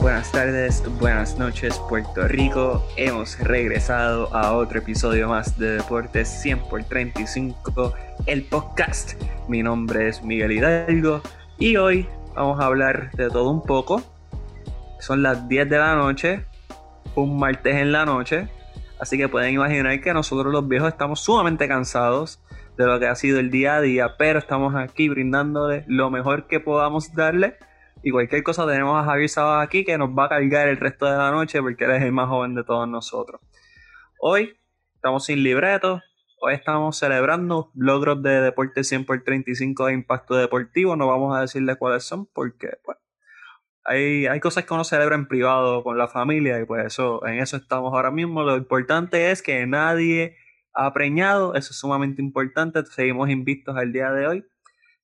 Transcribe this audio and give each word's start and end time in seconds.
buenas 0.00 0.32
tardes, 0.32 0.82
buenas 0.98 1.38
noches, 1.38 1.78
Puerto 1.88 2.26
Rico. 2.28 2.84
Hemos 2.96 3.38
regresado 3.38 4.34
a 4.34 4.56
otro 4.56 4.78
episodio 4.78 5.28
más 5.28 5.58
de 5.58 5.72
Deportes 5.72 6.28
100 6.42 6.60
por 6.68 6.84
35, 6.84 7.94
el 8.26 8.44
podcast. 8.44 9.14
Mi 9.48 9.62
nombre 9.62 10.08
es 10.08 10.22
Miguel 10.22 10.52
Hidalgo 10.52 11.20
y 11.58 11.76
hoy 11.76 12.08
vamos 12.34 12.60
a 12.60 12.66
hablar 12.66 13.10
de 13.12 13.28
todo 13.28 13.50
un 13.50 13.62
poco. 13.62 14.02
Son 15.00 15.22
las 15.22 15.48
10 15.48 15.68
de 15.68 15.78
la 15.78 15.94
noche, 15.94 16.44
un 17.14 17.38
martes 17.38 17.76
en 17.76 17.92
la 17.92 18.04
noche, 18.04 18.48
así 19.00 19.16
que 19.16 19.28
pueden 19.28 19.54
imaginar 19.54 20.00
que 20.00 20.12
nosotros 20.12 20.52
los 20.52 20.66
viejos 20.66 20.88
estamos 20.88 21.20
sumamente 21.20 21.68
cansados 21.68 22.40
de 22.76 22.86
lo 22.86 22.98
que 22.98 23.06
ha 23.06 23.14
sido 23.14 23.40
el 23.40 23.50
día 23.50 23.76
a 23.76 23.80
día, 23.80 24.16
pero 24.18 24.38
estamos 24.38 24.74
aquí 24.74 25.08
brindándole 25.08 25.84
lo 25.86 26.10
mejor 26.10 26.46
que 26.46 26.60
podamos 26.60 27.14
darle 27.14 27.56
y 28.06 28.12
cualquier 28.12 28.44
cosa 28.44 28.64
tenemos 28.68 28.96
a 28.96 29.04
Javier 29.04 29.28
Sabas 29.28 29.66
aquí 29.66 29.84
que 29.84 29.98
nos 29.98 30.10
va 30.10 30.26
a 30.26 30.28
cargar 30.28 30.68
el 30.68 30.76
resto 30.76 31.06
de 31.06 31.18
la 31.18 31.32
noche 31.32 31.60
porque 31.60 31.86
él 31.86 31.90
es 31.90 32.02
el 32.04 32.12
más 32.12 32.28
joven 32.28 32.54
de 32.54 32.62
todos 32.62 32.88
nosotros. 32.88 33.40
Hoy 34.20 34.56
estamos 34.94 35.24
sin 35.24 35.42
libreto. 35.42 36.00
Hoy 36.40 36.54
estamos 36.54 36.96
celebrando 36.96 37.72
logros 37.74 38.22
de 38.22 38.40
Deporte 38.42 38.84
100 38.84 39.06
por 39.06 39.24
35 39.24 39.86
de 39.86 39.94
impacto 39.94 40.36
deportivo. 40.36 40.94
No 40.94 41.08
vamos 41.08 41.36
a 41.36 41.40
decirle 41.40 41.74
cuáles 41.74 42.04
son 42.04 42.26
porque 42.26 42.78
hay, 43.82 44.26
hay 44.26 44.38
cosas 44.38 44.64
que 44.64 44.74
uno 44.74 44.84
celebra 44.84 45.16
en 45.16 45.26
privado 45.26 45.82
con 45.82 45.98
la 45.98 46.06
familia 46.06 46.60
y 46.60 46.64
pues 46.64 46.86
eso, 46.86 47.26
en 47.26 47.40
eso 47.40 47.56
estamos 47.56 47.92
ahora 47.92 48.12
mismo. 48.12 48.44
Lo 48.44 48.56
importante 48.56 49.32
es 49.32 49.42
que 49.42 49.66
nadie 49.66 50.36
ha 50.74 50.92
preñado. 50.92 51.56
Eso 51.56 51.72
es 51.72 51.76
sumamente 51.80 52.22
importante. 52.22 52.86
Seguimos 52.86 53.30
invictos 53.30 53.76
al 53.76 53.92
día 53.92 54.12
de 54.12 54.28
hoy. 54.28 54.44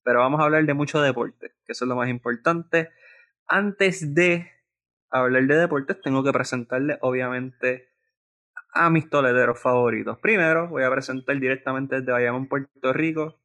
Pero 0.04 0.20
vamos 0.20 0.40
a 0.40 0.44
hablar 0.44 0.64
de 0.64 0.74
mucho 0.74 1.00
deporte, 1.00 1.52
que 1.64 1.72
eso 1.72 1.84
es 1.84 1.88
lo 1.88 1.96
más 1.96 2.08
importante. 2.08 2.90
Antes 3.46 4.14
de 4.14 4.50
hablar 5.10 5.44
de 5.44 5.56
deportes, 5.56 6.00
tengo 6.00 6.24
que 6.24 6.32
presentarle, 6.32 6.98
obviamente, 7.00 7.88
a 8.74 8.90
mis 8.90 9.08
tolederos 9.08 9.60
favoritos. 9.60 10.18
Primero, 10.18 10.68
voy 10.68 10.82
a 10.82 10.90
presentar 10.90 11.38
directamente 11.38 12.00
desde 12.00 12.12
Bayamón, 12.12 12.48
Puerto 12.48 12.92
Rico, 12.92 13.40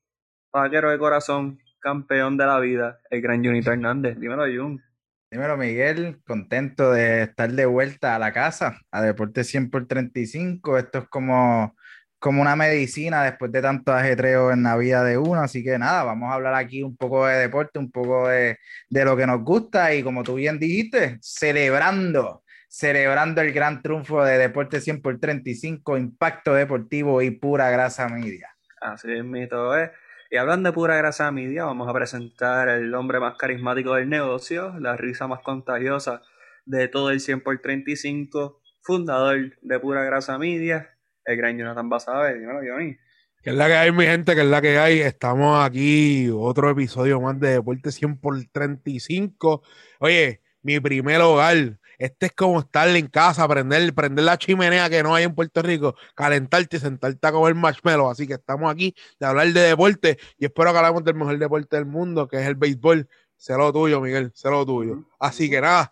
vaquero 0.52 0.90
de 0.90 0.98
corazón, 0.98 1.60
campeón 1.80 2.38
de 2.38 2.46
la 2.46 2.60
vida, 2.60 3.00
el 3.10 3.22
gran 3.22 3.44
Junito 3.44 3.72
Hernández. 3.72 4.18
Dímelo, 4.20 4.44
Jun. 4.44 4.82
Dímelo, 5.30 5.58
Miguel, 5.58 6.22
contento 6.26 6.92
de 6.92 7.24
estar 7.24 7.52
de 7.52 7.66
vuelta 7.66 8.16
a 8.16 8.20
la 8.20 8.32
casa, 8.32 8.80
a 8.92 9.02
Deportes 9.02 9.48
100 9.48 9.70
por 9.70 9.86
35. 9.86 10.78
Esto 10.78 11.00
es 11.00 11.08
como 11.10 11.76
como 12.20 12.42
una 12.42 12.56
medicina 12.56 13.24
después 13.24 13.52
de 13.52 13.62
tanto 13.62 13.94
ajetreo 13.94 14.52
en 14.52 14.64
la 14.64 14.76
vida 14.78 15.04
de 15.04 15.18
uno. 15.18 15.42
Así 15.42 15.64
que 15.64 15.78
nada, 15.78 16.04
vamos 16.04 16.32
a 16.32 16.36
hablar 16.36 16.56
aquí 16.56 16.84
un 16.84 16.96
poco 16.98 17.28
de 17.28 17.38
deporte, 17.38 17.80
un 17.80 17.92
poco 17.92 18.28
de, 18.28 18.58
de 18.90 19.06
lo 19.06 19.16
que 19.16 19.28
nos 19.28 19.44
gusta 19.44 19.94
y 19.94 20.04
como 20.04 20.24
tú 20.24 20.36
bien 20.36 20.60
dijiste, 20.60 21.18
celebrando, 21.22 22.44
celebrando 22.68 23.42
el 23.42 23.52
gran 23.54 23.82
triunfo 23.82 24.24
de 24.24 24.38
Deporte 24.38 24.82
100 24.82 25.02
por 25.02 25.20
35, 25.20 25.98
impacto 25.98 26.54
deportivo 26.54 27.22
y 27.22 27.32
pura 27.32 27.70
grasa 27.70 28.10
media. 28.10 28.50
Así 28.82 29.12
es, 29.12 29.24
mito, 29.24 29.78
¿eh? 29.78 29.92
Y 30.30 30.36
hablando 30.36 30.70
de 30.70 30.74
pura 30.74 30.98
grasa 30.98 31.32
media, 31.32 31.64
vamos 31.64 31.88
a 31.88 31.94
presentar 31.94 32.68
el 32.68 32.94
hombre 32.94 33.20
más 33.20 33.36
carismático 33.38 33.96
del 33.96 34.10
negocio, 34.10 34.78
la 34.80 34.98
risa 34.98 35.26
más 35.28 35.40
contagiosa 35.40 36.22
de 36.66 36.90
todo 36.90 37.12
el 37.12 37.22
100 37.22 37.42
por 37.42 37.58
35, 37.60 38.60
fundador 38.82 39.58
de 39.62 39.80
pura 39.80 40.04
grasa 40.04 40.38
media, 40.38 40.97
el 41.28 41.38
gran 41.38 41.58
Jonathan 41.58 41.90
Basabe. 41.90 42.40
Dímelo, 42.40 42.60
Johnny. 42.60 42.98
Que 43.44 43.52
es 43.52 43.56
la 43.56 43.68
que 43.68 43.76
hay, 43.76 43.92
mi 43.92 44.06
gente, 44.06 44.34
que 44.34 44.42
es 44.42 44.48
la 44.48 44.62
que 44.62 44.80
hay. 44.80 45.02
Estamos 45.02 45.64
aquí, 45.64 46.30
otro 46.34 46.70
episodio 46.70 47.22
más 47.22 47.40
de 47.40 47.52
Deporte 47.52 47.92
100 47.92 48.18
por 48.18 48.44
35. 48.52 49.62
Oye, 50.00 50.42
mi 50.64 50.80
primer 50.80 51.22
hogar. 51.22 51.78
Este 52.00 52.28
es 52.28 52.32
como 52.34 52.60
estar 52.60 52.88
en 52.90 53.08
casa, 53.08 53.48
prender, 53.48 53.92
prender 53.94 54.24
la 54.24 54.38
chimenea 54.38 54.88
que 54.88 55.02
no 55.02 55.16
hay 55.16 55.24
en 55.24 55.34
Puerto 55.34 55.64
Rico, 55.64 55.96
calentarte 56.14 56.78
y 56.78 56.80
sentarte 56.80 57.28
a 57.28 57.32
comer 57.32 57.56
marshmallow. 57.56 58.10
Así 58.10 58.28
que 58.28 58.36
estamos 58.36 58.72
aquí 58.72 58.96
de 59.20 59.26
hablar 59.26 59.48
de 59.48 59.62
deporte 59.62 60.20
y 60.38 60.46
espero 60.46 60.72
que 60.72 60.78
hablamos 60.78 61.04
del 61.04 61.16
mejor 61.16 61.40
deporte 61.40 61.76
del 61.76 61.88
mundo, 61.88 62.28
que 62.28 62.38
es 62.38 62.46
el 62.46 62.56
béisbol. 62.56 63.10
Sé 63.36 63.58
lo 63.58 63.74
tuyo, 63.74 64.00
Miguel, 64.00 64.32
sé 64.36 64.50
lo 64.50 64.64
tuyo. 64.64 65.06
Así 65.20 65.50
que 65.50 65.60
nada, 65.60 65.92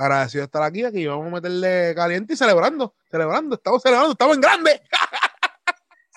agradecido 0.00 0.42
de 0.42 0.46
estar 0.46 0.62
aquí, 0.62 0.84
aquí 0.84 1.06
vamos 1.06 1.26
a 1.26 1.30
meterle 1.30 1.94
caliente 1.94 2.32
y 2.32 2.36
celebrando, 2.36 2.94
celebrando, 3.10 3.56
estamos 3.56 3.82
celebrando, 3.82 4.12
estamos 4.12 4.36
en 4.36 4.40
grande. 4.40 4.80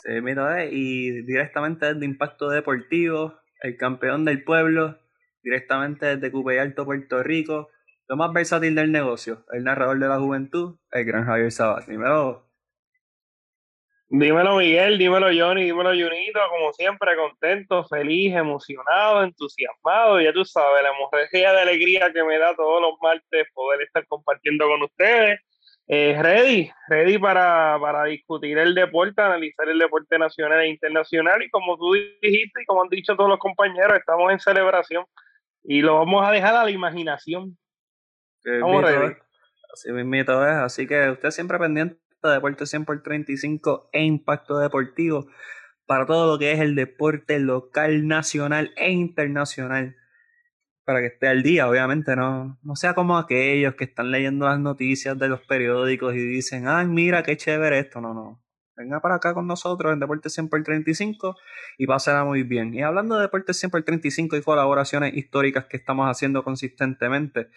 sí, 0.03 0.21
mira, 0.21 0.65
y 0.65 1.23
directamente 1.23 1.93
desde 1.93 2.05
Impacto 2.05 2.49
Deportivo, 2.49 3.39
el 3.61 3.77
campeón 3.77 4.25
del 4.25 4.43
pueblo, 4.43 4.99
directamente 5.43 6.15
desde 6.15 6.31
Cupey 6.31 6.57
Alto, 6.57 6.85
Puerto 6.85 7.21
Rico, 7.23 7.69
lo 8.07 8.15
más 8.15 8.31
versátil 8.31 8.75
del 8.75 8.91
negocio, 8.91 9.45
el 9.51 9.63
narrador 9.63 9.99
de 9.99 10.07
la 10.07 10.19
juventud, 10.19 10.77
el 10.91 11.05
gran 11.05 11.25
Javier 11.25 11.51
Sabat. 11.51 11.85
Primero, 11.85 12.49
Dímelo 14.15 14.57
Miguel, 14.57 14.99
dímelo 14.99 15.25
Johnny, 15.35 15.63
dímelo 15.63 15.89
Junito, 15.89 16.39
como 16.51 16.71
siempre, 16.73 17.15
contento, 17.15 17.83
feliz, 17.85 18.35
emocionado, 18.35 19.23
entusiasmado, 19.23 20.21
ya 20.21 20.31
tú 20.31 20.45
sabes, 20.45 20.83
la 20.83 20.89
hemorragia 20.89 21.51
de 21.51 21.61
alegría 21.61 22.13
que 22.13 22.23
me 22.23 22.37
da 22.37 22.55
todos 22.55 22.79
los 22.79 22.93
martes 23.01 23.47
poder 23.55 23.81
estar 23.81 24.05
compartiendo 24.05 24.67
con 24.67 24.83
ustedes. 24.83 25.39
Eh, 25.87 26.15
ready, 26.21 26.69
ready 26.89 27.17
para, 27.17 27.79
para 27.81 28.03
discutir 28.03 28.55
el 28.59 28.75
deporte, 28.75 29.19
analizar 29.19 29.67
el 29.67 29.79
deporte 29.79 30.19
nacional 30.19 30.61
e 30.61 30.67
internacional 30.67 31.41
y 31.41 31.49
como 31.49 31.75
tú 31.75 31.93
dijiste 32.21 32.61
y 32.61 32.65
como 32.65 32.83
han 32.83 32.89
dicho 32.89 33.15
todos 33.15 33.31
los 33.31 33.39
compañeros, 33.39 33.97
estamos 33.97 34.31
en 34.31 34.39
celebración 34.39 35.05
y 35.63 35.81
lo 35.81 35.97
vamos 35.97 36.23
a 36.23 36.29
dejar 36.29 36.53
a 36.55 36.65
la 36.65 36.69
imaginación. 36.69 37.57
Vamos 38.45 38.83
ready. 38.83 39.15
Así 39.73 39.91
mismo 39.91 40.13
es, 40.13 40.29
así 40.29 40.85
que 40.85 41.09
usted 41.09 41.31
siempre 41.31 41.57
pendiente 41.57 42.02
Deporte 42.31 42.65
100 42.65 42.85
por 42.85 43.01
35 43.01 43.89
e 43.91 44.03
Impacto 44.03 44.57
Deportivo 44.57 45.27
para 45.85 46.05
todo 46.05 46.31
lo 46.31 46.39
que 46.39 46.51
es 46.51 46.59
el 46.59 46.75
deporte 46.75 47.39
local, 47.39 48.07
nacional 48.07 48.71
e 48.77 48.91
internacional. 48.91 49.95
Para 50.85 50.99
que 50.99 51.07
esté 51.07 51.27
al 51.27 51.43
día, 51.43 51.69
obviamente, 51.69 52.15
no, 52.15 52.59
no 52.61 52.75
sea 52.75 52.93
como 52.93 53.17
aquellos 53.17 53.75
que 53.75 53.85
están 53.85 54.11
leyendo 54.11 54.45
las 54.47 54.59
noticias 54.59 55.17
de 55.17 55.29
los 55.29 55.41
periódicos 55.41 56.13
y 56.15 56.19
dicen, 56.19 56.67
ay, 56.67 56.87
mira 56.87 57.23
qué 57.23 57.37
chévere 57.37 57.79
esto. 57.79 58.01
No, 58.01 58.13
no. 58.13 58.43
Venga 58.75 58.99
para 59.01 59.15
acá 59.15 59.33
con 59.33 59.45
nosotros 59.45 59.93
en 59.93 59.99
Deporte 59.99 60.29
100 60.29 60.49
por 60.49 60.63
35 60.63 61.35
y 61.77 61.85
pásala 61.85 62.25
muy 62.25 62.43
bien. 62.43 62.73
Y 62.73 62.81
hablando 62.81 63.15
de 63.15 63.21
Deporte 63.21 63.53
100 63.53 63.69
por 63.69 63.83
35 63.83 64.35
y 64.35 64.41
colaboraciones 64.41 65.13
históricas 65.15 65.65
que 65.65 65.77
estamos 65.77 66.09
haciendo 66.09 66.43
consistentemente, 66.43 67.49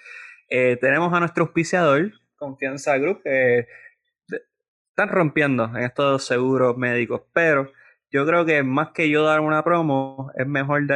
eh, 0.49 0.77
tenemos 0.81 1.13
a 1.13 1.21
nuestro 1.21 1.45
auspiciador, 1.45 2.13
Confianza 2.37 2.99
Group, 2.99 3.23
que 3.25 3.67
están 4.97 5.11
rompiendo 5.11 5.65
en 5.77 5.83
estos 5.85 6.25
seguros 6.25 6.79
médicos, 6.79 7.21
pero 7.35 7.71
yo 8.11 8.25
creo 8.27 8.47
que 8.47 8.63
más 8.63 8.93
que 8.93 9.11
yo 9.11 9.25
dar 9.25 9.41
una 9.41 9.63
promo, 9.63 10.33
es 10.37 10.47
mejor 10.47 10.87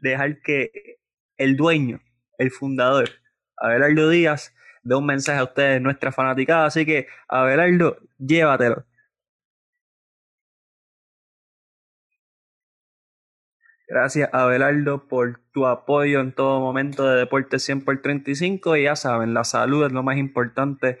dejar 0.00 0.40
que 0.42 1.00
el 1.36 1.56
dueño, 1.56 2.00
el 2.38 2.52
fundador, 2.52 3.10
Abelardo 3.56 4.10
Díaz, 4.10 4.54
dé 4.84 4.94
un 4.94 5.06
mensaje 5.06 5.40
a 5.40 5.44
ustedes, 5.44 5.82
nuestra 5.82 6.12
fanaticada. 6.12 6.66
Así 6.66 6.86
que, 6.86 7.08
Abelardo, 7.28 7.98
llévatelo. 8.18 8.84
Gracias, 13.88 14.28
Abelardo, 14.32 15.08
por 15.08 15.40
tu 15.52 15.66
apoyo 15.66 16.20
en 16.20 16.32
todo 16.32 16.60
momento 16.60 17.04
de 17.08 17.16
Deporte 17.18 17.58
100 17.58 17.84
por 17.84 18.00
35. 18.02 18.76
Y 18.76 18.84
ya 18.84 18.94
saben, 18.94 19.34
la 19.34 19.42
salud 19.42 19.84
es 19.86 19.92
lo 19.92 20.04
más 20.04 20.16
importante 20.16 21.00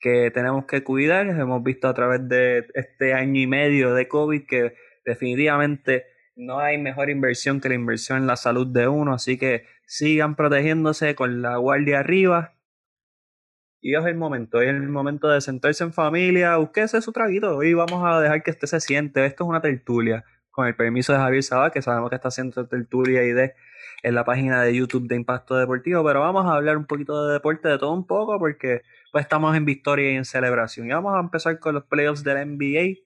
que 0.00 0.30
tenemos 0.30 0.66
que 0.66 0.84
cuidar. 0.84 1.26
Hemos 1.26 1.62
visto 1.62 1.88
a 1.88 1.94
través 1.94 2.28
de 2.28 2.66
este 2.74 3.14
año 3.14 3.40
y 3.40 3.46
medio 3.46 3.94
de 3.94 4.08
COVID 4.08 4.46
que 4.46 4.74
definitivamente 5.04 6.04
no 6.36 6.60
hay 6.60 6.78
mejor 6.78 7.10
inversión 7.10 7.60
que 7.60 7.68
la 7.68 7.74
inversión 7.74 8.18
en 8.18 8.26
la 8.26 8.36
salud 8.36 8.66
de 8.66 8.86
uno, 8.86 9.12
así 9.12 9.38
que 9.38 9.66
sigan 9.86 10.36
protegiéndose 10.36 11.14
con 11.14 11.42
la 11.42 11.56
guardia 11.56 11.98
arriba. 11.98 12.54
Y 13.80 13.96
es 13.96 14.04
el 14.06 14.16
momento, 14.16 14.60
es 14.60 14.68
el 14.68 14.88
momento 14.88 15.28
de 15.28 15.40
sentarse 15.40 15.84
en 15.84 15.92
familia, 15.92 16.56
búsquese 16.56 17.00
su 17.00 17.12
traguito, 17.12 17.56
hoy 17.56 17.74
vamos 17.74 18.02
a 18.04 18.20
dejar 18.20 18.42
que 18.42 18.50
usted 18.50 18.66
se 18.66 18.80
siente, 18.80 19.24
esto 19.24 19.44
es 19.44 19.48
una 19.50 19.60
tertulia, 19.60 20.24
con 20.50 20.66
el 20.66 20.74
permiso 20.74 21.12
de 21.12 21.20
Javier 21.20 21.42
Sabá, 21.42 21.70
que 21.70 21.80
sabemos 21.80 22.10
que 22.10 22.16
está 22.16 22.28
haciendo 22.28 22.66
tertulia 22.66 23.22
y 23.24 23.32
de 23.32 23.54
en 24.02 24.14
la 24.14 24.24
página 24.24 24.62
de 24.62 24.74
YouTube 24.74 25.08
de 25.08 25.16
Impacto 25.16 25.56
Deportivo, 25.56 26.04
pero 26.04 26.20
vamos 26.20 26.46
a 26.46 26.54
hablar 26.54 26.76
un 26.76 26.86
poquito 26.86 27.26
de 27.26 27.34
deporte, 27.34 27.68
de 27.68 27.78
todo 27.78 27.92
un 27.92 28.06
poco, 28.06 28.38
porque 28.38 28.82
pues 29.12 29.22
estamos 29.22 29.56
en 29.56 29.64
victoria 29.64 30.12
y 30.12 30.16
en 30.16 30.24
celebración. 30.24 30.86
Y 30.86 30.90
vamos 30.90 31.14
a 31.14 31.20
empezar 31.20 31.58
con 31.58 31.74
los 31.74 31.84
playoffs 31.84 32.24
de 32.24 32.34
la 32.34 32.44
NBA, 32.44 33.00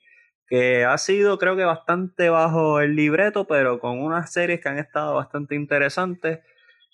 que 0.47 0.85
ha 0.85 0.99
sido 0.99 1.39
creo 1.39 1.57
que 1.57 1.65
bastante 1.65 2.29
bajo 2.29 2.81
el 2.81 2.97
libreto, 2.97 3.47
pero 3.47 3.79
con 3.81 4.01
unas 4.01 4.33
series 4.33 4.61
que 4.61 4.69
han 4.69 4.79
estado 4.79 5.15
bastante 5.15 5.55
interesantes. 5.55 6.41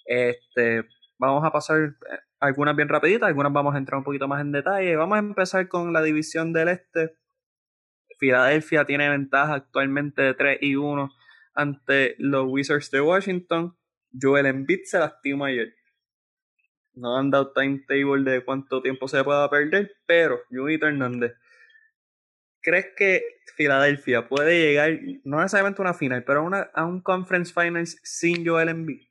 Este, 0.07 0.85
vamos 1.19 1.45
a 1.45 1.51
pasar 1.51 1.79
eh, 1.81 2.19
algunas 2.41 2.77
bien 2.77 2.89
rapiditas, 2.89 3.29
algunas 3.29 3.53
vamos 3.53 3.75
a 3.75 3.79
entrar 3.79 3.99
un 3.99 4.05
poquito 4.05 4.29
más 4.29 4.41
en 4.41 4.53
detalle. 4.53 4.97
Vamos 4.97 5.17
a 5.17 5.19
empezar 5.21 5.69
con 5.69 5.93
la 5.93 6.03
división 6.03 6.53
del 6.53 6.69
este. 6.69 7.15
Filadelfia 8.19 8.85
tiene 8.85 9.09
ventaja 9.09 9.55
actualmente 9.55 10.23
de 10.23 10.35
3 10.35 10.59
y 10.61 10.77
1 10.77 11.11
ante 11.59 12.15
los 12.19 12.47
Wizards 12.49 12.91
de 12.91 13.01
Washington. 13.01 13.77
Joel 14.19 14.47
Embiid 14.47 14.85
se 14.85 14.99
lastima 14.99 15.47
ayer. 15.47 15.75
no 16.95 17.19
han 17.19 17.31
dado 17.31 17.53
timetable 17.53 18.31
de 18.31 18.45
cuánto 18.45 18.81
tiempo 18.81 19.07
se 19.09 19.23
pueda 19.23 19.51
perder, 19.51 19.93
pero 20.07 20.41
Junito 20.49 20.87
Hernández, 20.87 21.33
¿crees 22.63 22.87
que 22.97 23.23
Filadelfia 23.57 24.29
puede 24.29 24.61
llegar, 24.61 24.99
no 25.25 25.39
necesariamente 25.39 25.83
a 25.83 25.85
una 25.85 25.95
final, 25.95 26.25
pero 26.25 26.41
a, 26.41 26.43
una, 26.43 26.71
a 26.75 26.87
un 26.87 27.01
conference 27.03 27.53
finals 27.53 27.99
sin 28.03 28.47
Joel 28.47 28.69
Embiid? 28.69 29.03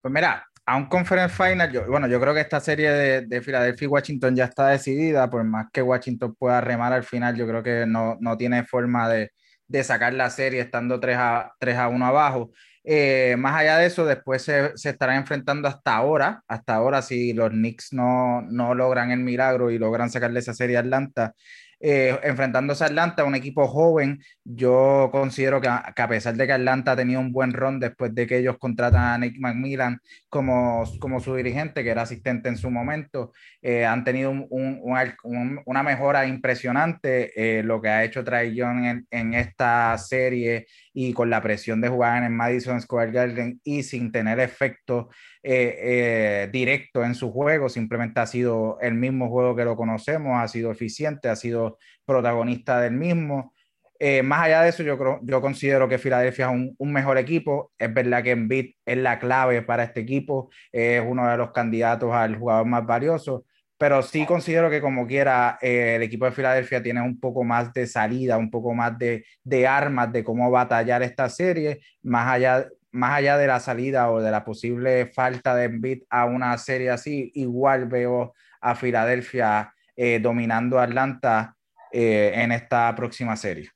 Pues 0.00 0.12
mira, 0.12 0.46
a 0.66 0.76
un 0.76 0.86
conference 0.86 1.34
final, 1.34 1.70
yo, 1.70 1.86
bueno, 1.86 2.08
yo 2.08 2.20
creo 2.20 2.34
que 2.34 2.40
esta 2.40 2.60
serie 2.60 2.90
de, 2.90 3.26
de 3.26 3.42
Filadelfia 3.42 3.86
y 3.86 3.88
Washington 3.88 4.34
ya 4.36 4.44
está 4.44 4.68
decidida, 4.68 5.30
por 5.30 5.44
más 5.44 5.66
que 5.72 5.82
Washington 5.82 6.34
pueda 6.34 6.60
remar 6.60 6.92
al 6.92 7.04
final, 7.04 7.36
yo 7.36 7.46
creo 7.46 7.62
que 7.62 7.86
no, 7.86 8.16
no 8.20 8.36
tiene 8.36 8.64
forma 8.64 9.08
de, 9.08 9.32
de 9.68 9.84
sacar 9.84 10.14
la 10.14 10.30
serie 10.30 10.60
estando 10.60 11.00
3 11.00 11.16
a, 11.18 11.52
3 11.58 11.76
a 11.76 11.88
1 11.88 12.06
abajo. 12.06 12.50
Eh, 12.84 13.36
más 13.38 13.54
allá 13.54 13.78
de 13.78 13.86
eso, 13.86 14.04
después 14.04 14.42
se, 14.42 14.76
se, 14.76 14.90
estarán 14.90 15.16
enfrentando 15.16 15.68
hasta 15.68 15.94
ahora, 15.94 16.42
hasta 16.48 16.74
ahora 16.74 17.00
si 17.00 17.32
los 17.32 17.50
Knicks 17.50 17.92
no, 17.92 18.42
no 18.42 18.74
logran 18.74 19.12
el 19.12 19.20
milagro 19.20 19.70
y 19.70 19.78
logran 19.78 20.10
sacarle 20.10 20.40
esa 20.40 20.52
serie 20.52 20.76
a 20.76 20.80
Atlanta, 20.80 21.34
eh, 21.84 22.16
enfrentándose 22.22 22.84
a 22.84 22.86
Atlanta, 22.86 23.24
un 23.24 23.34
equipo 23.34 23.66
joven, 23.66 24.22
yo 24.44 25.08
considero 25.10 25.60
que 25.60 25.66
a, 25.66 26.08
pesar 26.08 26.36
de 26.36 26.46
que 26.46 26.52
Atlanta 26.52 26.92
ha 26.92 26.96
tenido 26.96 27.18
un 27.18 27.32
buen 27.32 27.52
ron 27.52 27.80
después 27.80 28.14
de 28.14 28.24
que 28.24 28.38
ellos 28.38 28.56
contratan 28.58 29.02
a 29.02 29.18
Nick 29.18 29.36
McMillan 29.40 29.98
como, 30.28 30.84
como 31.00 31.18
su 31.18 31.34
dirigente, 31.34 31.82
que 31.82 31.90
era 31.90 32.02
asistente 32.02 32.48
en 32.48 32.56
su 32.56 32.70
momento, 32.70 33.32
eh, 33.60 33.84
han 33.84 34.04
tenido 34.04 34.30
un, 34.30 34.46
un, 34.48 34.78
un, 35.24 35.60
una 35.66 35.82
mejora 35.82 36.24
impresionante, 36.24 37.58
eh, 37.58 37.64
lo 37.64 37.82
que 37.82 37.88
ha 37.88 38.04
hecho 38.04 38.22
Trae 38.22 38.54
Young 38.54 38.84
en, 38.84 39.06
en, 39.10 39.34
esta 39.34 39.98
serie 39.98 40.66
y 40.94 41.12
con 41.12 41.30
la 41.30 41.42
presión 41.42 41.80
de 41.80 41.88
jugar 41.88 42.18
en 42.18 42.24
el 42.24 42.30
Madison 42.30 42.80
Square 42.80 43.10
Garden 43.10 43.60
y 43.64 43.82
sin 43.82 44.12
tener 44.12 44.38
efecto 44.38 45.08
eh, 45.42 46.48
directo 46.52 47.02
en 47.02 47.16
su 47.16 47.32
juego, 47.32 47.68
simplemente 47.68 48.20
ha 48.20 48.26
sido 48.26 48.78
el 48.80 48.94
mismo 48.94 49.28
juego 49.28 49.56
que 49.56 49.64
lo 49.64 49.74
conocemos, 49.74 50.38
ha 50.40 50.46
sido 50.46 50.70
eficiente, 50.70 51.28
ha 51.28 51.34
sido 51.34 51.71
protagonista 52.04 52.80
del 52.80 52.92
mismo. 52.92 53.52
Eh, 53.98 54.22
más 54.22 54.42
allá 54.42 54.62
de 54.62 54.70
eso, 54.70 54.82
yo, 54.82 54.98
creo, 54.98 55.20
yo 55.22 55.40
considero 55.40 55.88
que 55.88 55.98
Filadelfia 55.98 56.46
es 56.46 56.52
un, 56.52 56.74
un, 56.76 56.92
mejor 56.92 57.18
equipo. 57.18 57.72
Es 57.78 57.92
verdad 57.94 58.22
que 58.22 58.32
Embiid 58.32 58.74
es 58.84 58.98
la 58.98 59.18
clave 59.18 59.62
para 59.62 59.84
este 59.84 60.00
equipo, 60.00 60.50
es 60.72 61.02
uno 61.06 61.28
de 61.30 61.36
los 61.36 61.52
candidatos 61.52 62.12
al 62.12 62.36
jugador 62.36 62.66
más 62.66 62.84
valioso, 62.84 63.44
pero 63.82 64.00
sí 64.00 64.26
considero 64.26 64.70
que 64.70 64.80
como 64.80 65.08
quiera, 65.08 65.58
eh, 65.60 65.96
el 65.96 66.02
equipo 66.02 66.24
de 66.24 66.30
Filadelfia 66.30 66.80
tiene 66.80 67.02
un 67.02 67.18
poco 67.18 67.42
más 67.42 67.72
de 67.72 67.88
salida, 67.88 68.38
un 68.38 68.48
poco 68.48 68.72
más 68.74 68.96
de, 68.96 69.24
de 69.42 69.66
armas 69.66 70.12
de 70.12 70.22
cómo 70.22 70.48
batallar 70.52 71.02
esta 71.02 71.28
serie, 71.28 71.80
más 72.02 72.28
allá, 72.28 72.68
más 72.92 73.14
allá 73.14 73.36
de 73.38 73.48
la 73.48 73.58
salida 73.58 74.08
o 74.12 74.20
de 74.20 74.30
la 74.30 74.44
posible 74.44 75.06
falta 75.06 75.56
de 75.56 75.64
Embiid 75.64 76.02
a 76.10 76.26
una 76.26 76.56
serie 76.58 76.90
así, 76.90 77.32
igual 77.34 77.86
veo 77.86 78.34
a 78.60 78.76
Filadelfia 78.76 79.74
eh, 79.96 80.20
dominando 80.20 80.78
a 80.78 80.84
Atlanta 80.84 81.56
eh, 81.92 82.32
en 82.34 82.52
esta 82.52 82.94
próxima 82.94 83.36
serie. 83.36 83.70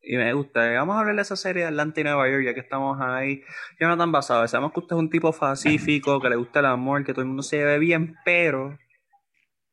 Y 0.00 0.16
me 0.16 0.32
gusta. 0.32 0.70
Vamos 0.72 0.96
a 0.96 1.00
hablar 1.00 1.16
de 1.16 1.22
esa 1.22 1.36
serie 1.36 1.62
de 1.62 1.68
Atlanta 1.68 2.00
y 2.00 2.04
Nueva 2.04 2.28
York, 2.28 2.44
ya 2.44 2.54
que 2.54 2.60
estamos 2.60 2.98
ahí. 3.00 3.42
Jonathan 3.80 4.12
Basado, 4.12 4.46
sabemos 4.46 4.72
que 4.72 4.80
usted 4.80 4.94
es 4.94 5.00
un 5.00 5.10
tipo 5.10 5.32
pacífico, 5.32 6.20
que 6.20 6.28
le 6.28 6.36
gusta 6.36 6.60
el 6.60 6.66
amor, 6.66 7.04
que 7.04 7.12
todo 7.12 7.22
el 7.22 7.28
mundo 7.28 7.42
se 7.42 7.56
lleve 7.56 7.78
bien, 7.78 8.14
pero 8.24 8.78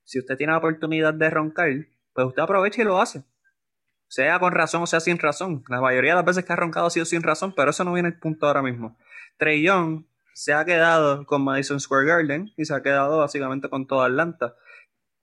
si 0.04 0.20
usted 0.20 0.36
tiene 0.36 0.54
la 0.54 0.58
oportunidad 0.58 1.14
de 1.14 1.30
roncar, 1.30 1.70
pues 2.14 2.28
usted 2.28 2.42
aprovecha 2.42 2.82
y 2.82 2.86
lo 2.86 3.00
hace 3.00 3.24
sea 4.14 4.38
con 4.38 4.52
razón 4.54 4.84
o 4.84 4.86
sea 4.86 5.00
sin 5.00 5.18
razón. 5.18 5.64
La 5.70 5.82
mayoría 5.82 6.12
de 6.12 6.18
las 6.18 6.26
veces 6.26 6.46
que 6.46 6.54
ha 6.54 6.56
roncado 6.56 6.86
ha 6.86 6.92
sido 6.92 7.04
sin 7.04 7.24
razón, 7.24 7.52
pero 7.56 7.72
eso 7.72 7.84
no 7.84 7.94
viene 7.94 8.10
el 8.10 8.20
punto 8.20 8.46
ahora 8.46 8.62
mismo. 8.62 8.96
Trey 9.40 9.64
Young 9.64 10.06
se 10.36 10.54
ha 10.54 10.64
quedado 10.66 11.26
con 11.26 11.44
Madison 11.44 11.80
Square 11.80 12.06
Garden 12.06 12.54
y 12.56 12.66
se 12.66 12.76
ha 12.76 12.84
quedado 12.84 13.18
básicamente 13.18 13.72
con 13.72 13.88
toda 13.88 14.06
Atlanta. 14.06 14.54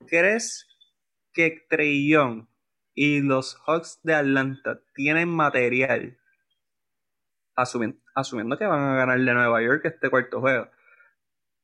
¿Crees 0.07 0.67
que 1.33 1.65
Trey 1.69 2.09
Young 2.09 2.47
y 2.93 3.21
los 3.21 3.55
Hawks 3.65 3.99
de 4.03 4.13
Atlanta 4.13 4.79
tienen 4.93 5.29
material, 5.29 6.17
asumiendo, 7.55 8.57
que 8.57 8.65
van 8.65 8.81
a 8.81 8.95
ganar 8.95 9.19
de 9.19 9.33
Nueva 9.33 9.61
York 9.61 9.85
este 9.85 10.09
cuarto 10.09 10.41
juego, 10.41 10.69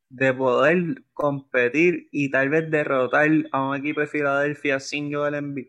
de 0.10 0.34
poder 0.34 1.04
competir 1.14 2.08
y 2.12 2.32
tal 2.32 2.50
vez 2.50 2.70
derrotar 2.72 3.30
a 3.52 3.70
un 3.70 3.76
equipo 3.76 4.02
de 4.02 4.08
Filadelfia 4.08 4.80
sin 4.80 5.14
Joel 5.14 5.36
Embiid? 5.36 5.68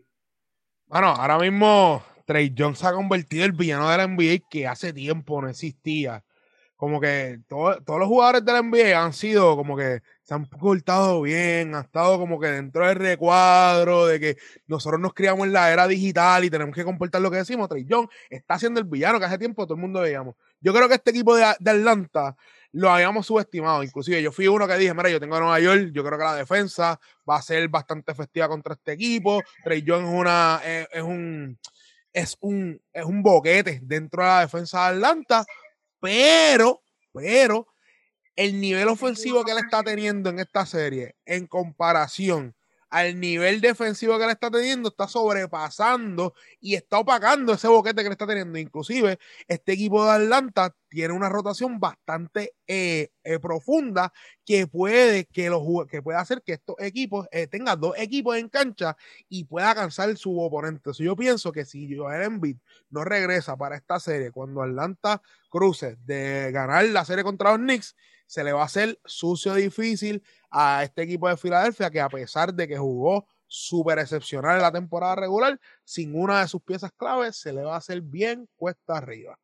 Bueno, 0.87 1.07
ahora 1.07 1.37
mismo 1.37 2.03
Trey 2.25 2.53
Young 2.53 2.75
se 2.75 2.87
ha 2.87 2.93
convertido 2.93 3.43
en 3.43 3.51
el 3.51 3.57
villano 3.57 3.89
de 3.89 3.97
la 3.97 4.07
NBA 4.07 4.47
que 4.49 4.67
hace 4.67 4.93
tiempo 4.93 5.41
no 5.41 5.49
existía. 5.49 6.23
Como 6.79 7.01
que 7.01 7.41
todo, 7.49 7.77
todos 7.81 7.99
los 7.99 8.07
jugadores 8.07 8.45
de 8.45 8.53
la 8.53 8.61
NBA 8.61 9.03
han 9.03 9.11
sido 9.11 9.57
como 9.57 9.75
que 9.75 10.01
se 10.23 10.33
han 10.33 10.45
portado 10.45 11.21
bien, 11.23 11.75
han 11.75 11.83
estado 11.83 12.17
como 12.17 12.39
que 12.39 12.47
dentro 12.47 12.87
del 12.87 12.95
recuadro 12.95 14.05
de 14.05 14.17
que 14.17 14.37
nosotros 14.65 14.97
nos 14.97 15.13
criamos 15.13 15.45
en 15.45 15.51
la 15.51 15.73
era 15.73 15.89
digital 15.89 16.45
y 16.45 16.49
tenemos 16.49 16.73
que 16.73 16.85
comportar 16.85 17.21
lo 17.21 17.29
que 17.29 17.35
decimos. 17.35 17.67
Trey 17.67 17.83
Young 17.83 18.07
está 18.29 18.57
siendo 18.57 18.79
el 18.79 18.85
villano 18.85 19.19
que 19.19 19.25
hace 19.25 19.37
tiempo 19.37 19.65
todo 19.65 19.75
el 19.75 19.81
mundo 19.81 19.99
veíamos. 19.99 20.35
Yo 20.61 20.73
creo 20.73 20.87
que 20.87 20.95
este 20.95 21.09
equipo 21.11 21.35
de, 21.35 21.53
de 21.59 21.71
Atlanta 21.71 22.37
lo 22.71 22.89
habíamos 22.89 23.25
subestimado. 23.25 23.83
Inclusive 23.83 24.21
yo 24.21 24.31
fui 24.31 24.47
uno 24.47 24.65
que 24.65 24.77
dije, 24.77 24.93
mira, 24.93 25.09
yo 25.09 25.19
tengo 25.19 25.35
a 25.35 25.41
Nueva 25.41 25.59
York, 25.59 25.89
yo 25.91 26.01
creo 26.01 26.17
que 26.17 26.23
la 26.23 26.35
defensa 26.35 26.97
va 27.29 27.35
a 27.35 27.41
ser 27.41 27.67
bastante 27.67 28.13
efectiva 28.13 28.47
contra 28.47 28.75
este 28.75 28.93
equipo. 28.93 29.41
Trey 29.65 29.81
Young 29.81 30.05
es 30.05 30.13
una, 30.13 30.61
es, 30.65 30.87
es, 30.93 31.03
un 31.03 31.59
es 32.13 32.37
un 32.39 32.81
es 32.93 33.03
un 33.03 33.21
boquete 33.21 33.81
dentro 33.83 34.23
de 34.23 34.29
la 34.29 34.39
defensa 34.41 34.79
de 34.79 34.95
Atlanta, 34.95 35.45
pero, 35.99 36.81
pero 37.13 37.67
el 38.35 38.59
nivel 38.59 38.87
ofensivo 38.87 39.43
que 39.43 39.51
él 39.51 39.57
está 39.57 39.83
teniendo 39.83 40.29
en 40.29 40.39
esta 40.39 40.65
serie 40.65 41.15
en 41.25 41.47
comparación 41.47 42.55
al 42.89 43.19
nivel 43.19 43.61
defensivo 43.61 44.17
que 44.17 44.25
le 44.25 44.31
está 44.31 44.49
teniendo, 44.49 44.89
está 44.89 45.07
sobrepasando 45.07 46.33
y 46.59 46.75
está 46.75 46.99
opacando 46.99 47.53
ese 47.53 47.67
boquete 47.67 48.01
que 48.01 48.09
le 48.09 48.13
está 48.13 48.27
teniendo. 48.27 48.57
Inclusive, 48.57 49.19
este 49.47 49.73
equipo 49.73 50.03
de 50.05 50.11
Atlanta 50.11 50.75
tiene 50.89 51.13
una 51.13 51.29
rotación 51.29 51.79
bastante 51.79 52.55
eh, 52.67 53.09
eh, 53.23 53.39
profunda 53.39 54.11
que 54.43 54.65
puede, 54.65 55.25
que, 55.25 55.49
los, 55.49 55.61
que 55.87 56.01
puede 56.01 56.17
hacer 56.17 56.41
que 56.43 56.53
estos 56.53 56.75
equipos 56.79 57.27
eh, 57.31 57.47
tengan 57.47 57.79
dos 57.79 57.93
equipos 57.97 58.37
en 58.37 58.49
cancha 58.49 58.97
y 59.29 59.43
pueda 59.45 59.69
alcanzar 59.69 60.15
su 60.17 60.39
oponente. 60.39 60.93
So, 60.93 61.03
yo 61.03 61.15
pienso 61.15 61.51
que 61.51 61.65
si 61.65 61.95
Joel 61.95 62.23
Embiid 62.23 62.57
no 62.89 63.03
regresa 63.03 63.55
para 63.55 63.75
esta 63.75 63.99
serie, 63.99 64.31
cuando 64.31 64.63
Atlanta 64.63 65.21
cruce 65.49 65.97
de 66.05 66.51
ganar 66.51 66.85
la 66.85 67.05
serie 67.05 67.23
contra 67.23 67.51
los 67.51 67.59
Knicks, 67.59 67.95
se 68.25 68.43
le 68.43 68.51
va 68.53 68.61
a 68.61 68.65
hacer 68.65 68.99
sucio 69.05 69.55
difícil 69.55 70.23
a 70.51 70.83
este 70.83 71.03
equipo 71.03 71.29
de 71.29 71.37
Filadelfia 71.37 71.89
que 71.89 72.01
a 72.01 72.09
pesar 72.09 72.53
de 72.53 72.67
que 72.67 72.77
jugó 72.77 73.27
súper 73.47 73.99
excepcional 73.99 74.57
en 74.57 74.61
la 74.61 74.71
temporada 74.71 75.15
regular, 75.15 75.59
sin 75.83 76.15
una 76.15 76.41
de 76.41 76.47
sus 76.47 76.61
piezas 76.61 76.91
claves 76.91 77.35
se 77.35 77.51
le 77.51 77.63
va 77.63 77.75
a 77.75 77.77
hacer 77.77 78.01
bien 78.01 78.47
cuesta 78.55 78.97
arriba. 78.97 79.37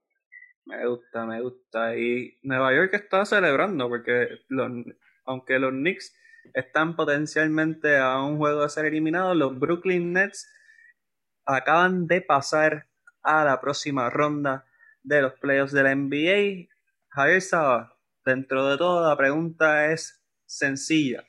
Me 0.65 0.87
gusta, 0.87 1.25
me 1.25 1.41
gusta. 1.41 1.95
Y 1.95 2.37
Nueva 2.41 2.73
York 2.73 2.93
está 2.93 3.25
celebrando 3.25 3.87
porque 3.87 4.39
los, 4.47 4.71
aunque 5.25 5.59
los 5.59 5.71
Knicks 5.71 6.15
están 6.53 6.95
potencialmente 6.95 7.97
a 7.97 8.21
un 8.21 8.37
juego 8.37 8.63
de 8.63 8.69
ser 8.69 8.85
eliminados, 8.85 9.35
los 9.35 9.59
Brooklyn 9.59 10.13
Nets 10.13 10.51
acaban 11.45 12.07
de 12.07 12.21
pasar 12.21 12.87
a 13.21 13.43
la 13.43 13.59
próxima 13.61 14.09
ronda 14.09 14.65
de 15.03 15.21
los 15.21 15.33
playoffs 15.33 15.71
de 15.71 15.83
la 15.83 15.95
NBA. 15.95 16.67
Javier 17.09 17.41
Saba, 17.41 17.97
dentro 18.25 18.67
de 18.67 18.77
todo 18.77 19.07
la 19.07 19.15
pregunta 19.15 19.91
es 19.91 20.24
sencilla. 20.45 21.23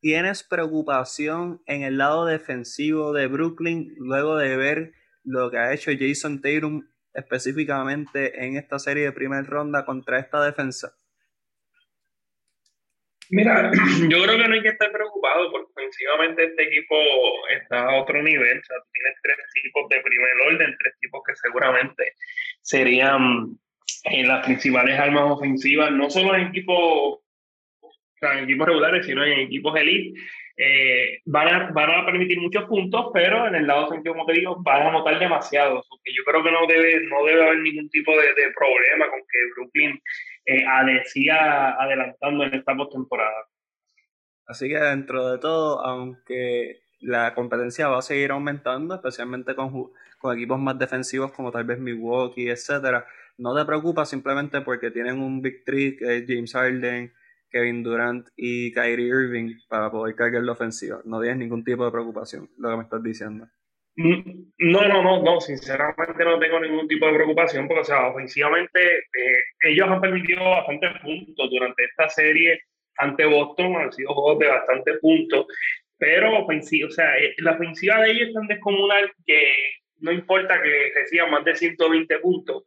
¿Tienes 0.00 0.42
preocupación 0.42 1.62
en 1.66 1.82
el 1.82 1.98
lado 1.98 2.26
defensivo 2.26 3.12
de 3.12 3.26
Brooklyn 3.26 3.94
luego 3.98 4.36
de 4.36 4.56
ver 4.56 4.92
lo 5.24 5.50
que 5.50 5.58
ha 5.58 5.72
hecho 5.72 5.90
Jason 5.98 6.40
Tatum 6.40 6.86
específicamente 7.12 8.44
en 8.44 8.56
esta 8.56 8.78
serie 8.78 9.04
de 9.04 9.12
primera 9.12 9.42
ronda 9.42 9.84
contra 9.84 10.18
esta 10.18 10.44
defensa? 10.44 10.94
Mira, 13.30 13.70
yo 14.08 14.22
creo 14.22 14.38
que 14.38 14.48
no 14.48 14.54
hay 14.54 14.62
que 14.62 14.68
estar 14.68 14.92
preocupado 14.92 15.50
porque 15.50 15.72
ofensivamente 15.74 16.44
este 16.44 16.62
equipo 16.62 16.96
está 17.50 17.86
a 17.86 18.00
otro 18.00 18.22
nivel. 18.22 18.58
O 18.58 18.64
sea, 18.64 18.76
tienes 18.92 19.18
tres 19.22 19.36
tipos 19.54 19.88
de 19.88 20.00
primer 20.00 20.32
orden, 20.46 20.76
tres 20.78 20.94
tipos 21.00 21.22
que 21.26 21.34
seguramente 21.36 22.12
serían 22.62 23.58
en 24.04 24.28
las 24.28 24.44
principales 24.44 24.98
armas 24.98 25.32
ofensivas, 25.32 25.90
no 25.90 26.08
solo 26.10 26.34
en 26.36 26.48
equipos 26.48 27.20
o 28.16 28.18
sea, 28.18 28.38
en 28.38 28.44
equipos 28.44 28.66
regulares, 28.66 29.04
sino 29.04 29.24
en 29.24 29.40
equipos 29.40 29.78
elite. 29.78 30.18
Eh, 30.58 31.20
van, 31.26 31.48
a, 31.48 31.70
van 31.72 31.90
a 31.90 32.06
permitir 32.06 32.40
muchos 32.40 32.64
puntos, 32.64 33.10
pero 33.12 33.46
en 33.46 33.56
el 33.56 33.66
lado 33.66 33.88
sentido, 33.88 34.14
como 34.14 34.24
te 34.24 34.32
digo, 34.32 34.56
van 34.62 34.82
a 34.82 34.88
anotar 34.88 35.18
demasiado. 35.18 35.84
Porque 35.88 36.12
yo 36.16 36.24
creo 36.24 36.42
que 36.42 36.50
no 36.50 36.66
debe, 36.66 37.06
no 37.08 37.24
debe 37.24 37.44
haber 37.44 37.58
ningún 37.58 37.90
tipo 37.90 38.12
de, 38.12 38.28
de 38.28 38.52
problema 38.56 39.10
con 39.10 39.20
que 39.20 39.38
Brooklyn 39.54 40.00
eh, 40.46 41.02
siga 41.04 41.80
adelantando 41.80 42.44
en 42.44 42.54
esta 42.54 42.74
postemporada. 42.74 43.46
Así 44.46 44.68
que 44.68 44.78
dentro 44.78 45.28
de 45.28 45.38
todo, 45.38 45.84
aunque 45.84 46.80
la 47.00 47.34
competencia 47.34 47.88
va 47.88 47.98
a 47.98 48.02
seguir 48.02 48.30
aumentando, 48.30 48.94
especialmente 48.94 49.54
con, 49.54 49.90
con 50.18 50.36
equipos 50.36 50.58
más 50.58 50.78
defensivos 50.78 51.32
como 51.32 51.52
tal 51.52 51.64
vez 51.64 51.78
Milwaukee, 51.78 52.48
etcétera, 52.48 53.06
no 53.38 53.54
te 53.54 53.64
preocupas 53.66 54.08
simplemente 54.08 54.62
porque 54.62 54.90
tienen 54.90 55.20
un 55.20 55.42
Big 55.42 55.64
que 55.64 56.16
es 56.16 56.24
James 56.26 56.52
Harden, 56.52 57.12
Kevin 57.50 57.82
Durant 57.82 58.28
y 58.36 58.72
Kyrie 58.72 59.08
Irving 59.08 59.54
para 59.68 59.90
poder 59.90 60.14
cargar 60.14 60.42
la 60.42 60.52
ofensiva. 60.52 61.00
No 61.04 61.20
tienes 61.20 61.38
ningún 61.38 61.64
tipo 61.64 61.84
de 61.84 61.90
preocupación, 61.90 62.48
lo 62.58 62.70
que 62.70 62.76
me 62.76 62.82
estás 62.82 63.02
diciendo. 63.02 63.46
Mm, 63.96 64.52
no, 64.58 64.88
no, 64.88 65.02
no, 65.02 65.22
no, 65.22 65.40
sinceramente 65.40 66.22
no 66.22 66.38
tengo 66.38 66.60
ningún 66.60 66.86
tipo 66.86 67.06
de 67.06 67.14
preocupación 67.14 67.66
porque, 67.66 67.80
o 67.80 67.84
sea, 67.84 68.08
ofensivamente 68.08 68.80
eh, 68.80 69.42
ellos 69.70 69.88
han 69.88 70.02
permitido 70.02 70.44
bastantes 70.44 70.90
puntos 71.02 71.50
durante 71.50 71.84
esta 71.84 72.08
serie 72.10 72.60
ante 72.98 73.24
Boston, 73.24 73.76
han 73.76 73.92
sido 73.92 74.12
juegos 74.12 74.38
de 74.38 74.48
bastantes 74.48 74.98
puntos, 75.00 75.46
pero 75.98 76.42
ofensiva, 76.42 76.88
o 76.88 76.90
sea, 76.90 77.16
eh, 77.16 77.34
la 77.38 77.52
ofensiva 77.52 78.02
de 78.02 78.10
ellos 78.10 78.28
es 78.28 78.34
tan 78.34 78.46
descomunal 78.46 79.10
que 79.24 79.40
no 80.00 80.12
importa 80.12 80.60
que 80.62 80.92
reciban 80.94 81.30
más 81.30 81.44
de 81.44 81.56
120 81.56 82.18
puntos, 82.18 82.64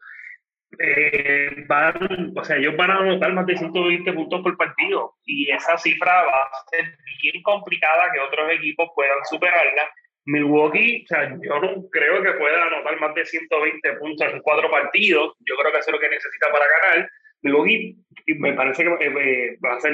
eh, 0.78 1.66
van, 1.68 2.34
o 2.36 2.44
sea, 2.44 2.58
ellos 2.58 2.78
van 2.78 2.92
a 2.92 3.00
anotar 3.00 3.34
más 3.34 3.46
de 3.46 3.58
120 3.58 4.14
puntos 4.14 4.42
por 4.42 4.58
partido 4.58 5.16
y 5.26 5.50
esa 5.52 5.78
cifra 5.78 6.24
va 6.24 6.44
a 6.44 6.70
ser 6.70 6.86
bien 7.22 7.42
complicada 7.42 8.12
que 8.12 8.20
otros 8.20 8.52
equipos 8.52 8.90
puedan 8.96 9.18
superarla. 9.26 9.90
Milwaukee, 10.26 11.04
o 11.06 11.08
sea, 11.08 11.30
yo 11.42 11.60
no 11.60 11.90
creo 11.90 12.22
que 12.22 12.34
pueda 12.34 12.68
anotar 12.68 13.00
más 13.00 13.16
de 13.16 13.26
120 13.26 13.94
puntos 13.94 14.32
en 14.32 14.42
cuatro 14.42 14.70
partidos. 14.70 15.34
Yo 15.40 15.56
creo 15.56 15.72
que 15.72 15.80
eso 15.80 15.90
es 15.90 15.94
lo 15.94 16.00
que 16.00 16.10
necesita 16.10 16.52
para 16.52 16.66
ganar. 16.66 17.10
Milwaukee 17.42 17.96
me 18.38 18.54
parece 18.54 18.84
que 18.84 19.06
eh, 19.06 19.58
va 19.64 19.76
a 19.76 19.80
ser, 19.80 19.94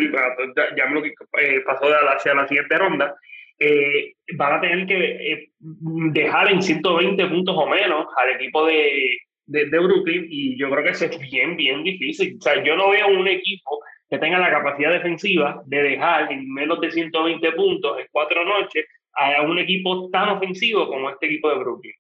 ya 0.76 0.86
lo 0.88 1.06
eh, 1.06 1.62
pasó 1.66 1.90
de 1.90 1.96
hacia 1.96 2.34
la 2.34 2.48
siguiente 2.48 2.78
ronda, 2.78 3.16
eh, 3.60 4.14
van 4.36 4.54
a 4.54 4.62
tener 4.62 4.86
que 4.88 5.48
dejar 5.60 6.52
en 6.52 6.62
120 6.62 7.26
puntos 7.28 7.56
o 7.58 7.68
menos 7.68 8.08
al 8.18 8.30
equipo 8.32 8.66
de, 8.66 9.18
de, 9.48 9.80
Brooklyn 9.80 10.28
y 10.30 10.58
yo 10.60 10.70
creo 10.70 10.84
que 10.84 10.92
eso 10.92 11.06
es 11.06 11.20
bien, 11.20 11.56
bien 11.56 11.84
difícil. 11.84 12.38
O 12.40 12.42
sea, 12.42 12.64
yo 12.64 12.76
no 12.76 12.90
veo 12.90 13.08
un 13.08 13.28
equipo 13.28 13.80
que 14.10 14.18
tenga 14.18 14.40
la 14.40 14.52
capacidad 14.52 14.92
defensiva 14.92 15.62
de 15.66 15.84
dejar 15.84 16.32
en 16.32 16.52
menos 16.54 16.80
de 16.82 16.92
120 16.92 17.52
puntos 17.54 18.00
en 18.00 18.08
cuatro 18.12 18.44
noches 18.46 18.86
a 19.14 19.42
un 19.44 19.58
equipo 19.58 20.10
tan 20.10 20.30
ofensivo 20.30 20.88
como 20.88 21.10
este 21.10 21.28
equipo 21.28 21.50
de 21.50 21.60
Brooklyn. 21.60 21.94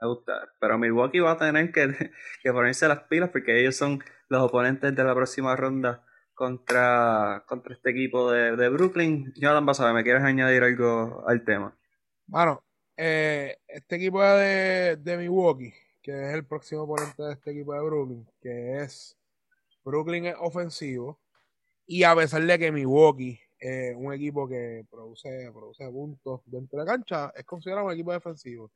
Me 0.00 0.08
gusta, 0.08 0.52
pero 0.60 0.78
Milwaukee 0.78 1.20
va 1.20 1.32
a 1.32 1.38
tener 1.38 1.72
que, 1.72 1.88
que 2.42 2.52
ponerse 2.52 2.86
las 2.88 3.04
pilas 3.04 3.30
porque 3.30 3.60
ellos 3.60 3.76
son 3.76 4.02
los 4.28 4.42
oponentes 4.42 4.94
de 4.94 5.04
la 5.04 5.14
próxima 5.14 5.56
ronda 5.56 6.04
contra, 6.34 7.44
contra 7.46 7.74
este 7.74 7.90
equipo 7.90 8.30
de, 8.30 8.56
de 8.56 8.68
Brooklyn. 8.68 9.32
Jonathan 9.34 9.64
Basabe, 9.64 9.94
¿me 9.94 10.04
quieres 10.04 10.22
añadir 10.22 10.62
algo 10.62 11.24
al 11.26 11.44
tema? 11.44 11.74
Bueno, 12.26 12.62
eh, 12.96 13.56
este 13.66 13.96
equipo 13.96 14.22
de, 14.22 14.96
de 14.96 15.16
Milwaukee 15.16 15.72
que 16.06 16.12
es 16.12 16.34
el 16.34 16.44
próximo 16.44 16.82
oponente 16.82 17.20
de 17.20 17.32
este 17.32 17.50
equipo 17.50 17.74
de 17.74 17.80
Brooklyn, 17.80 18.28
que 18.40 18.78
es 18.78 19.18
Brooklyn 19.84 20.26
es 20.26 20.36
ofensivo 20.38 21.18
y 21.84 22.04
a 22.04 22.14
pesar 22.14 22.44
de 22.44 22.58
que 22.60 22.70
Milwaukee 22.70 23.40
es 23.58 23.96
un 23.96 24.12
equipo 24.12 24.46
que 24.46 24.86
produce, 24.88 25.50
produce 25.52 25.90
puntos 25.90 26.42
dentro 26.46 26.78
de 26.78 26.84
la 26.84 26.92
cancha, 26.92 27.32
es 27.34 27.44
considerado 27.44 27.88
un 27.88 27.92
equipo 27.92 28.12
defensivo. 28.12 28.70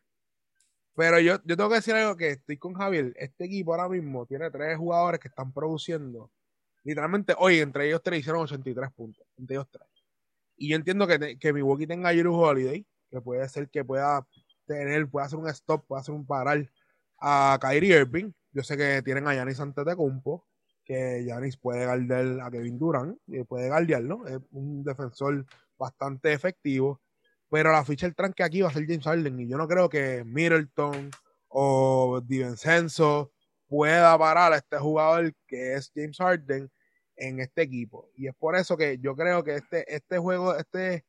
Pero 0.97 1.21
yo, 1.21 1.37
yo 1.45 1.57
tengo 1.57 1.69
que 1.69 1.77
decir 1.77 1.95
algo 1.95 2.17
que 2.17 2.31
estoy 2.31 2.57
con 2.57 2.75
Javier. 2.75 3.13
Este 3.17 3.45
equipo 3.45 3.75
ahora 3.75 3.89
mismo 3.89 4.27
tiene 4.27 4.51
tres 4.51 4.77
jugadores 4.77 5.21
que 5.21 5.29
están 5.29 5.53
produciendo. 5.53 6.33
Literalmente, 6.83 7.37
hoy 7.39 7.61
entre 7.61 7.87
ellos 7.87 8.03
tres 8.03 8.21
hicieron 8.21 8.43
83 8.43 8.91
puntos. 8.91 9.25
Entre 9.39 9.55
ellos 9.55 9.69
tres. 9.71 9.87
Y 10.57 10.69
yo 10.71 10.77
entiendo 10.77 11.07
que, 11.07 11.39
que 11.39 11.53
Milwaukee 11.53 11.87
tenga 11.87 12.11
a 12.11 12.13
Holiday, 12.13 12.85
que 13.09 13.21
puede 13.21 13.49
ser 13.49 13.69
que 13.69 13.85
pueda 13.85 14.27
tener, 14.67 15.09
pueda 15.09 15.27
hacer 15.27 15.39
un 15.39 15.49
stop, 15.49 15.87
pueda 15.87 16.01
hacer 16.01 16.15
un 16.15 16.27
parar 16.27 16.69
a 17.21 17.59
Kyrie 17.61 17.97
Irving. 17.97 18.33
Yo 18.53 18.63
sé 18.63 18.77
que 18.77 19.03
tienen 19.03 19.29
a 19.29 19.35
Yanis 19.35 19.61
Antetokounmpo, 19.61 20.47
que 20.85 21.25
Yanis 21.25 21.57
puede 21.57 21.87
guardar 21.87 22.41
a 22.41 22.51
Kevin 22.51 22.79
Durant, 22.79 23.19
puede 23.49 23.69
guardiarlo, 23.69 24.27
es 24.27 24.41
un 24.51 24.83
defensor 24.83 25.47
bastante 25.79 26.33
efectivo. 26.33 27.01
Pero 27.49 27.73
la 27.73 27.85
ficha 27.85 28.07
del 28.07 28.15
tranque 28.15 28.43
aquí 28.43 28.63
va 28.63 28.69
a 28.69 28.73
ser 28.73 28.87
James 28.87 29.05
Harden, 29.05 29.41
y 29.41 29.49
yo 29.49 29.57
no 29.57 29.69
creo 29.69 29.89
que 29.89 30.25
Middleton 30.25 31.11
o 31.49 32.21
DiVincenzo 32.25 33.33
pueda 33.69 34.17
parar 34.19 34.53
a 34.53 34.57
este 34.57 34.79
jugador 34.79 35.33
que 35.47 35.75
es 35.75 35.93
James 35.95 36.17
Harden 36.19 36.71
en 37.17 37.41
este 37.41 37.63
equipo. 37.63 38.09
Y 38.17 38.29
es 38.29 38.35
por 38.35 38.57
eso 38.57 38.77
que 38.77 38.99
yo 38.99 39.15
creo 39.15 39.45
que 39.45 39.57
este, 39.57 39.95
este 39.95 40.19
juego, 40.19 40.57
este, 40.57 41.05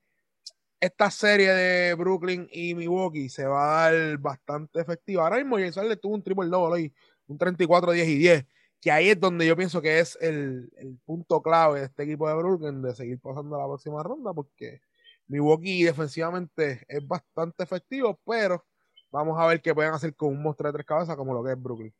esta 0.81 1.11
serie 1.11 1.53
de 1.53 1.93
Brooklyn 1.93 2.49
y 2.51 2.73
Milwaukee 2.73 3.29
se 3.29 3.45
va 3.45 3.85
a 3.85 3.91
dar 3.91 4.17
bastante 4.17 4.81
efectiva. 4.81 5.23
Ahora 5.23 5.37
mismo 5.37 5.57
James 5.57 5.75
Harden 5.75 5.99
tuvo 5.99 6.15
un 6.15 6.23
triple 6.23 6.47
double 6.47 6.73
hoy, 6.73 6.93
un 7.27 7.37
34, 7.37 7.91
10 7.91 8.07
y 8.07 8.15
10, 8.17 8.45
que 8.81 8.91
ahí 8.91 9.09
es 9.09 9.19
donde 9.19 9.45
yo 9.45 9.55
pienso 9.55 9.79
que 9.79 9.99
es 9.99 10.17
el, 10.19 10.71
punto 11.05 11.39
clave 11.43 11.81
de 11.81 11.85
este 11.85 12.03
equipo 12.03 12.27
de 12.27 12.35
Brooklyn 12.35 12.81
de 12.81 12.95
seguir 12.95 13.19
pasando 13.19 13.55
a 13.55 13.59
la 13.59 13.67
próxima 13.67 14.01
ronda, 14.01 14.33
porque 14.33 14.81
Milwaukee 15.27 15.83
defensivamente 15.83 16.83
es 16.87 17.07
bastante 17.07 17.63
efectivo, 17.63 18.19
pero 18.25 18.65
vamos 19.11 19.39
a 19.39 19.45
ver 19.45 19.61
qué 19.61 19.75
pueden 19.75 19.93
hacer 19.93 20.15
con 20.15 20.29
un 20.29 20.41
monstruo 20.41 20.71
de 20.71 20.77
tres 20.77 20.87
cabezas 20.87 21.15
como 21.15 21.35
lo 21.35 21.43
que 21.43 21.51
es 21.51 21.61
Brooklyn. 21.61 21.93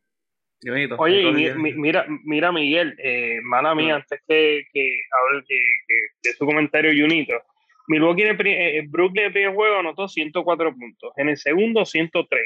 Oye, 0.98 1.54
mira, 1.54 2.04
mira 2.24 2.52
Miguel, 2.52 2.96
eh, 2.98 3.40
mala 3.42 3.74
mía, 3.74 3.96
antes 3.96 4.20
que, 4.26 4.64
que 4.72 5.00
hable 5.10 5.44
de, 5.48 5.60
de, 6.22 6.32
su 6.34 6.46
comentario, 6.46 6.92
Junito, 6.92 7.34
Milwaukee 7.92 8.22
en 8.22 8.28
el, 8.28 8.46
eh, 8.46 8.84
Brooklyn 8.88 9.20
en 9.20 9.26
el 9.26 9.32
primer 9.32 9.54
juego 9.54 9.76
anotó 9.76 10.08
104 10.08 10.74
puntos, 10.74 11.12
en 11.16 11.28
el 11.28 11.36
segundo 11.36 11.84
130, 11.84 12.42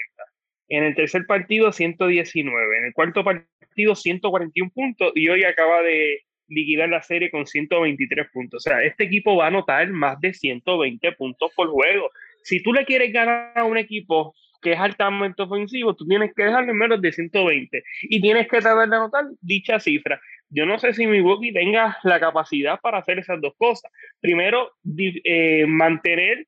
en 0.69 0.83
el 0.83 0.95
tercer 0.97 1.25
partido 1.25 1.71
119, 1.71 2.79
en 2.79 2.85
el 2.87 2.93
cuarto 2.93 3.23
partido 3.23 3.95
141 3.95 4.73
puntos 4.75 5.13
y 5.15 5.29
hoy 5.29 5.45
acaba 5.45 5.83
de 5.83 6.23
liquidar 6.49 6.89
la 6.89 7.01
serie 7.01 7.31
con 7.31 7.47
123 7.47 8.27
puntos. 8.33 8.67
O 8.67 8.69
sea, 8.69 8.83
este 8.83 9.05
equipo 9.05 9.37
va 9.37 9.45
a 9.45 9.49
anotar 9.49 9.89
más 9.91 10.21
de 10.21 10.33
120 10.33 11.13
puntos 11.13 11.53
por 11.55 11.69
juego. 11.69 12.11
Si 12.43 12.61
tú 12.63 12.73
le 12.73 12.85
quieres 12.85 13.13
ganar 13.13 13.53
a 13.55 13.65
un 13.65 13.79
equipo 13.79 14.35
que 14.61 14.73
es 14.73 14.79
altamente 14.81 15.43
ofensivo, 15.43 15.95
tú 15.95 16.07
tienes 16.07 16.33
que 16.35 16.43
dejarle 16.43 16.73
menos 16.73 17.01
de 17.01 17.13
120 17.13 17.85
y 18.03 18.21
tienes 18.21 18.49
que 18.49 18.61
tratar 18.61 18.89
de 18.89 18.97
anotar 18.97 19.25
dicha 19.41 19.79
cifra. 19.79 20.21
Yo 20.49 20.65
no 20.65 20.79
sé 20.79 20.93
si 20.93 21.07
Milwaukee 21.07 21.53
tenga 21.53 21.99
la 22.03 22.21
capacidad 22.21 22.81
para 22.81 22.99
hacer 22.99 23.19
esas 23.19 23.41
dos 23.41 23.55
cosas. 23.59 23.91
Primero, 24.21 24.73
eh, 24.99 25.67
mantener, 25.67 26.47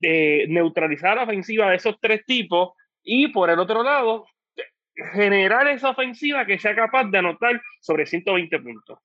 eh, 0.00 0.46
neutralizar 0.48 1.16
la 1.16 1.24
ofensiva 1.24 1.70
de 1.70 1.76
esos 1.76 1.96
tres 2.00 2.24
tipos 2.24 2.70
y 3.02 3.28
por 3.28 3.50
el 3.50 3.58
otro 3.58 3.82
lado, 3.82 4.26
generar 5.12 5.68
esa 5.68 5.90
ofensiva 5.90 6.46
que 6.46 6.58
sea 6.58 6.74
capaz 6.74 7.04
de 7.04 7.18
anotar 7.18 7.60
sobre 7.80 8.06
120 8.06 8.58
puntos. 8.60 8.98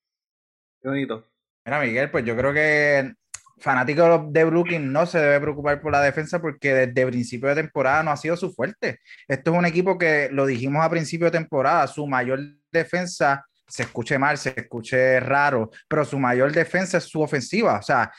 Qué 0.82 0.88
bonito. 0.88 1.28
Mira, 1.66 1.82
Miguel, 1.82 2.10
pues 2.10 2.26
yo 2.26 2.36
creo 2.36 2.54
que 2.54 3.14
fanático 3.60 4.28
de 4.32 4.44
Brooklyn 4.44 4.92
no 4.92 5.06
se 5.06 5.20
debe 5.20 5.40
preocupar 5.42 5.80
por 5.82 5.92
la 5.92 6.02
defensa 6.02 6.42
porque 6.42 6.74
desde 6.74 7.06
principio 7.06 7.50
de 7.50 7.62
temporada 7.62 8.02
no 8.02 8.12
ha 8.12 8.18
sido 8.18 8.36
su 8.36 8.52
fuerte. 8.52 9.00
Esto 9.28 9.52
es 9.52 9.58
un 9.58 9.66
equipo 9.66 9.98
que 9.98 10.30
lo 10.32 10.46
dijimos 10.46 10.84
a 10.84 10.90
principio 10.90 11.26
de 11.26 11.38
temporada, 11.38 11.86
su 11.88 12.08
mayor 12.08 12.40
defensa 12.72 13.46
se 13.72 13.84
escuche 13.84 14.20
mal, 14.20 14.38
se 14.38 14.54
escuche 14.56 15.20
raro, 15.20 15.72
pero 15.88 16.04
su 16.04 16.20
mayor 16.20 16.52
defensa 16.52 16.98
es 16.98 17.06
su 17.06 17.22
ofensiva. 17.22 17.80
O 17.80 17.82
sea, 17.82 18.12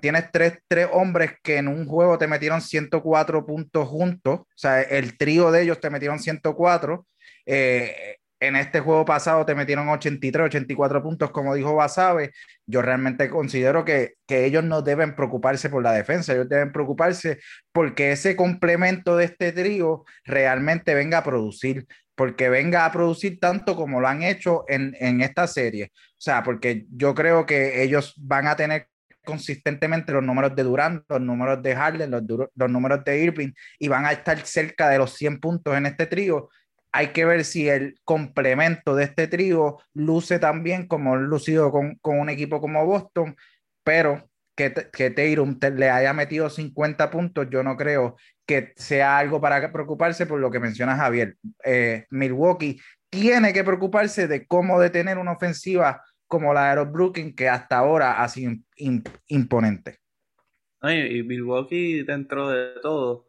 tienes 0.00 0.32
tres, 0.32 0.58
tres, 0.66 0.88
hombres 0.92 1.32
que 1.42 1.58
en 1.58 1.68
un 1.68 1.86
juego 1.86 2.16
te 2.18 2.26
metieron 2.26 2.60
104 2.62 3.44
puntos 3.46 3.88
juntos. 3.88 4.40
O 4.40 4.46
sea, 4.56 4.80
el 4.80 5.18
trío 5.18 5.50
de 5.50 5.62
ellos 5.62 5.80
te 5.80 5.90
metieron 5.90 6.18
104. 6.18 7.06
Eh, 7.46 8.16
en 8.40 8.56
este 8.56 8.80
juego 8.80 9.04
pasado 9.04 9.44
te 9.44 9.54
metieron 9.54 9.88
83, 9.88 10.46
84 10.46 11.02
puntos, 11.02 11.30
como 11.30 11.54
dijo 11.54 11.74
Basabe. 11.74 12.32
Yo 12.66 12.80
realmente 12.80 13.28
considero 13.28 13.84
que, 13.84 14.14
que, 14.26 14.46
ellos 14.46 14.64
no 14.64 14.80
deben 14.80 15.14
preocuparse 15.14 15.68
por 15.68 15.82
la 15.82 15.92
defensa, 15.92 16.32
ellos 16.32 16.48
deben 16.48 16.72
preocuparse 16.72 17.38
porque 17.72 18.12
ese 18.12 18.36
complemento 18.36 19.16
de 19.18 19.26
este 19.26 19.52
trío 19.52 20.04
realmente 20.24 20.94
venga 20.94 21.18
a 21.18 21.24
producir 21.24 21.86
porque 22.20 22.50
venga 22.50 22.84
a 22.84 22.92
producir 22.92 23.40
tanto 23.40 23.74
como 23.74 23.98
lo 23.98 24.06
han 24.06 24.22
hecho 24.22 24.66
en, 24.68 24.94
en 25.00 25.22
esta 25.22 25.46
serie. 25.46 25.90
O 25.94 26.20
sea, 26.20 26.42
porque 26.42 26.84
yo 26.90 27.14
creo 27.14 27.46
que 27.46 27.82
ellos 27.82 28.12
van 28.18 28.46
a 28.46 28.56
tener 28.56 28.88
consistentemente 29.24 30.12
los 30.12 30.22
números 30.22 30.54
de 30.54 30.62
Durant, 30.64 31.02
los 31.08 31.18
números 31.22 31.62
de 31.62 31.74
Harden, 31.74 32.10
los, 32.10 32.22
los, 32.54 32.70
números 32.70 33.02
de 33.06 33.24
Irving 33.24 33.52
y 33.78 33.88
van 33.88 34.04
a 34.04 34.12
estar 34.12 34.38
cerca 34.44 34.90
de 34.90 34.98
los 34.98 35.14
100 35.14 35.40
puntos 35.40 35.74
en 35.74 35.86
este 35.86 36.04
trío. 36.04 36.50
Hay 36.92 37.06
que 37.14 37.24
ver 37.24 37.42
si 37.42 37.70
el 37.70 37.98
complemento 38.04 38.94
de 38.94 39.04
este 39.04 39.26
trío 39.26 39.78
luce 39.94 40.38
tan 40.38 40.62
bien 40.62 40.86
como 40.88 41.16
lucido 41.16 41.72
con, 41.72 41.94
con 42.02 42.20
un 42.20 42.28
equipo 42.28 42.60
como 42.60 42.84
Boston, 42.84 43.34
pero 43.82 44.29
que, 44.54 44.72
que 44.92 45.10
Tatum 45.10 45.58
le 45.76 45.90
haya 45.90 46.12
metido 46.12 46.50
50 46.50 47.10
puntos, 47.10 47.48
yo 47.50 47.62
no 47.62 47.76
creo 47.76 48.16
que 48.46 48.72
sea 48.76 49.18
algo 49.18 49.40
para 49.40 49.72
preocuparse 49.72 50.26
por 50.26 50.40
lo 50.40 50.50
que 50.50 50.60
menciona 50.60 50.96
Javier. 50.96 51.36
Eh, 51.64 52.06
Milwaukee 52.10 52.80
tiene 53.08 53.52
que 53.52 53.64
preocuparse 53.64 54.28
de 54.28 54.46
cómo 54.46 54.80
detener 54.80 55.18
una 55.18 55.32
ofensiva 55.32 56.02
como 56.26 56.54
la 56.54 56.70
de 56.70 56.76
los 56.76 56.92
Brooklyn, 56.92 57.34
que 57.34 57.48
hasta 57.48 57.78
ahora 57.78 58.22
ha 58.22 58.28
sido 58.28 58.52
imponente. 59.26 59.98
y 60.82 61.22
Milwaukee, 61.24 62.04
dentro 62.04 62.48
de 62.48 62.80
todo, 62.80 63.28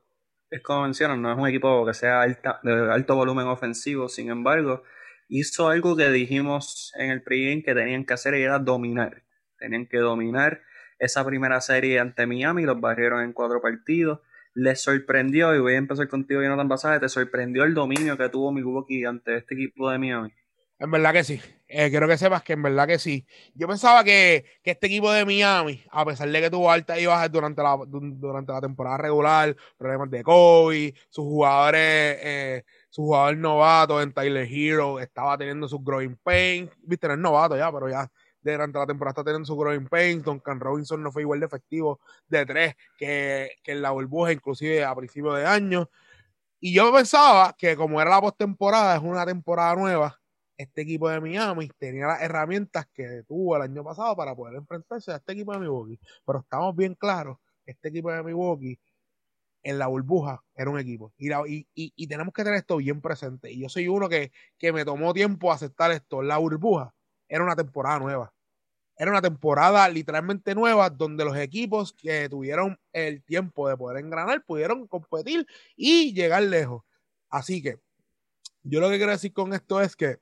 es 0.51 0.61
como 0.61 0.83
mencionan, 0.83 1.21
no 1.21 1.31
es 1.31 1.37
un 1.37 1.47
equipo 1.47 1.85
que 1.85 1.95
sea 1.95 2.25
de 2.27 2.91
alto 2.91 3.15
volumen 3.15 3.47
ofensivo, 3.47 4.07
sin 4.07 4.29
embargo, 4.29 4.83
hizo 5.29 5.69
algo 5.69 5.95
que 5.95 6.11
dijimos 6.11 6.93
en 6.95 7.09
el 7.09 7.23
pregame 7.23 7.63
que 7.63 7.73
tenían 7.73 8.05
que 8.05 8.13
hacer 8.13 8.35
y 8.35 8.43
era 8.43 8.59
dominar. 8.59 9.23
tenían 9.57 9.87
que 9.87 9.97
dominar 9.97 10.61
esa 11.01 11.25
primera 11.25 11.59
serie 11.61 11.99
ante 11.99 12.27
Miami, 12.27 12.63
los 12.63 12.79
barrieron 12.79 13.23
en 13.23 13.33
cuatro 13.33 13.59
partidos. 13.59 14.19
Les 14.53 14.81
sorprendió, 14.81 15.55
y 15.55 15.59
voy 15.59 15.73
a 15.73 15.77
empezar 15.77 16.07
contigo, 16.07 16.41
tan 16.41 16.69
Pasaje, 16.69 16.99
te 16.99 17.09
sorprendió 17.09 17.63
el 17.63 17.73
dominio 17.73 18.17
que 18.17 18.29
tuvo 18.29 18.51
Milwaukee 18.51 19.03
ante 19.05 19.37
este 19.37 19.55
equipo 19.55 19.89
de 19.89 19.97
Miami. 19.97 20.31
En 20.77 20.91
verdad 20.91 21.13
que 21.13 21.23
sí. 21.23 21.41
Eh, 21.67 21.89
quiero 21.89 22.07
que 22.07 22.17
sepas 22.17 22.43
que 22.43 22.53
en 22.53 22.61
verdad 22.61 22.87
que 22.87 22.99
sí. 22.99 23.25
Yo 23.55 23.67
pensaba 23.67 24.03
que, 24.03 24.45
este 24.63 24.87
equipo 24.87 25.11
de 25.11 25.25
Miami, 25.25 25.83
a 25.89 26.05
pesar 26.05 26.29
de 26.29 26.39
que 26.39 26.49
tuvo 26.51 26.69
altas 26.69 26.99
y 26.99 27.07
bajas 27.07 27.31
durante 27.31 27.63
la, 27.63 27.77
durante 27.87 28.51
la 28.51 28.61
temporada 28.61 28.97
regular, 28.97 29.55
problemas 29.77 30.11
de 30.11 30.21
COVID, 30.21 30.93
sus 31.09 31.23
jugadores, 31.23 31.81
eh, 31.81 32.63
su 32.89 33.03
jugador 33.03 33.37
novato 33.37 34.01
en 34.01 34.13
Tyler 34.13 34.47
Hero 34.47 34.99
estaba 34.99 35.35
teniendo 35.35 35.67
su 35.67 35.79
growing 35.79 36.17
pain. 36.17 36.69
Viste, 36.83 37.07
no 37.07 37.13
es 37.13 37.19
novato 37.19 37.57
ya, 37.57 37.71
pero 37.71 37.89
ya 37.89 38.11
durante 38.41 38.79
la 38.79 38.87
temporada 38.87 39.11
está 39.11 39.23
teniendo 39.23 39.45
su 39.45 39.55
growing 39.55 39.87
pain. 39.87 40.21
Duncan 40.21 40.59
Robinson 40.59 41.01
no 41.03 41.11
fue 41.11 41.23
igual 41.23 41.39
de 41.39 41.45
efectivo 41.45 41.99
de 42.27 42.45
tres 42.45 42.75
que, 42.97 43.51
que 43.63 43.71
en 43.73 43.81
la 43.81 43.91
burbuja, 43.91 44.31
inclusive 44.31 44.83
a 44.83 44.95
principios 44.95 45.37
de 45.37 45.45
año. 45.45 45.89
Y 46.59 46.73
yo 46.73 46.93
pensaba 46.93 47.55
que 47.57 47.75
como 47.75 48.01
era 48.01 48.11
la 48.11 48.21
postemporada, 48.21 48.95
es 48.95 49.01
una 49.01 49.25
temporada 49.25 49.75
nueva, 49.75 50.21
este 50.57 50.83
equipo 50.83 51.09
de 51.09 51.19
Miami 51.19 51.69
tenía 51.77 52.07
las 52.07 52.21
herramientas 52.21 52.85
que 52.93 53.23
tuvo 53.27 53.55
el 53.55 53.63
año 53.63 53.83
pasado 53.83 54.15
para 54.15 54.35
poder 54.35 54.55
enfrentarse 54.55 55.11
a 55.11 55.15
este 55.15 55.33
equipo 55.33 55.53
de 55.53 55.59
Milwaukee. 55.59 55.99
Pero 56.25 56.39
estamos 56.39 56.75
bien 56.75 56.93
claros, 56.95 57.37
este 57.65 57.89
equipo 57.89 58.11
de 58.11 58.21
Milwaukee 58.23 58.79
en 59.63 59.79
la 59.79 59.87
burbuja 59.87 60.43
era 60.55 60.69
un 60.69 60.79
equipo. 60.79 61.13
Y, 61.17 61.31
y, 61.73 62.07
tenemos 62.07 62.33
que 62.33 62.43
tener 62.43 62.59
esto 62.59 62.77
bien 62.77 63.01
presente. 63.01 63.51
Y 63.51 63.61
yo 63.61 63.69
soy 63.69 63.87
uno 63.87 64.09
que, 64.09 64.31
que 64.57 64.71
me 64.71 64.85
tomó 64.85 65.13
tiempo 65.13 65.51
aceptar 65.51 65.91
esto. 65.91 66.21
La 66.21 66.37
burbuja 66.37 66.93
era 67.31 67.45
una 67.45 67.55
temporada 67.55 67.97
nueva. 67.97 68.33
Era 68.97 69.09
una 69.09 69.21
temporada 69.21 69.87
literalmente 69.87 70.53
nueva 70.53 70.89
donde 70.89 71.23
los 71.23 71.37
equipos 71.37 71.93
que 71.93 72.27
tuvieron 72.27 72.77
el 72.91 73.23
tiempo 73.23 73.69
de 73.69 73.77
poder 73.77 74.03
engranar 74.03 74.43
pudieron 74.43 74.85
competir 74.85 75.47
y 75.77 76.13
llegar 76.13 76.43
lejos. 76.43 76.83
Así 77.29 77.63
que 77.63 77.79
yo 78.63 78.81
lo 78.81 78.89
que 78.89 78.97
quiero 78.97 79.13
decir 79.13 79.31
con 79.31 79.53
esto 79.53 79.81
es 79.81 79.95
que 79.95 80.19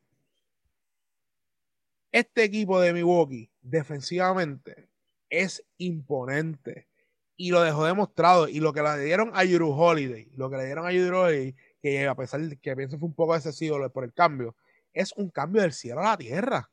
este 2.11 2.43
equipo 2.43 2.79
de 2.79 2.93
Milwaukee 2.93 3.49
defensivamente 3.61 4.87
es 5.31 5.65
imponente 5.77 6.87
y 7.35 7.49
lo 7.49 7.63
dejó 7.63 7.85
demostrado. 7.85 8.47
Y 8.47 8.59
lo 8.59 8.71
que 8.71 8.83
le 8.83 9.03
dieron 9.03 9.31
a 9.33 9.43
Yuru 9.43 9.71
Holiday, 9.71 10.29
lo 10.35 10.49
que 10.51 10.57
le 10.57 10.65
dieron 10.65 10.85
a 10.85 10.91
Yuru 10.91 11.17
Holiday, 11.17 11.55
que 11.81 12.07
a 12.07 12.13
pesar 12.13 12.41
de 12.41 12.55
que 12.55 12.75
pienso 12.75 12.99
fue 12.99 13.07
un 13.07 13.15
poco 13.15 13.35
excesivo 13.35 13.89
por 13.89 14.03
el 14.03 14.13
cambio, 14.13 14.55
es 14.93 15.11
un 15.13 15.31
cambio 15.31 15.63
del 15.63 15.73
cielo 15.73 16.01
a 16.01 16.11
la 16.11 16.17
tierra. 16.17 16.69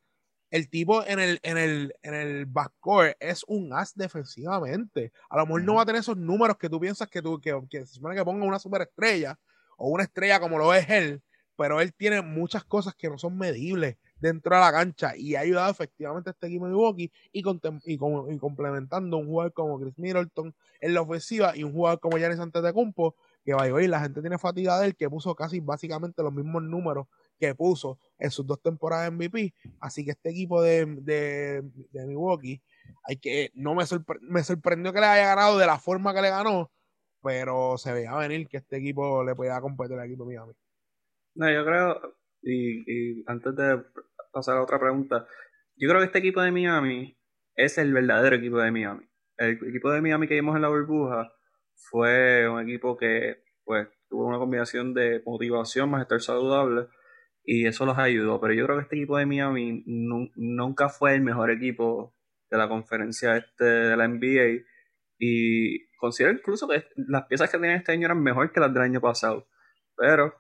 El 0.50 0.69
tipo 0.71 1.05
en 1.05 1.19
el, 1.19 1.41
en 1.43 1.59
el, 1.59 1.95
en 2.03 2.15
el 2.15 2.47
backcourt 2.47 3.17
es 3.21 3.45
un 3.49 3.73
as 3.73 3.95
defensivamente. 3.95 5.12
A 5.29 5.37
lo 5.38 5.47
mejor 5.47 5.62
no 5.65 5.75
va 5.75 5.83
a 5.83 5.87
tener 5.87 6.00
esos 6.00 6.17
números 6.17 6.57
que 6.57 6.69
tú 6.69 6.79
piensas 6.79 7.09
que, 7.09 7.21
tú, 7.21 7.41
que, 7.41 7.61
que 7.69 7.87
se 7.87 7.95
supone 7.95 8.15
que 8.15 8.25
ponga 8.25 8.47
una 8.47 8.59
superestrella 8.59 9.38
o 9.76 9.88
una 9.88 10.05
estrella 10.05 10.41
como 10.41 10.59
lo 10.59 10.73
es 10.73 10.88
él, 10.88 11.23
pero 11.57 11.81
él 11.81 11.93
tiene 11.95 12.23
muchas 12.23 12.65
cosas 12.65 12.95
que 12.95 13.09
no 13.09 13.19
son 13.19 13.37
medibles 13.37 13.97
dentro 14.19 14.55
de 14.55 14.61
la 14.61 14.73
cancha 14.73 15.17
y 15.17 15.35
ha 15.35 15.41
ayudado 15.41 15.71
efectivamente 15.71 16.30
a 16.30 16.32
este 16.32 16.47
equipo 16.47 16.65
de 16.65 16.71
Milwaukee 16.73 17.13
y, 17.32 17.41
y, 17.41 18.39
complementando 18.39 19.17
un 19.19 19.26
jugador 19.26 19.52
como 19.52 19.78
Chris 19.80 19.99
Middleton 19.99 20.54
en 20.80 20.95
la 20.95 21.02
ofensiva 21.02 21.56
y 21.56 21.65
un 21.65 21.73
jugador 21.73 22.00
como 22.00 22.19
Giannis 22.19 22.41
Antetokounmpo 22.41 23.15
que 23.45 23.54
va 23.54 23.63
a 23.63 23.82
ir, 23.82 23.91
la 23.91 24.00
gente 24.00 24.21
tiene 24.21 24.39
fatiga 24.39 24.78
de 24.80 24.87
él 24.87 24.97
que 24.97 25.09
puso 25.09 25.35
casi 25.35 25.61
básicamente 25.61 26.23
los 26.23 26.32
mismos 26.32 26.63
números 26.63 27.06
que 27.39 27.55
puso 27.55 27.99
en 28.19 28.31
sus 28.31 28.47
dos 28.47 28.61
temporadas 28.61 29.13
MVP 29.13 29.55
así 29.81 30.05
que 30.05 30.13
este 30.13 30.31
equipo 30.31 30.63
de, 30.63 30.87
de, 30.87 32.07
Milwaukee 32.07 32.63
hay 33.05 33.17
que 33.17 33.51
no 33.55 33.75
me, 33.75 33.85
me 34.23 34.43
sorprendió 34.43 34.93
que 34.93 35.01
le 35.01 35.07
haya 35.07 35.27
ganado 35.27 35.59
de 35.59 35.67
la 35.67 35.79
forma 35.79 36.15
que 36.15 36.23
le 36.23 36.31
ganó 36.31 36.71
pero 37.23 37.77
se 37.79 37.93
veía 37.93 38.15
venir 38.15 38.49
que 38.49 38.59
este 38.59 38.77
equipo 38.77 39.25
le 39.25 39.35
podía 39.35 39.61
competir 39.61 39.99
al 39.99 40.07
equipo 40.07 40.25
de 40.25 40.37
Miami 40.37 40.55
no, 41.37 41.53
yo 41.53 41.65
creo, 41.67 42.17
y, 42.43 43.23
antes 43.27 43.55
de 43.55 43.83
pasar 44.33 44.57
a 44.57 44.63
otra 44.63 44.79
pregunta, 44.79 45.27
yo 45.77 45.89
creo 45.89 46.01
que 46.01 46.07
este 46.07 46.19
equipo 46.21 46.41
de 46.41 46.51
Miami 46.51 47.19
es 47.55 47.77
el 47.77 47.93
verdadero 47.93 48.37
equipo 48.37 48.59
de 48.59 48.73
Miami. 48.73 49.07
El 49.37 49.59
equipo 49.69 49.91
de 49.91 50.01
Miami 50.01 50.29
que 50.29 50.35
vimos 50.35 50.57
en 50.57 50.63
la 50.63 50.69
burbuja 50.69 51.31
fue 51.75 52.49
un 52.49 52.63
equipo 52.63 52.97
que 52.97 53.43
pues 53.65 53.87
tuvo 54.09 54.27
una 54.27 54.39
combinación 54.39 54.95
de 54.95 55.23
motivación 55.27 55.91
más 55.91 56.03
estar 56.03 56.21
saludable 56.23 56.89
y 57.47 57.67
eso 57.67 57.87
los 57.87 57.97
ayudó. 57.97 58.41
Pero 58.41 58.52
yo 58.52 58.67
creo 58.67 58.76
que 58.76 58.82
este 58.82 58.97
equipo 58.97 59.17
de 59.17 59.25
Miami 59.25 59.85
nunca 59.87 60.89
fue 60.89 61.15
el 61.15 61.23
mejor 61.23 61.50
equipo 61.50 62.15
de 62.50 62.59
la 62.59 62.69
conferencia 62.69 63.37
este 63.37 63.65
de 63.65 63.97
la 63.97 64.06
NBA 64.06 64.65
y 65.19 65.89
considero 65.97 66.35
incluso 66.35 66.69
que 66.69 66.85
las 66.97 67.26
piezas 67.26 67.50
que 67.50 67.59
tienen 67.59 67.78
este 67.78 67.93
año 67.93 68.06
eran 68.06 68.23
mejor 68.23 68.52
que 68.52 68.61
las 68.61 68.75
del 68.75 68.82
año 68.82 69.00
pasado. 69.00 69.49
Pero 69.97 70.35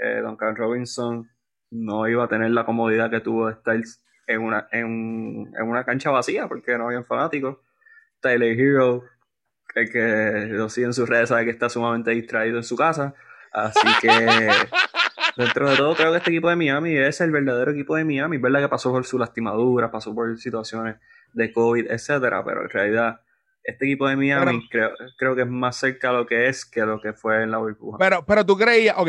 eh, 0.00 0.20
Duncan 0.22 0.54
Robinson 0.54 1.28
no 1.70 2.06
iba 2.06 2.24
a 2.24 2.28
tener 2.28 2.50
la 2.50 2.66
comodidad 2.66 3.10
que 3.10 3.20
tuvo 3.20 3.50
Styles 3.50 4.04
en 4.26 4.42
una, 4.42 4.68
en, 4.70 5.48
una 5.62 5.84
cancha 5.84 6.10
vacía 6.10 6.46
porque 6.46 6.76
no 6.76 6.86
había 6.86 7.02
fanáticos. 7.02 7.58
Tyler 8.20 8.58
Hero, 8.58 9.04
el 9.74 9.90
que 9.90 10.46
lo 10.50 10.68
sigue 10.68 10.86
en 10.86 10.92
sus 10.92 11.08
redes, 11.08 11.30
sabe 11.30 11.46
que 11.46 11.50
está 11.50 11.68
sumamente 11.68 12.12
distraído 12.12 12.58
en 12.58 12.64
su 12.64 12.76
casa. 12.76 13.14
Así 13.52 13.88
que, 14.00 14.08
dentro 15.36 15.70
de 15.70 15.76
todo, 15.76 15.94
creo 15.94 16.12
que 16.12 16.18
este 16.18 16.30
equipo 16.30 16.48
de 16.48 16.56
Miami 16.56 16.96
es 16.96 17.20
el 17.20 17.30
verdadero 17.30 17.72
equipo 17.72 17.96
de 17.96 18.04
Miami. 18.04 18.36
Es 18.36 18.42
verdad 18.42 18.60
que 18.60 18.68
pasó 18.68 18.90
por 18.90 19.04
su 19.04 19.18
lastimadura, 19.18 19.90
pasó 19.90 20.14
por 20.14 20.38
situaciones 20.38 20.96
de 21.32 21.52
COVID, 21.52 21.90
etcétera, 21.90 22.44
pero 22.44 22.62
en 22.62 22.70
realidad 22.70 23.20
este 23.64 23.86
equipo 23.86 24.08
de 24.08 24.16
Miami 24.16 24.68
creo, 24.68 24.90
creo 25.16 25.36
que 25.36 25.42
es 25.42 25.48
más 25.48 25.76
cerca 25.76 26.10
a 26.10 26.12
lo 26.12 26.26
que 26.26 26.48
es 26.48 26.64
que 26.64 26.80
lo 26.80 27.00
que 27.00 27.12
fue 27.12 27.42
en 27.42 27.50
la 27.50 27.58
burbuja. 27.58 27.98
Pero, 27.98 28.24
pero 28.26 28.44
tú 28.44 28.56
creías, 28.56 28.96
ok, 28.98 29.08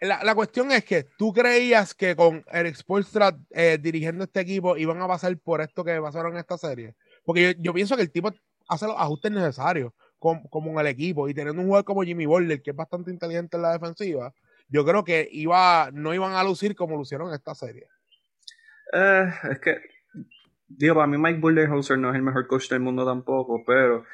la, 0.00 0.34
cuestión 0.34 0.72
es 0.72 0.84
que 0.84 1.04
tú 1.18 1.32
creías 1.32 1.94
que 1.94 2.16
con 2.16 2.42
Eric 2.50 2.74
Spoelstra 2.74 3.36
eh, 3.50 3.78
dirigiendo 3.80 4.24
este 4.24 4.40
equipo 4.40 4.76
iban 4.76 5.00
a 5.02 5.06
pasar 5.06 5.36
por 5.38 5.60
esto 5.60 5.84
que 5.84 6.00
pasaron 6.00 6.32
en 6.32 6.38
esta 6.38 6.56
serie. 6.56 6.94
Porque 7.24 7.54
yo, 7.58 7.74
pienso 7.74 7.96
que 7.96 8.02
el 8.02 8.10
tipo 8.10 8.32
hace 8.68 8.86
los 8.86 8.96
ajustes 8.96 9.30
necesarios 9.30 9.92
como, 10.18 10.70
en 10.70 10.78
el 10.78 10.86
equipo 10.86 11.28
y 11.28 11.34
teniendo 11.34 11.60
un 11.60 11.66
jugador 11.66 11.84
como 11.84 12.02
Jimmy 12.02 12.24
Butler 12.24 12.62
que 12.62 12.70
es 12.70 12.76
bastante 12.76 13.10
inteligente 13.10 13.56
en 13.56 13.62
la 13.62 13.72
defensiva, 13.72 14.32
yo 14.70 14.84
creo 14.84 15.04
que 15.04 15.28
iba, 15.30 15.90
no 15.92 16.14
iban 16.14 16.32
a 16.32 16.44
lucir 16.44 16.74
como 16.74 16.96
lucieron 16.96 17.28
en 17.28 17.34
esta 17.34 17.54
serie. 17.54 17.86
Eh, 18.92 19.32
es 19.50 19.60
que, 19.60 19.80
digo, 20.68 20.94
para 20.94 21.06
mí 21.06 21.18
Mike 21.18 21.40
Budenholzer 21.40 21.98
no 21.98 22.10
es 22.10 22.16
el 22.16 22.22
mejor 22.22 22.46
coach 22.46 22.68
del 22.68 22.80
mundo 22.80 23.04
tampoco, 23.04 23.62
pero 23.66 24.04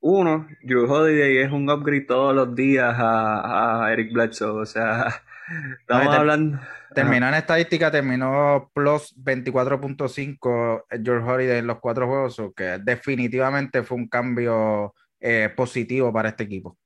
uno, 0.00 0.46
Drew 0.62 0.90
Holiday 0.90 1.38
es 1.38 1.52
un 1.52 1.68
upgrade 1.70 2.02
todos 2.02 2.34
los 2.34 2.54
días 2.54 2.94
a, 2.98 3.88
Eric 3.92 4.12
Bledsoe. 4.12 4.62
O 4.62 4.66
sea, 4.66 5.22
estamos 5.80 6.14
hablando. 6.14 6.60
Terminó 6.94 7.28
en 7.28 7.34
estadística, 7.34 7.90
terminó 7.90 8.70
plus 8.72 9.14
24.5 9.16 10.84
George 11.04 11.30
Holiday 11.30 11.58
en 11.58 11.66
los 11.66 11.78
cuatro 11.80 12.06
juegos, 12.06 12.40
que 12.56 12.78
definitivamente 12.82 13.82
fue 13.82 13.98
un 13.98 14.08
cambio 14.08 14.94
eh, 15.20 15.52
positivo 15.54 16.12
para 16.12 16.30
este 16.30 16.44
equipo. 16.44 16.78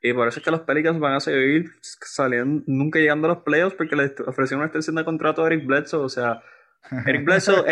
Y 0.00 0.12
por 0.12 0.28
eso 0.28 0.40
es 0.40 0.44
que 0.44 0.50
los 0.50 0.60
Pelicans 0.60 0.98
van 0.98 1.14
a 1.14 1.20
seguir 1.20 1.70
saliendo, 1.80 2.64
nunca 2.66 2.98
llegando 2.98 3.26
a 3.28 3.34
los 3.34 3.42
playoffs 3.42 3.76
porque 3.76 3.96
le 3.96 4.14
ofrecieron 4.26 4.60
una 4.60 4.66
extensión 4.66 4.96
de 4.96 5.04
contrato 5.04 5.44
a 5.44 5.46
Eric 5.46 5.66
Bledsoe. 5.66 6.04
O 6.04 6.08
sea, 6.08 6.42
Eric 7.06 7.24
Bledsoe 7.24 7.64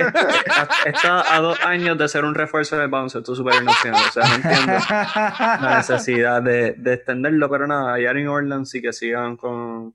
está, 0.87 1.35
a 1.35 1.41
dos 1.41 1.59
años 1.65 1.99
de 1.99 2.09
ser 2.09 2.25
un 2.25 2.35
refuerzo 2.35 2.79
del 2.79 2.89
bounce, 2.89 3.19
esto 3.19 3.33
es 3.33 3.39
súper 3.39 3.61
inocente, 3.61 3.99
o 3.99 4.13
sea, 4.13 4.25
no 4.29 4.35
entiendo 4.37 4.73
la 4.89 5.77
necesidad 5.79 6.43
de, 6.43 6.75
de 6.79 6.95
extenderlo, 6.95 7.51
pero 7.51 7.67
nada, 7.67 8.01
y 8.01 8.07
Aaron 8.07 8.29
Orland 8.29 8.67
sí 8.67 8.81
que 8.81 8.93
sigan 8.93 9.37
con, 9.37 9.95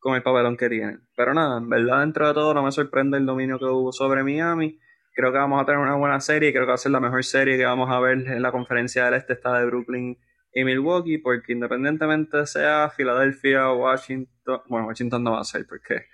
con 0.00 0.16
el 0.16 0.22
papelón 0.22 0.56
que 0.56 0.68
tienen. 0.68 1.06
Pero 1.16 1.32
nada, 1.32 1.58
en 1.58 1.68
verdad, 1.68 2.00
dentro 2.00 2.26
de 2.26 2.34
todo, 2.34 2.52
no 2.52 2.64
me 2.64 2.72
sorprende 2.72 3.18
el 3.18 3.26
dominio 3.26 3.58
que 3.58 3.66
hubo 3.66 3.92
sobre 3.92 4.24
Miami. 4.24 4.80
Creo 5.14 5.32
que 5.32 5.38
vamos 5.38 5.62
a 5.62 5.64
tener 5.64 5.80
una 5.80 5.94
buena 5.94 6.20
serie, 6.20 6.52
creo 6.52 6.64
que 6.64 6.70
va 6.70 6.74
a 6.74 6.78
ser 6.78 6.92
la 6.92 7.00
mejor 7.00 7.22
serie 7.24 7.56
que 7.56 7.64
vamos 7.64 7.90
a 7.90 8.00
ver 8.00 8.18
en 8.26 8.42
la 8.42 8.50
conferencia 8.50 9.04
del 9.04 9.14
Este, 9.14 9.34
está 9.34 9.58
de 9.58 9.66
Brooklyn 9.66 10.18
y 10.52 10.64
Milwaukee, 10.64 11.18
porque 11.18 11.52
independientemente 11.52 12.46
sea 12.46 12.90
Filadelfia 12.90 13.70
o 13.70 13.78
Washington, 13.78 14.62
bueno, 14.68 14.86
Washington 14.88 15.22
no 15.22 15.32
va 15.32 15.40
a 15.40 15.44
ser, 15.44 15.66
porque 15.66 16.06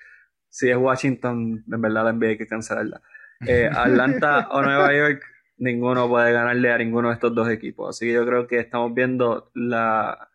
si 0.48 0.70
es 0.70 0.76
Washington, 0.76 1.64
en 1.70 1.80
verdad 1.80 2.04
la 2.04 2.12
NBA 2.12 2.28
hay 2.28 2.38
que 2.38 2.46
cancelarla. 2.46 3.00
Eh, 3.46 3.68
Atlanta 3.72 4.48
o 4.50 4.62
Nueva 4.62 4.94
York, 4.94 5.22
ninguno 5.58 6.08
puede 6.08 6.32
ganarle 6.32 6.72
a 6.72 6.78
ninguno 6.78 7.08
de 7.08 7.14
estos 7.14 7.34
dos 7.34 7.48
equipos. 7.48 7.96
Así 7.96 8.06
que 8.06 8.12
yo 8.12 8.26
creo 8.26 8.46
que 8.46 8.58
estamos 8.58 8.94
viendo 8.94 9.50
la, 9.54 10.30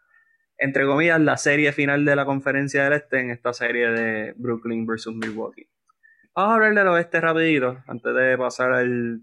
entre 0.57 0.85
comillas, 0.85 1.19
la 1.19 1.37
serie 1.37 1.71
final 1.71 2.05
de 2.05 2.15
la 2.15 2.25
conferencia 2.25 2.83
del 2.83 2.93
Este 2.93 3.19
en 3.19 3.31
esta 3.31 3.53
serie 3.53 3.89
de 3.89 4.33
Brooklyn 4.37 4.85
versus 4.85 5.15
Milwaukee. 5.15 5.67
Vamos 6.35 6.51
a 6.51 6.55
hablar 6.55 6.73
del 6.73 6.87
oeste 6.87 7.19
rapidito, 7.19 7.83
antes 7.87 8.15
de 8.15 8.37
pasar 8.37 8.71
al 8.73 9.21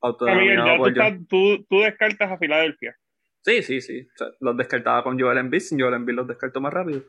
autodenominado 0.00 0.84
tú, 1.28 1.64
tú, 1.68 1.80
descartas 1.80 2.30
a 2.30 2.38
Filadelfia. 2.38 2.96
Sí, 3.44 3.62
sí, 3.62 3.80
sí. 3.82 4.08
los 4.40 4.56
descartaba 4.56 5.04
con 5.04 5.20
Joel 5.20 5.36
Embiid, 5.38 5.60
sin 5.60 5.78
Joel 5.78 5.94
Embiid 5.94 6.16
los 6.16 6.26
descarto 6.26 6.60
más 6.62 6.72
rápido. 6.72 7.02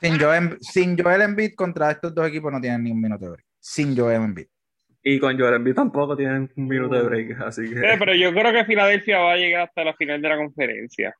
Sin 0.00 0.18
Joel, 0.18 0.56
sin 0.60 0.96
Embiid 0.98 1.54
contra 1.54 1.90
estos 1.90 2.14
dos 2.14 2.26
equipos 2.26 2.50
no 2.52 2.60
tienen 2.60 2.82
ni 2.82 2.92
un 2.92 3.00
minuto 3.00 3.32
de 3.32 3.38
Sin 3.60 3.96
Joel 3.96 4.22
Embiid. 4.22 4.46
Y 5.02 5.20
con 5.20 5.38
Joel 5.38 5.54
Embiid 5.54 5.74
tampoco 5.74 6.16
tienen 6.16 6.50
un 6.56 6.66
minuto 6.66 6.94
de 6.96 7.02
break, 7.02 7.40
así 7.42 7.68
que... 7.72 7.78
Eh, 7.78 7.96
pero 7.98 8.14
yo 8.14 8.32
creo 8.32 8.52
que 8.52 8.64
Filadelfia 8.64 9.18
va 9.18 9.34
a 9.34 9.36
llegar 9.36 9.68
hasta 9.68 9.84
la 9.84 9.94
final 9.94 10.20
de 10.20 10.28
la 10.28 10.36
conferencia. 10.36 11.14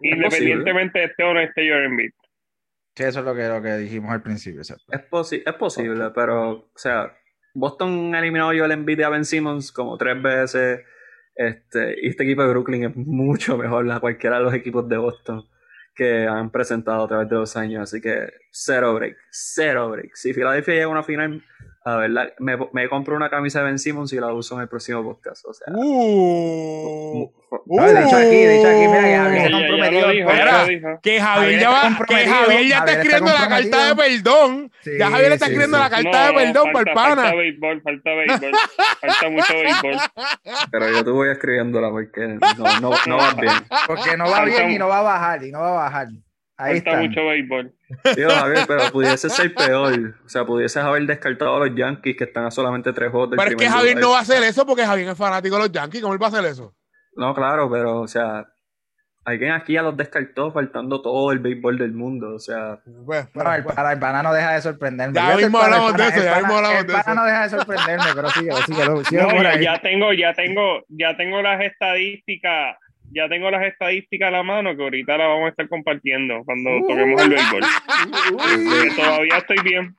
Es 0.00 0.12
Independientemente 0.16 0.98
de 0.98 1.04
este 1.04 1.22
o 1.22 1.34
no 1.34 1.40
esté 1.40 1.68
Joel 1.68 1.84
Embiid. 1.84 2.10
Sí, 2.96 3.04
eso 3.04 3.20
es 3.20 3.24
lo 3.24 3.34
que, 3.34 3.46
lo 3.46 3.62
que 3.62 3.76
dijimos 3.76 4.10
al 4.10 4.22
principio. 4.22 4.60
exacto. 4.62 4.84
Es, 4.90 5.00
posi- 5.08 5.42
es 5.46 5.54
posible, 5.54 6.10
pero, 6.14 6.50
o 6.50 6.70
sea, 6.74 7.14
Boston 7.54 8.14
ha 8.14 8.18
eliminado 8.18 8.50
a 8.50 8.56
Joel 8.56 8.72
Embiid 8.72 8.98
y 8.98 9.02
a 9.02 9.08
Ben 9.10 9.24
Simmons 9.24 9.70
como 9.70 9.96
tres 9.96 10.20
veces. 10.20 10.80
Este, 11.34 11.96
y 12.02 12.08
este 12.08 12.24
equipo 12.24 12.42
de 12.42 12.48
Brooklyn 12.48 12.84
es 12.84 12.96
mucho 12.96 13.56
mejor 13.56 13.90
a 13.90 14.00
cualquiera 14.00 14.38
de 14.38 14.44
los 14.44 14.54
equipos 14.54 14.88
de 14.88 14.96
Boston 14.98 15.46
que 15.94 16.26
han 16.26 16.50
presentado 16.50 17.04
a 17.04 17.08
través 17.08 17.28
de 17.28 17.36
los 17.36 17.56
años. 17.56 17.82
Así 17.82 18.00
que 18.00 18.30
cero 18.52 18.94
break, 18.94 19.16
cero 19.30 19.88
break. 19.90 20.14
Si 20.14 20.32
Filadelfia 20.32 20.74
llega 20.74 20.86
a 20.86 20.90
una 20.90 21.02
final, 21.02 21.42
a 21.84 21.96
ver, 21.96 22.10
me, 22.38 22.56
me 22.72 22.88
compro 22.88 23.16
una 23.16 23.28
camisa 23.28 23.58
de 23.58 23.64
Ben 23.64 23.78
Simmons 23.78 24.12
y 24.12 24.20
la 24.20 24.32
uso 24.32 24.54
en 24.54 24.60
el 24.60 24.68
próximo 24.68 25.02
podcast. 25.02 25.44
O 25.46 25.52
sea, 25.52 25.66
Uh, 25.74 27.28
No, 27.66 27.82
de 27.82 28.04
hecho 28.04 28.16
aquí, 28.16 28.28
de 28.30 28.58
hecho 28.60 28.68
aquí, 28.68 28.88
mira 28.88 29.02
que 29.02 29.12
Uh. 29.12 29.22
Javier 29.22 29.42
Ya, 29.42 29.42
se 29.42 29.50
ya 29.50 29.58
comprometió. 29.58 30.10
Espera. 30.10 31.00
que 31.02 31.20
Javier 31.20 31.60
ya, 31.60 31.70
está 31.76 31.88
va- 31.98 32.06
que 32.06 32.26
Javier 32.26 32.66
ya 32.68 32.78
está 32.78 32.92
escribiendo 32.92 33.30
la 33.32 33.48
carta 33.48 33.88
de 33.88 33.96
perdón. 33.96 34.72
Sí, 34.82 34.90
ya 34.98 35.10
Javier 35.10 35.32
está 35.32 35.46
sí, 35.46 35.52
escribiendo 35.52 35.76
sí. 35.78 35.82
la 35.82 35.90
carta 35.90 36.26
de 36.26 36.32
perdón 36.34 36.72
para 36.72 36.90
el 36.90 36.94
falta, 36.94 36.94
pana. 36.94 37.22
falta 37.22 37.36
béisbol, 37.36 37.82
falta 37.82 38.10
béisbol. 38.14 38.52
falta 39.00 39.30
mucho 39.30 39.54
béisbol. 39.54 39.96
pero 40.70 40.88
yo 40.90 41.04
te 41.04 41.10
voy 41.10 41.30
escribiéndola 41.30 41.90
porque 41.90 42.20
no, 42.28 42.80
no, 42.80 42.90
no 43.06 43.16
vas 43.16 43.36
bien. 43.36 43.52
Porque 43.86 44.16
no 44.16 44.30
va 44.30 44.44
bien 44.44 44.70
y 44.70 44.78
no 44.78 44.88
va 44.88 44.98
a 45.00 45.02
bajar, 45.02 45.44
y 45.44 45.50
no 45.50 45.60
va 45.60 45.68
a 45.70 45.74
bajar. 45.84 46.06
Ahí 46.58 46.80
falta 46.80 46.90
está. 46.90 47.02
mucho 47.02 47.26
béisbol. 47.26 47.72
Tío, 48.14 48.30
Javier, 48.30 48.64
pero 48.68 48.80
pudiese 48.92 49.28
ser 49.30 49.54
peor. 49.54 50.14
O 50.24 50.28
sea, 50.28 50.44
pudieses 50.44 50.82
haber 50.82 51.04
descartado 51.06 51.56
a 51.56 51.66
los 51.66 51.74
Yankees 51.76 52.16
que 52.16 52.24
están 52.24 52.44
a 52.46 52.50
solamente 52.50 52.92
tres 52.92 53.10
del 53.12 53.30
Pero 53.30 53.42
es 53.50 53.56
que 53.56 53.68
Javier 53.68 53.94
lugar. 53.94 54.02
no 54.02 54.10
va 54.10 54.18
a 54.18 54.22
hacer 54.22 54.42
eso 54.42 54.64
porque 54.66 54.84
Javier 54.86 55.08
es 55.08 55.18
fanático 55.18 55.56
de 55.56 55.62
los 55.62 55.72
Yankees. 55.72 56.00
¿Cómo 56.02 56.14
él 56.14 56.22
va 56.22 56.26
a 56.26 56.30
hacer 56.30 56.44
eso? 56.44 56.74
No, 57.16 57.34
claro, 57.34 57.70
pero, 57.70 58.00
o 58.00 58.06
sea, 58.08 58.46
alguien 59.24 59.52
aquí 59.52 59.74
ya 59.74 59.82
los 59.82 59.96
descartó 59.96 60.52
faltando 60.52 61.00
todo 61.02 61.32
el 61.32 61.38
béisbol 61.40 61.78
del 61.78 61.92
mundo. 61.92 62.34
O 62.34 62.38
sea, 62.38 62.78
Pues, 63.06 63.26
pero, 63.32 63.44
No, 63.48 63.54
el, 63.54 63.62
pues, 63.64 63.74
pana, 63.76 63.92
el 63.92 63.98
pana 63.98 64.22
no 64.22 64.32
deja 64.32 64.52
de 64.52 64.62
sorprenderme. 64.62 65.14
Ya 65.14 65.36
mismo 65.36 65.46
el 65.46 65.52
pana- 65.52 65.64
hablamos 65.64 65.90
el 65.90 65.96
de 65.96 66.02
pana- 66.04 66.14
eso, 66.16 66.24
ya 66.24 66.28
el 66.28 66.34
pana- 66.34 66.40
mismo 66.46 66.56
hablamos 66.56 66.80
el 66.80 66.86
de 66.86 66.92
pana 66.92 67.02
eso. 67.06 67.14
no 67.14 67.24
deja 67.24 67.42
de 67.42 67.48
sorprenderme, 67.50 68.04
pero 68.14 68.30
síguelo, 68.30 68.56
síguelo, 68.62 69.04
síguelo 69.04 69.28
No, 69.28 69.34
por 69.34 69.42
ya, 69.42 69.50
ahí. 69.50 69.64
ya 69.64 69.80
tengo, 69.80 70.12
ya 70.12 70.34
tengo, 70.34 70.82
ya 70.88 71.16
tengo 71.16 71.42
las 71.42 71.60
estadísticas, 71.62 72.76
ya 73.14 73.28
tengo 73.28 73.50
las 73.50 73.62
estadísticas 73.64 74.28
a 74.28 74.30
la 74.30 74.42
mano 74.42 74.76
que 74.76 74.82
ahorita 74.82 75.16
las 75.16 75.28
vamos 75.28 75.46
a 75.46 75.50
estar 75.50 75.68
compartiendo 75.68 76.42
cuando 76.44 76.70
Uh. 76.70 76.88
toquemos 76.88 77.22
el 77.22 77.30
béisbol. 77.30 77.62
Todavía 78.96 79.36
estoy 79.38 79.56
bien. 79.64 79.96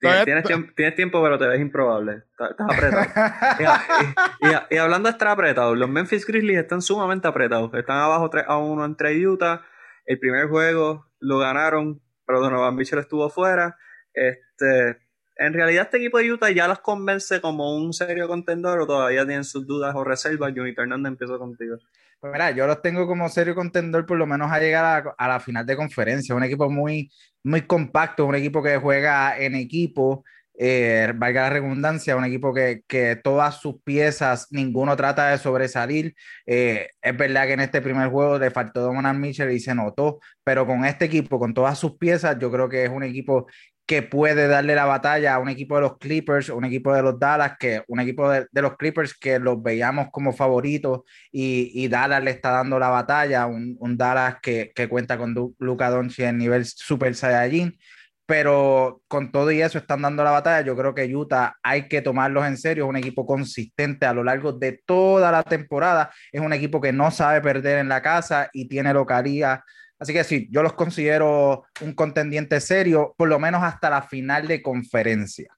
Tienes, 0.00 0.24
tienes 0.24 0.44
tiempo, 0.44 0.72
tienes 0.74 0.94
tiempo, 0.96 1.22
pero 1.22 1.38
te 1.38 1.46
ves 1.46 1.60
improbable. 1.60 2.22
Estás, 2.32 2.50
estás 2.50 2.66
apretado. 2.70 3.60
y, 3.60 4.46
y- 4.46 4.50
y- 4.50 4.74
y 4.74 4.78
hablando 4.78 5.08
de 5.08 5.12
estar 5.12 5.28
apretado, 5.28 5.76
los 5.76 5.88
Memphis 5.88 6.26
Grizzlies 6.26 6.58
están 6.58 6.82
sumamente 6.82 7.28
apretados. 7.28 7.72
Están 7.74 7.98
abajo 7.98 8.28
3 8.28 8.44
a 8.48 8.58
1 8.58 8.84
entre 8.84 9.24
Utah. 9.26 9.64
El 10.04 10.18
primer 10.18 10.48
juego 10.48 11.06
lo 11.20 11.38
ganaron, 11.38 12.00
pero 12.26 12.40
Donovan 12.40 12.74
Mitchell 12.74 12.98
estuvo 12.98 13.30
fuera. 13.30 13.76
Este, 14.12 14.98
en 15.36 15.52
realidad, 15.52 15.84
este 15.84 15.96
equipo 15.96 16.18
de 16.18 16.32
Utah 16.32 16.50
ya 16.50 16.68
los 16.68 16.80
convence 16.80 17.40
como 17.40 17.76
un 17.76 17.92
serio 17.92 18.28
contendor 18.28 18.80
o 18.80 18.86
todavía 18.86 19.24
tienen 19.24 19.44
sus 19.44 19.66
dudas 19.66 19.94
o 19.94 20.04
reservas. 20.04 20.52
Junito 20.54 20.82
Hernández, 20.82 21.12
empiezo 21.12 21.38
contigo. 21.38 21.76
Pues 22.20 22.32
mira, 22.32 22.50
yo 22.52 22.66
los 22.66 22.80
tengo 22.82 23.06
como 23.06 23.28
serio 23.28 23.54
contendor 23.54 24.06
por 24.06 24.16
lo 24.16 24.26
menos 24.26 24.52
a 24.52 24.60
llegar 24.60 25.14
a, 25.16 25.28
la 25.28 25.40
final 25.40 25.66
de 25.66 25.76
conferencia. 25.76 26.34
Un 26.34 26.44
equipo 26.44 26.70
muy, 26.70 27.10
muy 27.42 27.62
compacto, 27.62 28.26
un 28.26 28.36
equipo 28.36 28.62
que 28.62 28.76
juega 28.76 29.36
en 29.38 29.56
equipo, 29.56 30.24
eh, 30.54 31.12
valga 31.16 31.42
la 31.42 31.50
redundancia, 31.50 32.14
un 32.14 32.24
equipo 32.24 32.54
que, 32.54 32.82
que 32.86 33.16
todas 33.16 33.60
sus 33.60 33.82
piezas, 33.82 34.46
ninguno 34.50 34.94
trata 34.96 35.30
de 35.30 35.38
sobresalir. 35.38 36.14
Eh, 36.46 36.90
es 37.00 37.16
verdad 37.16 37.46
que 37.46 37.54
en 37.54 37.60
este 37.60 37.82
primer 37.82 38.08
juego 38.10 38.38
le 38.38 38.52
faltó 38.52 38.82
Donovan 38.82 39.20
Mitchell 39.20 39.50
y 39.50 39.58
se 39.58 39.74
notó, 39.74 40.20
pero 40.44 40.64
con 40.64 40.84
este 40.84 41.06
equipo, 41.06 41.40
con 41.40 41.54
todas 41.54 41.78
sus 41.78 41.96
piezas, 41.96 42.38
yo 42.38 42.52
creo 42.52 42.68
que 42.68 42.84
es 42.84 42.90
un 42.90 43.02
equipo 43.02 43.46
que 43.92 44.00
puede 44.00 44.48
darle 44.48 44.74
la 44.74 44.86
batalla 44.86 45.34
a 45.34 45.38
un 45.38 45.50
equipo 45.50 45.74
de 45.74 45.82
los 45.82 45.98
Clippers, 45.98 46.48
un 46.48 46.64
equipo 46.64 46.94
de 46.94 47.02
los 47.02 47.18
Dallas, 47.18 47.58
que 47.58 47.82
un 47.88 48.00
equipo 48.00 48.30
de, 48.30 48.46
los 48.54 48.78
Clippers 48.78 49.12
que 49.12 49.38
los 49.38 49.62
veíamos 49.62 50.08
como 50.10 50.32
favoritos 50.32 51.00
y, 51.30 51.70
y 51.74 51.88
Dallas 51.88 52.24
le 52.24 52.30
está 52.30 52.52
dando 52.52 52.78
la 52.78 52.88
batalla, 52.88 53.44
un, 53.44 53.76
un 53.80 53.98
Dallas 53.98 54.36
que, 54.40 54.72
cuenta 54.88 55.18
con 55.18 55.34
Luka 55.58 55.90
Doncic 55.90 56.24
en 56.24 56.38
nivel 56.38 56.64
Super 56.64 57.14
Saiyajin, 57.14 57.76
pero 58.24 59.02
con 59.08 59.30
todo 59.30 59.52
y 59.52 59.60
eso 59.60 59.76
están 59.76 60.00
dando 60.00 60.24
la 60.24 60.30
batalla. 60.30 60.64
Yo 60.64 60.74
creo 60.74 60.94
que 60.94 61.14
Utah 61.14 61.58
hay 61.62 61.86
que 61.86 62.00
tomarlos 62.00 62.46
en 62.46 62.56
serio, 62.56 62.84
es 62.84 62.88
un 62.88 62.96
equipo 62.96 63.26
consistente 63.26 64.06
a 64.06 64.14
lo 64.14 64.24
largo 64.24 64.54
de 64.54 64.80
toda 64.86 65.30
la 65.30 65.42
temporada, 65.42 66.10
es 66.32 66.40
un 66.40 66.54
equipo 66.54 66.80
que 66.80 66.94
no 66.94 67.10
sabe 67.10 67.42
perder 67.42 67.76
en 67.76 67.90
la 67.90 68.00
casa 68.00 68.48
y 68.54 68.68
tiene 68.68 68.94
localía. 68.94 69.62
Así 70.02 70.12
que 70.12 70.24
sí, 70.24 70.48
yo 70.50 70.64
los 70.64 70.72
considero 70.72 71.62
un 71.80 71.94
contendiente 71.94 72.60
serio, 72.60 73.14
por 73.16 73.28
lo 73.28 73.38
menos 73.38 73.62
hasta 73.62 73.88
la 73.88 74.02
final 74.02 74.48
de 74.48 74.60
conferencia. 74.60 75.56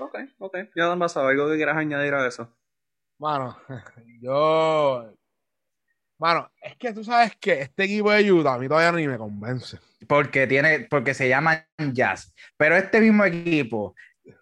Ok, 0.00 0.18
ok. 0.38 0.56
Ya, 0.74 0.86
Dan 0.86 0.98
Basado, 0.98 1.28
¿algo 1.28 1.48
que 1.48 1.54
quieras 1.56 1.76
añadir 1.76 2.12
a 2.14 2.26
eso? 2.26 2.52
Mano, 3.20 3.56
yo. 4.20 5.14
Mano, 6.18 6.50
es 6.60 6.74
que 6.76 6.92
tú 6.92 7.04
sabes 7.04 7.36
que 7.36 7.60
este 7.60 7.84
equipo 7.84 8.10
de 8.10 8.32
Utah 8.32 8.54
a 8.54 8.58
mí 8.58 8.66
todavía 8.66 8.90
ni 8.92 9.06
me 9.06 9.18
convence. 9.18 9.78
porque 10.08 10.48
tiene, 10.48 10.80
porque 10.90 11.14
se 11.14 11.28
llaman 11.28 11.64
Jazz. 11.92 12.34
Pero 12.56 12.74
este 12.74 13.00
mismo 13.00 13.24
equipo, 13.24 13.94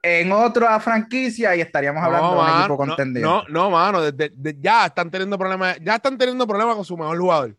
en 0.02 0.33
otra 0.33 0.80
franquicia, 0.80 1.54
y 1.54 1.61
estaríamos 1.61 2.02
hablando 2.02 2.28
de 2.30 2.38
un 2.38 2.44
mano, 2.44 2.59
equipo 2.61 2.72
no, 2.72 2.76
contendiente. 2.78 3.28
No, 3.28 3.44
no, 3.48 3.70
mano, 3.70 4.00
desde- 4.00 4.33
de- 4.35 4.57
ya 4.59 4.87
están 4.87 5.11
teniendo 5.11 5.37
problemas, 5.37 5.76
ya 5.83 5.96
están 5.96 6.16
teniendo 6.16 6.46
problemas 6.46 6.76
con 6.76 6.85
su 6.87 6.96
mejor 6.96 7.18
jugador. 7.18 7.57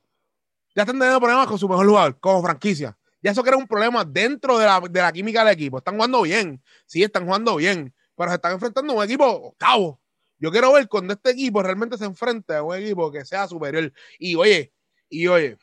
Ya 0.76 0.84
están 0.84 1.00
teniendo 1.00 1.20
problemas 1.20 1.48
con 1.48 1.58
su 1.58 1.70
mejor 1.70 1.88
jugador, 1.88 2.20
como 2.20 2.42
franquicia. 2.44 2.98
Ya 3.22 3.32
eso 3.32 3.42
crea 3.44 3.58
un 3.58 3.68
problema 3.68 4.04
dentro 4.06 4.60
de 4.60 4.66
la, 4.66 4.80
de 4.82 5.02
la 5.02 5.12
química 5.12 5.44
del 5.44 5.54
equipo. 5.54 5.78
Están 5.78 5.96
jugando 5.96 6.22
bien, 6.22 6.62
sí, 6.86 7.02
están 7.02 7.26
jugando 7.26 7.56
bien, 7.56 7.94
pero 8.16 8.30
se 8.30 8.36
están 8.36 8.52
enfrentando 8.52 8.94
a 8.94 8.98
un 8.98 9.04
equipo 9.04 9.26
octavo. 9.26 10.00
Yo 10.38 10.52
quiero 10.52 10.74
ver 10.74 10.88
cuando 10.90 11.14
este 11.14 11.32
equipo 11.32 11.64
realmente 11.64 11.98
se 11.98 12.06
enfrente 12.06 12.54
a 12.56 12.62
un 12.62 12.76
equipo 12.76 13.12
que 13.12 13.24
sea 13.26 13.48
superior. 13.48 13.92
Y 14.20 14.36
oye, 14.36 14.74
y 15.10 15.28
oye, 15.28 15.58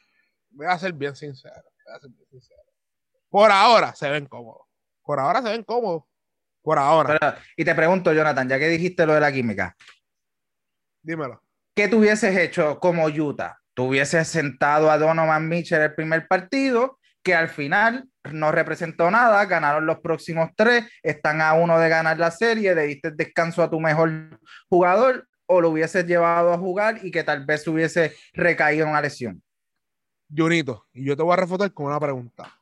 voy 0.51 0.67
a 0.67 0.79
ser 0.79 0.95
bien 0.95 1.15
sincero, 1.15 1.63
voy 1.85 1.95
a 1.95 2.01
ser 2.01 2.11
bien 2.11 2.27
sincero. 2.31 2.63
Por 3.29 3.51
ahora 3.51 3.95
se 3.95 4.09
ven 4.11 4.27
cómodos. 4.27 4.63
Por 5.03 5.21
ahora 5.21 5.43
se 5.43 5.51
ven 5.51 5.63
cómodos. 5.63 6.05
Por 6.63 6.79
ahora. 6.79 7.19
Pero- 7.19 7.35
y 7.57 7.65
te 7.65 7.75
pregunto, 7.75 8.13
Jonathan, 8.13 8.49
ya 8.49 8.59
que 8.59 8.69
dijiste 8.69 9.05
lo 9.07 9.13
de 9.15 9.21
la 9.21 9.31
química, 9.33 9.77
Dímelo. 11.03 11.43
¿qué 11.75 11.89
tú 11.89 11.99
hubieses 11.99 12.37
hecho 12.37 12.79
como 12.81 13.07
Utah? 13.07 13.62
¿Tú 13.75 13.85
hubieses 13.85 14.29
sentado 14.29 14.91
a 14.91 14.99
Donovan 14.99 15.49
Mitchell 15.49 15.81
el 15.81 15.95
primer 15.95 16.27
partido, 16.29 16.99
que 17.23 17.35
al 17.35 17.49
final 17.49 18.09
no 18.31 18.53
representó 18.53 19.11
nada, 19.11 19.45
ganaron 19.47 19.87
los 19.87 20.01
próximos 20.01 20.51
tres, 20.57 20.85
están 21.03 21.41
a 21.41 21.55
uno 21.55 21.79
de 21.79 21.89
ganar 21.89 22.19
la 22.19 22.31
serie, 22.31 22.75
le 22.75 22.83
diste 22.87 23.11
descanso 23.13 23.63
a 23.63 23.71
tu 23.71 23.81
mejor 23.81 24.39
jugador, 24.69 25.27
o 25.47 25.61
lo 25.61 25.71
hubieses 25.71 26.07
llevado 26.07 26.53
a 26.53 26.59
jugar 26.59 27.05
y 27.05 27.11
que 27.11 27.25
tal 27.25 27.45
vez 27.45 27.67
hubiese 27.67 28.15
recaído 28.33 28.85
en 28.85 28.91
una 28.91 29.01
lesión? 29.01 29.43
Junito, 30.35 30.87
y 30.93 31.05
yo 31.05 31.17
te 31.17 31.23
voy 31.23 31.33
a 31.33 31.37
refutar 31.37 31.73
con 31.73 31.87
una 31.87 32.01
pregunta. 32.01 32.59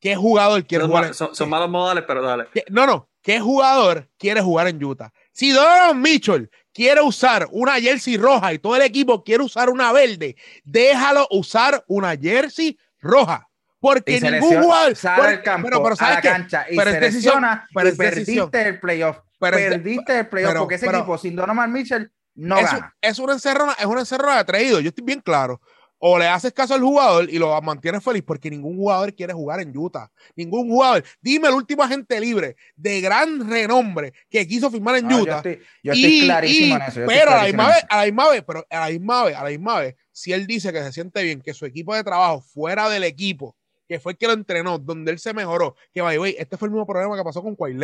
¿Qué 0.00 0.14
jugador 0.14 0.64
quiere 0.66 0.82
Son, 0.82 0.90
jugar 0.90 1.04
en 1.06 1.14
son- 1.14 1.34
son 1.34 1.48
malos 1.48 1.70
modales, 1.70 2.04
pero 2.06 2.22
dale. 2.22 2.46
¿Qué- 2.52 2.64
No, 2.70 2.86
no. 2.86 3.08
¿Qué 3.22 3.40
jugador 3.40 4.08
quiere 4.18 4.40
jugar 4.40 4.68
en 4.68 4.82
Utah? 4.84 5.12
Si 5.36 5.50
Donovan 5.52 6.00
Mitchell 6.00 6.50
quiere 6.72 7.02
usar 7.02 7.46
una 7.50 7.74
jersey 7.74 8.16
roja 8.16 8.54
y 8.54 8.58
todo 8.58 8.74
el 8.74 8.80
equipo 8.80 9.22
quiere 9.22 9.44
usar 9.44 9.68
una 9.68 9.92
verde, 9.92 10.34
déjalo 10.64 11.26
usar 11.30 11.84
una 11.88 12.16
jersey 12.16 12.78
roja. 13.00 13.46
Porque 13.78 14.18
ningún 14.18 14.62
jugador. 14.62 14.96
sale 14.96 15.28
al 15.28 15.42
campo, 15.42 15.68
pero, 15.68 15.82
pero 15.82 15.92
a 15.92 15.96
¿sabes 15.96 16.14
la 16.16 16.20
qué? 16.22 16.28
cancha 16.28 16.66
y 16.70 16.76
Pero 16.76 16.90
se 16.90 16.96
es 16.96 17.02
decisión- 17.02 17.34
lesiona 17.34 17.66
pero 17.74 17.88
y 17.90 17.92
perdiste 17.92 18.62
el 18.62 18.80
playoff. 18.80 19.18
Perdiste 19.38 20.18
el 20.20 20.28
playoff 20.28 20.54
porque 20.56 20.76
ese 20.76 20.86
equipo 20.86 21.18
sin 21.18 21.36
Donovan 21.36 21.70
Mitchell 21.70 22.10
no 22.36 22.56
es, 22.56 22.72
gana. 22.72 22.96
es 23.02 23.18
una 23.18 23.34
encerrona, 23.34 23.74
es 23.78 23.84
una 23.84 24.00
encerrona 24.00 24.42
traído. 24.46 24.80
Yo 24.80 24.88
estoy 24.88 25.04
bien 25.04 25.20
claro. 25.20 25.60
O 25.98 26.18
le 26.18 26.26
haces 26.26 26.52
caso 26.52 26.74
al 26.74 26.82
jugador 26.82 27.30
y 27.30 27.38
lo 27.38 27.58
mantienes 27.62 28.04
feliz 28.04 28.22
porque 28.22 28.50
ningún 28.50 28.76
jugador 28.76 29.14
quiere 29.14 29.32
jugar 29.32 29.60
en 29.60 29.76
Utah. 29.76 30.10
Ningún 30.34 30.68
jugador. 30.68 31.02
Dime 31.22 31.48
el 31.48 31.54
último 31.54 31.82
agente 31.82 32.20
libre 32.20 32.56
de 32.76 33.00
gran 33.00 33.48
renombre 33.48 34.12
que 34.28 34.46
quiso 34.46 34.70
firmar 34.70 34.96
en 34.96 35.08
No, 35.08 35.16
yo 35.18 35.22
Utah. 35.22 35.36
estoy, 35.38 35.60
yo 35.82 35.92
estoy 35.94 36.18
Y- 36.18 36.20
clarísimo 36.24 36.66
y- 36.66 36.76
en 36.76 36.82
eso. 36.82 37.00
yo 37.00 37.06
pero 37.06 37.30
a 37.30 37.36
la 37.36 37.44
misma 37.44 37.68
vez, 37.68 37.84
a 37.88 37.96
la 37.98 38.04
misma 38.04 38.28
vez, 38.30 38.44
pero 38.46 38.66
a 38.68 38.80
la 38.80 38.88
misma 38.90 39.24
vez, 39.24 39.36
a 39.36 39.42
la 39.44 39.48
misma 39.50 39.80
vez, 39.80 39.94
si 40.12 40.32
él 40.32 40.46
dice 40.46 40.72
que 40.72 40.82
se 40.82 40.92
siente 40.92 41.22
bien, 41.22 41.40
que 41.40 41.54
su 41.54 41.64
equipo 41.64 41.94
de 41.94 42.04
trabajo 42.04 42.42
fuera 42.42 42.90
del 42.90 43.04
equipo, 43.04 43.56
que 43.88 43.98
fue 43.98 44.12
el 44.12 44.18
que 44.18 44.26
lo 44.26 44.32
entrenó, 44.34 44.78
donde 44.78 45.12
él 45.12 45.18
se 45.18 45.32
mejoró, 45.32 45.76
que 45.94 46.02
by 46.02 46.16
the 46.16 46.20
way, 46.20 46.36
este 46.38 46.56
fue 46.58 46.66
el 46.68 46.72
mismo 46.72 46.86
problema 46.86 47.16
que 47.16 47.24
pasó 47.24 47.42
con 47.42 47.56
Kawhi 47.56 47.76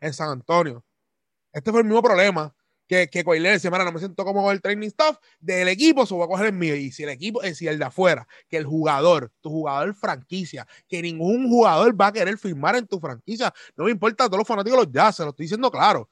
en 0.00 0.12
San 0.14 0.30
Antonio. 0.30 0.82
Este 1.52 1.70
fue 1.72 1.80
el 1.80 1.86
mismo 1.86 2.02
problema 2.02 2.54
que, 2.90 3.08
que 3.08 3.22
Leonard 3.22 3.52
dice, 3.54 3.70
"Mira, 3.70 3.84
no 3.84 3.92
me 3.92 4.00
siento 4.00 4.24
como 4.24 4.42
con 4.42 4.52
el 4.52 4.60
training 4.60 4.88
staff 4.88 5.16
del 5.38 5.68
equipo, 5.68 6.04
se 6.06 6.14
va 6.16 6.24
a 6.24 6.28
coger 6.28 6.46
el 6.46 6.52
mío. 6.54 6.74
Y 6.74 6.90
si 6.90 7.04
el 7.04 7.10
equipo, 7.10 7.40
eh, 7.42 7.54
si 7.54 7.68
el 7.68 7.78
de 7.78 7.84
afuera, 7.84 8.26
que 8.48 8.56
el 8.56 8.64
jugador, 8.66 9.30
tu 9.40 9.48
jugador 9.48 9.94
franquicia, 9.94 10.66
que 10.88 11.00
ningún 11.00 11.48
jugador 11.48 11.98
va 11.98 12.08
a 12.08 12.12
querer 12.12 12.36
firmar 12.36 12.74
en 12.74 12.88
tu 12.88 12.98
franquicia, 12.98 13.52
no 13.76 13.84
me 13.84 13.92
importa 13.92 14.26
todos 14.26 14.38
los 14.38 14.48
fanáticos 14.48 14.76
los 14.76 14.90
Jazz, 14.92 15.14
se 15.16 15.22
lo 15.22 15.30
estoy 15.30 15.44
diciendo 15.44 15.70
claro. 15.70 16.08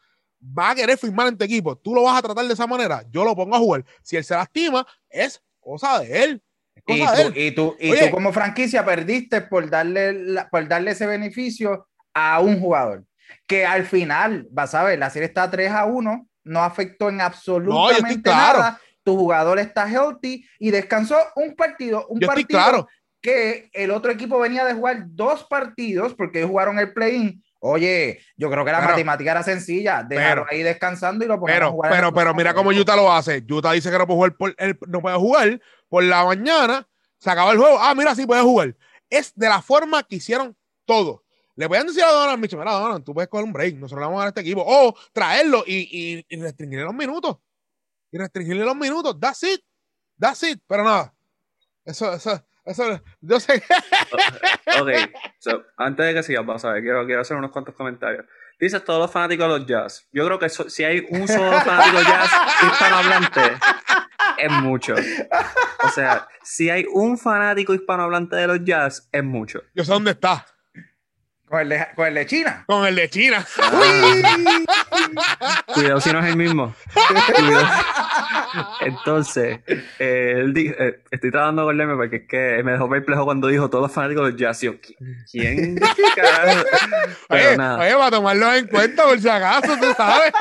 Va 0.57 0.71
a 0.71 0.75
querer 0.77 0.97
firmar 0.97 1.27
en 1.27 1.37
tu 1.37 1.45
equipo, 1.45 1.77
tú 1.77 1.93
lo 1.93 2.05
vas 2.05 2.17
a 2.17 2.23
tratar 2.23 2.47
de 2.47 2.53
esa 2.55 2.67
manera, 2.69 3.03
yo 3.11 3.25
lo 3.25 3.35
pongo 3.35 3.57
a 3.57 3.59
jugar. 3.59 3.85
Si 4.03 4.17
él 4.17 4.23
se 4.23 4.35
lastima, 4.35 4.87
es 5.11 5.43
cosa 5.59 5.99
de 5.99 6.23
él. 6.25 6.43
Es 6.77 6.83
Y 6.87 7.01
cosa 7.01 7.13
de 7.17 7.23
él. 7.23 7.33
tú, 7.33 7.41
y, 7.41 7.51
tú, 7.51 7.77
y 7.81 7.99
tú 7.99 8.11
como 8.13 8.33
franquicia 8.33 8.85
perdiste 8.85 9.41
por 9.41 9.69
darle, 9.69 10.13
la- 10.13 10.49
por 10.49 10.69
darle 10.69 10.93
ese 10.93 11.07
beneficio 11.09 11.89
a 12.15 12.39
un 12.39 12.61
jugador. 12.61 13.05
Que 13.49 13.67
al 13.67 13.85
final, 13.85 14.47
vas 14.53 14.77
a 14.77 14.85
ver, 14.85 14.99
la 15.01 15.11
serie 15.11 15.27
está 15.27 15.51
3 15.51 15.73
a 15.73 15.85
1, 15.87 16.29
no 16.49 16.63
afectó 16.63 17.09
en 17.09 17.21
absolutamente 17.21 18.31
nada. 18.31 18.81
Tu 19.05 19.17
jugador 19.17 19.59
está 19.59 19.89
healthy 19.89 20.45
y 20.59 20.71
descansó 20.71 21.17
un 21.37 21.55
partido, 21.55 22.07
un 22.09 22.21
Yo 22.21 22.27
partido 22.27 22.47
claro. 22.49 22.89
que 23.23 23.71
el 23.73 23.91
otro 23.91 24.11
equipo 24.11 24.39
venía 24.39 24.65
de 24.65 24.75
jugar 24.75 25.05
dos 25.09 25.45
partidos 25.45 26.15
porque 26.15 26.39
ellos 26.39 26.51
jugaron 26.51 26.79
el 26.79 26.93
play-in. 26.93 27.43
Oye, 27.61 28.21
yo 28.37 28.51
creo 28.51 28.65
que 28.65 28.71
la 28.71 28.79
Pero- 28.79 28.91
matemática 28.93 29.31
era 29.33 29.43
sencilla, 29.43 30.03
dejarlo 30.05 30.45
pero- 30.45 30.57
ahí 30.57 30.63
descansando 30.63 31.25
y 31.25 31.29
lo 31.29 31.41
ponemos 31.41 31.57
a 31.57 31.59
Pero, 31.61 31.73
jugar 31.73 31.91
pero, 31.93 32.09
el 32.09 32.15
pero 32.15 32.35
mira 32.35 32.55
cómo. 32.55 32.71
Utah 32.71 32.97
lo 32.97 33.13
hace. 33.13 33.45
Utah 33.51 33.73
dice 33.73 33.91
que 33.91 33.99
no 33.99 34.07
puede 34.07 34.17
jugar 34.17 34.37
por, 34.37 34.55
él 34.59 34.79
no 34.87 35.01
puede 35.01 35.17
jugar 35.17 35.61
por 35.89 36.05
la 36.05 36.25
mañana, 36.25 36.87
se 37.19 37.31
acaba 37.31 37.51
el 37.53 37.59
juego. 37.59 37.79
Ah, 37.81 37.95
mira, 37.97 38.15
sí 38.15 38.27
puede 38.27 38.43
jugar. 38.43 38.77
Es 39.11 39.33
de 39.35 39.49
la 39.49 39.61
forma 39.63 40.03
que 40.05 40.17
hicieron 40.17 40.55
todo. 40.85 41.25
Le 41.59 41.67
pueden 41.69 41.89
decir 41.89 42.05
a 42.05 42.13
Donovan 42.13 42.41
Mitchell, 42.41 42.59
mira, 42.59 42.71
Donovan, 42.73 43.03
tú 43.03 43.13
puedes 43.13 43.29
coger 43.29 43.45
un 43.45 43.53
break, 43.53 43.75
nosotros 43.75 43.99
le 44.01 44.07
vamos 44.07 44.19
a 44.19 44.21
dar 44.21 44.27
a 44.27 44.29
este 44.29 44.41
equipo. 44.43 44.63
O 44.65 44.95
traerlo 45.13 45.65
y, 45.67 45.77
y, 45.91 46.25
y 46.29 46.41
restringirle 46.41 46.85
los 46.85 46.95
minutos. 46.95 47.39
Y 48.13 48.19
restringirle 48.19 48.65
los 48.65 48.77
minutos. 48.77 49.19
That's 49.21 49.43
it. 49.43 49.61
That's 50.19 50.43
it. 50.45 50.61
Pero 50.69 50.85
nada. 50.85 51.13
Eso, 51.85 52.13
eso, 52.13 52.47
eso, 52.65 53.01
yo 53.21 53.41
sé. 53.41 53.63
Ok, 54.81 54.89
so, 55.41 55.63
antes 55.77 56.07
de 56.07 56.15
que 56.15 56.23
sigas, 56.23 56.47
vas 56.47 56.65
a 56.65 56.73
ver, 56.73 56.83
quiero, 56.83 57.05
quiero 57.07 57.23
hacer 57.23 57.37
unos 57.37 57.51
cuantos 57.51 57.75
comentarios. 57.75 58.25
Dices 58.61 58.85
todos 58.85 59.01
los 59.01 59.11
fanáticos 59.11 59.47
de 59.53 59.59
los 59.59 59.67
jazz. 59.67 60.07
Yo 60.13 60.25
creo 60.27 60.39
que 60.39 60.49
so- 60.49 60.69
si 60.71 60.85
hay 60.85 61.05
un 61.11 61.27
solo 61.27 61.51
fanático 61.61 62.03
jazz 62.03 62.31
hispanohablante, 62.63 63.41
es 64.39 64.53
mucho. 64.63 64.95
O 65.85 65.89
sea, 65.89 66.29
si 66.43 66.69
hay 66.71 66.85
un 66.93 67.19
fanático 67.19 67.75
hispanohablante 67.75 68.37
de 68.37 68.47
los 68.47 68.65
jazz, 68.65 69.09
es 69.13 69.25
mucho. 69.25 69.61
Yo 69.75 69.85
sé 69.85 69.93
dónde 69.93 70.13
está. 70.13 70.45
Con 71.49 71.61
el 71.61 71.69
de, 71.71 71.87
con 71.95 72.07
el 72.07 72.15
de 72.15 72.27
China. 72.27 72.65
Con 72.67 72.87
el 72.87 72.95
de 72.95 73.09
China. 73.09 73.47
Cuidado 75.75 76.01
si 76.01 76.13
no 76.13 76.21
es 76.21 76.27
el 76.27 76.37
mismo. 76.37 76.75
Cuidado. 77.35 77.67
Entonces, 78.81 79.61
eh, 79.99 80.35
él 80.37 80.55
di- 80.55 80.69
eh, 80.79 81.01
estoy 81.11 81.31
tratando 81.31 81.63
de 81.63 81.69
acordarme 81.69 81.95
porque 81.97 82.17
es 82.17 82.29
que 82.29 82.63
me 82.65 82.73
dejó 82.73 82.89
perplejo 82.89 83.25
cuando 83.25 83.49
dijo 83.49 83.69
todos 83.71 83.83
los 83.85 83.93
fanáticos 83.93 84.25
de 84.27 84.33
los 84.33 84.41
jazz. 84.41 84.63
Y 84.63 84.67
yo, 84.67 84.73
¿qui- 84.75 84.97
¿quién? 85.31 85.77
carajo? 86.17 86.65
Pero 87.29 87.49
Oye, 87.49 87.57
nada. 87.57 87.79
oye, 87.79 87.95
para 87.95 88.11
tomarlo 88.11 88.55
en 88.55 88.67
cuenta 88.67 89.05
por 89.05 89.19
si 89.19 89.29
acaso, 89.29 89.77
tú 89.81 89.87
sabes. 89.97 90.33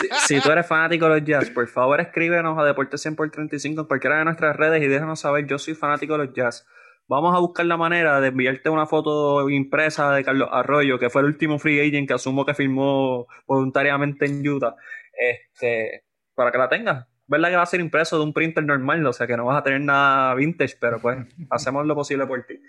Si, 0.00 0.08
si 0.36 0.40
tú 0.40 0.50
eres 0.50 0.66
fanático 0.66 1.08
de 1.08 1.20
los 1.20 1.28
jazz, 1.28 1.50
por 1.50 1.66
favor 1.68 2.00
escríbenos 2.00 2.58
a 2.58 2.64
Deportes 2.64 3.00
100 3.02 3.16
por 3.16 3.30
35 3.30 3.82
en 3.82 3.86
cualquiera 3.86 4.18
de 4.18 4.24
nuestras 4.24 4.56
redes 4.56 4.82
y 4.82 4.86
déjanos 4.86 5.20
saber, 5.20 5.46
yo 5.46 5.58
soy 5.58 5.74
fanático 5.74 6.16
de 6.18 6.26
los 6.26 6.34
jazz. 6.34 6.66
Vamos 7.10 7.34
a 7.34 7.40
buscar 7.40 7.66
la 7.66 7.76
manera 7.76 8.20
de 8.20 8.28
enviarte 8.28 8.70
una 8.70 8.86
foto 8.86 9.50
impresa 9.50 10.12
de 10.12 10.22
Carlos 10.22 10.48
Arroyo, 10.52 11.00
que 11.00 11.10
fue 11.10 11.22
el 11.22 11.26
último 11.26 11.58
free 11.58 11.80
agent 11.80 12.06
que 12.06 12.14
asumo 12.14 12.46
que 12.46 12.54
firmó 12.54 13.26
voluntariamente 13.48 14.26
en 14.26 14.46
Utah, 14.46 14.76
este, 15.18 16.04
para 16.36 16.52
que 16.52 16.58
la 16.58 16.68
tengas. 16.68 17.08
¿Verdad 17.26 17.48
que 17.48 17.56
va 17.56 17.62
a 17.62 17.66
ser 17.66 17.80
impreso 17.80 18.16
de 18.16 18.22
un 18.22 18.32
printer 18.32 18.62
normal? 18.62 19.04
O 19.04 19.12
sea 19.12 19.26
que 19.26 19.36
no 19.36 19.44
vas 19.44 19.58
a 19.58 19.64
tener 19.64 19.80
nada 19.80 20.36
vintage, 20.36 20.76
pero 20.80 21.00
pues 21.00 21.18
hacemos 21.50 21.84
lo 21.84 21.96
posible 21.96 22.28
por 22.28 22.46
ti. 22.46 22.60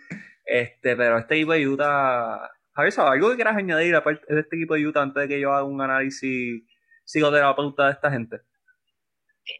Este, 0.44 0.96
pero 0.96 1.20
este 1.20 1.36
equipo 1.36 1.52
de 1.52 1.68
Utah... 1.68 2.50
Javier, 2.74 2.94
¿sabes 2.94 3.12
algo 3.12 3.30
que 3.30 3.36
quieras 3.36 3.58
añadir 3.58 3.96
aparte 3.96 4.26
de 4.34 4.40
este 4.40 4.56
equipo 4.56 4.74
de 4.74 4.88
Utah 4.88 5.04
antes 5.04 5.22
de 5.22 5.28
que 5.28 5.40
yo 5.40 5.54
haga 5.54 5.66
un 5.66 5.80
análisis 5.82 6.64
psicoterapeuta 7.06 7.86
de 7.86 7.92
esta 7.92 8.10
gente? 8.10 8.38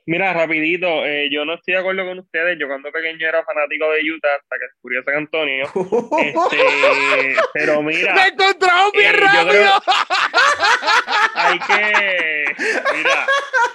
Mira, 0.06 0.34
rapidito, 0.34 1.06
eh, 1.06 1.30
yo 1.32 1.46
no 1.46 1.54
estoy 1.56 1.74
de 1.76 1.80
acuerdo 1.80 2.06
con 2.06 2.20
ustedes. 2.20 2.58
Yo 2.60 2.68
cuando 2.68 2.92
pequeño 2.92 3.28
era 3.28 3.44
fanático 3.44 3.90
de 3.92 4.12
Utah 4.12 4.36
hasta 4.36 4.58
que 4.58 4.66
descubrí 4.66 4.98
a 4.98 5.04
San 5.04 5.16
Antonio. 5.16 5.66
Este, 6.22 7.36
pero 7.54 7.82
mira, 7.82 8.14
¡Me 8.14 8.28
encontramos 8.28 8.92
bien 8.94 9.16
Eh, 9.16 9.18
rápido! 9.20 9.50
creo- 9.52 9.82
hay 11.36 11.60
que, 11.60 12.46
mira, 12.96 13.26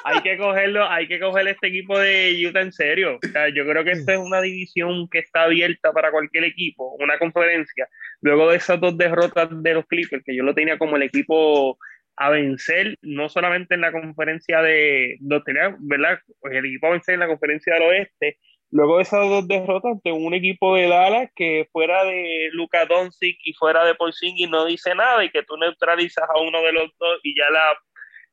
hay 0.04 0.20
que 0.22 0.36
cogerlo, 0.38 0.88
hay 0.88 1.08
que 1.08 1.18
coger 1.20 1.48
este 1.48 1.68
equipo 1.68 1.98
de 1.98 2.46
Utah 2.48 2.60
en 2.60 2.72
serio. 2.72 3.18
O 3.22 3.28
sea, 3.28 3.48
yo 3.48 3.66
creo 3.66 3.84
que 3.84 3.92
esta 3.92 4.12
es 4.14 4.18
una 4.18 4.40
división 4.40 5.08
que 5.08 5.18
está 5.18 5.42
abierta 5.44 5.92
para 5.92 6.10
cualquier 6.10 6.44
equipo, 6.44 6.96
una 7.00 7.18
conferencia. 7.18 7.88
Luego 8.20 8.50
de 8.50 8.56
esas 8.56 8.80
dos 8.80 8.96
derrotas 8.96 9.48
de 9.50 9.74
los 9.74 9.86
Clippers, 9.86 10.22
que 10.24 10.36
yo 10.36 10.42
lo 10.42 10.54
tenía 10.54 10.78
como 10.78 10.96
el 10.96 11.02
equipo 11.02 11.78
a 12.16 12.30
vencer, 12.30 12.96
no 13.02 13.28
solamente 13.28 13.74
en 13.74 13.82
la 13.82 13.92
conferencia 13.92 14.62
de, 14.62 15.16
lo 15.20 15.42
tenía, 15.42 15.76
¿verdad? 15.80 16.18
Pues 16.40 16.54
el 16.54 16.64
equipo 16.66 16.86
a 16.86 16.90
vencer 16.90 17.14
en 17.14 17.20
la 17.20 17.26
conferencia 17.28 17.74
del 17.74 17.82
oeste. 17.84 18.38
Luego 18.70 18.96
de 18.96 19.02
esas 19.04 19.28
dos 19.28 19.46
derrotas 19.46 19.92
ante 19.92 20.10
un 20.12 20.34
equipo 20.34 20.74
de 20.74 20.88
Dallas 20.88 21.30
que 21.36 21.68
fuera 21.70 22.04
de 22.04 22.48
Luka 22.52 22.84
Doncic 22.86 23.36
y 23.44 23.52
fuera 23.52 23.84
de 23.84 23.94
Porzingis 23.94 24.50
no 24.50 24.64
dice 24.64 24.94
nada 24.94 25.24
y 25.24 25.30
que 25.30 25.42
tú 25.44 25.56
neutralizas 25.56 26.24
a 26.28 26.40
uno 26.40 26.60
de 26.62 26.72
los 26.72 26.90
dos 26.98 27.20
y 27.22 27.36
ya 27.38 27.44
la- 27.52 27.78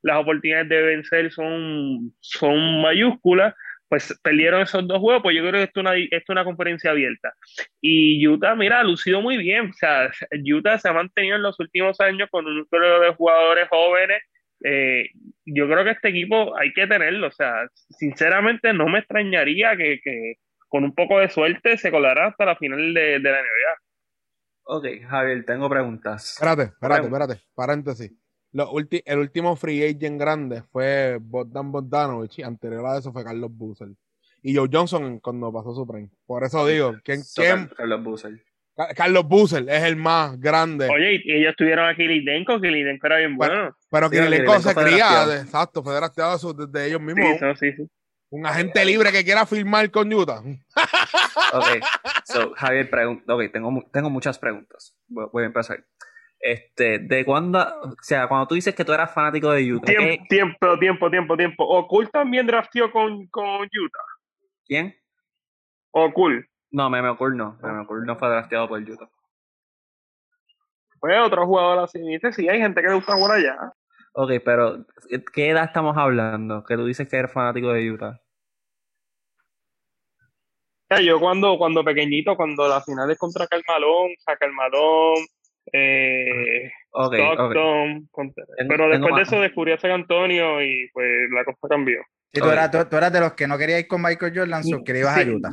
las 0.01 0.17
oportunidades 0.21 0.67
de 0.69 0.81
vencer 0.81 1.31
son, 1.31 2.13
son 2.19 2.81
mayúsculas, 2.81 3.53
pues 3.93 4.19
perdieron 4.23 4.59
esos 4.59 4.87
dos 4.87 4.97
juegos, 4.97 5.21
pues 5.21 5.35
yo 5.35 5.43
creo 5.43 5.53
que 5.53 5.63
esto 5.65 5.81
es 5.81 5.85
una, 5.85 5.95
esto 5.95 6.15
es 6.15 6.29
una 6.29 6.43
conferencia 6.43 6.89
abierta. 6.89 7.31
Y 7.79 8.27
Utah, 8.27 8.55
mira, 8.55 8.79
ha 8.79 8.83
lucido 8.83 9.21
muy 9.21 9.37
bien, 9.37 9.69
o 9.69 9.73
sea, 9.73 10.09
Utah 10.43 10.79
se 10.79 10.89
ha 10.89 10.93
mantenido 10.93 11.35
en 11.35 11.43
los 11.43 11.59
últimos 11.59 11.99
años 11.99 12.27
con 12.31 12.43
un 12.47 12.65
número 12.71 12.99
de 13.01 13.13
jugadores 13.13 13.67
jóvenes 13.69 14.23
eh, 14.63 15.09
yo 15.45 15.67
creo 15.67 15.83
que 15.83 15.91
este 15.91 16.09
equipo 16.09 16.57
hay 16.57 16.73
que 16.73 16.87
tenerlo. 16.87 17.27
O 17.27 17.31
sea, 17.31 17.67
sinceramente 17.89 18.73
no 18.73 18.87
me 18.87 18.99
extrañaría 18.99 19.75
que, 19.77 19.99
que 20.03 20.35
con 20.69 20.83
un 20.83 20.95
poco 20.95 21.19
de 21.19 21.29
suerte 21.29 21.77
se 21.77 21.91
colará 21.91 22.29
hasta 22.29 22.45
la 22.45 22.55
final 22.55 22.93
de, 22.95 23.19
de 23.19 23.31
la 23.31 23.41
NBA. 23.41 23.83
Ok, 24.63 24.85
Javier, 25.07 25.45
tengo 25.45 25.69
preguntas. 25.69 26.33
Espérate, 26.33 26.71
espérate, 26.73 27.05
espérate. 27.05 27.41
Paréntesis. 27.53 28.22
Lo 28.53 28.71
ulti- 28.71 29.01
el 29.05 29.19
último 29.19 29.55
free 29.55 29.83
agent 29.83 30.19
grande 30.19 30.61
fue 30.71 31.17
Bogdan 31.19 31.71
Bogdanovich 31.71 32.39
y 32.39 32.43
anterior 32.43 32.85
a 32.85 32.97
eso 32.97 33.11
fue 33.11 33.23
Carlos 33.23 33.49
Busel. 33.51 33.95
Y 34.41 34.55
Joe 34.55 34.69
Johnson 34.71 35.19
cuando 35.19 35.51
pasó 35.51 35.73
su 35.73 35.87
prime. 35.87 36.09
Por 36.25 36.43
eso 36.43 36.65
digo, 36.67 36.95
¿quién, 37.03 37.23
So, 37.23 37.41
quién? 37.41 37.67
Carlos. 37.75 38.23
Ca- 38.75 38.93
Carlos 38.95 39.27
Busel 39.27 39.69
es 39.69 39.83
el 39.83 39.95
más 39.95 40.39
grande. 40.39 40.87
Oye, 40.89 41.21
y 41.23 41.31
ellos 41.33 41.55
tuvieron 41.57 41.87
a 41.87 41.95
Kilidenko, 41.95 42.59
Kilidenko 42.59 43.05
era 43.07 43.17
bien 43.17 43.37
Bueno, 43.37 43.53
bueno. 43.55 43.75
pero 43.89 44.07
Sí, 44.09 44.15
Kirilenko 44.17 44.51
Kirilenko 44.53 44.69
se 44.81 44.85
cría, 44.91 45.25
de- 45.27 45.41
exacto, 45.41 45.83
fue 45.83 45.93
drafteado 45.95 46.33
de 46.33 46.39
su- 46.39 46.53
desde 46.55 46.87
ellos 46.87 47.01
mismos. 47.01 47.25
Sí, 47.39 47.45
no, 47.45 47.55
sí, 47.55 47.71
sí. 47.73 47.87
Un 48.31 48.45
agente 48.47 48.83
libre 48.83 49.11
que 49.11 49.23
quiera 49.23 49.45
firmar 49.45 49.89
con 49.91 50.11
Utah. 50.11 50.41
Ok, 51.53 51.65
so, 52.25 52.51
Javier, 52.55 52.89
pregun- 52.89 53.23
ok, 53.27 53.51
tengo, 53.51 53.83
tengo 53.91 54.09
muchas 54.09 54.39
preguntas. 54.39 54.95
Voy, 55.07 55.27
voy 55.31 55.43
a 55.43 55.47
empezar. 55.47 55.85
Este, 56.45 56.99
¿de 56.99 57.23
cuándo, 57.23 57.59
o 57.59 57.95
sea, 58.01 58.27
cuando 58.27 58.47
tú 58.47 58.55
dices 58.55 58.75
que 58.75 58.83
tú 58.83 58.91
eras 58.91 59.13
fanático 59.13 59.49
de 59.51 59.73
Utah, 59.73 59.85
¿qué- 59.85 59.95
Tiempo, 60.27 60.77
tiempo, 60.77 60.77
tiempo, 60.77 61.09
tiempo, 61.09 61.37
tiempo. 61.37 62.09
También 62.11 62.45
drafteó 62.45 62.91
con, 62.91 63.27
con 63.27 63.61
Utah. 63.61 64.05
¿quién? 64.65 64.93
Okul. 65.91 66.45
No, 66.69 66.89
Meme 66.89 67.07
Okur 67.07 67.33
no. 67.33 67.57
Meme 67.63 67.79
Okur 67.79 68.05
no 68.05 68.17
fue 68.17 68.27
drafteado 68.27 68.67
por 68.67 68.81
Utah. 68.81 69.09
Fue 70.99 71.17
otro 71.17 71.45
jugador 71.45 71.79
así. 71.85 72.01
¿viste? 72.01 72.33
Sí, 72.33 72.49
hay 72.49 72.59
gente 72.59 72.81
que 72.81 72.89
le 72.89 72.95
gusta 72.95 73.15
por 73.15 73.31
allá. 73.31 73.71
Ok, 74.11 74.31
pero 74.43 74.85
¿qué 75.33 75.49
edad 75.49 75.63
estamos 75.63 75.95
hablando? 75.97 76.65
Que 76.65 76.75
tú 76.75 76.85
dices 76.85 77.07
que 77.07 77.15
eres 77.15 77.31
fanático 77.31 77.71
de 77.71 77.89
Utah. 77.89 78.19
O 80.91 80.95
sea, 80.95 81.01
Yo 81.01 81.21
cuando, 81.21 81.57
cuando 81.57 81.85
pequeñito, 81.85 82.35
cuando 82.35 82.67
las 82.67 82.83
finales 82.83 83.17
contra 83.17 83.47
Carmalón, 83.47 84.09
Carmalón, 84.37 85.15
eh, 85.71 86.71
Ok, 86.91 87.13
ok. 87.13 87.13
Stockton, 87.15 88.07
contra- 88.11 88.45
Tengo- 88.57 88.69
pero 88.69 88.89
después 88.89 89.01
tengo 89.07 89.17
de 89.17 89.23
eso 89.23 89.41
descubrí 89.41 89.71
a 89.71 89.77
San 89.79 89.91
Antonio 89.91 90.61
y 90.63 90.89
pues 90.93 91.07
la 91.31 91.43
cosa 91.45 91.67
cambió. 91.69 92.01
Y 92.35 92.39
tú, 92.39 92.49
eras, 92.49 92.71
tú, 92.71 92.79
tú 92.89 92.97
eras 92.97 93.13
de 93.13 93.19
los 93.19 93.33
que 93.33 93.47
no 93.47 93.57
quería 93.59 93.79
ir 93.79 93.87
con 93.87 94.01
Michael 94.01 94.33
Jordan, 94.35 94.63
so 94.63 94.83
que 94.83 94.93
le 94.93 94.99
ibas 94.99 95.13
Sí, 95.21 95.29
a 95.29 95.33
Utah. 95.33 95.49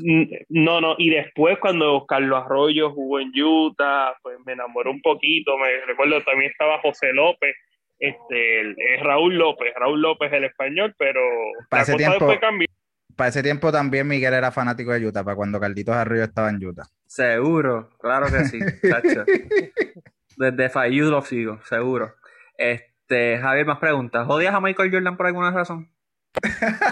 No, 0.49 0.81
no, 0.81 0.95
y 0.97 1.11
después 1.11 1.59
cuando 1.59 2.07
Carlos 2.07 2.43
Arroyo 2.43 2.91
jugó 2.93 3.21
en 3.21 3.33
Utah, 3.39 4.15
pues 4.23 4.39
me 4.47 4.55
enamoré 4.55 4.89
un 4.89 5.03
poquito, 5.03 5.59
me 5.59 5.85
recuerdo 5.87 6.23
también 6.23 6.51
estaba 6.51 6.81
José 6.81 7.13
López, 7.13 7.55
este, 7.99 8.61
el- 8.61 8.77
es 8.79 9.03
Raúl 9.03 9.37
López, 9.37 9.75
Raúl 9.77 10.01
López 10.01 10.33
el 10.33 10.45
español, 10.45 10.95
pero 10.99 11.21
Para 11.69 11.81
la 11.81 11.83
ese 11.83 11.93
cosa 11.93 11.99
tiempo- 11.99 12.25
después 12.27 12.41
cambió. 12.41 12.67
Para 13.15 13.29
ese 13.29 13.43
tiempo 13.43 13.71
también 13.71 14.09
Miguel 14.09 14.33
era 14.33 14.51
fanático 14.51 14.93
de 14.93 15.07
Utah, 15.07 15.23
para 15.23 15.37
cuando 15.37 15.61
Carlitos 15.61 15.95
Arroyo 15.95 16.25
estaba 16.25 16.49
en 16.49 16.65
Utah. 16.65 16.85
Seguro, 17.11 17.91
claro 17.99 18.27
que 18.27 18.45
sí, 18.45 18.61
chacho. 18.89 19.25
Desde 20.37 20.71
Fayú 20.71 21.11
lo 21.11 21.23
sigo, 21.23 21.59
seguro. 21.65 22.15
Este, 22.57 23.37
Javier, 23.37 23.67
más 23.67 23.81
preguntas. 23.81 24.29
¿Odias 24.29 24.55
a 24.55 24.61
Michael 24.61 24.93
Jordan 24.93 25.17
por 25.17 25.27
alguna 25.27 25.51
razón? 25.51 25.91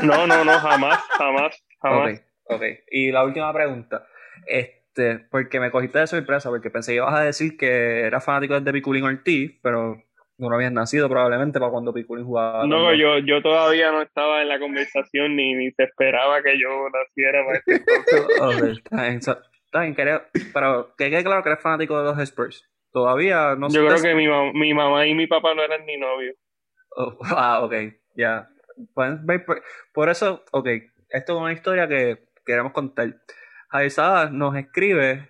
No, 0.03 0.27
no, 0.27 0.45
no, 0.45 0.59
jamás, 0.59 0.99
jamás, 1.17 1.65
jamás. 1.81 2.21
Ok, 2.47 2.57
ok. 2.57 2.63
Y 2.91 3.13
la 3.13 3.23
última 3.23 3.53
pregunta. 3.53 4.09
Este, 4.45 5.21
porque 5.31 5.61
me 5.61 5.71
cogiste 5.71 6.01
de 6.01 6.09
sorpresa, 6.09 6.49
porque 6.49 6.69
pensé 6.69 6.91
que 6.91 6.97
ibas 6.97 7.15
a 7.15 7.23
decir 7.23 7.57
que 7.57 8.01
eras 8.01 8.25
fanático 8.25 8.61
de 8.61 8.73
Piculín 8.73 9.05
Ortiz, 9.05 9.57
pero 9.63 10.03
no 10.37 10.53
habías 10.53 10.73
nacido 10.73 11.09
probablemente 11.09 11.61
para 11.61 11.71
cuando 11.71 11.95
Piculín 11.95 12.25
jugaba. 12.25 12.67
No, 12.67 12.93
yo, 12.93 13.19
yo 13.19 13.41
todavía 13.41 13.93
no 13.93 14.03
estaba 14.03 14.43
en 14.43 14.49
la 14.49 14.59
conversación 14.59 15.37
ni, 15.37 15.55
ni 15.55 15.71
se 15.71 15.85
esperaba 15.85 16.43
que 16.43 16.59
yo 16.59 16.69
naciera 16.93 17.45
para 17.45 17.59
este 17.59 17.83
Ok, 18.41 19.23
bien, 19.73 19.95
quería- 19.95 20.29
pero 20.53 20.95
que 20.97 21.11
quede 21.11 21.25
claro 21.25 21.43
que 21.43 21.51
eres 21.51 21.63
fanático 21.63 21.99
de 21.99 22.05
los 22.05 22.19
Spurs. 22.21 22.69
Todavía 22.91 23.55
no 23.55 23.69
Yo 23.69 23.87
creo 23.87 24.01
que 24.03 24.15
mi, 24.15 24.27
mam- 24.27 24.53
mi 24.55 24.73
mamá 24.73 25.07
y 25.07 25.15
mi 25.15 25.27
papá 25.27 25.55
no 25.55 25.63
eran 25.63 25.85
ni 25.87 25.97
novios. 25.99 26.37
Oh, 26.97 27.19
ah, 27.37 27.61
ok, 27.63 27.75
ya. 28.17 28.49
Pueden 28.95 29.27
ver 29.27 29.45
Por, 29.93 30.09
eso, 30.09 30.45
ok, 30.53 30.67
esto 31.11 31.35
es 31.37 31.41
una 31.43 31.53
historia 31.53 31.89
que 31.89 32.29
queremos 32.47 32.73
contar. 32.73 33.15
Javier 33.71 33.91
Sadas 33.91 34.33
nos 34.33 34.57
escribe 34.57 35.29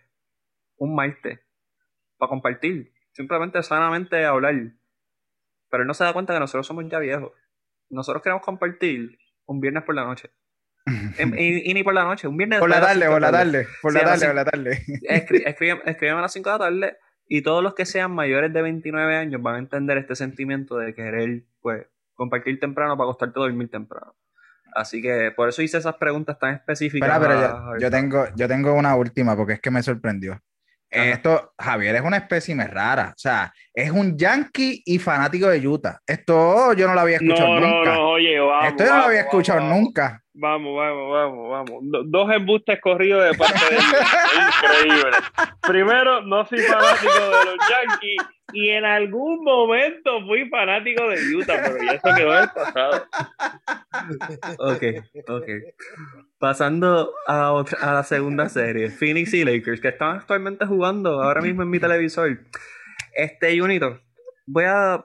un 0.76 0.94
martes 0.94 1.40
para 2.16 2.28
compartir, 2.28 2.92
simplemente 3.12 3.62
sanamente 3.62 4.24
hablar. 4.24 4.54
Pero 5.70 5.82
él 5.82 5.86
no 5.86 5.94
se 5.94 6.04
da 6.04 6.12
cuenta 6.12 6.34
que 6.34 6.40
nosotros 6.40 6.66
somos 6.66 6.84
ya 6.88 6.98
viejos. 7.00 7.32
Nosotros 7.90 8.22
queremos 8.22 8.44
compartir 8.44 9.18
un 9.46 9.60
viernes 9.60 9.82
por 9.84 9.94
la 9.94 10.04
noche. 10.04 10.30
Em- 11.18 11.34
y, 11.38 11.70
y 11.70 11.74
ni 11.74 11.82
por 11.82 11.94
la 11.94 12.04
noche, 12.04 12.28
un 12.28 12.36
viernes 12.36 12.58
Por 12.58 12.70
la 12.70 12.80
tarde, 12.80 13.06
por 13.06 13.20
la 13.20 13.30
tarde, 13.30 13.66
por 13.82 13.92
la 13.92 14.00
tarde, 14.00 14.26
por 14.26 14.34
la 14.34 14.44
tarde. 14.44 14.84
Escríbeme, 15.02 16.18
a 16.18 16.22
las 16.22 16.32
5 16.32 16.48
de 16.48 16.54
la 16.54 16.58
tarde 16.58 16.96
y 17.26 17.42
todos 17.42 17.62
los 17.62 17.74
que 17.74 17.84
sean 17.84 18.12
mayores 18.12 18.52
de 18.52 18.62
29 18.62 19.16
años 19.16 19.42
van 19.42 19.56
a 19.56 19.58
entender 19.58 19.98
este 19.98 20.16
sentimiento 20.16 20.76
de 20.78 20.94
querer 20.94 21.44
pues 21.60 21.86
compartir 22.14 22.58
temprano 22.58 22.96
para 22.96 23.08
acostarte 23.08 23.38
a 23.38 23.42
dormir 23.42 23.70
temprano. 23.70 24.14
Así 24.74 25.00
que 25.00 25.32
por 25.34 25.48
eso 25.48 25.62
hice 25.62 25.78
esas 25.78 25.96
preguntas 25.96 26.38
tan 26.38 26.54
específicas. 26.54 27.08
Espera, 27.08 27.20
pero 27.20 27.74
yo, 27.74 27.80
yo 27.80 27.90
tengo, 27.90 28.26
yo 28.34 28.48
tengo 28.48 28.74
una 28.74 28.96
última 28.96 29.36
porque 29.36 29.54
es 29.54 29.60
que 29.60 29.70
me 29.70 29.82
sorprendió. 29.82 30.40
Ajá. 30.90 31.10
Esto, 31.10 31.54
Javier 31.58 31.96
es 31.96 32.02
una 32.02 32.16
especie 32.16 32.54
rara. 32.66 33.12
O 33.14 33.18
sea, 33.18 33.52
es 33.74 33.90
un 33.90 34.16
yankee 34.16 34.82
y 34.86 34.98
fanático 34.98 35.48
de 35.48 35.66
Utah. 35.66 36.00
Esto 36.06 36.72
yo 36.72 36.88
no 36.88 36.94
lo 36.94 37.00
había 37.00 37.16
escuchado 37.16 37.48
No, 37.48 37.60
no, 37.60 37.76
nunca. 37.76 37.94
no, 37.94 38.10
oye, 38.10 38.40
vamos. 38.40 38.66
Esto 38.68 38.84
yo 38.84 38.90
no 38.90 38.98
lo 38.98 39.04
había 39.04 39.20
escuchado 39.20 39.60
vamos, 39.60 39.78
nunca. 39.78 40.24
Vamos, 40.40 40.76
vamos, 40.76 41.10
vamos, 41.12 41.50
vamos. 41.50 41.82
Do- 41.90 42.04
dos 42.04 42.30
embustes 42.32 42.80
corridos 42.80 43.24
de 43.24 43.36
parte 43.36 43.58
de 43.70 43.74
ellos. 43.76 43.94
Increíble. 44.62 45.16
Primero, 45.66 46.22
no 46.22 46.46
soy 46.46 46.60
fanático 46.60 47.12
de 47.12 47.44
los 47.44 47.56
Yankees 47.68 48.16
y 48.52 48.68
en 48.70 48.84
algún 48.84 49.42
momento 49.42 50.24
fui 50.26 50.48
fanático 50.48 51.08
de 51.08 51.34
Utah, 51.34 51.60
pero 51.64 51.76
ya 51.84 51.92
eso 51.92 52.08
quedó 52.16 52.34
en 52.36 52.42
el 52.44 52.50
pasado. 52.50 53.04
Ok, 54.58 54.82
ok. 55.28 55.46
Pasando 56.38 57.12
a, 57.26 57.52
otra, 57.52 57.78
a 57.80 57.94
la 57.94 58.02
segunda 58.04 58.48
serie, 58.48 58.90
Phoenix 58.90 59.34
y 59.34 59.44
Lakers, 59.44 59.80
que 59.80 59.88
están 59.88 60.18
actualmente 60.18 60.66
jugando 60.66 61.20
ahora 61.22 61.40
mismo 61.40 61.62
en 61.62 61.70
mi 61.70 61.80
televisor. 61.80 62.38
Este, 63.12 63.58
Junito, 63.58 64.00
voy 64.46 64.64
a. 64.66 65.04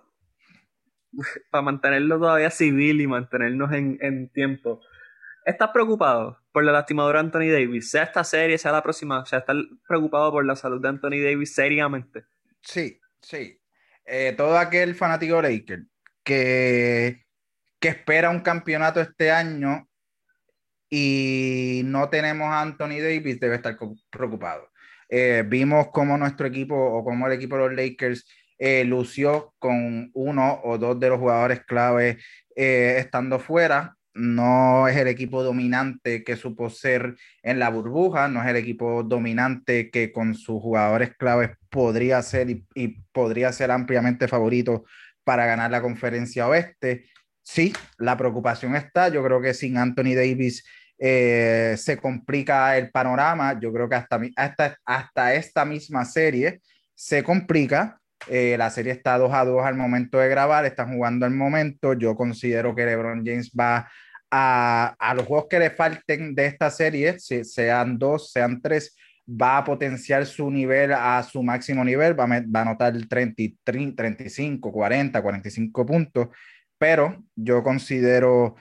Para 1.51 1.61
mantenerlo 1.61 2.17
todavía 2.17 2.49
civil 2.49 2.99
y 3.01 3.07
mantenernos 3.07 3.71
en, 3.71 3.97
en 4.01 4.29
tiempo. 4.29 4.81
¿Estás 5.45 5.71
preocupado 5.71 6.39
por 6.53 6.63
la 6.63 6.71
lastimadura 6.71 7.19
de 7.19 7.25
Anthony 7.25 7.51
Davis? 7.51 7.89
Sea 7.89 8.03
esta 8.03 8.23
serie, 8.23 8.57
sea 8.57 8.71
la 8.71 8.81
próxima. 8.81 9.25
Sea, 9.25 9.39
¿estás 9.39 9.57
preocupado 9.87 10.31
por 10.31 10.45
la 10.45 10.55
salud 10.55 10.81
de 10.81 10.87
Anthony 10.87 11.21
Davis 11.23 11.53
seriamente? 11.53 12.23
Sí, 12.61 12.99
sí. 13.21 13.59
Eh, 14.05 14.33
todo 14.37 14.57
aquel 14.57 14.95
fanático 14.95 15.41
Laker 15.41 15.83
que, 16.23 17.25
que 17.79 17.87
espera 17.87 18.29
un 18.29 18.39
campeonato 18.39 19.01
este 19.01 19.31
año 19.31 19.87
y 20.89 21.81
no 21.85 22.09
tenemos 22.09 22.47
a 22.47 22.61
Anthony 22.61 22.99
Davis 23.01 23.39
debe 23.39 23.55
estar 23.55 23.77
preocupado. 24.09 24.69
Eh, 25.09 25.43
vimos 25.45 25.87
cómo 25.91 26.17
nuestro 26.17 26.47
equipo 26.47 26.75
o 26.75 27.03
cómo 27.03 27.27
el 27.27 27.33
equipo 27.33 27.57
de 27.57 27.67
los 27.67 27.75
Lakers 27.75 28.25
eh, 28.57 28.85
lució 28.85 29.53
con 29.59 30.09
uno 30.13 30.61
o 30.63 30.77
dos 30.77 30.99
de 30.99 31.09
los 31.09 31.19
jugadores 31.19 31.65
clave 31.65 32.19
estando 32.55 33.39
fuera. 33.39 33.97
No 34.13 34.87
es 34.87 34.95
el 34.95 35.07
equipo 35.07 35.43
dominante 35.43 36.23
que 36.23 36.35
supo 36.35 36.69
ser 36.69 37.15
en 37.41 37.57
la 37.57 37.69
burbuja, 37.69 38.27
no 38.27 38.43
es 38.43 38.47
el 38.47 38.57
equipo 38.57 39.03
dominante 39.03 39.89
que 39.89 40.11
con 40.11 40.35
sus 40.35 40.61
jugadores 40.61 41.15
claves 41.17 41.51
podría 41.69 42.21
ser 42.21 42.49
y, 42.49 42.87
podría 43.11 43.51
ser 43.51 43.71
ampliamente 43.71 44.27
favorito 44.27 44.85
para 45.23 45.45
ganar 45.45 45.71
la 45.71 45.81
conferencia 45.81 46.47
oeste. 46.47 47.05
Sí, 47.41 47.73
la 47.97 48.15
preocupación 48.15 48.75
está. 48.75 49.09
Yo 49.09 49.23
creo 49.23 49.41
que 49.41 49.53
sin 49.53 49.77
Anthony 49.77 50.13
Davis 50.15 50.63
eh, 50.99 51.75
se 51.77 51.97
complica 51.97 52.77
el 52.77 52.91
panorama. 52.91 53.59
Yo 53.59 53.73
creo 53.73 53.89
que 53.89 53.95
hasta, 53.95 54.21
hasta, 54.35 54.77
hasta 54.85 55.33
esta 55.33 55.65
misma 55.65 56.05
serie 56.05 56.61
se 56.93 57.23
complica. 57.23 57.99
Eh, 58.27 58.55
la 58.57 58.69
serie 58.69 58.93
está 58.93 59.17
2 59.17 59.33
a 59.33 59.45
2 59.45 59.65
al 59.65 59.75
momento 59.75 60.17
de 60.19 60.29
grabar, 60.29 60.65
están 60.65 60.93
jugando 60.93 61.25
al 61.25 61.33
momento. 61.33 61.93
Yo 61.93 62.15
considero 62.15 62.75
que 62.75 62.85
LeBron 62.85 63.25
James 63.25 63.51
va 63.57 63.89
a, 64.31 64.95
a 64.97 65.13
los 65.13 65.25
juegos 65.25 65.47
que 65.49 65.59
le 65.59 65.69
falten 65.69 66.33
de 66.35 66.45
esta 66.45 66.69
serie, 66.69 67.19
si 67.19 67.43
sean 67.43 67.97
dos, 67.97 68.31
sean 68.31 68.61
tres, 68.61 68.95
va 69.27 69.57
a 69.57 69.63
potenciar 69.63 70.25
su 70.25 70.49
nivel 70.49 70.93
a 70.93 71.21
su 71.23 71.43
máximo 71.43 71.83
nivel, 71.83 72.19
va 72.19 72.25
a, 72.25 72.27
va 72.27 72.59
a 72.59 72.61
anotar 72.61 72.93
30, 73.07 73.55
30, 73.63 73.95
35, 73.95 74.71
40, 74.71 75.21
45 75.21 75.85
puntos, 75.85 76.27
pero 76.77 77.23
yo 77.35 77.63
considero 77.63 78.55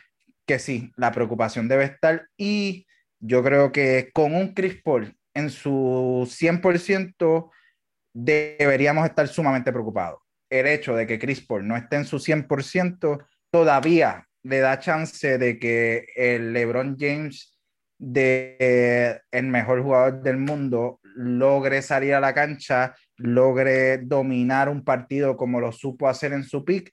que 0.46 0.58
sí, 0.58 0.92
la 0.96 1.12
preocupación 1.12 1.68
debe 1.68 1.84
estar 1.84 2.28
y 2.36 2.86
yo 3.18 3.42
creo 3.42 3.72
que 3.72 4.10
con 4.12 4.34
un 4.34 4.54
Chris 4.54 4.80
Paul 4.82 5.16
en 5.34 5.50
su 5.50 6.28
100% 6.28 7.50
deberíamos 8.12 9.06
estar 9.06 9.26
sumamente 9.28 9.72
preocupados. 9.72 10.20
El 10.50 10.66
hecho 10.66 10.94
de 10.94 11.06
que 11.06 11.18
Chris 11.18 11.40
Paul 11.40 11.66
no 11.66 11.76
esté 11.76 11.96
en 11.96 12.04
su 12.04 12.18
100% 12.18 13.24
todavía 13.50 14.26
le 14.42 14.58
da 14.58 14.78
chance 14.78 15.38
de 15.38 15.58
que 15.58 16.06
el 16.16 16.52
LeBron 16.52 16.96
James 16.98 17.58
de 17.98 18.56
eh, 18.58 19.20
el 19.30 19.46
mejor 19.46 19.82
jugador 19.82 20.22
del 20.22 20.36
mundo 20.36 20.98
logre 21.14 21.82
salir 21.82 22.14
a 22.14 22.20
la 22.20 22.34
cancha, 22.34 22.96
logre 23.16 23.98
dominar 23.98 24.68
un 24.68 24.82
partido 24.84 25.36
como 25.36 25.60
lo 25.60 25.70
supo 25.70 26.08
hacer 26.08 26.32
en 26.32 26.42
su 26.42 26.64
pick. 26.64 26.90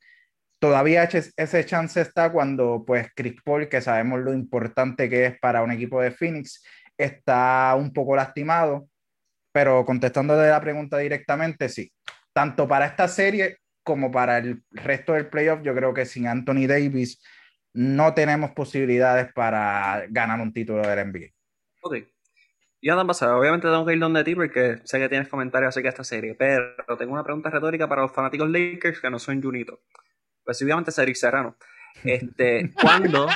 Todavía 0.59 1.03
ese, 1.03 1.65
chance 1.65 1.99
está 1.99 2.31
cuando 2.31 2.83
pues 2.85 3.07
Chris 3.15 3.35
Paul, 3.43 3.69
que 3.69 3.81
sabemos 3.81 4.19
lo 4.19 4.33
importante 4.33 5.09
que 5.09 5.25
es 5.25 5.39
para 5.39 5.63
un 5.63 5.71
equipo 5.71 5.99
de 6.01 6.11
Phoenix, 6.11 6.63
está 6.97 7.73
un 7.75 7.91
poco 7.91 8.15
lastimado, 8.15 8.87
pero 9.51 9.85
contestando 9.85 10.37
de 10.37 10.49
la 10.49 10.61
pregunta 10.61 10.97
directamente, 10.97 11.69
sí. 11.69 11.91
Tanto 12.33 12.67
para 12.67 12.85
esta 12.85 13.07
serie 13.07 13.57
como 13.83 14.11
para 14.11 14.37
el 14.37 14.61
resto 14.71 15.13
del 15.13 15.27
playoff, 15.27 15.61
yo 15.63 15.73
creo 15.73 15.93
que 15.93 16.05
sin 16.05 16.27
Anthony 16.27 16.67
Davis 16.67 17.21
no 17.73 18.13
tenemos 18.13 18.51
posibilidades 18.51 19.31
para 19.33 20.05
ganar 20.09 20.39
un 20.39 20.53
título 20.53 20.87
del 20.87 21.11
NBA. 21.11 21.27
Ok. 21.81 21.95
Y 22.81 22.89
andan 22.89 23.07
pasar, 23.07 23.31
obviamente 23.31 23.67
tengo 23.67 23.85
que 23.85 23.93
ir 23.93 23.99
donde 23.99 24.23
ti 24.23 24.35
porque 24.35 24.77
sé 24.85 24.99
que 24.99 25.09
tienes 25.09 25.27
comentarios 25.27 25.69
acerca 25.69 25.87
de 25.87 25.89
esta 25.89 26.03
serie, 26.03 26.35
pero 26.35 26.97
tengo 26.97 27.11
una 27.11 27.23
pregunta 27.23 27.49
retórica 27.49 27.89
para 27.89 28.03
los 28.03 28.13
fanáticos 28.13 28.49
Lakers 28.49 29.01
que 29.01 29.09
no 29.09 29.19
son 29.19 29.41
Junito. 29.41 29.81
Específicamente 30.39 30.91
Cedric 30.91 31.15
Serrano. 31.15 31.57
Este, 32.03 32.71
¿cuándo, 32.81 33.27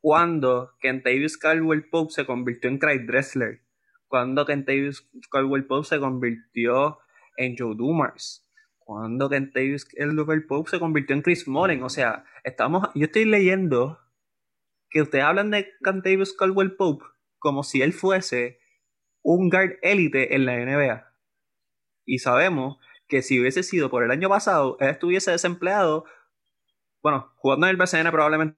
¿cuándo 0.00 0.72
Kentavious 0.78 1.36
Caldwell 1.36 1.88
Pope 1.88 2.12
se 2.12 2.24
convirtió 2.24 2.70
en 2.70 2.78
Craig 2.78 3.06
Dressler? 3.06 3.65
¿Cuándo 4.08 4.46
Kentavious 4.46 5.08
Caldwell 5.30 5.66
Pope 5.66 5.88
se 5.88 5.98
convirtió 5.98 6.98
en 7.36 7.56
Joe 7.56 7.74
Dumars? 7.74 8.46
¿Cuándo 8.78 9.28
Kentavious 9.28 9.84
Caldwell 9.84 10.46
Pope 10.46 10.70
se 10.70 10.78
convirtió 10.78 11.16
en 11.16 11.22
Chris 11.22 11.48
Mullen? 11.48 11.82
O 11.82 11.88
sea, 11.88 12.24
estamos, 12.44 12.88
yo 12.94 13.06
estoy 13.06 13.24
leyendo 13.24 13.98
que 14.90 15.02
ustedes 15.02 15.24
hablan 15.24 15.50
de 15.50 15.68
Kentavious 15.82 16.32
Caldwell 16.34 16.76
Pope 16.76 17.04
como 17.38 17.62
si 17.62 17.82
él 17.82 17.92
fuese 17.92 18.60
un 19.22 19.50
guard 19.50 19.78
élite 19.82 20.34
en 20.34 20.46
la 20.46 20.56
NBA. 20.56 21.12
Y 22.04 22.18
sabemos 22.20 22.78
que 23.08 23.22
si 23.22 23.40
hubiese 23.40 23.62
sido 23.62 23.90
por 23.90 24.04
el 24.04 24.10
año 24.10 24.28
pasado, 24.28 24.76
él 24.80 24.90
estuviese 24.90 25.32
desempleado, 25.32 26.04
bueno, 27.02 27.32
jugando 27.36 27.66
en 27.66 27.70
el 27.70 27.76
BCN 27.76 28.10
probablemente, 28.12 28.56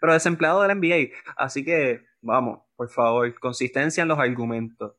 pero 0.00 0.12
desempleado 0.12 0.62
del 0.62 0.76
NBA. 0.76 1.16
Así 1.36 1.64
que, 1.64 2.04
vamos, 2.20 2.60
por 2.78 2.88
favor, 2.88 3.38
consistencia 3.40 4.02
en 4.02 4.08
los 4.08 4.20
argumentos. 4.20 4.94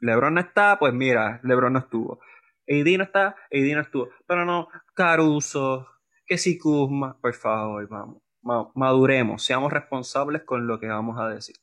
LeBron 0.00 0.32
no 0.34 0.40
está, 0.40 0.78
pues 0.78 0.94
mira, 0.94 1.38
LeBron 1.44 1.74
no 1.74 1.80
estuvo. 1.80 2.20
AD 2.66 2.96
no 2.96 3.04
está, 3.04 3.36
AD 3.52 3.74
no 3.74 3.80
estuvo. 3.82 4.08
Pero 4.26 4.46
no, 4.46 4.68
Caruso, 4.94 5.86
que 6.26 6.38
si 6.38 6.58
Kuzma, 6.58 7.18
por 7.20 7.34
favor, 7.34 7.86
vamos, 7.88 8.22
ma- 8.40 8.70
maduremos, 8.74 9.44
seamos 9.44 9.70
responsables 9.70 10.44
con 10.44 10.66
lo 10.66 10.80
que 10.80 10.86
vamos 10.88 11.20
a 11.20 11.28
decir. 11.28 11.56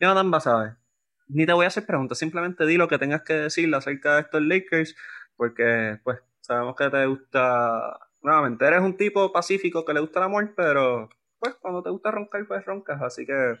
Jonathan 0.00 0.32
Basabe, 0.32 0.76
ni 1.28 1.46
te 1.46 1.52
voy 1.52 1.64
a 1.64 1.68
hacer 1.68 1.86
preguntas, 1.86 2.18
simplemente 2.18 2.66
di 2.66 2.76
lo 2.76 2.88
que 2.88 2.98
tengas 2.98 3.22
que 3.22 3.34
decir 3.34 3.72
acerca 3.72 4.16
de 4.16 4.22
estos 4.22 4.42
Lakers, 4.42 4.96
porque 5.36 6.00
pues 6.02 6.18
sabemos 6.40 6.74
que 6.74 6.90
te 6.90 7.06
gusta 7.06 8.00
nuevamente, 8.20 8.66
eres 8.66 8.80
un 8.80 8.96
tipo 8.96 9.32
pacífico 9.32 9.84
que 9.84 9.94
le 9.94 10.00
gusta 10.00 10.18
el 10.18 10.24
amor, 10.24 10.52
pero 10.56 11.08
pues 11.50 11.60
cuando 11.60 11.82
te 11.82 11.90
gusta 11.90 12.10
roncar, 12.10 12.46
pues 12.46 12.64
roncas. 12.64 13.00
Así 13.02 13.26
que 13.26 13.56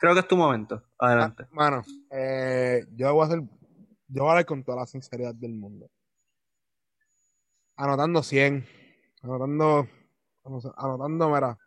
creo 0.00 0.14
que 0.14 0.20
es 0.20 0.28
tu 0.28 0.36
momento. 0.36 0.82
Adelante. 0.98 1.44
Ah, 1.44 1.50
mano, 1.50 1.82
eh, 2.10 2.84
yo 2.92 3.12
voy 3.14 3.22
a 3.22 3.26
hacer, 3.26 3.40
yo 4.08 4.22
voy 4.22 4.28
a 4.28 4.30
hablar 4.32 4.46
con 4.46 4.64
toda 4.64 4.78
la 4.78 4.86
sinceridad 4.86 5.34
del 5.34 5.54
mundo. 5.54 5.90
Anotando 7.76 8.22
100, 8.22 8.66
anotando, 9.22 9.86
anotando, 10.76 11.28
mira, 11.30 11.58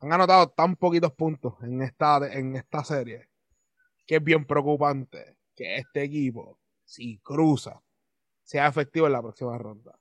han 0.00 0.12
anotado 0.12 0.48
tan 0.50 0.76
poquitos 0.76 1.12
puntos 1.12 1.54
en 1.62 1.80
esta, 1.82 2.18
en 2.30 2.54
esta 2.56 2.84
serie 2.84 3.30
que 4.06 4.16
es 4.16 4.22
bien 4.22 4.44
preocupante 4.44 5.38
que 5.54 5.76
este 5.76 6.02
equipo, 6.02 6.60
si 6.84 7.18
cruza, 7.18 7.82
sea 8.42 8.68
efectivo 8.68 9.06
en 9.06 9.14
la 9.14 9.22
próxima 9.22 9.56
ronda. 9.56 9.98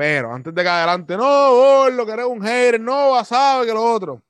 Pero 0.00 0.32
antes 0.32 0.54
de 0.54 0.62
que 0.62 0.68
adelante, 0.70 1.14
no, 1.14 1.90
lo 1.90 2.06
que 2.06 2.12
eres 2.12 2.24
un 2.24 2.40
hater, 2.40 2.80
no, 2.80 3.22
sabe 3.22 3.66
que 3.66 3.74
lo 3.74 3.84
otro. 3.84 4.22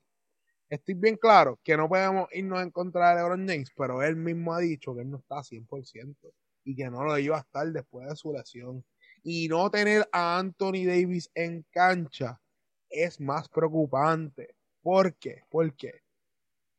Estoy 0.67 0.95
bien 0.95 1.15
claro 1.15 1.61
que 1.63 1.77
no 1.77 1.87
podemos 1.87 2.27
irnos 2.33 2.61
en 2.61 2.71
contra 2.71 3.11
de 3.11 3.15
LeBron 3.15 3.47
James, 3.47 3.71
pero 3.77 4.03
él 4.03 4.17
mismo 4.17 4.53
ha 4.53 4.59
dicho 4.59 4.93
que 4.93 4.99
él 4.99 5.09
no 5.09 5.19
está 5.19 5.41
100% 5.41 6.33
y 6.65 6.75
que 6.75 6.89
no 6.89 7.05
lo 7.05 7.17
iba 7.17 7.37
a 7.37 7.39
estar 7.39 7.65
después 7.71 8.05
de 8.05 8.17
su 8.17 8.33
lesión. 8.33 8.83
Y 9.23 9.47
no 9.47 9.71
tener 9.71 10.09
a 10.11 10.39
Anthony 10.39 10.83
Davis 10.85 11.31
en 11.35 11.65
cancha 11.71 12.41
es 12.89 13.21
más 13.21 13.47
preocupante. 13.47 14.53
¿Por 14.81 15.15
qué? 15.15 15.43
Porque 15.49 16.01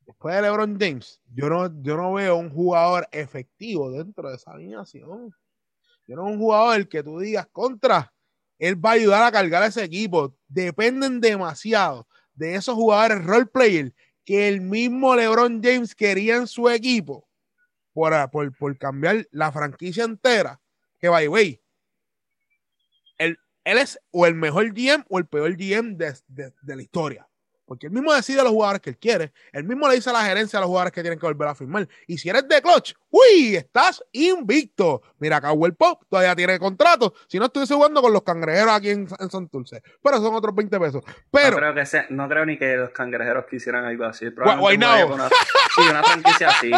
después 0.05 0.35
de 0.35 0.43
LeBron 0.43 0.79
James, 0.79 1.19
yo 1.35 1.49
no, 1.49 1.83
yo 1.83 1.97
no 1.97 2.13
veo 2.13 2.37
un 2.37 2.51
jugador 2.51 3.09
efectivo 3.11 3.91
dentro 3.91 4.29
de 4.29 4.37
esa 4.37 4.53
alineación. 4.53 5.35
Yo 6.07 6.15
no 6.15 6.25
veo 6.25 6.35
un 6.35 6.39
jugador 6.39 6.87
que 6.91 7.03
tú 7.03 7.19
digas 7.19 7.47
contra 7.51 8.13
él 8.63 8.77
va 8.77 8.91
a 8.91 8.93
ayudar 8.93 9.25
a 9.25 9.33
cargar 9.33 9.65
a 9.65 9.67
ese 9.67 9.83
equipo. 9.83 10.37
Dependen 10.47 11.21
demasiado 11.21 12.07
de 12.33 12.55
esos 12.55 12.77
jugadores 12.77 13.25
role 13.25 13.47
player 13.47 13.93
que 14.25 14.47
el 14.47 14.61
mismo 14.61 15.17
LeBron 15.17 15.61
James 15.61 15.97
quería 15.97 16.37
en 16.37 16.47
su 16.47 16.71
equipo 16.71 17.29
por, 17.93 18.31
por, 18.57 18.79
cambiar 18.79 19.27
la 19.33 19.51
franquicia 19.51 20.05
entera. 20.05 20.61
Que 21.01 21.09
by 21.09 21.27
way, 21.27 21.61
él, 23.19 23.37
él 23.65 23.79
es 23.79 23.99
o 24.13 24.27
el 24.27 24.37
mejor 24.37 24.73
GM 24.73 25.05
o 25.09 25.19
el 25.19 25.27
peor 25.27 25.57
GM 25.57 25.97
de 25.97 26.77
la 26.77 26.83
historia. 26.83 27.29
Porque 27.73 27.87
él 27.87 27.93
mismo 27.95 28.13
decide 28.13 28.39
a 28.39 28.45
los 28.45 28.53
jugadores 28.53 28.83
que 28.83 28.91
él 28.91 28.99
quiere. 28.99 29.33
Él 29.51 29.65
mismo 29.65 29.89
le 29.89 29.95
dice 29.95 30.11
a 30.11 30.13
la 30.13 30.23
gerencia 30.25 30.59
a 30.59 30.61
los 30.61 30.69
jugadores 30.69 30.93
que 30.93 31.01
tienen 31.01 31.19
que 31.19 31.25
volver 31.25 31.49
a 31.49 31.55
firmar. 31.55 31.89
Y 32.07 32.19
si 32.19 32.29
eres 32.29 32.47
de 32.47 32.61
clutch, 32.61 32.93
uy, 33.09 33.57
estás 33.57 34.05
invicto. 34.13 35.01
Mira, 35.19 35.41
Cowell 35.41 35.73
Pop 35.73 36.03
todavía 36.07 36.37
tiene 36.37 36.59
contrato. 36.59 37.15
Si 37.29 37.39
no 37.39 37.47
estuviese 37.47 37.75
jugando 37.75 38.03
con 38.03 38.13
los 38.13 38.25
cangrejeros 38.25 38.75
aquí 38.75 38.91
en, 38.91 39.09
en 39.19 39.31
Santurce. 39.31 39.83
Pero 40.03 40.19
son 40.19 40.35
otros 40.35 40.55
20 40.55 40.79
pesos. 40.79 41.03
Pero, 41.31 41.53
no, 41.53 41.57
creo 41.57 41.75
que 41.75 41.87
sea, 41.87 42.05
no 42.11 42.29
creo 42.29 42.45
ni 42.45 42.59
que 42.59 42.77
los 42.77 42.91
cangrejeros 42.91 43.47
quisieran 43.47 43.87
algo 43.87 44.05
así. 44.05 44.27
Why, 44.27 44.77
una, 44.77 45.31
sí, 45.75 45.81
una 45.89 46.03
franquicia 46.03 46.49
así 46.49 46.71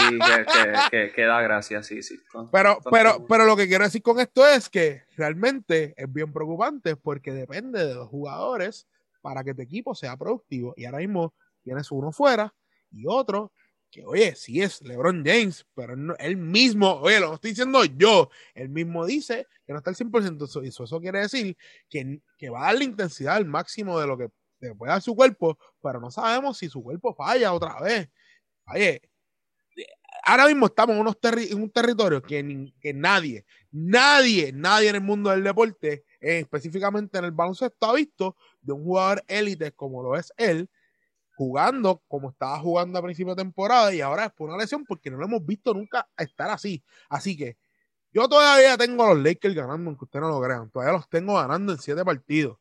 que, 0.93 1.11
que, 1.13 1.23
da 1.25 1.41
gracias, 1.41 1.89
sí, 1.89 2.05
sí. 2.05 2.21
pero, 2.53 2.79
pero, 2.89 3.27
pero 3.29 3.47
lo 3.47 3.57
que 3.57 3.67
quiero 3.67 3.83
decir 3.83 4.01
con 4.01 4.21
esto 4.21 4.47
es 4.47 4.69
que 4.69 5.03
realmente 5.17 5.93
es 5.97 6.13
bien 6.13 6.33
preocupante 6.33 6.95
porque 6.95 7.33
depende 7.33 7.85
de 7.85 7.95
los 7.95 8.09
jugadores 8.09 8.87
para 9.25 9.43
que 9.43 9.55
tu 9.55 9.63
equipo 9.63 9.95
sea 9.95 10.19
productivo. 10.19 10.75
Y 10.77 10.85
ahora 10.85 10.99
mismo 10.99 11.33
tienes 11.63 11.91
uno 11.91 12.13
fuera 12.13 12.55
y 12.91 13.07
otro 13.07 13.53
que, 13.91 14.05
oye, 14.05 14.35
sí 14.37 14.61
es 14.61 14.83
LeBron 14.83 15.25
James, 15.25 15.67
pero 15.75 15.95
él 16.19 16.37
mismo, 16.37 16.97
oye, 16.97 17.21
lo 17.21 17.33
estoy 17.33 17.53
diciendo 17.53 17.83
yo, 17.87 18.29
él 18.55 18.69
mismo 18.69 19.07
dice 19.07 19.47
que 19.67 19.73
no 19.73 19.79
está 19.79 19.89
al 19.89 19.97
100%. 19.97 20.45
Eso, 20.45 20.85
eso 20.85 21.01
quiere 21.01 21.21
decir 21.21 21.57
que, 21.89 22.21
que 22.37 22.51
va 22.51 22.65
a 22.65 22.67
dar 22.67 22.75
la 22.75 22.85
intensidad 22.85 23.37
al 23.37 23.47
máximo 23.47 23.99
de 23.99 24.07
lo 24.07 24.19
que 24.19 24.29
puede 24.77 24.93
dar 24.93 25.01
su 25.01 25.17
cuerpo, 25.17 25.59
pero 25.83 26.01
no 26.01 26.11
sabemos 26.11 26.59
si 26.59 26.69
su 26.69 26.83
cuerpo 26.83 27.15
falla 27.15 27.55
otra 27.55 27.81
vez. 27.81 28.11
Oye, 28.67 29.01
ahora 30.23 30.49
mismo 30.49 30.67
estamos 30.67 30.97
en, 30.97 31.39
en 31.39 31.63
un 31.63 31.71
territorio 31.71 32.21
que, 32.21 32.73
que 32.79 32.93
nadie, 32.93 33.47
nadie, 33.71 34.53
nadie 34.53 34.91
en 34.91 34.97
el 34.97 35.01
mundo 35.03 35.31
del 35.31 35.45
deporte 35.45 36.05
específicamente 36.25 37.19
en 37.19 37.25
el 37.25 37.33
baloncesto, 37.33 37.87
ha 37.87 37.95
visto 37.95 38.37
de 38.63 38.73
un 38.73 38.85
jugador 38.85 39.23
élite 39.29 39.73
como 39.73 40.03
lo 40.03 40.17
es 40.17 40.33
él, 40.37 40.69
jugando 41.37 42.03
como 42.09 42.31
estaba 42.31 42.59
jugando 42.61 42.99
a 42.99 43.03
principio 43.03 43.35
de 43.35 43.43
temporada 43.43 43.93
y 43.95 44.01
ahora 44.01 44.27
es 44.27 44.33
por 44.33 44.49
una 44.49 44.59
lesión 44.59 44.85
porque 44.85 45.11
no 45.11 45.19
lo 45.19 45.27
hemos 45.27 45.45
visto 45.45 45.75
nunca 45.75 46.09
estar 46.17 46.51
así. 46.51 46.83
Así 47.09 47.37
que 47.37 47.57
yo 48.13 48.29
todavía 48.29 48.77
tengo 48.79 49.05
a 49.05 49.15
los 49.15 49.25
Lakers 49.25 49.55
ganando, 49.55 49.91
aunque 49.91 50.05
ustedes 50.05 50.23
no 50.23 50.29
lo 50.29 50.41
crean. 50.41 50.71
Todavía 50.71 50.93
los 50.93 51.09
tengo 51.09 51.35
ganando 51.35 51.73
en 51.73 51.79
siete 51.79 52.05
partidos. 52.05 52.59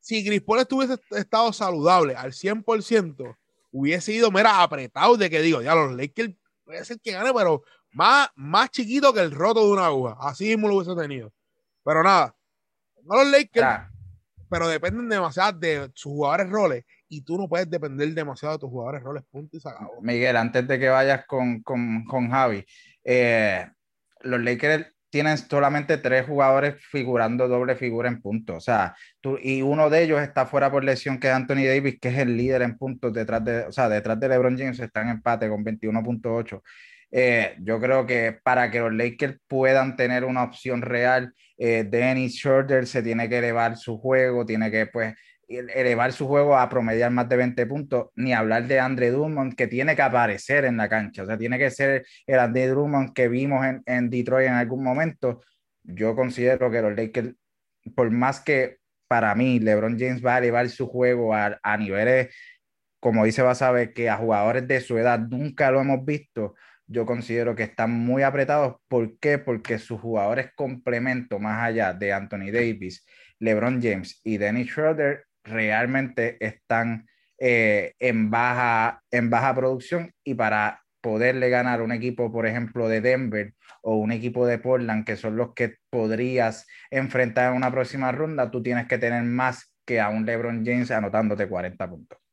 Si 0.00 0.24
Chris 0.24 0.42
Paul 0.42 0.60
estuviese 0.60 1.00
estado 1.12 1.52
saludable 1.52 2.14
al 2.14 2.32
100%, 2.32 3.36
hubiese 3.72 4.12
ido, 4.12 4.30
mera 4.30 4.62
apretado 4.62 5.16
de 5.16 5.30
que 5.30 5.40
digo, 5.40 5.62
ya 5.62 5.74
los 5.74 5.96
Lakers 5.96 6.34
puede 6.64 6.84
ser 6.84 7.00
que 7.00 7.12
gane, 7.12 7.32
pero 7.32 7.62
más, 7.92 8.28
más 8.36 8.70
chiquito 8.70 9.12
que 9.14 9.20
el 9.20 9.32
roto 9.32 9.64
de 9.66 9.72
una 9.72 9.86
aguja. 9.86 10.16
Así 10.20 10.44
mismo 10.44 10.68
lo 10.68 10.76
hubiese 10.76 10.94
tenido. 10.94 11.32
Pero 11.82 12.02
nada, 12.02 12.36
no 13.06 13.16
los 13.16 13.30
Lakers, 13.30 13.80
pero 14.48 14.68
dependen 14.68 15.08
demasiado 15.08 15.58
de 15.58 15.90
sus 15.94 16.12
jugadores 16.12 16.50
roles 16.50 16.84
y 17.08 17.22
tú 17.22 17.38
no 17.38 17.48
puedes 17.48 17.70
depender 17.70 18.08
demasiado 18.14 18.54
de 18.54 18.60
tus 18.60 18.70
jugadores 18.70 19.02
roles, 19.02 19.24
punto 19.30 19.56
y 19.56 19.60
se 19.60 19.68
Miguel, 20.00 20.36
antes 20.36 20.66
de 20.66 20.78
que 20.78 20.88
vayas 20.88 21.24
con, 21.26 21.62
con, 21.62 22.04
con 22.04 22.30
Javi, 22.30 22.64
eh, 23.04 23.68
los 24.22 24.40
Lakers 24.40 24.86
tienen 25.10 25.38
solamente 25.38 25.98
tres 25.98 26.26
jugadores 26.26 26.76
figurando 26.90 27.48
doble 27.48 27.76
figura 27.76 28.08
en 28.08 28.20
puntos. 28.20 28.56
O 28.56 28.60
sea, 28.60 28.94
tú, 29.20 29.38
y 29.40 29.62
uno 29.62 29.88
de 29.88 30.02
ellos 30.02 30.20
está 30.20 30.46
fuera 30.46 30.70
por 30.70 30.84
lesión, 30.84 31.18
que 31.18 31.28
es 31.28 31.32
Anthony 31.32 31.64
Davis, 31.64 31.98
que 32.00 32.08
es 32.08 32.18
el 32.18 32.36
líder 32.36 32.62
en 32.62 32.76
puntos 32.76 33.12
detrás 33.12 33.44
de, 33.44 33.64
o 33.64 33.72
sea, 33.72 33.88
detrás 33.88 34.18
de 34.20 34.28
LeBron 34.28 34.58
James, 34.58 34.78
está 34.78 35.02
en 35.02 35.08
empate 35.08 35.48
con 35.48 35.64
21.8. 35.64 36.60
Eh, 37.10 37.56
yo 37.60 37.80
creo 37.80 38.06
que 38.06 38.38
para 38.42 38.70
que 38.70 38.80
los 38.80 38.92
Lakers 38.92 39.38
puedan 39.46 39.96
tener 39.96 40.24
una 40.24 40.42
opción 40.42 40.82
real, 40.82 41.32
eh, 41.56 41.84
Dennis 41.88 42.36
Schroeder 42.38 42.86
se 42.86 43.02
tiene 43.02 43.28
que 43.28 43.38
elevar 43.38 43.76
su 43.76 43.98
juego, 43.98 44.44
tiene 44.44 44.70
que 44.70 44.86
pues 44.86 45.14
elevar 45.48 46.12
su 46.12 46.26
juego 46.26 46.56
a 46.56 46.68
promediar 46.68 47.10
más 47.12 47.28
de 47.28 47.36
20 47.36 47.66
puntos, 47.66 48.08
ni 48.16 48.32
hablar 48.32 48.66
de 48.66 48.80
Andre 48.80 49.10
Drummond, 49.10 49.54
que 49.54 49.68
tiene 49.68 49.94
que 49.94 50.02
aparecer 50.02 50.64
en 50.64 50.76
la 50.76 50.88
cancha, 50.88 51.22
o 51.22 51.26
sea, 51.26 51.38
tiene 51.38 51.58
que 51.58 51.70
ser 51.70 52.04
el 52.26 52.38
Andre 52.38 52.68
Drummond 52.68 53.12
que 53.12 53.28
vimos 53.28 53.64
en, 53.64 53.82
en 53.86 54.10
Detroit 54.10 54.48
en 54.48 54.54
algún 54.54 54.82
momento. 54.82 55.42
Yo 55.84 56.16
considero 56.16 56.70
que 56.70 56.82
los 56.82 56.96
Lakers, 56.96 57.34
por 57.94 58.10
más 58.10 58.40
que 58.40 58.78
para 59.08 59.34
mí 59.36 59.60
LeBron 59.60 59.98
James 59.98 60.24
va 60.24 60.36
a 60.36 60.38
elevar 60.38 60.68
su 60.68 60.88
juego 60.88 61.32
a, 61.32 61.58
a 61.62 61.76
niveles, 61.76 62.34
como 62.98 63.24
dice 63.24 63.42
Basabe, 63.42 63.92
que 63.92 64.10
a 64.10 64.16
jugadores 64.16 64.66
de 64.66 64.80
su 64.80 64.98
edad 64.98 65.20
nunca 65.20 65.70
lo 65.70 65.80
hemos 65.80 66.04
visto, 66.04 66.54
yo 66.86 67.06
considero 67.06 67.54
que 67.54 67.64
están 67.64 67.90
muy 67.90 68.22
apretados. 68.22 68.76
¿Por 68.88 69.18
qué? 69.18 69.38
Porque 69.38 69.78
sus 69.78 70.00
jugadores 70.00 70.50
complemento 70.54 71.38
más 71.38 71.62
allá 71.62 71.92
de 71.92 72.12
Anthony 72.12 72.50
Davis, 72.52 73.04
LeBron 73.38 73.82
James 73.82 74.20
y 74.24 74.38
Dennis 74.38 74.68
Schroeder 74.68 75.24
realmente 75.44 76.36
están 76.44 77.06
eh, 77.38 77.94
en, 77.98 78.30
baja, 78.30 79.02
en 79.10 79.30
baja 79.30 79.54
producción 79.54 80.12
y 80.24 80.34
para 80.34 80.82
poderle 81.00 81.50
ganar 81.50 81.82
un 81.82 81.92
equipo, 81.92 82.32
por 82.32 82.46
ejemplo, 82.46 82.88
de 82.88 83.00
Denver 83.00 83.54
o 83.82 83.96
un 83.96 84.10
equipo 84.10 84.46
de 84.46 84.58
Portland, 84.58 85.04
que 85.04 85.16
son 85.16 85.36
los 85.36 85.54
que 85.54 85.76
podrías 85.90 86.66
enfrentar 86.90 87.50
en 87.50 87.56
una 87.56 87.70
próxima 87.70 88.10
ronda, 88.10 88.50
tú 88.50 88.62
tienes 88.62 88.88
que 88.88 88.98
tener 88.98 89.22
más 89.22 89.72
que 89.84 90.00
a 90.00 90.08
un 90.08 90.26
LeBron 90.26 90.64
James 90.64 90.90
anotándote 90.90 91.48
40 91.48 91.88
puntos. 91.88 92.25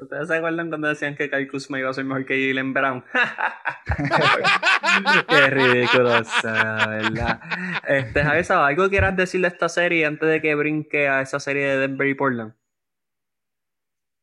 ¿Ustedes 0.00 0.28
se 0.28 0.36
acuerdan 0.36 0.70
cuando 0.70 0.88
decían 0.88 1.14
que 1.14 1.28
Kyle 1.28 1.48
Kuzma 1.48 1.78
iba 1.78 1.90
a 1.90 1.92
ser 1.92 2.04
mejor 2.04 2.24
que 2.24 2.48
Jalen 2.48 2.72
Brown? 2.72 3.04
Qué 5.28 5.50
ridículo, 5.50 6.22
¿verdad? 6.42 7.40
Este, 7.86 8.22
Javi, 8.22 8.42
¿algo 8.48 8.88
quieras 8.88 9.16
decir 9.16 9.42
de 9.42 9.48
esta 9.48 9.68
serie 9.68 10.06
antes 10.06 10.28
de 10.28 10.40
que 10.40 10.54
brinque 10.54 11.06
a 11.06 11.20
esa 11.20 11.38
serie 11.38 11.66
de 11.66 11.78
Denver 11.78 12.08
y 12.08 12.14
Portland? 12.14 12.54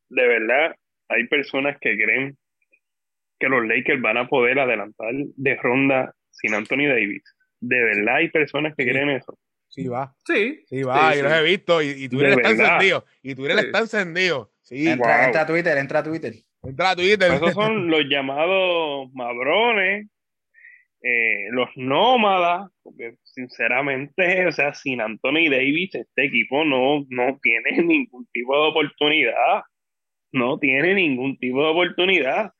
De 0.10 0.28
verdad, 0.28 0.76
hay 1.10 1.28
personas 1.28 1.78
que 1.80 1.96
creen 1.96 2.38
que 3.40 3.48
los 3.48 3.68
Lakers 3.68 4.02
van 4.02 4.18
a 4.18 4.28
poder 4.28 4.60
adelantar 4.60 5.14
de 5.14 5.56
ronda 5.58 6.16
sin 6.32 6.56
Anthony 6.56 6.88
Davis. 6.88 7.24
De 7.60 7.84
verdad, 7.84 8.16
hay 8.16 8.30
personas 8.30 8.74
que 8.76 8.84
creen 8.84 9.12
eso. 9.12 9.38
Sí, 9.68 9.88
va. 9.88 10.16
Sí. 10.26 10.64
Sí, 10.66 10.82
va, 10.82 11.16
y 11.16 11.22
los 11.22 11.32
he 11.32 11.44
visto. 11.44 11.84
Y, 11.84 11.90
y 11.90 12.10
Twitter 12.10 12.32
está 12.32 12.50
encendido. 12.50 13.06
Y 13.22 13.36
Twitter 13.36 13.60
está 13.60 13.80
encendido. 13.80 14.52
Sí. 14.68 14.86
Entra, 14.86 15.26
entra, 15.26 15.42
a 15.44 15.48
Twitter, 15.48 15.78
entra 15.78 16.00
a 16.00 16.04
Twitter. 16.04 16.34
Entra 16.62 16.90
a 16.90 16.96
Twitter. 16.96 17.32
Esos 17.32 17.54
son 17.54 17.88
los 17.90 18.04
llamados 18.10 19.10
madrones, 19.14 20.08
eh, 21.02 21.48
los 21.52 21.70
nómadas, 21.78 22.70
porque 22.84 23.16
sinceramente, 23.24 24.46
o 24.46 24.52
sea, 24.52 24.74
sin 24.74 25.00
Anthony 25.00 25.50
Davis, 25.50 25.96
este 25.96 26.26
equipo 26.26 26.66
no, 26.66 27.06
no 27.08 27.40
tiene 27.42 27.82
ningún 27.82 28.28
tipo 28.34 28.62
de 28.62 28.70
oportunidad. 28.70 29.62
No 30.34 30.60
tiene 30.60 30.96
ningún 30.96 31.38
tipo 31.38 31.64
de 31.64 31.70
oportunidad. 31.70 32.52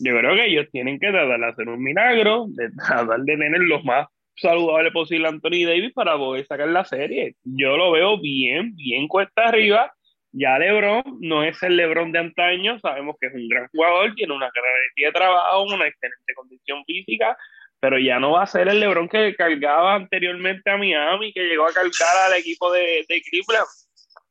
Yo 0.00 0.18
creo 0.18 0.34
que 0.34 0.46
ellos 0.46 0.66
tienen 0.72 0.98
que 0.98 1.12
tratar 1.12 1.38
de 1.38 1.46
hacer 1.46 1.68
un 1.68 1.80
milagro, 1.80 2.46
de 2.48 2.70
tratar 2.70 3.20
de 3.20 3.36
tener 3.36 3.60
los 3.60 3.84
más 3.84 4.08
saludable 4.34 4.90
posible 4.90 5.26
a 5.26 5.30
Anthony 5.30 5.64
Davis 5.64 5.92
para 5.92 6.16
poder 6.16 6.44
sacar 6.44 6.66
la 6.66 6.84
serie. 6.84 7.36
Yo 7.44 7.76
lo 7.76 7.92
veo 7.92 8.20
bien, 8.20 8.74
bien 8.74 9.06
cuesta 9.06 9.46
arriba. 9.46 9.92
Ya 10.32 10.58
LeBron 10.58 11.02
no 11.20 11.44
es 11.44 11.62
el 11.62 11.76
LeBron 11.76 12.10
de 12.10 12.18
antaño, 12.20 12.78
sabemos 12.78 13.16
que 13.20 13.26
es 13.26 13.34
un 13.34 13.48
gran 13.48 13.68
jugador, 13.68 14.14
tiene 14.14 14.34
una 14.34 14.50
gran 14.54 14.74
energía 14.76 15.08
de 15.08 15.12
trabajo, 15.12 15.62
una 15.64 15.86
excelente 15.86 16.34
condición 16.34 16.84
física, 16.86 17.36
pero 17.80 17.98
ya 17.98 18.18
no 18.18 18.32
va 18.32 18.44
a 18.44 18.46
ser 18.46 18.68
el 18.68 18.80
LeBron 18.80 19.08
que 19.08 19.34
cargaba 19.34 19.94
anteriormente 19.94 20.70
a 20.70 20.78
Miami, 20.78 21.32
que 21.32 21.44
llegó 21.44 21.66
a 21.66 21.72
cargar 21.72 22.16
al 22.26 22.38
equipo 22.38 22.72
de, 22.72 23.04
de 23.08 23.22
Cleveland. 23.22 23.66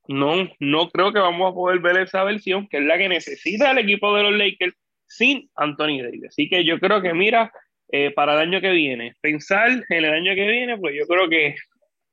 No, 0.08 0.50
no 0.60 0.90
creo 0.90 1.14
que 1.14 1.20
vamos 1.20 1.52
a 1.52 1.54
poder 1.54 1.80
ver 1.80 1.98
esa 1.98 2.24
versión, 2.24 2.68
que 2.68 2.78
es 2.78 2.84
la 2.84 2.98
que 2.98 3.08
necesita 3.08 3.72
el 3.72 3.78
equipo 3.78 4.16
de 4.16 4.24
los 4.24 4.34
Lakers 4.34 4.76
sin 5.06 5.50
Anthony 5.56 6.02
Davis. 6.02 6.26
Así 6.30 6.50
que 6.50 6.66
yo 6.66 6.80
creo 6.80 7.02
que, 7.02 7.14
mira, 7.14 7.52
eh, 7.92 8.12
para 8.12 8.34
el 8.34 8.40
año 8.40 8.62
que 8.62 8.72
viene, 8.72 9.16
pensar 9.22 9.70
en 9.70 9.86
el 9.90 10.14
año 10.14 10.34
que 10.34 10.48
viene, 10.48 10.78
pues 10.78 10.96
yo 10.98 11.06
creo 11.06 11.30
que 11.30 11.56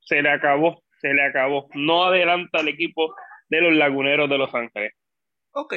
se 0.00 0.20
le 0.20 0.28
acabó, 0.28 0.82
se 1.00 1.14
le 1.14 1.22
acabó. 1.22 1.68
No 1.74 2.04
adelanta 2.04 2.60
el 2.60 2.68
equipo 2.68 3.14
de 3.48 3.60
los 3.60 3.74
laguneros 3.74 4.28
de 4.28 4.38
Los 4.38 4.54
Ángeles. 4.54 4.92
Ok. 5.52 5.74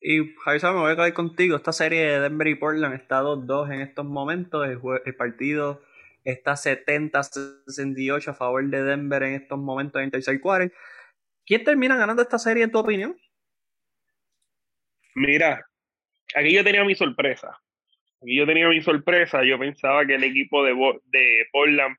Y 0.00 0.34
Javier, 0.44 0.62
me 0.74 0.80
voy 0.80 0.92
a 0.92 0.96
quedar 0.96 1.12
contigo. 1.14 1.56
Esta 1.56 1.72
serie 1.72 2.02
de 2.06 2.20
Denver 2.20 2.46
y 2.46 2.54
Portland 2.54 2.94
está 2.94 3.22
2-2 3.22 3.74
en 3.74 3.80
estos 3.80 4.04
momentos. 4.04 4.66
El, 4.66 4.80
el 5.04 5.16
partido 5.16 5.82
está 6.24 6.52
70-68 6.52 8.28
a 8.28 8.34
favor 8.34 8.64
de 8.68 8.82
Denver 8.82 9.22
en 9.22 9.34
estos 9.34 9.58
momentos 9.58 10.02
en 10.02 10.10
tercer 10.10 10.40
quarter. 10.40 10.72
¿Quién 11.46 11.64
termina 11.64 11.96
ganando 11.96 12.22
esta 12.22 12.38
serie 12.38 12.64
en 12.64 12.72
tu 12.72 12.78
opinión? 12.78 13.16
Mira, 15.14 15.64
aquí 16.34 16.52
yo 16.52 16.62
tenía 16.64 16.84
mi 16.84 16.94
sorpresa. 16.94 17.58
Aquí 18.22 18.36
yo 18.36 18.44
tenía 18.46 18.68
mi 18.68 18.82
sorpresa. 18.82 19.44
Yo 19.44 19.58
pensaba 19.58 20.04
que 20.04 20.16
el 20.16 20.24
equipo 20.24 20.64
de, 20.64 20.74
de 21.06 21.46
Portland 21.52 21.96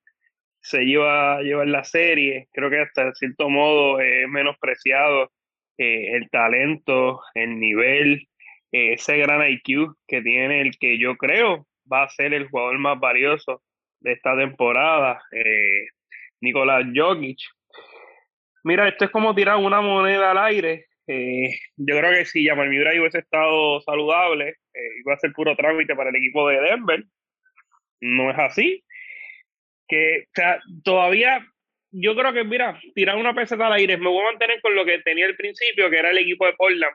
se 0.62 0.84
iba 0.84 1.38
a 1.38 1.42
llevar 1.42 1.68
la 1.68 1.84
serie. 1.84 2.48
Creo 2.52 2.70
que 2.70 2.80
hasta 2.80 3.14
cierto 3.14 3.50
modo 3.50 4.00
es 4.00 4.28
menospreciado 4.30 5.32
eh, 5.78 6.16
el 6.16 6.30
talento, 6.32 7.22
el 7.36 7.60
nivel, 7.60 8.28
eh, 8.72 8.94
ese 8.94 9.18
gran 9.18 9.48
IQ 9.48 9.96
que 10.08 10.22
tiene 10.22 10.62
el 10.62 10.78
que 10.80 10.98
yo 10.98 11.16
creo 11.18 11.68
va 11.92 12.04
a 12.04 12.10
ser 12.10 12.34
el 12.34 12.48
jugador 12.50 12.80
más 12.80 13.00
valioso 13.00 13.62
de 14.00 14.14
esta 14.14 14.36
temporada, 14.36 15.22
eh, 15.32 15.88
Nicolás 16.42 16.84
Jokic. 16.96 17.40
Mira, 18.64 18.88
esto 18.88 19.06
es 19.06 19.12
como 19.12 19.36
tirar 19.36 19.58
una 19.58 19.82
moneda 19.82 20.32
al 20.32 20.38
aire. 20.40 20.86
Yo 21.08 21.98
creo 21.98 22.12
que 22.12 22.26
si 22.26 22.46
Jamal 22.46 22.70
Murray 22.70 23.00
hubiese 23.00 23.20
estado 23.20 23.80
saludable, 23.82 24.56
iba 25.00 25.14
a 25.14 25.20
ser 25.20 25.32
puro 25.32 25.56
trámite 25.56 25.96
para 25.96 26.10
el 26.10 26.18
equipo 26.18 26.50
de 26.50 26.60
Denver. 26.60 27.04
No 28.02 28.30
es 28.30 28.38
así. 28.38 28.84
Que, 29.88 30.26
o 30.28 30.32
sea, 30.34 30.60
todavía 30.84 31.46
yo 31.92 32.16
creo 32.16 32.34
que, 32.34 32.44
mira, 32.44 32.80
tirar 32.94 33.16
una 33.16 33.34
peseta 33.34 33.68
al 33.68 33.74
aire, 33.74 33.98
me 33.98 34.10
voy 34.10 34.22
a 34.22 34.32
mantener 34.32 34.62
con 34.62 34.76
lo 34.76 34.86
que 34.86 35.00
tenía 35.00 35.26
al 35.26 35.36
principio, 35.36 35.90
que 35.90 35.98
era 35.98 36.12
el 36.12 36.18
equipo 36.18 36.46
de 36.46 36.54
Portland. 36.54 36.94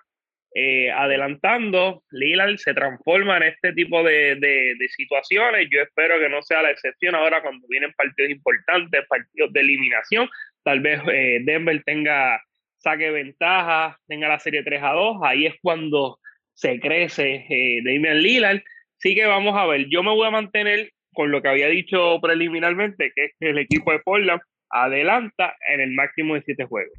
Eh, 0.55 0.91
adelantando, 0.91 2.05
Lillard 2.11 2.59
se 2.59 2.75
transforma 2.75 3.39
en 3.39 3.45
este 3.45 3.73
tipo 3.73 4.03
de, 4.03 4.37
de, 4.37 4.89
situaciones. 4.91 5.67
Yo 5.71 5.81
espero 5.81 6.19
que 6.19 6.29
no 6.29 6.43
sea 6.43 6.61
la 6.61 6.71
excepción 6.71 7.15
ahora 7.15 7.41
cuando 7.41 7.67
vienen 7.69 7.93
partidos 7.95 8.31
importantes, 8.31 9.07
partidos 9.09 9.51
de 9.53 9.61
eliminación. 9.61 10.29
Tal 10.63 10.81
vez 10.81 11.01
eh, 11.11 11.41
Denver 11.43 11.83
tenga 11.85 12.39
saque 12.77 13.11
ventaja, 13.11 13.99
tenga 14.07 14.29
la 14.29 14.39
serie 14.39 14.63
3 14.63 14.83
a 14.83 14.93
2. 14.93 15.19
Ahí 15.23 15.47
es 15.47 15.55
cuando 15.63 16.19
se 16.53 16.79
crece 16.81 17.47
eh, 17.49 17.81
Damian 17.83 18.19
Lillard. 18.19 18.61
Sí 18.99 19.15
que 19.15 19.25
vamos 19.25 19.57
a 19.57 19.65
ver. 19.67 19.87
Yo 19.89 20.03
me 20.03 20.11
voy 20.11 20.27
a 20.27 20.33
mantener 20.33 20.91
con 21.13 21.31
lo 21.31 21.43
que 21.43 21.49
había 21.49 21.69
dicho 21.69 22.19
preliminarmente, 22.21 23.13
que 23.15 23.27
es 23.27 23.33
que 23.39 23.51
el 23.51 23.59
equipo 23.59 23.93
de 23.93 24.01
Portland 24.01 24.41
adelanta 24.71 25.55
en 25.69 25.81
el 25.81 25.93
máximo 25.93 26.35
de 26.35 26.43
siete 26.43 26.65
juegos. 26.65 26.99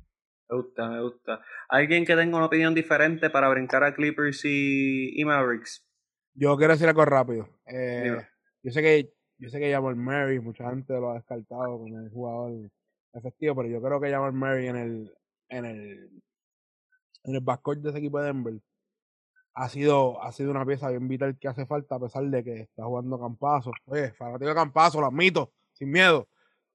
Me 0.49 0.57
gusta, 0.57 0.89
me 0.89 1.01
gusta. 1.01 1.41
¿Alguien 1.69 2.05
que 2.05 2.15
tenga 2.15 2.37
una 2.37 2.45
opinión 2.45 2.75
diferente 2.75 3.29
para 3.29 3.49
brincar 3.49 3.83
a 3.83 3.95
Clippers 3.95 4.45
y, 4.45 5.19
y 5.19 5.25
Mavericks? 5.25 5.85
Yo 6.35 6.55
quiero 6.57 6.73
decir 6.73 6.87
algo 6.87 7.05
rápido. 7.05 7.49
Eh, 7.65 8.17
yo 8.61 8.71
sé 8.71 8.81
que 8.81 9.09
yo 9.37 9.49
sé 9.49 9.59
que 9.59 9.71
Jamal 9.71 9.95
Murray, 9.95 10.39
mucha 10.39 10.69
gente 10.69 10.93
lo 10.93 11.11
ha 11.11 11.15
descartado 11.15 11.77
como 11.77 11.99
el 11.99 12.09
jugador 12.09 12.71
efectivo, 13.13 13.55
pero 13.55 13.69
yo 13.69 13.81
creo 13.81 13.99
que 13.99 14.11
Jamal 14.11 14.33
Murray 14.33 14.67
en 14.67 14.75
el 14.75 15.13
en 15.49 15.65
el 15.65 16.09
en 17.23 17.35
el 17.35 17.41
backcourt 17.41 17.81
de 17.81 17.89
ese 17.89 17.99
equipo 17.99 18.19
de 18.19 18.27
Denver 18.27 18.53
ha 19.53 19.69
sido, 19.69 20.21
ha 20.23 20.31
sido 20.31 20.51
una 20.51 20.65
pieza 20.65 20.89
bien 20.89 21.07
vital 21.07 21.37
que 21.39 21.47
hace 21.47 21.65
falta 21.65 21.95
a 21.95 21.99
pesar 21.99 22.23
de 22.23 22.43
que 22.43 22.61
está 22.61 22.83
jugando 22.83 23.19
Campazo. 23.19 23.71
Oye, 23.85 24.11
fanático 24.11 24.49
de 24.49 24.55
Campazo, 24.55 24.99
lo 24.99 25.07
admito, 25.07 25.51
sin 25.73 25.91
miedo 25.91 26.27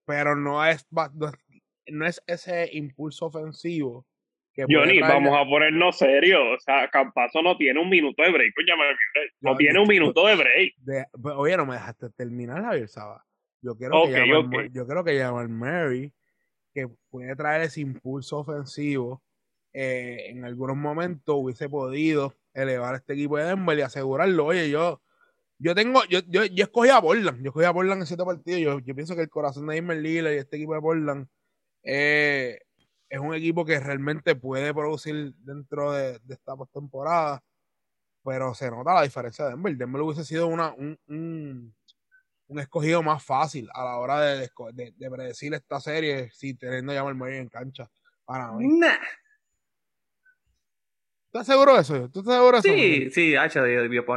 pero 0.09 0.35
no 0.35 0.64
es, 0.64 0.87
no 1.89 2.07
es 2.07 2.22
ese 2.26 2.70
impulso 2.72 3.26
ofensivo. 3.26 4.07
Que 4.55 4.64
Johnny, 4.66 5.01
vamos 5.01 5.37
a 5.37 5.45
ponernos 5.45 5.99
serios. 5.99 6.41
O 6.41 6.59
sea, 6.61 6.89
Campazo 6.89 7.43
no 7.43 7.59
tiene 7.59 7.79
un 7.79 7.91
minuto 7.91 8.22
de 8.22 8.33
break. 8.33 8.55
No, 9.43 9.55
tiene 9.55 9.79
un 9.79 9.87
minuto 9.87 10.26
de 10.26 10.35
break. 10.35 11.09
Pues, 11.12 11.35
oye, 11.37 11.59
no 11.59 11.66
me 11.66 11.74
dejaste 11.74 12.09
terminar, 12.16 12.62
Javier 12.62 12.89
Saba. 12.89 13.22
Yo 13.61 13.76
quiero 13.76 14.05
que 14.07 14.14
Jamal, 14.14 14.72
yo 14.72 14.87
creo 14.87 15.05
que 15.05 15.20
Jamal 15.20 15.51
Murray, 15.51 16.11
que 16.72 16.89
puede 17.11 17.37
traer 17.37 17.62
ese 17.62 17.83
impulso 17.83 18.39
ofensivo, 18.39 19.22
eh, 19.74 20.29
en 20.31 20.47
algunos 20.47 20.79
momentos 20.79 21.37
hubiese 21.39 21.68
podido 21.68 22.35
elevar 22.63 22.95
este 22.97 23.15
equipo 23.15 23.39
de 23.39 23.45
Denver 23.45 23.79
y 23.79 23.83
asegurarlo. 23.83 24.47
Oye, 24.47 24.71
yo 24.71 25.01
yo 25.61 25.75
tengo, 25.75 26.05
yo, 26.05 26.21
yo, 26.29 26.45
yo 26.45 26.65
escogí 26.65 26.89
a 26.91 27.01
Portland, 27.01 27.43
yo 27.43 27.49
escogí 27.49 27.67
a 27.67 27.73
Portland 27.73 28.03
en 28.03 28.07
siete 28.07 28.25
partidos. 28.25 28.61
Yo, 28.61 28.79
yo 28.79 28.95
pienso 28.95 29.17
que 29.17 29.23
el 29.23 29.29
corazón 29.29 29.67
de 29.67 29.77
Ismael 29.77 30.03
Lillard 30.03 30.33
y 30.33 30.37
este 30.37 30.57
equipo 30.57 30.75
de 30.75 30.81
Portland 30.81 31.27
eh, 31.83 32.61
es 33.09 33.19
un 33.19 33.35
equipo 33.35 33.65
que 33.65 33.81
realmente 33.81 34.37
puede 34.37 34.73
producir 34.73 35.35
dentro 35.39 35.93
de, 35.93 36.21
esta 36.29 36.57
postemporada. 36.57 37.43
Pero 38.25 38.55
se 38.55 38.71
nota 38.71 38.95
la 38.95 39.03
diferencia 39.03 39.47
de 39.47 39.53
Denver. 39.53 39.77
Denver 39.77 40.03
hubiese 40.03 40.25
sido 40.25 40.47
una, 40.47 40.73
un, 40.75 40.99
un, 41.09 41.75
un 42.49 42.59
escogido 42.61 43.03
más 43.03 43.25
fácil 43.25 43.69
a 43.75 43.85
la 43.85 43.97
hora 43.97 44.21
de, 44.21 44.51
de, 44.75 44.93
de 44.97 45.11
predecir 45.11 45.55
esta 45.55 45.81
serie 45.81 46.31
si 46.33 46.55
teniendo 46.55 46.93
a 46.93 46.97
Jamal 46.97 47.15
Murray 47.15 47.39
en 47.39 47.49
cancha. 47.49 47.91
Para 48.25 48.53
mí. 48.53 48.79
Nah. 48.79 48.97
¿Estás 51.41 51.55
seguro 51.55 51.74
de 51.74 51.80
eso? 51.82 52.11
¿Tú 52.11 52.18
estás 52.20 52.34
seguro 52.34 52.61
de 52.61 52.68
eso? 52.68 52.78
Sí, 52.78 53.11
sí, 53.12 53.36
Hacha, 53.36 53.62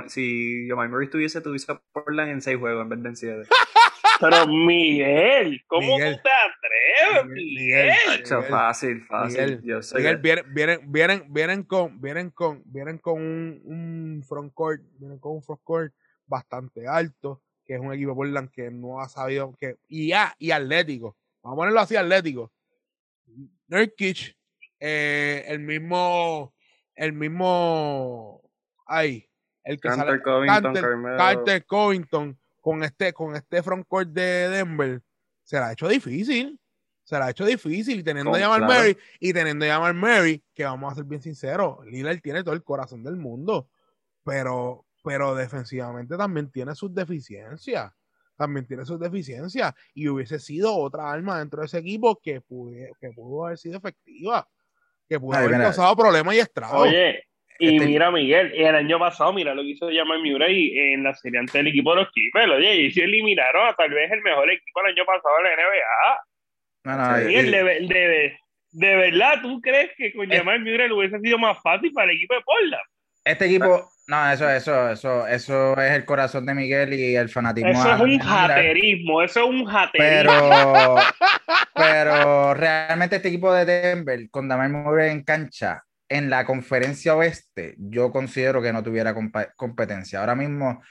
si 0.07 0.67
Jamal 0.67 0.89
Murray 0.89 1.05
estuviese, 1.05 1.39
tuviese 1.39 1.71
Portland 1.93 2.31
en 2.31 2.41
6 2.41 2.57
juegos 2.57 2.81
en 2.81 2.89
vez 2.89 3.03
de 3.03 3.09
en 3.09 3.15
7. 3.15 3.49
Pero 4.19 4.47
Miguel, 4.47 5.61
¿cómo 5.67 5.97
Miguel. 5.97 6.15
tú 6.15 6.21
te 6.23 7.13
atreves, 7.13 7.31
Miguel? 7.31 7.93
Fácil, 8.49 9.05
fácil. 9.05 9.39
Miguel, 9.39 9.61
Yo 9.63 9.83
sé 9.83 9.97
Miguel 9.97 10.17
vienen, 10.17 10.45
vienen, 10.51 10.91
vienen, 10.91 11.25
vienen 11.31 11.63
con, 11.63 12.01
vienen 12.01 12.31
con, 12.31 12.63
vienen 12.65 12.97
con 12.97 13.21
un, 13.21 13.61
un 13.65 14.23
front 14.27 14.51
court, 14.55 14.81
vienen 14.97 15.19
con 15.19 15.33
un 15.33 15.43
front 15.43 15.61
court 15.63 15.93
bastante 16.25 16.87
alto, 16.87 17.43
que 17.63 17.75
es 17.75 17.79
un 17.79 17.93
equipo 17.93 18.15
Portland 18.15 18.49
que 18.49 18.71
no 18.71 18.99
ha 18.99 19.09
sabido 19.09 19.55
que, 19.59 19.77
y 19.87 20.07
ya, 20.07 20.35
y 20.39 20.49
atlético. 20.49 21.15
Vamos 21.43 21.55
a 21.55 21.59
ponerlo 21.59 21.79
así, 21.81 21.95
atlético. 21.95 22.51
Nurkic, 23.67 24.35
eh, 24.79 25.45
el 25.47 25.59
mismo 25.59 26.53
el 26.95 27.13
mismo 27.13 28.41
ay, 28.85 29.27
el 29.63 29.79
que 29.79 29.87
Carter 29.87 30.05
sale 30.05 30.21
Covington, 30.21 30.63
Carter, 30.63 30.81
Carmelo. 30.81 31.17
Carter 31.17 31.65
Covington 31.65 32.39
con 32.59 32.83
este 32.83 33.13
con 33.13 33.35
este 33.35 33.63
frontcourt 33.63 34.09
de 34.09 34.49
Denver 34.49 35.01
se 35.43 35.59
la 35.59 35.69
ha 35.69 35.71
hecho 35.73 35.87
difícil 35.87 36.59
se 37.03 37.17
la 37.17 37.25
ha 37.25 37.29
hecho 37.31 37.45
difícil 37.45 37.99
y 37.99 38.03
teniendo 38.03 38.33
a 38.33 38.37
claro. 38.37 38.65
Murray 38.65 38.97
y 39.19 39.33
teniendo 39.33 39.65
a 39.65 39.69
Jamal 39.69 39.93
Murray 39.93 40.43
que 40.53 40.63
vamos 40.63 40.91
a 40.91 40.95
ser 40.95 41.05
bien 41.05 41.21
sinceros 41.21 41.85
Lillard 41.85 42.21
tiene 42.21 42.43
todo 42.43 42.53
el 42.53 42.63
corazón 42.63 43.03
del 43.03 43.17
mundo 43.17 43.69
pero 44.23 44.85
pero 45.03 45.33
defensivamente 45.35 46.15
también 46.15 46.51
tiene 46.51 46.75
sus 46.75 46.93
deficiencias 46.93 47.91
también 48.35 48.65
tiene 48.65 48.85
sus 48.85 48.99
deficiencias 48.99 49.73
y 49.93 50.07
hubiese 50.07 50.39
sido 50.39 50.75
otra 50.75 51.11
arma 51.11 51.39
dentro 51.39 51.61
de 51.61 51.67
ese 51.67 51.77
equipo 51.77 52.19
que 52.19 52.41
pudo, 52.41 52.71
que 52.99 53.11
pudo 53.11 53.45
haber 53.45 53.57
sido 53.57 53.77
efectiva 53.77 54.47
que 55.11 55.19
pudo 55.19 55.33
Ay, 55.37 55.39
haber 55.43 55.51
mira. 55.57 55.63
causado 55.65 55.93
problemas 55.97 56.33
y 56.35 56.39
estragos 56.39 56.87
Oye, 56.87 57.23
y 57.59 57.75
Este- 57.75 57.85
mira, 57.85 58.09
Miguel, 58.11 58.53
el 58.55 58.75
año 58.75 58.97
pasado, 58.97 59.33
mira 59.33 59.53
lo 59.53 59.61
que 59.61 59.67
hizo 59.69 59.89
Jamal 59.93 60.23
Murray 60.23 60.71
en 60.93 61.03
la 61.03 61.13
serie 61.13 61.37
ante 61.39 61.59
el 61.59 61.67
equipo 61.67 61.93
de 61.93 62.01
los 62.03 62.11
Clippers. 62.11 62.49
Oye, 62.49 62.75
y 62.75 62.91
se 62.91 63.03
eliminaron 63.03 63.67
a 63.67 63.73
tal 63.75 63.89
vez 63.91 64.09
el 64.11 64.21
mejor 64.21 64.49
equipo 64.49 64.79
el 64.85 64.93
año 64.93 65.05
pasado 65.05 65.35
de 65.37 65.43
la 65.43 65.55
NBA. 65.55 66.19
No, 66.85 66.97
no, 66.97 67.17
Sí, 67.17 67.21
y- 67.23 67.27
Miguel, 67.27 67.51
de, 67.51 67.93
de, 67.93 68.37
de 68.71 68.95
verdad, 68.95 69.41
¿tú 69.41 69.59
crees 69.61 69.91
que 69.97 70.13
con. 70.13 70.29
Jamal 70.29 70.59
Murray 70.61 70.87
le 70.87 70.93
hubiese 70.93 71.19
sido 71.19 71.37
más 71.37 71.61
fácil 71.61 71.91
para 71.93 72.09
el 72.09 72.17
equipo 72.17 72.33
de 72.35 72.41
Portland? 72.41 72.83
este 73.25 73.45
equipo, 73.45 73.91
no, 74.11 74.29
eso, 74.29 74.49
eso, 74.49 74.89
eso, 74.89 75.25
eso 75.25 75.81
es 75.81 75.91
el 75.93 76.03
corazón 76.03 76.45
de 76.45 76.53
Miguel 76.53 76.93
y 76.93 77.15
el 77.15 77.29
fanatismo. 77.29 77.69
Eso 77.69 77.93
es 77.93 78.01
un 78.01 78.19
jaterismo, 78.19 79.21
eso 79.21 79.39
es 79.39 79.45
un 79.45 79.65
jaterismo. 79.65 80.49
Pero, 80.49 80.95
pero 81.73 82.53
realmente 82.53 83.15
este 83.15 83.29
equipo 83.29 83.53
de 83.53 83.63
Denver, 83.63 84.29
con 84.29 84.49
Jamal 84.49 84.69
Murray 84.69 85.11
en 85.11 85.23
cancha, 85.23 85.85
en 86.09 86.29
la 86.29 86.43
conferencia 86.43 87.15
oeste, 87.15 87.75
yo 87.77 88.11
considero 88.11 88.61
que 88.61 88.73
no 88.73 88.83
tuviera 88.83 89.15
competencia. 89.55 90.19
Ahora 90.19 90.35
mismo, 90.35 90.81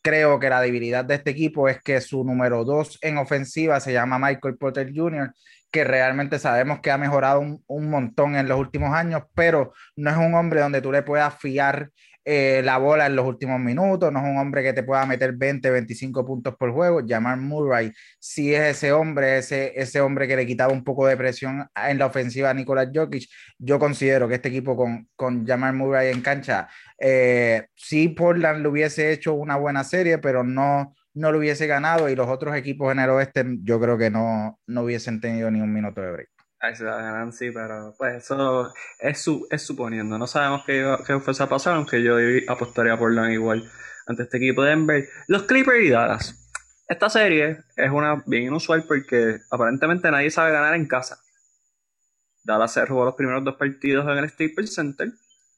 creo 0.00 0.38
que 0.38 0.48
la 0.48 0.60
debilidad 0.60 1.04
de 1.04 1.16
este 1.16 1.32
equipo 1.32 1.68
es 1.68 1.82
que 1.82 2.00
su 2.00 2.22
número 2.22 2.62
dos 2.64 3.00
en 3.02 3.18
ofensiva 3.18 3.80
se 3.80 3.92
llama 3.92 4.20
Michael 4.20 4.58
Porter 4.58 4.92
Jr., 4.94 5.34
que 5.72 5.82
realmente 5.82 6.38
sabemos 6.38 6.78
que 6.78 6.92
ha 6.92 6.98
mejorado 6.98 7.40
un, 7.40 7.64
un, 7.66 7.90
montón 7.90 8.36
en 8.36 8.46
los 8.46 8.60
últimos 8.60 8.94
años, 8.94 9.24
pero 9.34 9.72
no 9.96 10.08
es 10.08 10.16
un 10.16 10.36
hombre 10.36 10.60
donde 10.60 10.80
tú 10.80 10.92
le 10.92 11.02
puedas 11.02 11.36
fiar 11.40 11.90
eh, 12.24 12.62
la 12.64 12.78
bola 12.78 13.06
en 13.06 13.16
los 13.16 13.26
últimos 13.26 13.60
minutos, 13.60 14.12
no 14.12 14.20
es 14.20 14.24
un 14.24 14.38
hombre 14.38 14.62
que 14.62 14.72
te 14.72 14.82
pueda 14.82 15.04
meter 15.06 15.32
20, 15.34 15.70
25 15.70 16.24
puntos 16.24 16.54
por 16.56 16.72
juego. 16.72 17.00
Jamar 17.06 17.38
Murray 17.38 17.92
sí 18.18 18.54
es 18.54 18.76
ese 18.76 18.92
hombre, 18.92 19.38
ese, 19.38 19.72
ese 19.78 20.00
hombre 20.00 20.26
que 20.26 20.36
le 20.36 20.46
quitaba 20.46 20.72
un 20.72 20.84
poco 20.84 21.06
de 21.06 21.16
presión 21.16 21.68
en 21.74 21.98
la 21.98 22.06
ofensiva 22.06 22.50
a 22.50 22.54
Nicolás 22.54 22.88
Jokic. 22.94 23.28
Yo 23.58 23.78
considero 23.78 24.28
que 24.28 24.34
este 24.36 24.48
equipo 24.48 24.76
con, 24.76 25.08
con 25.16 25.44
Murray 25.76 26.12
en 26.12 26.22
cancha, 26.22 26.68
eh, 26.98 27.66
sí 27.74 28.08
Portland 28.08 28.62
le 28.62 28.68
hubiese 28.68 29.12
hecho 29.12 29.34
una 29.34 29.56
buena 29.56 29.84
serie, 29.84 30.18
pero 30.18 30.44
no, 30.44 30.94
no 31.14 31.32
lo 31.32 31.38
hubiese 31.38 31.66
ganado 31.66 32.08
y 32.08 32.16
los 32.16 32.28
otros 32.28 32.56
equipos 32.56 32.92
en 32.92 33.00
el 33.00 33.10
oeste 33.10 33.44
yo 33.62 33.80
creo 33.80 33.98
que 33.98 34.10
no, 34.10 34.60
no 34.66 34.82
hubiesen 34.82 35.20
tenido 35.20 35.50
ni 35.50 35.60
un 35.60 35.72
minuto 35.72 36.00
de 36.00 36.12
break. 36.12 36.33
Sí, 37.32 37.50
pero 37.52 37.94
pues 37.98 38.24
eso 38.24 38.72
es, 38.98 39.20
su, 39.20 39.46
es 39.50 39.62
suponiendo. 39.62 40.18
No 40.18 40.26
sabemos 40.26 40.64
qué, 40.64 40.96
qué 41.06 41.20
fuese 41.20 41.42
a 41.42 41.48
pasar, 41.48 41.74
aunque 41.74 42.02
yo 42.02 42.16
apostaría 42.48 42.96
por 42.96 43.12
LAN 43.12 43.32
igual 43.32 43.70
ante 44.06 44.22
este 44.24 44.38
equipo 44.38 44.62
de 44.62 44.70
Denver. 44.70 45.08
Los 45.28 45.42
Clippers 45.44 45.84
y 45.84 45.90
Dallas. 45.90 46.40
Esta 46.88 47.08
serie 47.08 47.58
es 47.76 47.90
una 47.90 48.22
bien 48.26 48.44
inusual 48.44 48.84
porque 48.86 49.38
aparentemente 49.50 50.10
nadie 50.10 50.30
sabe 50.30 50.52
ganar 50.52 50.74
en 50.74 50.86
casa. 50.86 51.18
Dallas 52.44 52.72
se 52.72 52.86
jugó 52.86 53.04
los 53.04 53.14
primeros 53.14 53.42
dos 53.42 53.56
partidos 53.56 54.06
en 54.06 54.18
el 54.18 54.28
Staples 54.28 54.74
Center. 54.74 55.12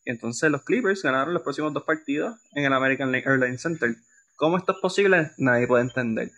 Y 0.04 0.10
entonces 0.10 0.50
los 0.50 0.62
Clippers 0.62 1.02
ganaron 1.02 1.34
los 1.34 1.42
próximos 1.42 1.72
dos 1.72 1.82
partidos 1.82 2.36
en 2.54 2.64
el 2.64 2.72
American 2.72 3.12
Airlines 3.14 3.60
Center. 3.60 3.96
¿Cómo 4.36 4.56
esto 4.56 4.72
es 4.72 4.78
posible? 4.78 5.32
Nadie 5.38 5.66
puede 5.66 5.82
entender. 5.82 6.30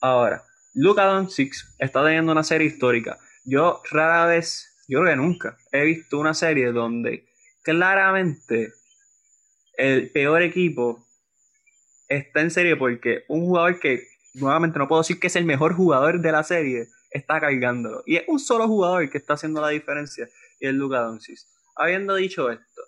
Ahora, 0.00 0.44
Luka 0.74 1.04
Doncic 1.04 1.54
está 1.78 2.04
teniendo 2.04 2.30
una 2.30 2.44
serie 2.44 2.68
histórica 2.68 3.18
yo 3.46 3.80
rara 3.90 4.26
vez, 4.26 4.76
yo 4.88 5.00
creo 5.00 5.12
que 5.12 5.16
nunca, 5.16 5.56
he 5.72 5.84
visto 5.84 6.18
una 6.18 6.34
serie 6.34 6.72
donde 6.72 7.26
claramente 7.62 8.72
el 9.78 10.10
peor 10.10 10.42
equipo 10.42 11.06
está 12.08 12.40
en 12.40 12.50
serie 12.50 12.76
porque 12.76 13.24
un 13.28 13.46
jugador 13.46 13.78
que 13.78 14.02
nuevamente 14.34 14.78
no 14.78 14.88
puedo 14.88 15.02
decir 15.02 15.20
que 15.20 15.28
es 15.28 15.36
el 15.36 15.44
mejor 15.44 15.74
jugador 15.74 16.20
de 16.20 16.32
la 16.32 16.42
serie 16.42 16.88
está 17.10 17.40
cargándolo. 17.40 18.02
Y 18.04 18.16
es 18.16 18.24
un 18.26 18.38
solo 18.38 18.66
jugador 18.66 19.08
que 19.08 19.18
está 19.18 19.34
haciendo 19.34 19.60
la 19.60 19.68
diferencia 19.68 20.28
y 20.60 20.66
es 20.66 20.74
Luka 20.74 21.00
Doncic. 21.00 21.38
Habiendo 21.76 22.14
dicho 22.16 22.50
esto, 22.50 22.82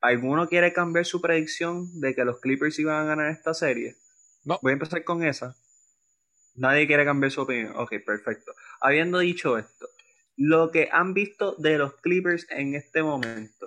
¿alguno 0.00 0.48
quiere 0.48 0.72
cambiar 0.72 1.04
su 1.04 1.20
predicción 1.20 2.00
de 2.00 2.14
que 2.14 2.24
los 2.24 2.40
Clippers 2.40 2.78
iban 2.78 3.02
a 3.02 3.08
ganar 3.08 3.30
esta 3.30 3.54
serie? 3.54 3.96
No. 4.44 4.58
Voy 4.62 4.70
a 4.70 4.74
empezar 4.74 5.02
con 5.04 5.24
esa. 5.24 5.56
Nadie 6.54 6.86
quiere 6.86 7.04
cambiar 7.04 7.30
su 7.30 7.42
opinión. 7.42 7.72
Ok, 7.76 7.94
perfecto. 8.04 8.52
Habiendo 8.80 9.18
dicho 9.18 9.58
esto, 9.58 9.88
lo 10.36 10.70
que 10.70 10.88
han 10.92 11.14
visto 11.14 11.56
de 11.58 11.78
los 11.78 11.96
Clippers 11.96 12.46
en 12.50 12.74
este 12.74 13.02
momento, 13.02 13.66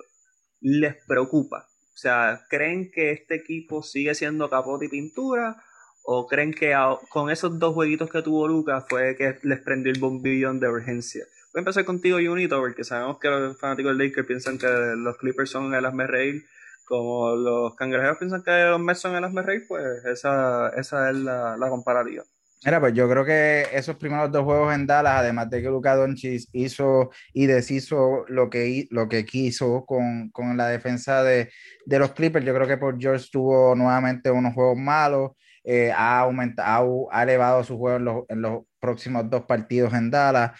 ¿les 0.60 0.96
preocupa? 1.06 1.68
O 1.92 1.96
sea, 1.96 2.46
¿creen 2.48 2.90
que 2.90 3.10
este 3.12 3.34
equipo 3.34 3.82
sigue 3.82 4.14
siendo 4.14 4.48
capote 4.48 4.86
y 4.86 4.88
pintura? 4.88 5.62
¿O 6.04 6.26
creen 6.26 6.52
que 6.52 6.74
con 7.10 7.30
esos 7.30 7.58
dos 7.58 7.74
jueguitos 7.74 8.10
que 8.10 8.22
tuvo 8.22 8.48
Lucas 8.48 8.84
fue 8.88 9.14
que 9.16 9.38
les 9.42 9.60
prendió 9.60 9.92
el 9.92 10.00
bombillón 10.00 10.58
de 10.58 10.68
urgencia? 10.68 11.24
Voy 11.52 11.58
a 11.58 11.60
empezar 11.60 11.84
contigo, 11.84 12.16
Junito, 12.16 12.58
porque 12.58 12.82
sabemos 12.82 13.18
que 13.18 13.28
los 13.28 13.60
fanáticos 13.60 13.96
del 13.96 14.08
Lakers 14.08 14.26
piensan 14.26 14.56
que 14.56 14.66
los 14.96 15.18
Clippers 15.18 15.50
son 15.50 15.74
el 15.74 15.84
asme 15.84 16.06
reír. 16.06 16.46
Como 16.86 17.36
los 17.36 17.74
cangrejeros 17.76 18.16
piensan 18.16 18.42
que 18.42 18.50
los 18.50 18.80
Mets 18.80 19.00
son 19.00 19.14
el 19.14 19.24
asme 19.24 19.42
reír, 19.42 19.66
pues 19.68 20.04
esa, 20.06 20.70
esa 20.70 21.10
es 21.10 21.16
la, 21.16 21.58
la 21.58 21.68
comparativa. 21.68 22.24
Mira, 22.64 22.78
pues 22.78 22.94
yo 22.94 23.08
creo 23.08 23.24
que 23.24 23.66
esos 23.72 23.96
primeros 23.96 24.30
dos 24.30 24.44
juegos 24.44 24.72
en 24.72 24.86
Dallas, 24.86 25.14
además 25.16 25.50
de 25.50 25.60
que 25.60 25.68
Luka 25.68 25.96
Doncic 25.96 26.48
hizo 26.52 27.10
y 27.32 27.46
deshizo 27.46 28.24
lo 28.28 28.48
que, 28.50 28.86
lo 28.90 29.08
que 29.08 29.24
quiso 29.24 29.84
con, 29.84 30.30
con 30.30 30.56
la 30.56 30.68
defensa 30.68 31.24
de, 31.24 31.50
de, 31.86 31.98
los 31.98 32.12
Clippers, 32.12 32.46
yo 32.46 32.54
creo 32.54 32.68
que 32.68 32.76
por 32.76 33.00
George 33.00 33.26
tuvo 33.32 33.74
nuevamente 33.74 34.30
unos 34.30 34.54
juegos 34.54 34.78
malos, 34.78 35.32
eh, 35.64 35.90
ha, 35.90 36.20
aumentado, 36.20 37.08
ha 37.10 37.24
elevado 37.24 37.64
su 37.64 37.76
juego 37.78 37.96
en 37.96 38.04
los, 38.04 38.24
en 38.28 38.42
los 38.42 38.62
próximos 38.78 39.28
dos 39.28 39.42
partidos 39.42 39.92
en 39.94 40.10
Dallas. 40.10 40.52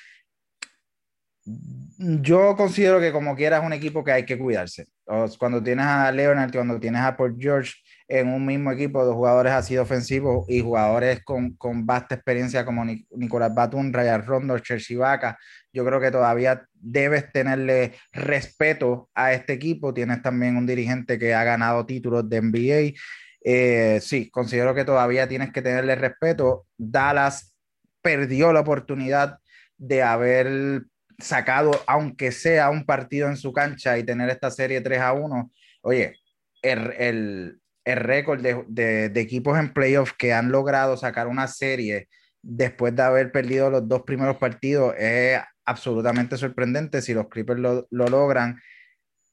Yo 1.44 2.56
considero 2.56 3.00
que 3.00 3.12
como 3.12 3.36
quiera 3.36 3.58
es 3.58 3.64
un 3.64 3.72
equipo 3.72 4.02
que 4.02 4.12
hay 4.12 4.24
que 4.24 4.38
cuidarse. 4.38 4.86
Cuando 5.38 5.62
tienes 5.62 5.86
a 5.86 6.10
Leonard, 6.10 6.52
cuando 6.52 6.80
tienes 6.80 7.02
a 7.02 7.16
Paul 7.16 7.36
George, 7.38 7.74
en 8.12 8.28
un 8.28 8.44
mismo 8.44 8.70
equipo 8.70 9.06
de 9.06 9.12
jugadores 9.14 9.54
así 9.54 9.78
ofensivos 9.78 10.44
y 10.46 10.60
jugadores 10.60 11.24
con, 11.24 11.56
con 11.56 11.86
vasta 11.86 12.14
experiencia 12.16 12.62
como 12.62 12.84
Nicolás 12.84 13.54
Batum, 13.54 13.90
Ryan 13.90 14.26
Rondo, 14.26 14.58
Chelsea 14.58 14.98
Vaca. 14.98 15.38
Yo 15.72 15.82
creo 15.82 15.98
que 15.98 16.10
todavía 16.10 16.62
debes 16.74 17.32
tenerle 17.32 17.94
respeto 18.12 19.08
a 19.14 19.32
este 19.32 19.54
equipo. 19.54 19.94
Tienes 19.94 20.20
también 20.20 20.58
un 20.58 20.66
dirigente 20.66 21.18
que 21.18 21.32
ha 21.32 21.42
ganado 21.42 21.86
títulos 21.86 22.28
de 22.28 22.42
NBA. 22.42 23.00
Eh, 23.44 23.98
sí, 24.02 24.28
considero 24.28 24.74
que 24.74 24.84
todavía 24.84 25.26
tienes 25.26 25.50
que 25.50 25.62
tenerle 25.62 25.94
respeto. 25.94 26.66
Dallas 26.76 27.54
perdió 28.02 28.52
la 28.52 28.60
oportunidad 28.60 29.38
de 29.78 30.02
haber 30.02 30.82
sacado, 31.18 31.70
aunque 31.86 32.30
sea 32.30 32.68
un 32.68 32.84
partido 32.84 33.28
en 33.28 33.38
su 33.38 33.54
cancha 33.54 33.96
y 33.96 34.04
tener 34.04 34.28
esta 34.28 34.50
serie 34.50 34.82
3 34.82 35.00
a 35.00 35.14
1. 35.14 35.50
Oye, 35.80 36.14
el, 36.60 36.92
el, 36.98 37.61
el 37.84 37.96
récord 37.96 38.40
de, 38.40 38.64
de, 38.68 39.20
equipos 39.20 39.58
en 39.58 39.72
playoffs 39.72 40.14
que 40.16 40.32
han 40.32 40.52
logrado 40.52 40.96
sacar 40.96 41.26
una 41.26 41.48
serie 41.48 42.08
después 42.42 42.94
de 42.94 43.02
haber 43.02 43.32
perdido 43.32 43.70
los 43.70 43.88
dos 43.88 44.02
primeros 44.02 44.36
partidos 44.36 44.94
es 44.98 45.40
absolutamente 45.64 46.36
sorprendente. 46.36 47.02
Si 47.02 47.14
los 47.14 47.28
Clippers 47.28 47.60
lo, 47.60 47.86
lo 47.90 48.06
logran, 48.06 48.60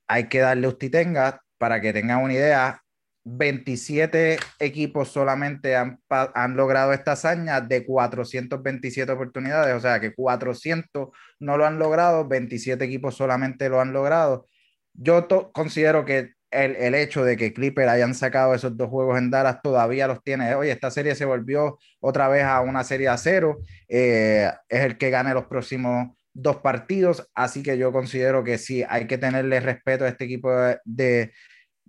hay 0.07 0.27
que 0.29 0.39
darle 0.39 0.67
usted 0.67 0.91
tenga 0.91 1.41
para 1.57 1.81
que 1.81 1.93
tengan 1.93 2.23
una 2.23 2.33
idea. 2.33 2.81
27 3.25 4.39
equipos 4.59 5.09
solamente 5.09 5.75
han, 5.75 5.99
han, 6.09 6.55
logrado 6.55 6.93
esta 6.93 7.11
hazaña 7.11 7.61
de 7.61 7.85
427 7.85 9.11
oportunidades, 9.11 9.75
o 9.75 9.79
sea 9.79 9.99
que 9.99 10.13
400 10.15 11.09
no 11.39 11.57
lo 11.57 11.65
han 11.65 11.77
logrado, 11.77 12.27
27 12.27 12.83
equipos 12.83 13.15
solamente 13.15 13.69
lo 13.69 13.81
han 13.81 13.93
logrado. 13.93 14.47
Yo 14.93 15.27
considero 15.53 16.05
que 16.05 16.31
el, 16.51 16.75
el, 16.75 16.95
hecho 16.95 17.23
de 17.23 17.37
que 17.37 17.53
Clipper 17.53 17.89
hayan 17.89 18.15
sacado 18.15 18.53
esos 18.53 18.75
dos 18.75 18.89
juegos 18.89 19.17
en 19.17 19.29
Dallas 19.29 19.61
todavía 19.61 20.07
los 20.07 20.23
tiene. 20.23 20.55
Oye, 20.55 20.71
esta 20.71 20.91
serie 20.91 21.15
se 21.15 21.25
volvió 21.25 21.77
otra 21.99 22.27
vez 22.27 22.43
a 22.43 22.61
una 22.61 22.83
serie 22.83 23.07
a 23.09 23.17
cero. 23.17 23.59
Eh, 23.87 24.51
es 24.67 24.81
el 24.81 24.97
que 24.97 25.09
gane 25.09 25.33
los 25.33 25.45
próximos 25.45 26.15
dos 26.33 26.57
partidos. 26.57 27.29
Así 27.33 27.63
que 27.63 27.77
yo 27.77 27.91
considero 27.91 28.43
que 28.43 28.57
sí, 28.57 28.83
hay 28.87 29.07
que 29.07 29.17
tenerle 29.17 29.59
respeto 29.59 30.05
a 30.05 30.09
este 30.09 30.25
equipo 30.25 30.51
de, 30.85 31.31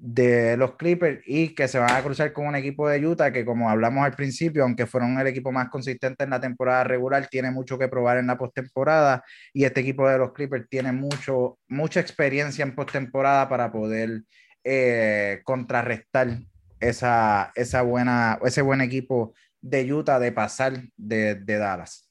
de 0.01 0.57
los 0.57 0.77
Clippers 0.77 1.21
y 1.27 1.55
que 1.55 1.69
se 1.69 1.79
van 1.79 1.91
a 1.91 2.03
cruzar 2.03 2.33
con 2.33 2.47
un 2.47 2.57
equipo 2.57 2.89
de 2.89 3.07
Utah 3.07 3.33
que 3.33 3.45
como 3.45 3.69
hablamos 3.69 4.05
al 4.05 4.15
principio, 4.15 4.63
aunque 4.63 4.87
fueron 4.87 5.19
el 5.21 5.27
equipo 5.27 5.53
más 5.53 5.69
consistente 5.69 6.25
en 6.25 6.31
la 6.31 6.41
temporada 6.41 6.85
regular, 6.85 7.29
tiene 7.29 7.51
mucho 7.51 7.79
que 7.79 7.89
probar 7.89 8.17
en 8.17 8.27
la 8.27 8.39
postemporada 8.39 9.23
y 9.53 9.65
este 9.65 9.81
equipo 9.81 10.09
de 10.09 10.17
los 10.17 10.33
Clippers 10.33 10.67
tiene 10.71 10.93
mucho, 10.93 11.59
mucha 11.69 12.01
experiencia 12.01 12.63
en 12.63 12.75
postemporada 12.75 13.47
para 13.51 13.71
poder 13.71 14.23
eh, 14.65 15.41
contrarrestar 15.45 16.41
esa, 16.81 17.53
esa 17.55 17.83
buena, 17.83 18.39
ese 18.45 18.63
buen 18.63 18.81
equipo 18.81 19.35
de 19.61 19.93
Utah 19.93 20.19
de 20.19 20.33
pasar 20.33 20.83
de, 20.97 21.35
de 21.35 21.59
Dallas. 21.59 22.11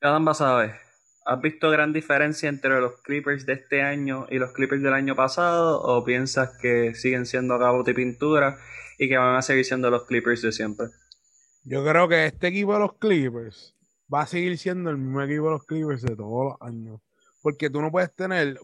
Adam 0.00 0.34
sabes, 0.34 0.72
¿has 1.24 1.40
visto 1.40 1.70
gran 1.70 1.92
diferencia 1.92 2.48
entre 2.48 2.80
los 2.80 3.00
Clippers 3.02 3.46
de 3.46 3.54
este 3.54 3.82
año 3.82 4.26
y 4.30 4.38
los 4.38 4.52
Clippers 4.52 4.82
del 4.82 4.92
año 4.92 5.16
pasado? 5.16 5.80
¿O 5.80 6.04
piensas 6.04 6.56
que 6.60 6.94
siguen 6.94 7.26
siendo 7.26 7.58
cabote 7.58 7.92
y 7.92 7.94
pintura 7.94 8.58
y 8.98 9.08
que 9.08 9.16
van 9.16 9.36
a 9.36 9.42
seguir 9.42 9.64
siendo 9.64 9.90
los 9.90 10.04
Clippers 10.04 10.42
de 10.42 10.52
siempre? 10.52 10.86
Yo 11.64 11.84
creo 11.84 12.08
que 12.08 12.26
este 12.26 12.48
equipo 12.48 12.74
de 12.74 12.80
los 12.80 12.94
Clippers 12.98 13.74
va 14.12 14.22
a 14.22 14.26
seguir 14.26 14.56
siendo 14.58 14.90
el 14.90 14.98
mismo 14.98 15.20
equipo 15.22 15.46
de 15.46 15.50
los 15.50 15.64
Clippers 15.64 16.02
de 16.02 16.14
todos 16.14 16.52
los 16.52 16.68
años. 16.68 17.00
Porque 17.42 17.70
tú 17.70 17.80
no 17.80 17.90
puedes 17.90 18.14
tener. 18.14 18.58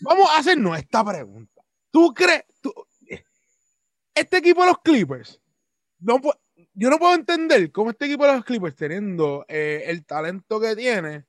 Vamos 0.00 0.28
a 0.30 0.38
hacernos 0.38 0.78
esta 0.78 1.04
pregunta. 1.04 1.62
¿Tú 1.90 2.12
crees? 2.14 2.44
este 4.14 4.38
equipo 4.38 4.62
de 4.62 4.68
los 4.68 4.78
Clippers, 4.80 5.40
yo 6.00 6.90
no 6.90 6.98
puedo 6.98 7.14
entender 7.14 7.70
cómo 7.70 7.90
este 7.90 8.06
equipo 8.06 8.26
de 8.26 8.34
los 8.34 8.44
Clippers, 8.44 8.74
teniendo 8.74 9.44
eh, 9.48 9.84
el 9.86 10.04
talento 10.04 10.60
que 10.60 10.74
tiene, 10.74 11.24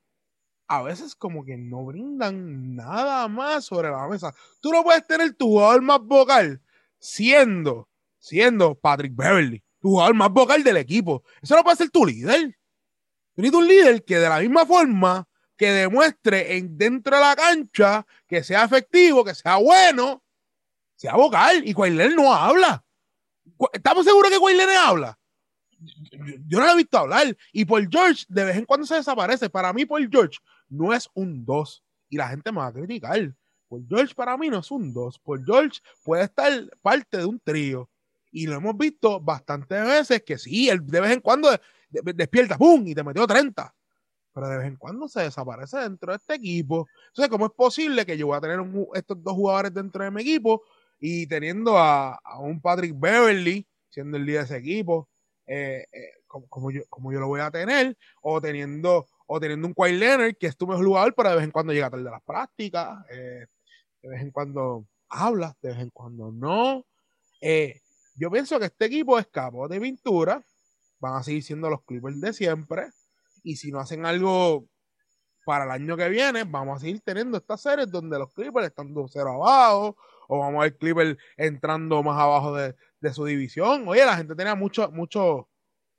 a 0.66 0.82
veces 0.82 1.14
como 1.14 1.44
que 1.44 1.56
no 1.56 1.84
brindan 1.84 2.76
nada 2.76 3.26
más 3.28 3.64
sobre 3.64 3.90
la 3.90 4.06
mesa. 4.06 4.34
Tú 4.60 4.70
no 4.70 4.82
puedes 4.84 5.06
tener 5.06 5.34
tu 5.34 5.46
jugador 5.46 5.82
más 5.82 6.00
vocal 6.00 6.62
siendo, 6.98 7.88
siendo 8.18 8.76
Patrick 8.76 9.14
Beverly, 9.14 9.64
tu 9.80 9.90
jugador 9.90 10.14
más 10.14 10.30
vocal 10.30 10.62
del 10.62 10.76
equipo. 10.76 11.24
Eso 11.42 11.56
no 11.56 11.64
puede 11.64 11.76
ser 11.76 11.90
tu 11.90 12.06
líder. 12.06 12.56
Tú 13.34 13.42
necesitas 13.42 13.62
un 13.62 13.68
líder 13.68 14.04
que 14.04 14.18
de 14.18 14.28
la 14.28 14.38
misma 14.38 14.64
forma 14.64 15.28
que 15.60 15.72
demuestre 15.72 16.56
en, 16.56 16.78
dentro 16.78 17.14
de 17.14 17.20
la 17.20 17.36
cancha 17.36 18.06
que 18.26 18.42
sea 18.42 18.64
efectivo, 18.64 19.22
que 19.22 19.34
sea 19.34 19.56
bueno, 19.56 20.24
sea 20.96 21.16
vocal. 21.16 21.60
Y 21.68 21.74
Kawhi 21.74 22.14
no 22.16 22.32
habla. 22.32 22.82
¿Estamos 23.70 24.06
seguros 24.06 24.30
que 24.30 24.38
Leonard 24.38 24.88
habla? 24.88 25.18
Yo, 25.78 26.18
yo, 26.48 26.60
no 26.60 26.64
lo 26.64 26.72
he 26.72 26.76
visto 26.76 26.96
hablar. 26.96 27.36
Y 27.52 27.66
Paul 27.66 27.90
George 27.92 28.24
de 28.26 28.44
vez 28.44 28.56
en 28.56 28.64
cuando 28.64 28.86
se 28.86 28.94
desaparece. 28.94 29.50
Para 29.50 29.74
mí, 29.74 29.84
Paul 29.84 30.08
George 30.10 30.38
no 30.70 30.94
es 30.94 31.10
un 31.12 31.44
2. 31.44 31.84
Y 32.08 32.16
la 32.16 32.28
gente 32.28 32.50
me 32.52 32.60
va 32.60 32.68
a 32.68 32.72
criticar. 32.72 33.34
Paul 33.68 33.84
George 33.86 34.14
para 34.14 34.38
mí 34.38 34.48
no 34.48 34.60
es 34.60 34.70
un 34.70 34.94
2. 34.94 35.18
Paul 35.18 35.44
George 35.44 35.80
puede 36.02 36.24
estar 36.24 36.50
parte 36.80 37.18
de 37.18 37.26
un 37.26 37.38
trío. 37.38 37.90
Y 38.32 38.46
lo 38.46 38.54
hemos 38.54 38.78
visto 38.78 39.20
bastantes 39.20 39.84
veces 39.84 40.22
que 40.22 40.38
sí, 40.38 40.70
él 40.70 40.86
de 40.86 41.02
vez 41.02 41.12
en 41.12 41.20
cuando 41.20 41.50
despierta, 41.90 42.56
¡pum! 42.56 42.86
y 42.86 42.94
te 42.94 43.04
metió 43.04 43.26
30. 43.26 43.74
Pero 44.32 44.48
de 44.48 44.58
vez 44.58 44.66
en 44.66 44.76
cuando 44.76 45.08
se 45.08 45.22
desaparece 45.22 45.78
dentro 45.78 46.12
de 46.12 46.18
este 46.18 46.34
equipo. 46.34 46.86
Entonces, 47.08 47.30
¿cómo 47.30 47.46
es 47.46 47.52
posible 47.52 48.06
que 48.06 48.16
yo 48.16 48.28
voy 48.28 48.36
a 48.36 48.40
tener 48.40 48.60
estos 48.94 49.22
dos 49.22 49.34
jugadores 49.34 49.74
dentro 49.74 50.04
de 50.04 50.10
mi 50.10 50.22
equipo 50.22 50.62
y 51.00 51.26
teniendo 51.26 51.78
a, 51.78 52.20
un 52.40 52.60
Patrick 52.60 52.94
Beverly 52.96 53.66
siendo 53.88 54.16
el 54.16 54.24
líder 54.24 54.40
de 54.40 54.44
ese 54.44 54.56
equipo, 54.58 55.08
eh, 55.46 55.84
eh, 55.92 56.12
como, 56.28 56.46
como, 56.46 56.70
yo, 56.70 56.82
como 56.88 57.12
yo 57.12 57.18
lo 57.18 57.26
voy 57.26 57.40
a 57.40 57.50
tener, 57.50 57.96
o 58.22 58.40
teniendo, 58.40 59.06
o 59.26 59.40
teniendo 59.40 59.66
un 59.66 59.74
Kyle 59.74 59.98
Leonard 59.98 60.36
que 60.36 60.46
es 60.46 60.56
tu 60.56 60.66
mejor 60.66 60.86
jugador, 60.86 61.14
pero 61.16 61.30
de 61.30 61.36
vez 61.36 61.44
en 61.44 61.50
cuando 61.50 61.72
llega 61.72 61.90
tarde 61.90 62.08
a 62.08 62.12
las 62.12 62.22
prácticas, 62.22 63.04
eh, 63.10 63.46
de 64.02 64.08
vez 64.08 64.20
en 64.20 64.30
cuando 64.30 64.86
habla, 65.08 65.56
de 65.60 65.70
vez 65.70 65.78
en 65.80 65.90
cuando 65.90 66.30
no. 66.30 66.86
yo 68.14 68.30
pienso 68.30 68.60
que 68.60 68.66
este 68.66 68.84
equipo 68.84 69.18
es 69.18 69.26
capo 69.26 69.66
de 69.66 69.80
pintura, 69.80 70.40
van 71.00 71.16
a 71.16 71.22
seguir 71.24 71.42
siendo 71.42 71.68
los 71.68 71.82
Clippers 71.82 72.20
de 72.20 72.32
siempre, 72.32 72.90
y 73.42 73.56
si 73.56 73.70
no 73.70 73.80
hacen 73.80 74.06
algo 74.06 74.66
para 75.44 75.64
el 75.64 75.70
año 75.70 75.96
que 75.96 76.08
viene, 76.08 76.44
vamos 76.44 76.76
a 76.76 76.80
seguir 76.80 77.00
teniendo 77.00 77.38
estas 77.38 77.60
series 77.60 77.90
donde 77.90 78.18
los 78.18 78.32
Clippers 78.32 78.66
están 78.66 78.94
2-0 78.94 79.34
abajo, 79.34 79.96
o 80.28 80.38
vamos 80.38 80.60
a 80.60 80.62
ver 80.62 80.76
Clippers 80.76 81.18
entrando 81.36 82.02
más 82.02 82.20
abajo 82.20 82.54
de, 82.54 82.74
su 83.12 83.24
división. 83.24 83.88
Oye, 83.88 84.04
la 84.04 84.16
gente 84.16 84.34
tenía 84.34 84.54
mucho, 84.54 84.90
mucho, 84.92 85.48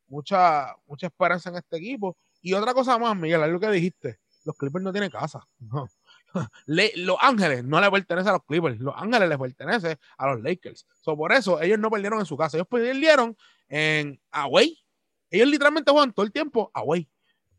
mucha, 0.08 0.76
mucha 0.86 1.08
esperanza 1.08 1.50
en 1.50 1.58
este 1.58 1.78
equipo. 1.78 2.16
Y 2.42 2.54
otra 2.54 2.74
cosa 2.74 2.98
más, 2.98 3.16
Miguel, 3.18 3.44
algo 3.44 3.60
que 3.60 3.70
dijiste, 3.72 4.20
los 4.46 4.56
Clippers 4.56 4.84
no 4.84 4.92
tienen 4.92 5.10
casa. 5.10 5.46
Los 6.66 7.18
Ángeles 7.20 7.66
no 7.66 7.82
le 7.82 7.92
pertenece 7.92 8.30
a 8.30 8.32
los 8.32 8.46
Clippers, 8.46 8.80
Los 8.80 8.96
Ángeles 8.96 9.28
les 9.28 9.38
pertenece 9.38 10.00
a 10.18 10.28
los 10.28 10.42
Lakers. 10.42 10.88
So, 11.02 11.18
por 11.18 11.34
eso 11.34 11.62
ellos 11.62 11.78
no 11.78 11.92
perdieron 11.92 12.20
en 12.20 12.26
su 12.26 12.38
casa, 12.38 12.56
ellos 12.56 12.70
perdieron 12.70 13.36
en 13.68 14.18
away. 14.32 14.80
Ellos 15.30 15.50
literalmente 15.50 15.92
juegan 15.92 16.14
todo 16.14 16.26
el 16.26 16.32
tiempo 16.32 16.72
away. 16.74 17.11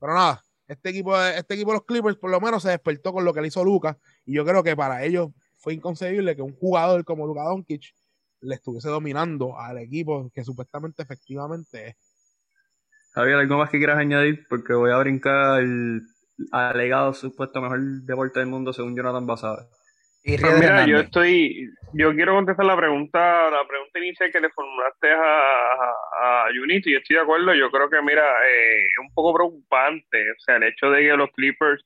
Pero 0.03 0.15
nada, 0.15 0.43
este 0.67 0.89
equipo, 0.89 1.17
este 1.23 1.55
equipo 1.55 1.71
de 1.71 1.77
los 1.77 1.85
Clippers 1.85 2.17
por 2.17 2.29
lo 2.29 2.41
menos 2.41 2.65
se 2.65 2.71
despertó 2.71 3.13
con 3.13 3.25
lo 3.25 3.33
que 3.33 3.41
le 3.41 3.47
hizo 3.47 3.63
Lucas. 3.63 3.97
Y 4.27 4.35
yo 4.35 4.45
creo 4.45 4.65
que 4.65 4.75
para 4.75 5.05
ellos 5.05 5.31
fue 5.59 5.75
inconcebible 5.75 6.35
que 6.35 6.43
un 6.43 6.57
jugador 6.57 7.05
como 7.05 7.25
Luka 7.25 7.45
Doncic 7.45 7.95
le 8.41 8.57
estuviese 8.57 8.89
dominando 8.89 9.57
al 9.57 9.79
equipo 9.79 10.29
que 10.35 10.43
supuestamente 10.43 11.05
efectivamente 11.05 11.91
es. 11.91 11.97
Javier, 13.13 13.37
¿algo 13.37 13.59
más 13.59 13.71
que 13.71 13.79
quieras 13.79 13.99
añadir? 13.99 14.45
Porque 14.49 14.75
voy 14.75 14.91
a 14.91 14.99
brincar 14.99 15.61
el 15.61 16.03
alegado 16.51 17.15
supuesto 17.15 17.63
mejor 17.63 17.81
deporte 18.03 18.41
del 18.41 18.49
mundo 18.49 18.73
según 18.73 18.97
Jonathan 18.97 19.25
Basada. 19.25 19.69
Y 20.25 20.39
pues 20.39 20.55
mira, 20.55 20.87
yo 20.87 20.99
estoy, 20.99 21.69
yo 21.95 22.15
quiero 22.15 22.35
contestar 22.35 22.65
la 22.65 22.77
pregunta, 22.77 23.51
la 23.51 23.67
pregunta 23.67 23.99
inicial 23.99 24.31
que 24.31 24.41
le 24.41 24.51
formulaste 24.51 25.11
a, 25.11 25.17
a, 25.19 26.45
a 26.45 26.49
Junito 26.55 26.89
y 26.89 26.95
estoy 26.95 27.17
de 27.17 27.23
acuerdo, 27.23 27.53
yo 27.55 27.71
creo 27.73 27.91
que 27.91 28.01
mira, 28.03 28.23
eh, 28.47 28.83
es 28.83 28.99
un 29.01 29.13
poco 29.15 29.35
preocupante, 29.35 30.31
o 30.31 30.39
sea, 30.39 30.57
el 30.57 30.63
hecho 30.65 30.91
de 30.91 31.03
que 31.03 31.17
los 31.17 31.31
Clippers 31.33 31.85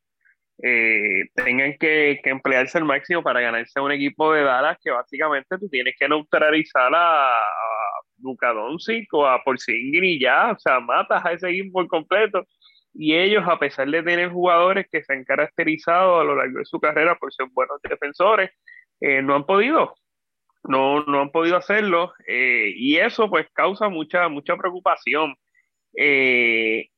eh, 0.62 1.24
tengan 1.34 1.78
que, 1.78 2.20
que, 2.22 2.30
emplearse 2.30 2.76
al 2.76 2.84
máximo 2.84 3.22
para 3.22 3.40
ganarse 3.40 3.78
a 3.78 3.82
un 3.82 3.92
equipo 3.92 4.32
de 4.32 4.42
Dallas 4.42 4.78
que 4.82 4.90
básicamente 4.90 5.58
tú 5.58 5.68
tienes 5.70 5.94
que 5.98 6.08
neutralizar 6.08 6.94
a, 6.94 7.30
a 7.30 8.00
Luka 8.18 8.52
Doncic 8.52 9.12
o 9.14 9.26
a 9.26 9.42
Porzingis 9.42 10.02
y 10.02 10.20
ya, 10.20 10.52
o 10.52 10.58
sea, 10.58 10.80
matas 10.80 11.24
a 11.24 11.32
ese 11.32 11.48
equipo 11.48 11.72
por 11.72 11.88
completo 11.88 12.46
y 12.98 13.14
ellos, 13.14 13.44
a 13.46 13.58
pesar 13.58 13.88
de 13.90 14.02
tener 14.02 14.30
jugadores 14.30 14.86
que 14.90 15.02
se 15.02 15.12
han 15.12 15.24
caracterizado 15.24 16.20
a 16.20 16.24
lo 16.24 16.34
largo 16.34 16.58
de 16.58 16.64
su 16.64 16.80
carrera 16.80 17.16
por 17.16 17.32
ser 17.32 17.46
buenos 17.52 17.80
defensores, 17.82 18.50
eh, 19.00 19.22
no 19.22 19.34
han 19.34 19.44
podido, 19.44 19.94
no, 20.64 21.04
no 21.04 21.20
han 21.20 21.30
podido 21.30 21.56
hacerlo, 21.56 22.14
eh, 22.26 22.72
y 22.74 22.96
eso 22.96 23.28
pues 23.28 23.46
causa 23.52 23.88
mucha, 23.88 24.28
mucha 24.28 24.56
preocupación. 24.56 25.34
Eh, 25.96 26.88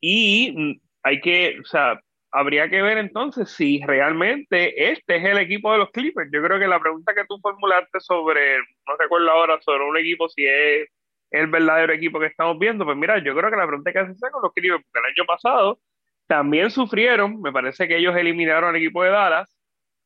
y 0.00 0.80
hay 1.02 1.20
que, 1.20 1.58
o 1.60 1.64
sea, 1.64 2.00
habría 2.32 2.68
que 2.68 2.82
ver 2.82 2.98
entonces 2.98 3.50
si 3.50 3.80
realmente 3.86 4.90
este 4.90 5.16
es 5.16 5.24
el 5.24 5.38
equipo 5.38 5.72
de 5.72 5.78
los 5.78 5.90
Clippers. 5.90 6.30
Yo 6.32 6.42
creo 6.42 6.58
que 6.58 6.66
la 6.68 6.80
pregunta 6.80 7.14
que 7.14 7.24
tú 7.28 7.38
formulaste 7.40 8.00
sobre, 8.00 8.58
no 8.58 8.96
recuerdo 8.98 9.30
ahora, 9.30 9.60
sobre 9.62 9.84
un 9.84 9.96
equipo, 9.96 10.28
si 10.28 10.44
es 10.46 10.88
el 11.30 11.46
verdadero 11.48 11.92
equipo 11.92 12.20
que 12.20 12.26
estamos 12.26 12.58
viendo, 12.58 12.84
pues 12.84 12.96
mira, 12.96 13.18
yo 13.18 13.34
creo 13.34 13.50
que 13.50 13.56
la 13.56 13.66
pregunta 13.66 13.92
que 13.92 13.98
hace 13.98 14.30
con 14.30 14.42
los 14.42 14.52
Clippers, 14.52 14.82
porque 14.84 14.98
el 14.98 15.12
año 15.12 15.26
pasado 15.26 15.80
también 16.26 16.70
sufrieron, 16.70 17.40
me 17.40 17.52
parece 17.52 17.86
que 17.86 17.96
ellos 17.96 18.16
eliminaron 18.16 18.70
al 18.70 18.76
equipo 18.76 19.02
de 19.02 19.10
Dallas, 19.10 19.54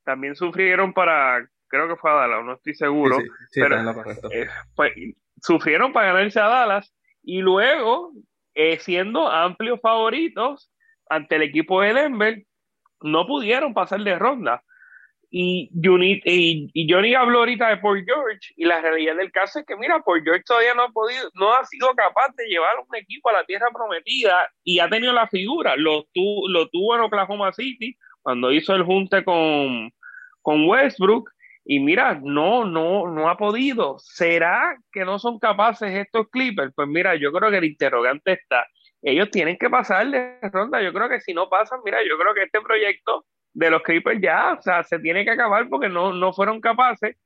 también 0.04 0.34
sufrieron 0.34 0.92
para, 0.92 1.46
creo 1.68 1.88
que 1.88 1.96
fue 1.96 2.10
a 2.10 2.14
Dallas, 2.14 2.44
no 2.44 2.54
estoy 2.54 2.74
seguro, 2.74 3.18
pero 3.54 3.90
eh, 4.30 4.48
pues, 4.74 4.92
sufrieron 5.40 5.92
para 5.92 6.12
ganarse 6.12 6.40
a 6.40 6.48
Dallas 6.48 6.94
y 7.22 7.40
luego, 7.40 8.12
eh, 8.54 8.78
siendo 8.78 9.28
amplios 9.28 9.80
favoritos 9.80 10.72
ante 11.08 11.36
el 11.36 11.42
equipo 11.42 11.80
de 11.80 11.94
Denver, 11.94 12.42
no 13.02 13.26
pudieron 13.26 13.74
pasar 13.74 14.00
de 14.02 14.18
ronda. 14.18 14.62
Y, 15.32 15.70
y, 15.72 16.92
Johnny 16.92 17.14
habló 17.14 17.38
ahorita 17.38 17.68
de 17.68 17.76
Paul 17.76 18.04
George 18.04 18.52
y 18.56 18.64
la 18.64 18.80
realidad 18.80 19.14
del 19.14 19.30
caso 19.30 19.60
es 19.60 19.64
que, 19.64 19.76
mira, 19.76 20.00
Paul 20.00 20.22
George 20.24 20.42
todavía 20.44 20.74
no 20.74 20.82
ha 20.82 20.88
podido, 20.88 21.30
no 21.34 21.54
ha 21.54 21.64
sido 21.64 21.94
capaz 21.94 22.34
de 22.36 22.46
llevar 22.46 22.74
un 22.80 22.96
equipo 22.96 23.28
a 23.30 23.34
la 23.34 23.44
tierra 23.44 23.68
prometida 23.72 24.50
y 24.64 24.80
ha 24.80 24.88
tenido 24.88 25.12
la 25.12 25.28
figura. 25.28 25.76
Lo, 25.76 26.06
lo 26.48 26.68
tuvo 26.68 26.96
en 26.96 27.02
Oklahoma 27.02 27.52
City 27.52 27.96
cuando 28.22 28.50
hizo 28.50 28.74
el 28.74 28.82
junte 28.82 29.24
con, 29.24 29.92
con 30.42 30.68
Westbrook 30.68 31.30
y 31.64 31.78
mira, 31.78 32.18
no, 32.20 32.64
no, 32.64 33.06
no 33.06 33.28
ha 33.28 33.36
podido. 33.36 33.98
¿Será 34.00 34.76
que 34.90 35.04
no 35.04 35.20
son 35.20 35.38
capaces 35.38 35.94
estos 35.94 36.28
Clippers? 36.30 36.72
Pues 36.74 36.88
mira, 36.88 37.14
yo 37.14 37.30
creo 37.30 37.50
que 37.50 37.58
el 37.58 37.64
interrogante 37.64 38.32
está. 38.32 38.66
Ellos 39.02 39.30
tienen 39.30 39.56
que 39.56 39.70
pasar 39.70 40.10
de 40.10 40.40
ronda. 40.50 40.82
Yo 40.82 40.92
creo 40.92 41.08
que 41.08 41.20
si 41.20 41.32
no 41.32 41.48
pasan, 41.48 41.80
mira, 41.84 41.98
yo 42.02 42.18
creo 42.18 42.34
que 42.34 42.42
este 42.42 42.60
proyecto 42.60 43.24
de 43.52 43.70
los 43.70 43.82
Clippers 43.82 44.20
ya, 44.20 44.54
o 44.58 44.62
sea, 44.62 44.82
se 44.84 44.98
tiene 44.98 45.24
que 45.24 45.30
acabar 45.30 45.68
porque 45.68 45.88
no, 45.88 46.12
no 46.12 46.32
fueron 46.32 46.60
capaces. 46.60 47.16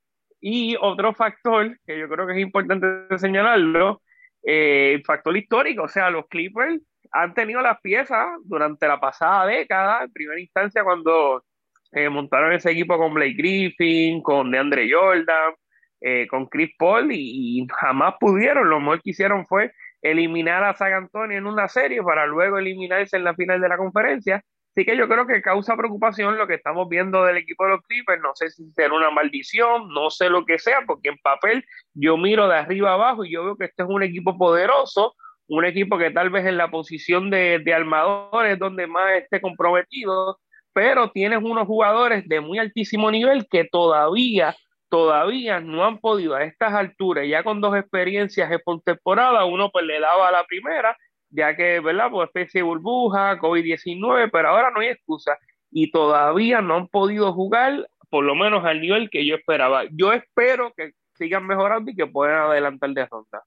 Y 0.41 0.77
otro 0.81 1.15
factor 1.15 1.79
que 1.87 1.99
yo 1.99 2.09
creo 2.09 2.27
que 2.27 2.35
es 2.35 2.41
importante 2.41 2.87
señalarlo, 3.19 4.03
eh, 4.43 5.03
factor 5.07 5.37
histórico, 5.37 5.85
o 5.85 5.89
sea, 5.89 6.11
los 6.11 6.27
Clippers 6.29 6.81
han 7.13 7.33
tenido 7.33 7.63
las 7.63 7.81
piezas 7.81 8.27
durante 8.45 8.87
la 8.87 9.01
pasada 9.01 9.47
década, 9.47 10.05
en 10.05 10.13
primera 10.13 10.41
instancia 10.41 10.85
cuando 10.85 11.45
eh, 11.93 12.09
montaron 12.09 12.53
ese 12.53 12.73
equipo 12.73 12.99
con 12.99 13.15
Blake 13.15 13.35
Griffin, 13.37 14.21
con 14.23 14.51
DeAndre 14.51 14.89
Jordan, 14.91 15.55
eh, 16.01 16.27
con 16.29 16.47
Chris 16.47 16.73
Paul 16.77 17.13
y, 17.13 17.61
y, 17.63 17.67
jamás 17.81 18.15
pudieron, 18.21 18.69
lo 18.69 18.81
mejor 18.81 19.01
que 19.01 19.11
hicieron 19.11 19.47
fue 19.47 19.73
eliminar 20.03 20.65
a 20.65 20.75
San 20.75 20.93
Antonio 20.93 21.39
en 21.39 21.47
una 21.47 21.69
serie 21.69 22.03
para 22.03 22.27
luego 22.27 22.59
eliminarse 22.59 23.17
en 23.17 23.25
la 23.25 23.35
final 23.35 23.61
de 23.61 23.69
la 23.69 23.79
conferencia 23.79 24.45
Así 24.75 24.85
que 24.85 24.97
yo 24.97 25.09
creo 25.09 25.25
que 25.25 25.41
causa 25.41 25.77
preocupación 25.77 26.37
lo 26.37 26.49
que 26.49 26.55
estamos 26.55 26.89
viendo 26.89 27.25
del 27.25 27.37
equipo 27.37 27.63
de 27.65 27.71
los 27.71 27.83
Clippers. 27.83 28.21
No 28.21 28.33
sé 28.35 28.51
si 28.51 28.65
será 28.73 28.93
una 28.93 29.09
maldición, 29.11 29.89
no 29.89 30.11
sé 30.11 30.29
lo 30.29 30.45
que 30.45 30.59
sea, 30.59 30.81
porque 30.85 31.11
en 31.11 31.19
papel 31.19 31.65
yo 31.93 32.17
miro 32.17 32.49
de 32.49 32.57
arriba 32.57 32.95
abajo 32.95 33.25
y 33.25 33.31
yo 33.33 33.45
veo 33.45 33.57
que 33.57 33.67
este 33.67 33.85
es 33.85 33.89
un 33.89 34.03
equipo 34.03 34.37
poderoso, 34.37 35.15
un 35.47 35.65
equipo 35.65 35.97
que 35.97 36.11
tal 36.11 36.31
vez 36.31 36.45
en 36.47 36.57
la 36.57 36.73
posición 36.73 37.31
de, 37.31 37.61
de 37.61 37.73
armadores 37.73 38.59
donde 38.59 38.89
más 38.89 39.13
esté 39.13 39.41
comprometido, 39.41 40.41
pero 40.73 41.13
tienes 41.13 41.39
unos 41.41 41.69
jugadores 41.69 42.29
de 42.29 42.41
muy 42.41 42.59
altísimo 42.59 43.13
nivel 43.13 43.47
que 43.49 43.69
todavía, 43.71 44.57
todavía 44.89 45.61
no 45.61 45.85
han 45.85 45.99
podido 45.99 46.35
a 46.35 46.43
estas 46.43 46.73
alturas, 46.73 47.29
ya 47.29 47.45
con 47.45 47.61
dos 47.61 47.77
experiencias 47.77 48.51
por 48.65 48.83
temporada, 48.83 49.45
uno 49.45 49.71
pues 49.71 49.87
le 49.87 50.01
daba 50.01 50.27
a 50.27 50.33
la 50.33 50.45
primera 50.45 50.97
ya 51.35 51.57
que, 51.57 51.81
¿verdad? 51.81 52.11
Pues 52.11 52.29
especie 52.29 52.61
de 52.61 52.63
burbuja, 52.63 53.39
COVID-19, 53.39 54.31
pero 54.33 54.49
ahora 54.49 54.71
no 54.71 54.81
hay 54.81 54.89
excusa 54.89 55.37
y 55.71 55.91
todavía 55.91 56.61
no 56.61 56.77
han 56.77 56.89
podido 56.89 57.33
jugar, 57.33 57.89
por 58.09 58.25
lo 58.25 58.35
menos 58.37 58.65
al 58.65 58.81
nivel 58.81 59.11
que 59.11 59.27
yo 59.27 59.35
esperaba. 59.35 59.83
Yo 59.91 60.13
espero 60.13 60.73
que 60.77 60.93
sigan 61.17 61.47
mejorando 61.47 61.91
y 61.91 61.97
que 61.97 62.07
puedan 62.07 62.51
adelantar 62.51 62.91
de 62.91 63.07
ronda. 63.07 63.43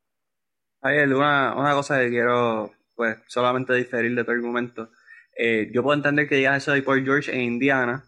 Ariel, 0.81 1.13
una, 1.13 1.55
una 1.55 1.73
cosa 1.73 1.99
que 1.99 2.09
quiero, 2.09 2.71
pues, 2.95 3.17
solamente 3.27 3.73
diferir 3.73 4.13
de 4.13 4.23
tu 4.23 4.31
argumento. 4.31 4.89
Eh, 5.37 5.69
yo 5.71 5.81
puedo 5.81 5.95
entender 5.95 6.27
que 6.27 6.35
digas 6.35 6.57
eso 6.57 6.73
de 6.73 6.81
Paul 6.81 7.03
George 7.03 7.33
en 7.33 7.41
Indiana. 7.41 8.03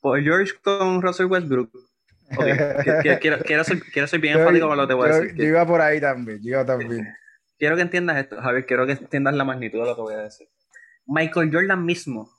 Paul 0.00 0.22
George 0.22 0.54
con 0.62 1.00
Russell 1.00 1.26
Westbrook. 1.26 1.70
quiero, 3.02 3.20
quiero, 3.20 3.38
quiero, 3.38 3.64
ser, 4.08 4.20
bien 4.20 4.38
enfático 4.38 4.66
con 4.66 4.76
lo 4.76 4.88
que 4.88 4.94
voy 4.94 5.08
a 5.08 5.14
decir. 5.14 5.36
Yo 5.36 5.44
iba 5.44 5.64
por 5.64 5.80
ahí 5.80 6.00
también, 6.00 6.40
yo 6.42 6.50
iba 6.50 6.66
también 6.66 7.06
quiero 7.58 7.76
que 7.76 7.82
entiendas 7.82 8.16
esto, 8.16 8.40
Javier, 8.40 8.66
quiero 8.66 8.86
que 8.86 8.92
entiendas 8.92 9.34
la 9.34 9.44
magnitud 9.44 9.80
de 9.80 9.86
lo 9.86 9.94
que 9.94 10.02
voy 10.02 10.14
a 10.14 10.22
decir. 10.22 10.48
Michael 11.06 11.50
Jordan 11.52 11.84
mismo, 11.84 12.30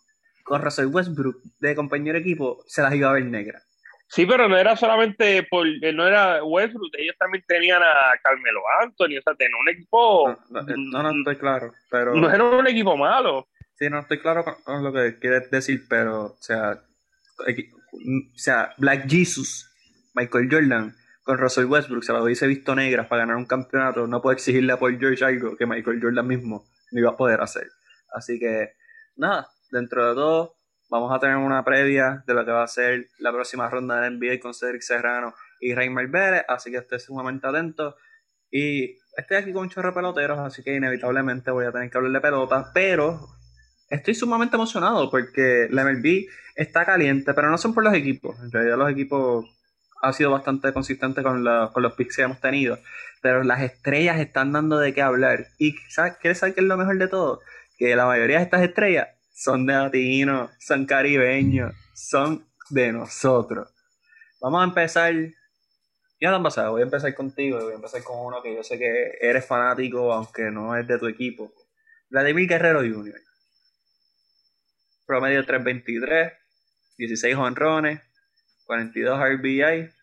con 0.43 0.61
Russell 0.61 0.87
Westbrook 0.87 1.41
de 1.59 1.75
compañero 1.75 2.13
de 2.13 2.21
equipo, 2.21 2.63
se 2.67 2.81
las 2.81 2.93
iba 2.93 3.09
a 3.09 3.13
ver 3.13 3.25
negra. 3.25 3.61
Sí, 4.07 4.25
pero 4.25 4.47
no 4.47 4.55
era 4.55 4.75
solamente 4.75 5.43
por, 5.43 5.65
eh, 5.67 5.91
no 5.91 6.07
era 6.07 6.43
Westbrook, 6.43 6.91
ellos 6.97 7.15
también 7.17 7.43
tenían 7.47 7.81
a 7.81 8.13
Carmelo 8.21 8.61
Anthony, 8.81 9.17
o 9.17 9.21
sea, 9.21 9.33
tenían 9.35 9.59
un 9.59 9.69
equipo, 9.69 10.37
No, 10.49 10.61
no, 10.61 11.03
no, 11.03 11.13
no 11.13 11.19
estoy 11.19 11.35
claro, 11.37 11.73
pero... 11.89 12.15
no 12.15 12.31
era 12.31 12.43
un 12.43 12.67
equipo 12.67 12.95
malo. 12.95 13.47
Sí, 13.77 13.89
no 13.89 13.99
estoy 13.99 14.19
claro 14.19 14.45
con, 14.45 14.83
lo 14.83 14.93
que 14.93 15.19
quieres 15.19 15.49
decir, 15.51 15.85
pero, 15.89 16.25
o 16.25 16.37
sea, 16.39 16.79
o 17.39 18.37
sea, 18.37 18.73
Black 18.77 19.09
Jesus, 19.09 19.69
Michael 20.13 20.49
Jordan, 20.49 20.95
con 21.25 21.39
Russell 21.39 21.65
Westbrook, 21.65 22.03
se 22.03 22.13
lo 22.13 22.23
hubiese 22.23 22.45
visto 22.45 22.75
negras 22.75 23.07
para 23.07 23.23
ganar 23.23 23.35
un 23.35 23.45
campeonato, 23.45 24.05
no 24.05 24.21
puedo 24.21 24.33
exigirle 24.33 24.71
a 24.71 24.79
Paul 24.79 24.99
George 24.99 25.25
algo 25.25 25.57
que 25.57 25.65
Michael 25.65 25.99
Jordan 25.99 26.27
mismo 26.27 26.67
no 26.91 26.99
iba 26.99 27.09
a 27.09 27.17
poder 27.17 27.41
hacer. 27.41 27.67
Así 28.13 28.39
que, 28.39 28.73
nada, 29.15 29.49
dentro 29.71 30.07
de 30.07 30.13
todo, 30.13 30.55
vamos 30.87 31.11
a 31.11 31.19
tener 31.19 31.37
una 31.37 31.65
previa 31.65 32.23
de 32.27 32.33
lo 32.35 32.45
que 32.45 32.51
va 32.51 32.63
a 32.63 32.67
ser 32.67 33.07
la 33.17 33.33
próxima 33.33 33.67
ronda 33.67 34.01
de 34.01 34.11
NBA 34.11 34.39
con 34.39 34.53
Cedric 34.53 34.83
Serrano 34.83 35.33
y 35.59 35.73
Raymar 35.73 36.07
Vélez, 36.09 36.43
así 36.47 36.69
que 36.69 36.77
esté 36.77 36.99
sumamente 36.99 37.47
atento. 37.47 37.95
Y 38.51 38.99
estoy 39.17 39.37
aquí 39.37 39.51
con 39.51 39.63
un 39.63 39.69
chorro 39.69 39.89
de 39.89 39.95
peloteros, 39.95 40.37
así 40.37 40.61
que 40.61 40.75
inevitablemente 40.75 41.49
voy 41.49 41.65
a 41.65 41.71
tener 41.71 41.89
que 41.89 41.97
hablar 41.97 42.13
de 42.13 42.21
pelota, 42.21 42.69
pero 42.71 43.19
estoy 43.89 44.13
sumamente 44.13 44.57
emocionado 44.57 45.09
porque 45.09 45.67
la 45.71 45.85
MLB 45.85 46.27
está 46.55 46.85
caliente, 46.85 47.33
pero 47.33 47.49
no 47.49 47.57
son 47.57 47.73
por 47.73 47.83
los 47.83 47.95
equipos. 47.95 48.39
En 48.43 48.51
realidad 48.51 48.77
los 48.77 48.91
equipos 48.91 49.54
han 50.05 50.13
sido 50.13 50.31
bastante 50.31 50.71
consistentes 50.71 51.23
con, 51.23 51.43
los 51.43 51.93
picks 51.93 52.15
que 52.15 52.21
hemos 52.21 52.39
tenido, 52.39 52.77
pero 53.21 53.43
las 53.43 53.61
estrellas 53.61 54.19
están 54.19 54.51
dando 54.51 54.77
de 54.77 54.93
qué 54.93 55.01
hablar. 55.01 55.47
Y 55.57 55.75
¿sabes? 55.89 56.17
¿quieres 56.21 56.37
saber 56.37 56.53
qué 56.53 56.61
es 56.61 56.67
lo 56.67 56.77
mejor 56.77 56.97
de 56.99 57.07
todo? 57.07 57.41
Que 57.77 57.95
la 57.95 58.05
mayoría 58.05 58.37
de 58.37 58.43
estas 58.43 58.61
estrellas 58.61 59.07
son 59.33 59.65
de 59.65 59.73
latinos, 59.73 60.51
son 60.59 60.85
caribeños, 60.85 61.73
son 61.95 62.47
de 62.69 62.91
nosotros. 62.91 63.73
Vamos 64.39 64.61
a 64.61 64.65
empezar. 64.65 65.13
Ya 66.21 66.33
han 66.33 66.43
pasado, 66.43 66.71
voy 66.71 66.81
a 66.81 66.85
empezar 66.85 67.13
contigo, 67.13 67.59
voy 67.61 67.73
a 67.73 67.75
empezar 67.75 68.01
con 68.03 68.19
uno 68.19 68.41
que 68.41 68.55
yo 68.55 68.63
sé 68.63 68.77
que 68.77 69.17
eres 69.19 69.45
fanático, 69.45 70.13
aunque 70.13 70.43
no 70.51 70.75
es 70.75 70.87
de 70.87 70.97
tu 70.97 71.07
equipo. 71.07 71.51
Vladimir 72.09 72.47
Guerrero 72.47 72.79
Jr. 72.79 73.19
Promedio 75.05 75.45
323, 75.45 76.31
16 76.97 77.35
honrones, 77.35 78.01
42 78.65 79.19
RBI. 79.19 79.94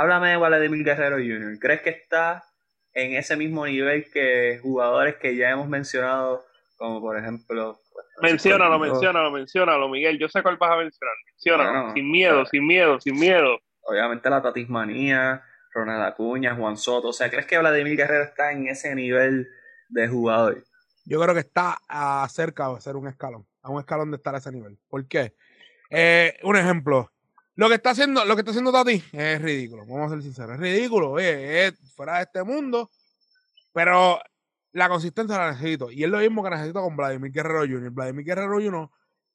Háblame 0.00 0.30
de 0.30 0.36
Vladimir 0.38 0.82
Guerrero 0.82 1.16
Jr. 1.16 1.58
¿Crees 1.58 1.82
que 1.82 1.90
está 1.90 2.42
en 2.94 3.16
ese 3.16 3.36
mismo 3.36 3.66
nivel 3.66 4.10
que 4.10 4.58
jugadores 4.62 5.16
que 5.16 5.36
ya 5.36 5.50
hemos 5.50 5.68
mencionado, 5.68 6.42
como 6.78 7.02
por 7.02 7.18
ejemplo... 7.18 7.78
Menciónalo, 8.22 8.78
Francisco- 8.78 8.94
menciónalo, 8.94 9.30
menciónalo, 9.30 9.88
Miguel. 9.90 10.18
Yo 10.18 10.30
sé 10.30 10.42
cuál 10.42 10.56
vas 10.56 10.70
a 10.70 10.76
mencionar. 10.78 11.14
Menciónalo. 11.26 11.70
Bueno, 11.70 11.92
sin 11.92 12.10
miedo, 12.10 12.32
claro. 12.32 12.46
sin 12.46 12.66
miedo, 12.66 13.00
sin 13.00 13.20
miedo. 13.20 13.58
Obviamente 13.82 14.30
la 14.30 14.40
Tatismanía, 14.40 15.42
Ronald 15.74 16.02
Acuña, 16.02 16.54
Juan 16.54 16.78
Soto. 16.78 17.08
O 17.08 17.12
sea, 17.12 17.28
¿crees 17.28 17.44
que 17.44 17.58
Vladimir 17.58 17.98
Guerrero 17.98 18.24
está 18.24 18.52
en 18.52 18.68
ese 18.68 18.94
nivel 18.94 19.48
de 19.90 20.08
jugador? 20.08 20.64
Yo 21.04 21.20
creo 21.20 21.34
que 21.34 21.40
está 21.40 21.76
ah, 21.90 22.26
cerca 22.30 22.72
de 22.72 22.80
ser 22.80 22.96
un 22.96 23.06
escalón, 23.06 23.46
a 23.60 23.70
un 23.70 23.80
escalón 23.80 24.10
de 24.10 24.16
estar 24.16 24.34
a 24.34 24.38
ese 24.38 24.50
nivel. 24.50 24.78
¿Por 24.88 25.06
qué? 25.06 25.34
Eh, 25.90 26.38
un 26.42 26.56
ejemplo. 26.56 27.12
Lo 27.56 27.68
que 27.68 27.74
está 27.74 27.90
haciendo, 27.90 28.24
lo 28.24 28.34
que 28.36 28.40
está 28.40 28.52
haciendo 28.52 28.72
Tati 28.72 29.02
es 29.12 29.42
ridículo. 29.42 29.84
Vamos 29.86 30.10
a 30.10 30.14
ser 30.14 30.22
sinceros. 30.22 30.54
Es 30.54 30.60
ridículo, 30.60 31.10
oye, 31.12 31.66
es 31.66 31.74
fuera 31.94 32.16
de 32.16 32.22
este 32.22 32.42
mundo. 32.42 32.90
Pero 33.72 34.20
la 34.72 34.88
consistencia 34.88 35.38
la 35.38 35.52
necesito. 35.52 35.90
Y 35.90 36.04
es 36.04 36.10
lo 36.10 36.18
mismo 36.18 36.42
que 36.42 36.50
necesito 36.50 36.80
con 36.80 36.96
Vladimir 36.96 37.32
Guerrero 37.32 37.60
Jr. 37.60 37.90
Vladimir 37.90 38.24
Guerrero 38.24 38.54
Jr. 38.54 38.88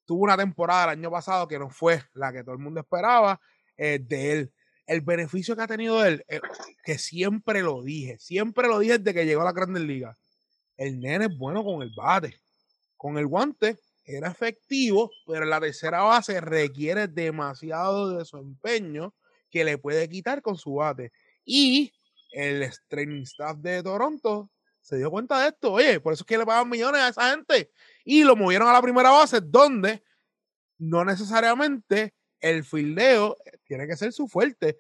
tuvo 0.06 0.24
una 0.24 0.38
temporada 0.38 0.86
el 0.86 1.00
año 1.00 1.12
pasado 1.12 1.48
que 1.48 1.60
no 1.60 1.70
fue 1.70 2.02
la 2.14 2.32
que 2.32 2.44
todo 2.44 2.54
el 2.54 2.62
mundo 2.62 2.80
esperaba 2.80 3.40
eh, 3.78 4.00
de 4.02 4.32
él. 4.32 4.54
El 4.88 5.02
beneficio 5.02 5.56
que 5.56 5.64
ha 5.64 5.68
tenido 5.68 6.06
él, 6.06 6.24
eh, 6.28 6.40
que 6.84 6.98
siempre 7.00 7.62
lo 7.62 7.82
dije, 7.82 8.18
siempre 8.20 8.68
lo 8.68 8.80
dije 8.80 9.00
desde 9.00 9.14
que 9.14 9.26
llegó 9.26 9.42
a 9.42 9.46
la 9.46 9.52
Grandes 9.52 9.84
Ligas. 9.84 10.18
El 10.78 11.00
nene 11.00 11.26
es 11.26 11.38
bueno 11.38 11.64
con 11.64 11.82
el 11.82 11.92
bate. 11.96 12.40
Con 12.98 13.18
el 13.18 13.28
guante 13.28 13.78
era 14.06 14.30
efectivo, 14.30 15.12
pero 15.26 15.46
la 15.46 15.60
tercera 15.60 16.02
base 16.04 16.40
requiere 16.40 17.08
demasiado 17.08 18.18
de 18.18 18.24
su 18.24 18.38
empeño 18.38 19.14
que 19.50 19.64
le 19.64 19.78
puede 19.78 20.08
quitar 20.08 20.42
con 20.42 20.58
su 20.58 20.76
bate. 20.76 21.12
Y 21.44 21.92
el 22.32 22.70
training 22.88 23.24
staff 23.24 23.58
de 23.58 23.82
Toronto 23.82 24.52
se 24.82 24.98
dio 24.98 25.10
cuenta 25.10 25.42
de 25.42 25.48
esto. 25.50 25.74
Oye, 25.74 26.00
por 26.00 26.14
eso 26.14 26.24
es 26.24 26.28
que 26.28 26.38
le 26.38 26.46
pagan 26.46 26.70
millones 26.70 27.02
a 27.02 27.10
esa 27.10 27.32
gente. 27.32 27.72
Y 28.04 28.24
lo 28.24 28.36
movieron 28.36 28.68
a 28.68 28.74
la 28.74 28.82
primera 28.82 29.10
base, 29.10 29.42
donde 29.42 30.04
no 30.78 31.04
necesariamente 31.04 32.14
el 32.40 32.64
fildeo 32.64 33.38
tiene 33.64 33.88
que 33.88 33.98
ser 33.98 34.14
su 34.14 34.28
fuerte. 34.28 34.78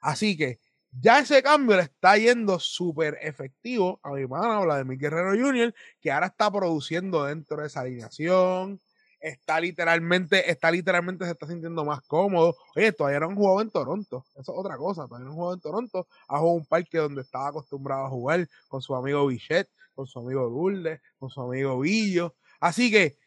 Así 0.00 0.36
que 0.36 0.60
ya 0.92 1.20
ese 1.20 1.42
cambio 1.42 1.76
le 1.76 1.82
está 1.82 2.16
yendo 2.16 2.58
súper 2.58 3.18
efectivo 3.22 4.00
a 4.02 4.10
mi 4.10 4.22
hermano 4.22 4.62
Vladimir 4.62 4.98
Guerrero 4.98 5.30
Jr., 5.30 5.74
que 6.00 6.10
ahora 6.10 6.26
está 6.26 6.50
produciendo 6.50 7.24
dentro 7.24 7.60
de 7.60 7.66
esa 7.68 7.80
alineación. 7.80 8.80
Está 9.20 9.60
literalmente, 9.60 10.50
está 10.50 10.70
literalmente 10.70 11.26
se 11.26 11.32
está 11.32 11.46
sintiendo 11.46 11.84
más 11.84 12.00
cómodo. 12.02 12.56
Oye, 12.74 12.90
todavía 12.90 13.20
no 13.20 13.26
han 13.26 13.36
jugado 13.36 13.60
en 13.60 13.70
Toronto. 13.70 14.24
Eso 14.32 14.52
es 14.52 14.58
otra 14.58 14.78
cosa. 14.78 15.06
Todavía 15.06 15.26
no 15.26 15.32
han 15.32 15.36
jugado 15.36 15.54
en 15.54 15.60
Toronto. 15.60 16.06
Ha 16.26 16.38
jugado 16.38 16.56
un 16.56 16.64
parque 16.64 16.98
donde 16.98 17.20
estaba 17.20 17.48
acostumbrado 17.48 18.06
a 18.06 18.08
jugar 18.08 18.48
con 18.66 18.80
su 18.80 18.94
amigo 18.94 19.26
Bichette, 19.26 19.68
con 19.94 20.06
su 20.06 20.18
amigo 20.20 20.48
Lourdes, 20.48 21.00
con 21.18 21.28
su 21.28 21.42
amigo 21.42 21.78
Villo. 21.80 22.34
Así 22.60 22.90
que 22.90 23.18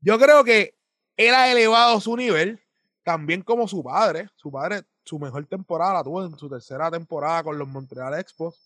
yo 0.00 0.18
creo 0.18 0.44
que 0.44 0.74
él 1.16 1.34
ha 1.34 1.50
elevado 1.50 1.98
su 2.00 2.14
nivel, 2.14 2.60
también 3.02 3.40
como 3.42 3.66
su 3.66 3.82
padre. 3.82 4.28
Su 4.36 4.52
padre, 4.52 4.82
su 5.08 5.18
mejor 5.18 5.46
temporada 5.46 5.94
la 5.94 6.04
tuvo 6.04 6.22
en 6.22 6.38
su 6.38 6.50
tercera 6.50 6.90
temporada 6.90 7.42
con 7.42 7.58
los 7.58 7.66
Montreal 7.66 8.18
Expos. 8.18 8.60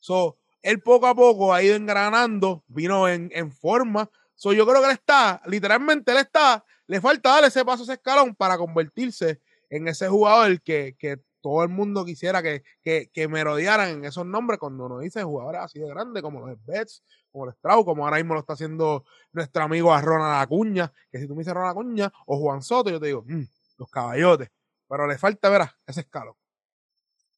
So, 0.00 0.36
él 0.62 0.80
poco 0.80 1.08
a 1.08 1.14
poco 1.14 1.52
ha 1.52 1.60
ido 1.60 1.74
engranando, 1.74 2.62
vino 2.68 3.08
en, 3.08 3.30
en 3.34 3.50
forma. 3.50 4.08
So, 4.36 4.52
yo 4.52 4.64
creo 4.64 4.80
que 4.80 4.86
él 4.86 4.92
está, 4.92 5.42
literalmente 5.46 6.12
él 6.12 6.18
está, 6.18 6.64
le 6.86 7.00
falta 7.00 7.30
darle 7.30 7.48
ese 7.48 7.64
paso, 7.64 7.82
ese 7.82 7.94
escalón 7.94 8.34
para 8.36 8.56
convertirse 8.56 9.40
en 9.70 9.88
ese 9.88 10.08
jugador 10.08 10.62
que, 10.62 10.94
que 10.96 11.20
todo 11.40 11.64
el 11.64 11.68
mundo 11.68 12.04
quisiera 12.04 12.42
que, 12.42 12.62
que, 12.80 13.10
que 13.12 13.26
merodearan 13.26 13.90
en 13.90 14.04
esos 14.04 14.24
nombres 14.24 14.60
cuando 14.60 14.86
uno 14.86 15.00
dice 15.00 15.24
jugadores 15.24 15.62
así 15.62 15.80
de 15.80 15.88
grandes 15.88 16.22
como 16.22 16.46
los 16.46 16.64
Betts, 16.64 17.02
como 17.32 17.46
el 17.46 17.50
Strauss, 17.54 17.84
como 17.84 18.04
ahora 18.04 18.18
mismo 18.18 18.34
lo 18.34 18.40
está 18.40 18.52
haciendo 18.52 19.04
nuestro 19.32 19.64
amigo 19.64 19.92
a 19.92 20.00
Ronald 20.00 20.42
Acuña, 20.42 20.92
que 21.10 21.18
si 21.18 21.26
tú 21.26 21.34
me 21.34 21.40
dices 21.40 21.54
Ronald 21.54 21.72
Acuña 21.72 22.12
o 22.26 22.38
Juan 22.38 22.62
Soto, 22.62 22.90
yo 22.90 23.00
te 23.00 23.06
digo, 23.06 23.24
"Mm, 23.26 23.42
los 23.78 23.90
caballotes. 23.90 24.50
Pero 24.88 25.06
le 25.06 25.18
falta, 25.18 25.50
verás, 25.50 25.74
ese 25.86 26.00
escalón. 26.00 26.34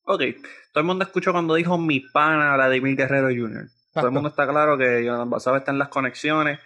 Ok, 0.04 0.22
todo 0.72 0.80
el 0.80 0.84
mundo 0.84 1.04
escuchó 1.04 1.32
cuando 1.32 1.54
dijo 1.54 1.78
mi 1.78 2.00
pana 2.00 2.54
Vladimir 2.54 2.96
Guerrero 2.96 3.28
Jr. 3.28 3.68
Todo 3.92 4.06
el 4.06 4.12
mundo 4.12 4.28
está 4.28 4.46
claro 4.46 4.78
que 4.78 5.04
Jonathan 5.04 5.30
Basabe 5.30 5.58
está 5.58 5.72
en 5.72 5.78
las 5.78 5.88
conexiones. 5.88 6.60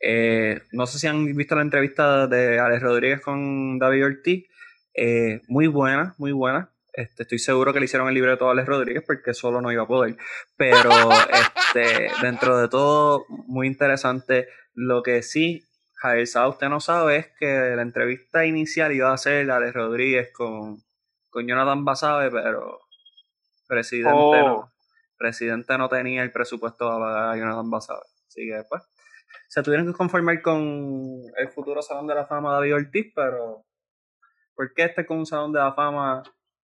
Eh, 0.00 0.60
no 0.72 0.86
sé 0.86 0.98
si 0.98 1.06
han 1.06 1.24
visto 1.34 1.54
la 1.54 1.62
entrevista 1.62 2.26
de 2.26 2.58
Alex 2.58 2.82
Rodríguez 2.82 3.20
con 3.22 3.78
David 3.78 4.06
Ortiz. 4.06 4.46
Eh, 4.94 5.40
muy 5.48 5.66
buena, 5.66 6.14
muy 6.18 6.32
buena. 6.32 6.70
Este, 6.92 7.24
estoy 7.24 7.38
seguro 7.38 7.72
que 7.72 7.80
le 7.80 7.84
hicieron 7.84 8.08
el 8.08 8.14
libreto 8.14 8.48
a 8.48 8.52
Alex 8.52 8.66
Rodríguez 8.66 9.04
porque 9.06 9.34
solo 9.34 9.60
no 9.60 9.72
iba 9.72 9.82
a 9.82 9.86
poder. 9.86 10.16
Pero 10.56 10.90
este, 11.74 12.10
dentro 12.22 12.58
de 12.58 12.68
todo, 12.68 13.24
muy 13.28 13.66
interesante. 13.66 14.48
Lo 14.74 15.02
que 15.02 15.22
sí, 15.22 15.65
Javier 15.96 16.26
Sá, 16.26 16.48
usted 16.48 16.68
no 16.68 16.80
sabe 16.80 17.16
es 17.16 17.26
que 17.38 17.74
la 17.74 17.82
entrevista 17.82 18.44
inicial 18.44 18.92
iba 18.92 19.12
a 19.12 19.16
ser 19.16 19.50
Alex 19.50 19.74
Rodríguez 19.74 20.32
con, 20.32 20.78
con 21.30 21.46
Jonathan 21.46 21.84
Basabe, 21.84 22.30
pero 22.30 22.80
presidente, 23.66 24.12
Oh. 24.12 24.36
no, 24.36 24.72
presidente 25.16 25.76
no 25.78 25.88
tenía 25.88 26.22
el 26.22 26.32
presupuesto 26.32 26.86
para 26.86 26.98
pagar 26.98 27.28
a 27.30 27.36
Jonathan 27.36 27.70
Basabe. 27.70 28.04
Así 28.28 28.46
que 28.46 28.54
después 28.56 28.82
se 29.48 29.62
tuvieron 29.62 29.86
que 29.86 29.96
conformar 29.96 30.42
con 30.42 31.22
el 31.36 31.48
futuro 31.48 31.80
Salón 31.82 32.06
de 32.06 32.14
la 32.14 32.26
Fama 32.26 32.52
David 32.52 32.74
Ortiz, 32.74 33.12
pero 33.14 33.64
¿por 34.54 34.72
qué 34.74 34.84
este 34.84 35.06
con 35.06 35.18
un 35.18 35.26
Salón 35.26 35.52
de 35.52 35.60
la 35.60 35.72
Fama 35.72 36.22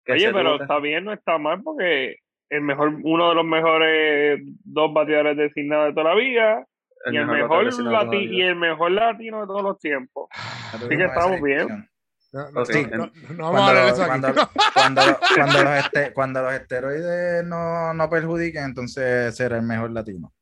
que 0.05 0.13
Oye, 0.13 0.33
pero 0.33 0.61
está 0.61 0.79
bien, 0.81 1.05
no 1.05 1.13
está 1.15 1.39
mal, 1.39 1.63
porque 1.63 2.17
el 2.51 2.61
mejor, 2.61 2.95
uno 3.03 3.31
de 3.31 3.35
los 3.35 3.45
mejores 3.45 4.41
dos 4.65 4.93
bateadores 4.93 5.37
designados 5.37 5.89
de 5.89 5.93
toda 5.95 6.15
la 6.15 6.21
vida 6.21 6.67
y 7.13 7.17
el 7.17 7.27
mejor 7.27 7.65
designado 7.65 7.91
de 7.91 7.97
toda 7.97 8.05
la 8.05 8.11
lati- 8.11 8.21
vida? 8.29 8.35
y 8.35 8.43
el 8.43 8.57
mejor 8.57 8.91
latino 8.93 9.41
de 9.41 9.47
todos 9.47 9.63
los 9.63 9.79
tiempos. 9.79 10.29
Así 10.73 10.89
que 10.89 11.05
estamos 11.05 11.41
bien. 11.43 11.89
No, 12.33 12.51
no, 12.51 12.65
no, 12.65 13.13
no, 13.37 13.53
no 13.53 13.59
a 13.59 13.89
aquí. 13.89 14.01
cuando, 14.07 14.29
cuando, 14.75 15.03
cuando 15.37 15.63
los 15.63 15.73
este- 15.85 16.13
cuando 16.13 16.43
los 16.43 16.53
esteroides 16.55 17.45
no, 17.45 17.95
no 17.95 18.11
perjudiquen, 18.11 18.65
entonces 18.65 19.37
será 19.37 19.57
el 19.57 19.63
mejor 19.63 19.93
latino. 19.93 20.33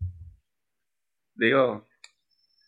Digo, 1.35 1.73
o 1.73 1.87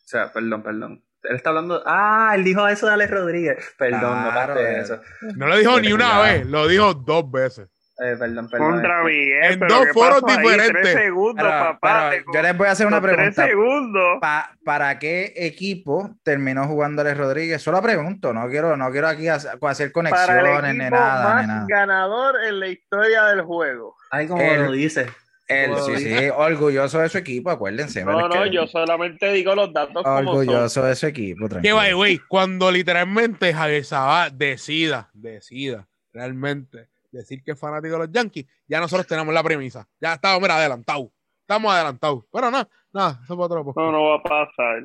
sea, 0.04 0.32
perdón, 0.32 0.62
perdón. 0.62 1.04
Él 1.22 1.36
está 1.36 1.48
hablando. 1.50 1.82
Ah, 1.86 2.32
él 2.34 2.44
dijo 2.44 2.68
eso 2.68 2.86
de 2.86 2.92
Alex 2.92 3.10
Rodríguez. 3.10 3.74
Perdón, 3.78 4.24
no 4.24 4.30
Claro, 4.30 4.54
capté 4.54 4.72
eh. 4.72 4.80
eso. 4.80 5.00
No 5.36 5.46
lo 5.46 5.56
dijo 5.56 5.80
ni 5.80 5.92
una 5.92 6.20
vez, 6.20 6.46
lo 6.46 6.68
dijo 6.68 6.92
dos 6.92 7.30
veces. 7.30 7.68
Eh, 7.96 8.16
perdón, 8.18 8.48
perdón. 8.50 8.70
Contra 8.72 9.00
este, 9.02 9.10
Miguel. 9.12 9.52
En 9.52 9.58
pero 9.60 9.74
dos 9.74 9.86
¿qué 9.86 9.92
foros 9.92 10.22
diferentes. 10.26 10.82
Tres 10.82 10.94
segundos, 10.94 11.34
Pero- 11.36 11.48
papá. 11.78 12.10
pero 12.10 12.24
yo 12.34 12.42
les 12.42 12.56
voy 12.58 12.66
a 12.66 12.70
hacer 12.72 12.86
una 12.88 13.00
con 13.00 13.10
Tres 13.10 13.16
pregunta. 13.16 13.46
segundos. 13.46 14.18
Pa- 14.20 14.50
¿Para 14.64 14.98
qué 14.98 15.32
equipo 15.36 16.10
terminó 16.24 16.66
jugando 16.66 17.02
Alex 17.02 17.16
Rodríguez? 17.18 17.62
Solo 17.62 17.80
pregunto, 17.80 18.32
no 18.32 18.48
quiero, 18.48 18.76
no 18.76 18.90
quiero 18.90 19.06
aquí 19.06 19.28
hacer, 19.28 19.58
Para 19.60 19.78
el 19.78 19.92
conexiones 19.92 20.74
ni 20.74 20.80
equipo 20.80 20.96
nada, 20.96 21.34
más 21.34 21.42
ni 21.42 21.48
nada. 21.48 21.66
ganador 21.68 22.34
en 22.48 22.58
la 22.60 22.66
historia 22.68 23.24
del 23.26 23.42
juego. 23.42 23.94
Ay, 24.10 24.26
como 24.26 24.42
El- 24.42 24.64
lo 24.64 24.72
dice. 24.72 25.06
Él, 25.46 25.70
Como 25.72 25.82
sí, 25.84 25.96
sí, 25.98 26.30
orgulloso 26.34 27.00
de 27.00 27.08
su 27.10 27.18
equipo, 27.18 27.50
acuérdense. 27.50 28.02
No, 28.02 28.28
no, 28.28 28.42
que- 28.44 28.50
yo 28.50 28.66
solamente 28.66 29.30
digo 29.30 29.54
los 29.54 29.72
datos 29.74 30.02
como 30.02 30.16
son. 30.18 30.26
Orgulloso 30.28 30.82
de 30.84 30.96
su 30.96 31.06
equipo, 31.06 31.44
Que 31.44 31.50
tranquilo. 31.50 31.76
by 31.76 31.88
the 31.90 31.94
way, 31.94 32.18
cuando 32.28 32.72
literalmente 32.72 33.52
Javier 33.52 33.84
Sabá 33.84 34.30
decida, 34.30 35.10
decida 35.12 35.86
realmente 36.14 36.88
decir 37.14 37.42
que 37.42 37.52
es 37.52 37.58
fanático 37.58 37.94
de 37.94 38.06
los 38.06 38.12
Yankees, 38.12 38.46
ya 38.66 38.80
nosotros 38.80 39.06
tenemos 39.06 39.32
la 39.32 39.42
premisa. 39.42 39.88
Ya 40.00 40.14
estamos, 40.14 40.40
mira, 40.40 40.56
adelantados. 40.56 41.08
Estamos 41.40 41.72
adelantados. 41.72 42.24
Pero 42.32 42.50
nada, 42.50 42.68
nada, 42.92 43.20
eso 43.24 43.34
es 43.34 43.38
para 43.38 43.46
otro 43.46 43.64
podcast. 43.64 43.84
No, 43.84 43.92
no 43.92 44.04
va 44.04 44.16
a 44.16 44.22
pasar. 44.22 44.82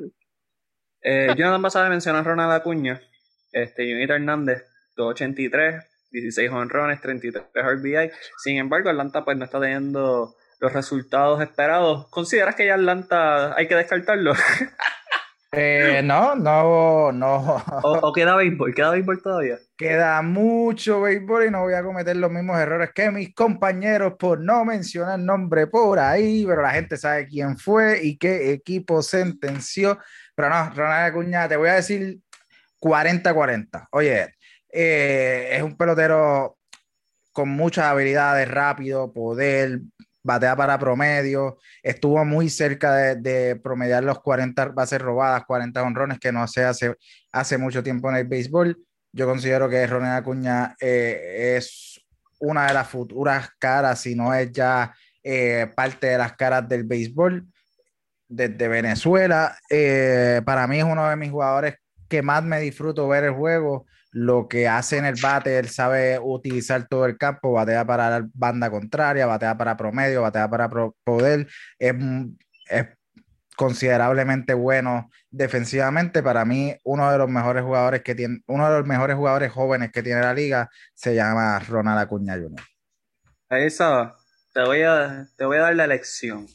Eh, 1.02 1.34
Jonathan 1.38 1.62
Basada 1.62 1.90
menciona 1.90 2.20
a 2.20 2.24
Ronald 2.24 2.52
Acuña, 2.52 3.02
este, 3.52 3.92
Junito 3.92 4.14
Hernández, 4.14 4.66
283, 4.96 5.86
16 6.12 6.52
honrones, 6.52 7.02
33 7.02 7.46
RBI. 7.54 8.12
Sin 8.38 8.58
embargo, 8.58 8.90
Atlanta 8.90 9.24
pues 9.24 9.38
no 9.38 9.46
está 9.46 9.60
teniendo 9.60 10.36
los 10.60 10.74
resultados 10.74 11.42
esperados. 11.42 12.08
¿Consideras 12.10 12.56
que 12.56 12.66
ya 12.66 12.76
Atlanta 12.76 13.56
hay 13.56 13.68
que 13.68 13.76
descartarlo? 13.76 14.34
Eh, 15.52 16.02
no, 16.04 16.36
no, 16.36 17.12
no. 17.12 17.64
¿O, 17.84 18.00
o 18.08 18.14
queda 18.14 18.36
béisbol? 18.36 18.74
¿Queda 18.74 18.92
béisbol 18.92 19.22
todavía? 19.22 19.58
Queda 19.76 20.22
mucho 20.22 21.02
béisbol 21.02 21.46
y 21.46 21.52
no 21.52 21.62
voy 21.62 21.74
a 21.74 21.84
cometer 21.84 22.16
los 22.18 22.32
mismos 22.32 22.60
errores 22.60 22.92
que 22.94 23.10
mis 23.10 23.34
compañeros 23.34 24.14
por 24.20 24.40
no 24.40 24.64
mencionar 24.64 25.18
nombre 25.20 25.66
por 25.68 25.98
ahí, 25.98 26.46
pero 26.46 26.62
la 26.62 26.72
gente 26.72 26.98
sabe 26.98 27.28
quién 27.28 27.58
fue 27.58 28.04
y 28.04 28.18
qué 28.18 28.52
equipo 28.52 29.02
sentenció. 29.02 29.98
Pero 30.36 30.50
no, 30.50 30.70
Ronald 30.76 31.12
Acuña, 31.12 31.48
te 31.50 31.56
voy 31.56 31.70
a 31.70 31.76
decir 31.76 32.20
40-40. 32.80 33.88
Oye, 33.92 34.36
eh, 34.72 35.50
es 35.52 35.64
un 35.64 35.76
pelotero 35.76 36.58
con 37.32 37.50
muchas 37.50 37.86
habilidades, 37.86 38.50
rápido, 38.50 39.12
poder, 39.12 39.80
batea 40.24 40.56
para 40.56 40.78
promedio, 40.78 41.58
estuvo 41.82 42.24
muy 42.26 42.50
cerca 42.50 43.16
de, 43.16 43.56
promediar 43.64 44.04
los 44.04 44.20
40 44.22 44.66
bases 44.68 45.02
robadas, 45.02 45.46
40 45.46 45.82
honrones, 45.82 46.20
que 46.20 46.32
no 46.32 46.48
se 46.48 46.64
hace 46.64 46.96
hace 47.32 47.58
mucho 47.58 47.84
tiempo 47.84 48.10
en 48.10 48.18
el 48.18 48.28
béisbol. 48.28 48.78
Yo 49.12 49.26
considero 49.26 49.70
que 49.70 49.88
Ronald 49.88 50.20
Acuña 50.20 50.76
eh, 50.80 51.56
es 51.58 52.00
una 52.40 52.68
de 52.68 52.74
las 52.74 52.88
futuras 52.88 53.50
caras, 53.58 54.02
si 54.02 54.16
no 54.16 54.34
es 54.34 54.52
ya 54.52 54.94
eh, 55.24 55.72
parte 55.76 56.08
de 56.08 56.18
las 56.18 56.34
caras 56.34 56.68
del 56.68 56.84
béisbol 56.84 57.46
desde 58.28 58.68
Venezuela. 58.68 59.58
Eh, 59.70 60.42
para 60.46 60.68
mí 60.68 60.80
es 60.80 60.86
uno 60.86 61.10
de 61.10 61.16
mis 61.16 61.32
jugadores 61.32 61.76
que 62.08 62.22
más 62.22 62.44
me 62.44 62.60
disfruto 62.60 63.08
ver 63.08 63.26
el 63.26 63.34
juego. 63.34 63.86
Lo 64.12 64.48
que 64.48 64.68
hace 64.68 64.98
en 64.98 65.06
el 65.06 65.16
bate, 65.22 65.60
él 65.60 65.70
sabe 65.70 66.20
utilizar 66.20 66.88
todo 66.88 67.06
el 67.06 67.18
campo, 67.18 67.52
batea 67.52 67.86
para 67.86 68.10
la 68.10 68.28
banda 68.34 68.72
contraria, 68.72 69.26
batea 69.28 69.58
para 69.58 69.78
promedio, 69.78 70.24
batea 70.24 70.50
para 70.50 70.70
poder. 71.04 71.48
Es, 71.78 71.96
considerablemente 73.56 74.54
bueno 74.54 75.10
defensivamente. 75.30 76.24
Para 76.24 76.46
mí, 76.46 76.76
uno 76.86 77.12
de 77.12 77.18
los 77.18 77.30
mejores 77.30 77.64
jugadores 77.64 78.02
que 78.04 78.16
tiene, 78.16 78.42
uno 78.48 78.72
de 78.72 78.78
los 78.80 78.88
mejores 78.88 79.18
jugadores 79.18 79.52
jóvenes 79.52 79.92
que 79.92 80.02
tiene 80.02 80.22
la 80.22 80.34
liga 80.34 80.70
se 80.94 81.14
llama 81.14 81.60
Ronald 81.60 82.00
Acuña 82.00 82.36
Jr. 82.36 82.64
Ahí 83.50 83.66
está. 83.66 84.16
Te 84.54 84.64
voy 84.64 84.84
a, 84.84 85.28
te 85.36 85.44
voy 85.44 85.58
a 85.58 85.62
dar 85.62 85.76
la 85.76 85.84
elección. 85.84 86.48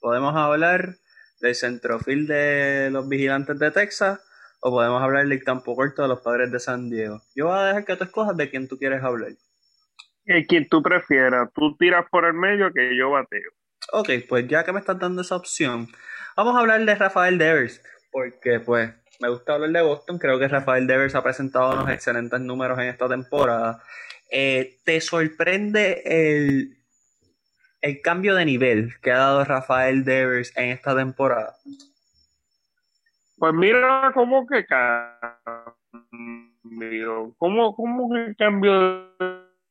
Podemos 0.00 0.34
hablar 0.34 0.96
del 1.40 1.54
centrofil 1.54 2.26
de 2.26 2.88
los 2.90 3.08
vigilantes 3.08 3.58
de 3.60 3.70
Texas 3.70 4.18
o 4.64 4.70
podemos 4.70 5.02
hablar 5.02 5.26
del 5.26 5.42
campo 5.42 5.74
corto 5.74 6.02
de 6.02 6.08
los 6.08 6.20
padres 6.20 6.52
de 6.52 6.60
San 6.60 6.88
Diego. 6.88 7.20
Yo 7.34 7.46
voy 7.46 7.58
a 7.58 7.64
dejar 7.64 7.84
que 7.84 7.96
tú 7.96 8.04
escojas 8.04 8.36
de 8.36 8.48
quién 8.48 8.68
tú 8.68 8.78
quieres 8.78 9.02
hablar. 9.02 9.32
El 10.24 10.46
quien 10.46 10.68
tú 10.68 10.80
prefieras. 10.82 11.48
Tú 11.52 11.76
tiras 11.76 12.06
por 12.10 12.24
el 12.24 12.34
medio 12.34 12.72
que 12.72 12.96
yo 12.96 13.10
bateo. 13.10 13.50
Ok, 13.92 14.10
pues 14.28 14.46
ya 14.46 14.64
que 14.64 14.72
me 14.72 14.78
estás 14.78 15.00
dando 15.00 15.22
esa 15.22 15.34
opción, 15.34 15.88
vamos 16.36 16.54
a 16.54 16.60
hablar 16.60 16.84
de 16.84 16.94
Rafael 16.94 17.38
Devers, 17.38 17.82
porque 18.12 18.60
pues 18.60 18.92
me 19.20 19.28
gusta 19.28 19.54
hablar 19.54 19.70
de 19.70 19.82
Boston, 19.82 20.18
creo 20.18 20.38
que 20.38 20.46
Rafael 20.46 20.86
Devers 20.86 21.16
ha 21.16 21.24
presentado 21.24 21.72
unos 21.72 21.90
excelentes 21.90 22.40
números 22.40 22.78
en 22.78 22.86
esta 22.86 23.08
temporada. 23.08 23.82
Eh, 24.30 24.78
¿Te 24.84 25.00
sorprende 25.00 26.02
el, 26.04 26.78
el 27.80 28.00
cambio 28.00 28.36
de 28.36 28.44
nivel 28.44 28.94
que 29.02 29.10
ha 29.10 29.18
dado 29.18 29.44
Rafael 29.44 30.04
Devers 30.04 30.56
en 30.56 30.70
esta 30.70 30.94
temporada? 30.94 31.56
Pues 33.42 33.54
mira 33.54 34.12
cómo 34.14 34.46
que 34.46 34.64
cambio. 34.66 35.34
¿Cómo, 37.38 37.74
cómo 37.74 38.08
que 38.14 38.36
cambio 38.36 39.10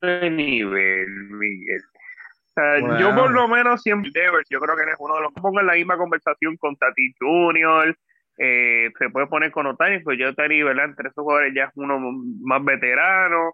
de 0.02 0.30
nivel, 0.30 1.08
Miguel? 1.08 1.80
O 1.80 2.50
sea, 2.54 2.82
Bueno. 2.82 3.00
Yo 3.00 3.16
por 3.16 3.32
lo 3.32 3.48
menos 3.48 3.82
siempre 3.82 4.12
Devers, 4.14 4.46
yo 4.50 4.60
creo 4.60 4.76
que 4.76 4.82
eres 4.84 4.96
uno 5.00 5.16
de 5.16 5.22
los 5.22 5.34
que 5.34 5.40
pongo 5.40 5.62
en 5.62 5.68
la 5.68 5.76
misma 5.76 5.96
conversación 5.96 6.58
con 6.58 6.76
Tati 6.76 7.14
Junior, 7.18 7.96
eh, 8.40 8.92
se 9.00 9.10
puede 9.10 9.28
poner 9.28 9.52
con 9.52 9.68
Otani, 9.68 10.00
pues 10.00 10.20
yo 10.20 10.32
Otani, 10.32 10.64
¿verdad? 10.64 10.88
Entre 10.88 11.08
esos 11.08 11.24
jugadores 11.24 11.54
ya 11.56 11.64
es 11.64 11.72
uno 11.76 11.98
más 12.42 12.66
veterano, 12.66 13.54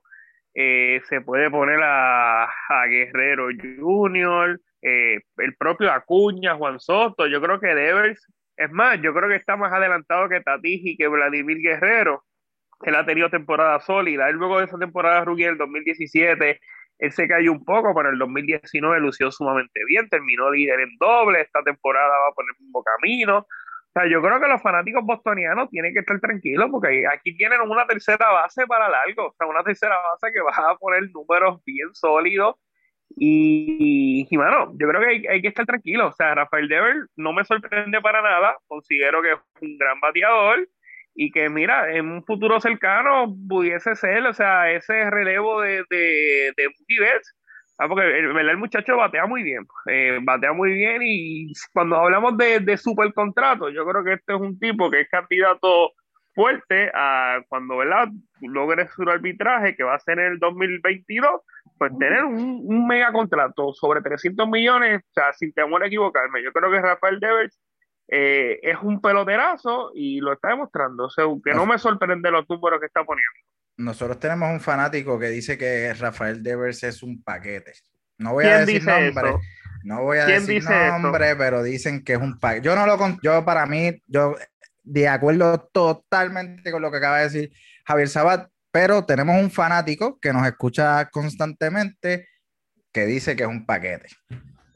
eh, 0.55 0.99
se 1.09 1.21
puede 1.21 1.51
poner 1.51 1.79
a, 1.83 2.45
a 2.45 2.87
Guerrero 2.89 3.49
Junior, 3.79 4.59
eh, 4.81 5.19
el 5.37 5.55
propio 5.57 5.91
Acuña, 5.91 6.55
Juan 6.55 6.79
Soto, 6.79 7.27
yo 7.27 7.39
creo 7.39 7.59
que 7.59 7.75
Devers, 7.75 8.25
es 8.57 8.71
más, 8.71 8.99
yo 9.01 9.13
creo 9.13 9.29
que 9.29 9.35
está 9.35 9.55
más 9.55 9.71
adelantado 9.71 10.27
que 10.29 10.41
Tatis 10.41 10.81
y 10.83 10.97
que 10.97 11.07
Vladimir 11.07 11.59
Guerrero, 11.59 12.23
él 12.81 12.95
ha 12.95 13.05
tenido 13.05 13.29
temporada 13.29 13.79
sólida, 13.79 14.29
él 14.29 14.35
luego 14.35 14.59
de 14.59 14.65
esa 14.65 14.77
temporada 14.77 15.23
rookie 15.23 15.45
del 15.45 15.57
2017 15.57 16.59
él 16.99 17.11
se 17.11 17.27
cayó 17.27 17.51
un 17.51 17.63
poco, 17.63 17.93
pero 17.93 18.09
en 18.09 18.13
el 18.13 18.19
2019 18.19 18.99
lució 18.99 19.31
sumamente 19.31 19.81
bien, 19.85 20.09
terminó 20.09 20.49
líder 20.51 20.79
en 20.79 20.97
doble, 20.99 21.41
esta 21.41 21.61
temporada 21.63 22.07
va 22.07 22.33
por 22.33 22.45
el 22.45 22.63
mismo 22.63 22.83
camino. 22.83 23.39
O 23.39 23.99
sea, 23.99 24.09
yo 24.09 24.21
creo 24.21 24.39
que 24.39 24.47
los 24.47 24.61
fanáticos 24.61 25.03
bostonianos 25.05 25.69
tienen 25.69 25.93
que 25.93 25.99
estar 25.99 26.19
tranquilos 26.19 26.69
porque 26.71 27.03
aquí 27.07 27.35
tienen 27.35 27.61
una 27.61 27.85
tercera 27.85 28.29
base 28.31 28.65
para 28.67 28.89
largo, 28.89 29.27
o 29.27 29.35
sea, 29.37 29.47
una 29.47 29.63
tercera 29.63 29.95
base 29.95 30.33
que 30.33 30.41
va 30.41 30.71
a 30.71 30.75
poner 30.77 31.09
números 31.11 31.63
bien 31.65 31.93
sólidos. 31.93 32.55
Y, 33.09 34.27
y 34.29 34.37
bueno, 34.37 34.73
yo 34.79 34.87
creo 34.87 35.01
que 35.01 35.07
hay, 35.07 35.27
hay 35.27 35.41
que 35.41 35.47
estar 35.47 35.65
tranquilos. 35.65 36.13
O 36.13 36.15
sea, 36.15 36.35
Rafael 36.35 36.67
Devers 36.67 37.09
no 37.15 37.33
me 37.33 37.45
sorprende 37.45 38.01
para 38.01 38.21
nada, 38.21 38.57
considero 38.67 39.21
que 39.21 39.33
es 39.33 39.39
un 39.61 39.77
gran 39.77 39.99
bateador 39.99 40.67
y 41.19 41.31
que 41.31 41.49
mira, 41.49 41.91
en 41.91 42.11
un 42.11 42.23
futuro 42.23 42.61
cercano 42.61 43.35
pudiese 43.49 43.95
ser, 43.95 44.23
o 44.27 44.33
sea, 44.33 44.71
ese 44.71 45.09
relevo 45.09 45.61
de, 45.61 45.83
de, 45.89 46.53
de 46.55 46.69
Betts, 46.99 47.35
ah, 47.79 47.87
porque 47.87 48.19
el, 48.19 48.33
¿verdad? 48.33 48.51
el 48.51 48.57
muchacho 48.57 48.95
batea 48.95 49.25
muy 49.25 49.41
bien, 49.41 49.65
eh, 49.87 50.19
batea 50.21 50.53
muy 50.53 50.73
bien 50.73 51.01
y 51.03 51.51
cuando 51.73 51.95
hablamos 51.95 52.37
de, 52.37 52.59
de 52.59 52.77
super 52.77 53.11
contrato, 53.13 53.69
yo 53.69 53.83
creo 53.83 54.03
que 54.03 54.13
este 54.13 54.35
es 54.35 54.39
un 54.39 54.59
tipo 54.59 54.91
que 54.91 55.01
es 55.01 55.09
candidato 55.09 55.93
fuerte 56.35 56.91
a 56.93 57.41
cuando 57.49 57.77
¿verdad? 57.77 58.09
logre 58.41 58.87
su 58.89 59.01
arbitraje, 59.09 59.75
que 59.75 59.83
va 59.83 59.95
a 59.95 59.99
ser 59.99 60.19
en 60.19 60.33
el 60.33 60.37
2022, 60.37 61.41
pues 61.77 61.91
tener 61.97 62.23
un, 62.25 62.61
un 62.63 62.87
mega 62.87 63.11
contrato 63.11 63.73
sobre 63.73 64.01
300 64.01 64.47
millones, 64.47 65.01
o 65.01 65.13
sea, 65.13 65.33
sin 65.33 65.53
temor 65.53 65.83
a 65.83 65.87
equivocarme, 65.87 66.43
yo 66.43 66.51
creo 66.51 66.71
que 66.71 66.81
Rafael 66.81 67.19
Devers 67.19 67.59
eh, 68.09 68.59
es 68.63 68.77
un 68.81 69.01
peloterazo 69.01 69.91
y 69.93 70.19
lo 70.19 70.33
está 70.33 70.49
demostrando. 70.49 71.05
O 71.05 71.09
sea, 71.09 71.25
que 71.43 71.53
no 71.53 71.65
me 71.65 71.77
sorprende 71.77 72.31
los 72.31 72.49
números 72.49 72.79
que 72.79 72.85
está 72.85 73.03
poniendo. 73.03 73.31
Nosotros 73.77 74.19
tenemos 74.19 74.49
un 74.49 74.59
fanático 74.59 75.19
que 75.19 75.27
dice 75.27 75.57
que 75.57 75.93
Rafael 75.93 76.41
Devers 76.41 76.83
es 76.83 77.03
un 77.03 77.21
paquete. 77.21 77.73
No 78.17 78.33
voy 78.33 78.45
a 78.45 78.63
¿Quién 78.63 78.65
decir 78.65 78.83
nombre, 78.85 79.29
eso? 79.29 79.39
no 79.83 80.01
voy 80.03 80.17
a 80.17 80.25
¿Quién 80.25 80.45
decir 80.45 80.63
nombre, 80.63 81.35
pero 81.35 81.61
dicen 81.61 82.03
que 82.03 82.13
es 82.13 82.19
un 82.19 82.39
paquete. 82.39 82.65
Yo 82.65 82.75
no 82.75 82.87
lo 82.87 82.97
con- 82.97 83.19
yo 83.21 83.45
para 83.45 83.65
mí, 83.67 84.01
yo 84.07 84.35
de 84.83 85.07
acuerdo 85.07 85.69
totalmente 85.71 86.71
con 86.71 86.81
lo 86.81 86.89
que 86.89 86.97
acaba 86.97 87.17
de 87.17 87.23
decir 87.25 87.51
Javier 87.85 88.07
Sabat, 88.07 88.49
pero 88.77 89.03
tenemos 89.03 89.41
un 89.41 89.49
fanático 89.49 90.19
que 90.21 90.31
nos 90.31 90.45
escucha 90.45 91.09
constantemente 91.09 92.27
que 92.93 93.07
dice 93.07 93.35
que 93.35 93.41
es 93.41 93.49
un 93.49 93.65
paquete. 93.65 94.05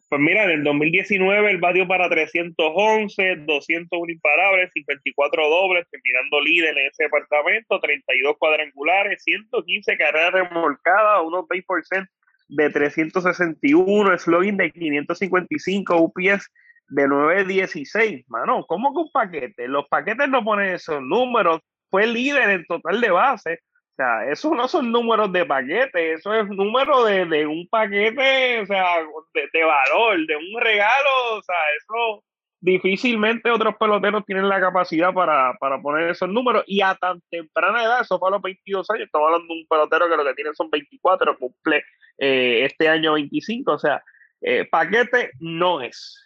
Pues 0.09 0.19
mira, 0.19 0.45
en 0.45 0.49
el 0.49 0.63
2019 0.63 1.51
el 1.51 1.59
batió 1.59 1.87
para 1.87 2.09
311, 2.09 3.35
201 3.45 4.11
imparables, 4.11 4.71
54 4.73 5.47
dobles, 5.47 5.87
terminando 5.91 6.41
líder 6.41 6.75
en 6.79 6.87
ese 6.87 7.03
departamento, 7.03 7.79
32 7.79 8.37
cuadrangulares, 8.39 9.21
115 9.21 9.95
carreras 9.95 10.31
remolcadas, 10.33 11.21
unos 11.23 11.45
20% 11.45 12.07
de 12.49 12.69
361, 12.71 14.17
slogan 14.17 14.57
de 14.57 14.71
555, 14.71 15.95
UPS 15.95 16.49
de 16.89 17.07
916. 17.07 18.25
Mano, 18.29 18.65
¿cómo 18.67 18.95
que 18.95 18.99
un 19.01 19.11
paquete? 19.11 19.67
Los 19.67 19.87
paquetes 19.89 20.27
no 20.27 20.43
ponen 20.43 20.73
esos 20.73 21.03
números. 21.03 21.59
Fue 21.91 22.07
líder 22.07 22.49
en 22.49 22.65
total 22.65 22.99
de 22.99 23.11
base. 23.11 23.59
O 23.91 23.95
sea, 23.95 24.31
esos 24.31 24.51
no 24.53 24.67
son 24.67 24.91
números 24.91 25.31
de 25.31 25.45
paquete, 25.45 26.13
eso 26.13 26.33
es 26.33 26.47
número 26.47 27.03
de, 27.03 27.25
de 27.25 27.45
un 27.45 27.67
paquete, 27.67 28.61
o 28.61 28.65
sea, 28.65 28.85
de, 29.33 29.49
de, 29.51 29.63
valor, 29.63 30.25
de 30.25 30.35
un 30.37 30.61
regalo, 30.61 31.37
o 31.37 31.41
sea, 31.43 31.55
eso 31.77 32.23
difícilmente 32.61 33.49
otros 33.49 33.75
peloteros 33.77 34.23
tienen 34.25 34.47
la 34.47 34.61
capacidad 34.61 35.11
para, 35.13 35.55
para 35.59 35.81
poner 35.81 36.11
esos 36.11 36.29
números 36.29 36.63
y 36.67 36.81
a 36.81 36.95
tan 36.95 37.19
temprana 37.29 37.83
edad, 37.83 38.01
eso 38.01 38.19
fue 38.19 38.29
a 38.29 38.31
los 38.31 38.41
22 38.41 38.89
años, 38.91 39.05
estamos 39.05 39.27
hablando 39.27 39.53
de 39.53 39.59
un 39.59 39.67
pelotero 39.67 40.07
que 40.07 40.17
lo 40.17 40.23
que 40.23 40.33
tiene 40.35 40.53
son 40.53 40.69
24, 40.69 41.37
cumple 41.37 41.83
eh, 42.19 42.65
este 42.65 42.87
año 42.87 43.13
25, 43.13 43.71
o 43.73 43.79
sea, 43.79 44.03
eh, 44.41 44.65
paquete 44.69 45.31
no 45.39 45.81
es. 45.81 46.17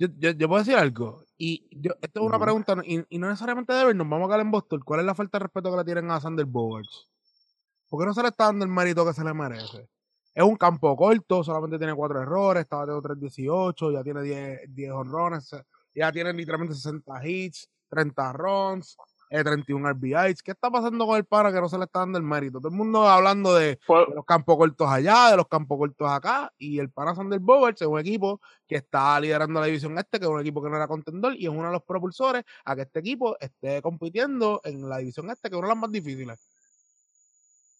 Yo, 0.00 0.08
yo, 0.16 0.30
yo, 0.30 0.48
puedo 0.48 0.62
decir 0.62 0.76
algo, 0.76 1.26
y 1.36 1.68
yo, 1.78 1.92
esto 2.00 2.20
es 2.20 2.26
una 2.26 2.40
pregunta, 2.40 2.74
y, 2.86 3.04
y, 3.10 3.18
no 3.18 3.28
necesariamente 3.28 3.74
de 3.74 3.92
nos 3.92 4.08
vamos 4.08 4.28
a 4.28 4.30
caer 4.30 4.40
en 4.40 4.50
Boston, 4.50 4.80
¿cuál 4.82 5.00
es 5.00 5.04
la 5.04 5.14
falta 5.14 5.36
de 5.36 5.42
respeto 5.42 5.70
que 5.70 5.76
le 5.76 5.84
tienen 5.84 6.10
a 6.10 6.18
Sander 6.18 6.46
Bogarts? 6.46 7.10
¿Por 7.86 8.00
qué 8.00 8.06
no 8.06 8.14
se 8.14 8.22
le 8.22 8.28
está 8.28 8.46
dando 8.46 8.64
el 8.64 8.70
mérito 8.70 9.04
que 9.04 9.12
se 9.12 9.22
le 9.22 9.34
merece? 9.34 9.90
Es 10.34 10.42
un 10.42 10.56
campo 10.56 10.96
corto, 10.96 11.44
solamente 11.44 11.76
tiene 11.76 11.94
cuatro 11.94 12.22
errores, 12.22 12.62
estaba 12.62 12.86
de 12.86 12.92
3-18, 12.94 13.92
ya 13.92 14.02
tiene 14.02 14.22
10, 14.22 14.74
10 14.74 14.90
honrones, 14.90 15.50
ya 15.94 16.10
tiene 16.10 16.32
literalmente 16.32 16.76
60 16.76 17.28
hits, 17.28 17.68
30 17.90 18.32
runs, 18.32 18.96
eh, 19.30 19.44
31 19.44 19.92
RBIs. 19.92 20.42
¿Qué 20.42 20.50
está 20.50 20.70
pasando 20.70 21.06
con 21.06 21.16
el 21.16 21.24
pana 21.24 21.52
que 21.52 21.60
no 21.60 21.68
se 21.68 21.78
le 21.78 21.84
está 21.84 22.00
dando 22.00 22.18
el 22.18 22.24
mérito? 22.24 22.58
Todo 22.58 22.68
el 22.68 22.74
mundo 22.74 23.08
hablando 23.08 23.54
de, 23.54 23.78
Pues, 23.86 24.08
de 24.08 24.14
los 24.14 24.24
campos 24.24 24.56
cortos 24.56 24.88
allá, 24.88 25.30
de 25.30 25.36
los 25.36 25.48
campos 25.48 25.78
cortos 25.78 26.10
acá, 26.10 26.52
y 26.58 26.78
el 26.78 26.90
pana 26.90 27.14
Sander 27.14 27.38
Bogarts 27.38 27.80
es 27.80 27.88
un 27.88 27.98
equipo 27.98 28.40
que 28.66 28.76
está 28.76 29.18
liderando 29.20 29.60
la 29.60 29.66
división 29.66 29.96
este, 29.98 30.18
que 30.18 30.24
es 30.24 30.30
un 30.30 30.40
equipo 30.40 30.62
que 30.62 30.68
no 30.68 30.76
era 30.76 30.88
contendor, 30.88 31.34
y 31.36 31.44
es 31.44 31.50
uno 31.50 31.66
de 31.66 31.72
los 31.72 31.82
propulsores 31.84 32.44
a 32.64 32.74
que 32.74 32.82
este 32.82 32.98
equipo 32.98 33.36
esté 33.40 33.80
compitiendo 33.80 34.60
en 34.64 34.88
la 34.88 34.98
división 34.98 35.30
este, 35.30 35.48
que 35.48 35.54
es 35.54 35.58
una 35.58 35.68
de 35.68 35.74
las 35.74 35.80
más 35.80 35.92
difíciles. 35.92 36.38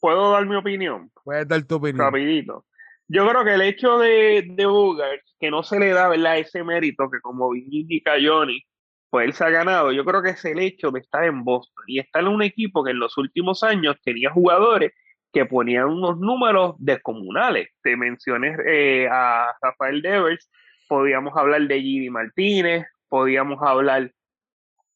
¿Puedo 0.01 0.33
dar 0.33 0.47
mi 0.47 0.57
opinión? 0.57 1.11
Puedes 1.25 1.47
dar 1.47 1.63
tu 1.65 1.75
opinión. 1.75 1.99
Rapidito. 1.99 2.65
Yo 3.07 3.29
creo 3.29 3.45
que 3.45 3.55
el 3.55 3.63
hecho 3.63 3.99
de, 3.99 4.47
de 4.51 4.67
Bogart, 4.67 5.21
que 5.41 5.51
no 5.51 5.65
se 5.65 5.81
le 5.81 5.91
da 5.91 6.09
¿verdad? 6.09 6.39
ese 6.39 6.63
mérito 6.63 7.11
que 7.11 7.21
como 7.21 7.55
indica 7.57 8.13
Johnny, 8.23 8.63
pues 9.11 9.27
él 9.27 9.33
se 9.33 9.45
ha 9.45 9.51
ganado, 9.51 9.93
yo 9.93 10.05
creo 10.05 10.23
que 10.23 10.31
es 10.31 10.45
el 10.45 10.61
hecho 10.61 10.91
de 10.91 11.01
estar 11.01 11.25
en 11.25 11.45
Boston 11.45 11.85
y 11.89 11.99
estar 11.99 12.23
en 12.23 12.29
un 12.29 12.43
equipo 12.43 12.85
que 12.85 12.93
en 12.93 13.01
los 13.01 13.19
últimos 13.19 13.63
años 13.65 13.97
tenía 14.03 14.31
jugadores 14.31 14.93
que 15.33 15.47
ponían 15.47 15.87
unos 15.87 16.19
números 16.19 16.75
descomunales. 16.79 17.69
Te 17.83 17.97
mencioné 17.97 18.57
eh, 18.67 19.09
a 19.11 19.53
Rafael 19.61 20.01
Devers, 20.03 20.49
podíamos 20.89 21.37
hablar 21.37 21.63
de 21.63 21.81
Gidi 21.81 22.11
Martínez, 22.11 22.87
podíamos 23.09 23.59
hablar 23.63 24.13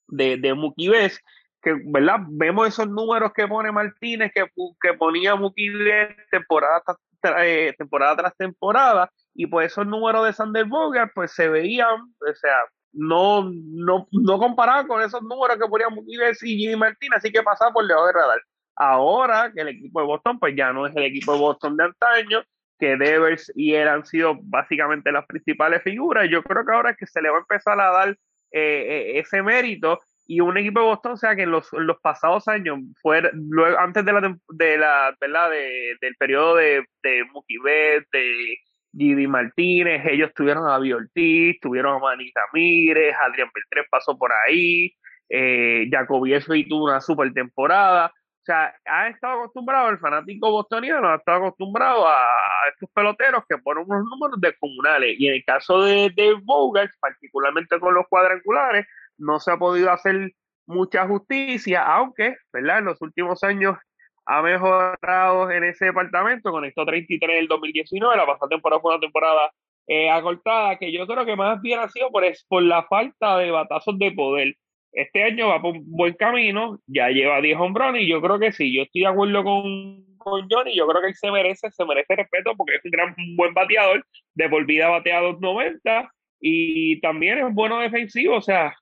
de, 0.09 0.37
de 0.37 0.55
Mookie 0.55 0.89
Betts, 0.89 1.21
que, 1.63 1.77
¿verdad? 1.85 2.19
Vemos 2.29 2.69
esos 2.69 2.89
números 2.89 3.33
que 3.33 3.49
pone 3.49 3.73
Martínez, 3.73 4.33
que, 4.35 4.45
que 4.81 4.95
ponía 4.95 5.35
Mookie 5.35 5.71
Betts 5.71 6.29
temporada 6.31 6.83
tras, 7.21 7.45
eh, 7.45 7.75
temporada 7.79 8.17
tras 8.17 8.37
temporada, 8.37 9.11
y 9.35 9.47
pues 9.47 9.73
esos 9.73 9.87
números 9.87 10.27
de 10.27 10.33
Sander 10.33 10.67
Bogart, 10.67 11.11
pues 11.15 11.33
se 11.33 11.49
veían, 11.49 12.01
o 12.01 12.35
sea, 12.35 12.57
no, 12.95 13.51
no, 13.53 14.09
no 14.11 14.39
comparaba 14.39 14.87
con 14.87 15.03
esos 15.03 15.23
números 15.23 15.59
que 15.59 15.69
ponía 15.69 15.89
Mookie 15.89 16.17
Betts 16.17 16.43
y 16.43 16.57
Jimmy 16.57 16.77
Martínez, 16.77 17.19
así 17.19 17.33
que 17.33 17.43
pasaba 17.43 17.73
por 17.73 17.87
debajo 17.87 18.07
de 18.07 18.13
radar. 18.13 18.43
Ahora 18.77 19.53
que 19.55 19.63
el 19.63 19.69
equipo 19.69 20.01
de 20.01 20.07
Boston, 20.07 20.39
pues 20.39 20.55
ya 20.57 20.73
no 20.73 20.87
es 20.87 20.97
el 20.97 21.05
equipo 21.05 21.33
de 21.33 21.39
Boston 21.39 21.77
de 21.77 21.85
antaño, 21.85 22.43
que 22.79 22.97
Devers 22.97 23.53
y 23.55 23.75
él 23.75 23.89
han 23.89 24.05
sido 24.05 24.37
básicamente 24.43 25.13
las 25.13 25.27
principales 25.27 25.83
figuras. 25.83 26.29
Yo 26.29 26.43
creo 26.43 26.65
que 26.65 26.73
ahora 26.73 26.91
es 26.91 26.97
que 26.97 27.07
se 27.07 27.23
le 27.23 27.31
va 27.31 27.37
a 27.37 27.41
empezar 27.41 27.81
a 27.81 27.93
dar 27.93 28.19
eh, 28.51 29.13
ese 29.19 29.43
mérito 29.43 29.99
y 30.27 30.41
un 30.41 30.57
equipo 30.57 30.81
de 30.81 30.87
Boston, 30.87 31.13
o 31.13 31.17
sea 31.17 31.37
que 31.37 31.43
en 31.43 31.51
los, 31.51 31.69
los 31.73 32.01
pasados 32.01 32.49
años, 32.49 32.79
fue, 33.03 33.23
luego, 33.35 33.79
antes 33.79 34.05
de 34.05 34.13
la, 34.13 34.37
de 34.49 34.79
la 34.79 35.17
¿verdad? 35.21 35.51
De, 35.51 35.97
del 36.01 36.17
periodo 36.17 36.57
de, 36.57 36.85
de 37.03 37.25
Mookie 37.33 37.59
de 38.13 38.57
Gidi 38.97 39.27
Martínez, 39.27 40.05
ellos 40.07 40.33
tuvieron 40.35 40.69
a 40.69 40.77
Ortiz, 40.77 41.59
tuvieron 41.61 41.97
a 41.97 41.99
Manny 41.99 42.31
Ramírez, 42.35 43.15
Adrián 43.21 43.49
Beltrés 43.55 43.87
pasó 43.91 44.17
por 44.17 44.31
ahí, 44.33 44.95
eh, 45.29 45.89
Jacoby 45.91 46.35
Esfey 46.35 46.69
tuvo 46.69 46.85
una 46.85 47.01
super 47.01 47.33
temporada. 47.33 48.07
O 48.07 48.45
sea, 48.45 48.75
ha 48.85 49.09
estado 49.09 49.41
acostumbrado, 49.41 49.89
el 49.89 49.99
fanático 49.99 50.51
bostoniano 50.51 51.09
ha 51.09 51.17
estado 51.17 51.47
acostumbrado 51.47 52.07
a, 52.07 52.15
a 52.15 52.69
estos 52.73 52.91
peloteros 52.95 53.43
que 53.49 53.57
ponen 53.57 53.85
unos 53.89 54.05
números 54.05 54.39
descomunales. 54.41 55.17
Y 55.19 55.29
en 55.29 55.35
el 55.35 55.45
caso 55.45 55.83
de, 55.83 56.11
de 56.15 56.35
Bogart, 56.43 56.91
particularmente 57.01 57.81
con 57.81 57.95
los 57.95 58.07
cuadrangulares, 58.09 58.87
no 59.17 59.41
se 59.41 59.51
ha 59.51 59.57
podido 59.57 59.91
hacer 59.91 60.33
mucha 60.67 61.07
justicia, 61.07 61.83
aunque, 61.83 62.37
¿verdad? 62.53 62.81
En 62.81 62.85
los 62.87 63.01
últimos 63.01 63.43
años 63.45 63.77
ha 64.27 64.43
mejorado 64.43 65.51
en 65.51 65.65
ese 65.65 65.87
departamento, 65.87 66.51
conectó 66.51 66.85
33 66.85 67.31
en 67.31 67.43
el 67.43 67.49
2019, 67.49 68.17
la 68.17 68.27
pasada 68.27 68.49
temporada 68.49 68.81
fue 68.81 68.93
una 68.93 69.01
temporada 69.01 69.53
eh, 69.87 70.11
acortada, 70.11 70.79
que 70.79 70.93
yo 70.93 71.07
creo 71.07 71.27
que 71.27 71.37
más 71.37 71.61
bien 71.61 71.81
ha 71.81 71.89
sido 71.89 72.11
por, 72.11 72.25
por 72.49 72.63
la 72.63 72.85
falta 72.85 73.39
de 73.39 73.51
batazos 73.51 73.99
de 73.99 74.13
poder. 74.13 74.55
Este 74.93 75.25
año 75.25 75.49
va 75.49 75.61
por 75.61 75.77
un 75.77 75.85
buen 75.91 76.15
camino, 76.15 76.79
ya 76.87 77.09
lleva 77.09 77.41
10 77.41 77.59
hombrones 77.59 78.03
y 78.03 78.09
yo 78.09 78.23
creo 78.23 78.39
que 78.39 78.53
sí, 78.53 78.75
yo 78.75 78.83
estoy 78.83 79.03
de 79.03 79.09
acuerdo 79.09 79.43
con, 79.43 80.17
con 80.19 80.49
Johnny, 80.49 80.77
yo 80.77 80.87
creo 80.87 81.03
que 81.03 81.09
él 81.09 81.15
se 81.15 81.31
merece, 81.31 81.71
se 81.71 81.85
merece 81.85 82.17
respeto 82.17 82.55
porque 82.57 82.77
es 82.77 82.85
un 82.85 82.91
gran 82.93 83.15
un 83.19 83.37
buen 83.37 83.53
bateador, 83.53 84.07
de 84.35 84.49
por 84.49 84.65
vida 84.65 84.89
batea 84.89 85.21
290 85.21 86.11
y 86.41 87.01
también 87.01 87.39
es 87.39 87.55
bueno 87.55 87.79
defensivo, 87.81 88.37
o 88.37 88.43
sea, 88.43 88.75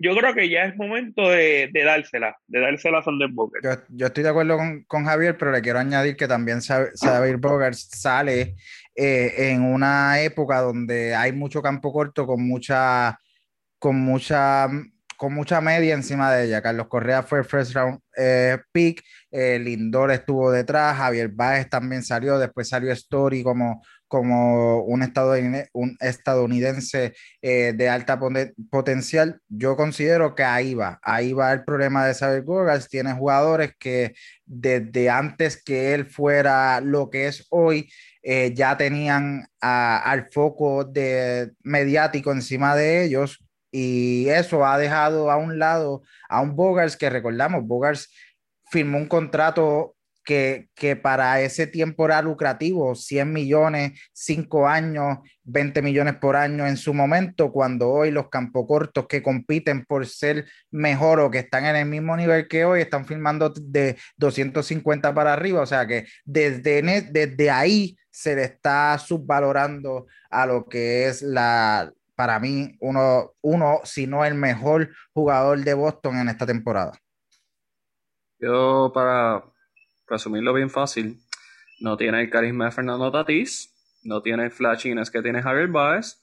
yo 0.00 0.16
creo 0.16 0.34
que 0.34 0.48
ya 0.48 0.64
es 0.64 0.76
momento 0.76 1.28
de, 1.28 1.70
de 1.72 1.84
dársela, 1.84 2.36
de 2.46 2.60
dársela 2.60 2.98
a 2.98 3.02
Sander 3.02 3.28
Bogart. 3.28 3.64
Yo, 3.64 3.70
yo, 3.88 4.06
estoy 4.06 4.22
de 4.24 4.30
acuerdo 4.30 4.56
con, 4.56 4.84
con, 4.84 5.04
Javier, 5.04 5.36
pero 5.36 5.52
le 5.52 5.60
quiero 5.60 5.78
añadir 5.78 6.16
que 6.16 6.28
también 6.28 6.60
Xavier 6.60 7.36
Bogart 7.36 7.74
sale 7.74 8.56
eh, 8.94 9.50
en 9.52 9.62
una 9.62 10.20
época 10.20 10.60
donde 10.60 11.14
hay 11.14 11.32
mucho 11.32 11.62
campo 11.62 11.92
corto 11.92 12.26
con 12.26 12.46
mucha, 12.46 13.18
con 13.78 13.96
mucha, 13.96 14.68
con 15.16 15.34
mucha 15.34 15.60
media 15.60 15.94
encima 15.94 16.32
de 16.32 16.46
ella. 16.46 16.62
Carlos 16.62 16.88
Correa 16.88 17.22
fue 17.22 17.38
el 17.38 17.44
first 17.44 17.74
round 17.74 18.00
eh, 18.16 18.58
pick, 18.72 19.02
eh, 19.30 19.58
Lindor 19.58 20.10
estuvo 20.10 20.50
detrás, 20.50 20.96
Javier 20.96 21.28
Baez 21.28 21.68
también 21.68 22.02
salió, 22.02 22.38
después 22.38 22.68
salió 22.68 22.92
Story 22.92 23.42
como 23.42 23.82
como 24.08 24.82
un, 24.82 25.02
estadounidense, 25.02 25.70
un 25.72 25.96
estadounidense 26.00 27.14
eh, 27.42 27.74
de 27.76 27.88
alta 27.88 28.18
potencial, 28.70 29.40
yo 29.48 29.76
considero 29.76 30.34
que 30.34 30.42
ahí 30.42 30.74
va, 30.74 30.98
ahí 31.02 31.32
va 31.32 31.52
el 31.52 31.64
problema 31.64 32.06
de 32.06 32.14
Xavier 32.14 32.42
Gorgas, 32.42 32.88
tiene 32.88 33.12
jugadores 33.12 33.72
que 33.78 34.14
desde 34.46 35.10
antes 35.10 35.62
que 35.62 35.94
él 35.94 36.06
fuera 36.06 36.80
lo 36.80 37.10
que 37.10 37.28
es 37.28 37.46
hoy, 37.50 37.90
eh, 38.22 38.52
ya 38.54 38.76
tenían 38.76 39.46
al 39.60 40.28
foco 40.32 40.84
de 40.84 41.52
mediático 41.62 42.32
encima 42.32 42.74
de 42.74 43.04
ellos 43.04 43.44
y 43.70 44.28
eso 44.28 44.66
ha 44.66 44.78
dejado 44.78 45.30
a 45.30 45.36
un 45.36 45.58
lado 45.58 46.02
a 46.28 46.40
un 46.40 46.56
Bogars 46.56 46.96
que 46.96 47.10
recordamos, 47.10 47.64
Bogars 47.64 48.10
firmó 48.70 48.98
un 48.98 49.06
contrato 49.06 49.96
que, 50.28 50.96
para 51.02 51.40
ese 51.40 51.66
tiempo 51.66 52.04
era 52.04 52.20
lucrativo, 52.20 52.94
100 52.94 53.32
millones, 53.32 53.98
5 54.12 54.68
años, 54.68 55.18
20 55.44 55.80
millones 55.80 56.16
por 56.16 56.36
año 56.36 56.66
en 56.66 56.76
su 56.76 56.92
momento, 56.92 57.50
cuando 57.50 57.88
hoy 57.88 58.10
los 58.10 58.26
cortos 58.28 59.06
que 59.08 59.22
compiten 59.22 59.86
por 59.86 60.06
ser 60.06 60.46
mejor 60.70 61.20
o 61.20 61.30
que 61.30 61.38
están 61.38 61.64
en 61.64 61.76
el 61.76 61.86
mismo 61.86 62.14
nivel 62.14 62.46
que 62.46 62.66
hoy 62.66 62.82
están 62.82 63.06
firmando 63.06 63.50
de 63.58 63.96
250 64.18 65.14
para 65.14 65.32
arriba, 65.32 65.62
o 65.62 65.66
sea 65.66 65.86
que 65.86 66.04
desde, 66.26 66.82
desde 67.10 67.50
ahí 67.50 67.96
se 68.10 68.36
le 68.36 68.44
está 68.44 68.98
subvalorando 68.98 70.08
a 70.28 70.44
lo 70.44 70.66
que 70.66 71.06
es 71.08 71.22
la, 71.22 71.90
para 72.14 72.38
mí, 72.38 72.76
uno, 72.80 73.32
uno, 73.40 73.80
si 73.84 74.06
no 74.06 74.26
el 74.26 74.34
mejor 74.34 74.90
jugador 75.14 75.60
de 75.60 75.72
Boston 75.72 76.18
en 76.18 76.28
esta 76.28 76.44
temporada. 76.44 76.92
Yo 78.38 78.92
para 78.94 79.42
resumirlo 80.08 80.52
bien 80.54 80.70
fácil, 80.70 81.20
no 81.80 81.96
tiene 81.96 82.20
el 82.20 82.30
carisma 82.30 82.66
de 82.66 82.72
Fernando 82.72 83.10
Tatís, 83.10 83.74
no 84.02 84.22
tiene 84.22 84.44
el 84.44 84.50
flashiness 84.50 85.10
que 85.10 85.22
tiene 85.22 85.42
Javier 85.42 85.68
Baez. 85.68 86.20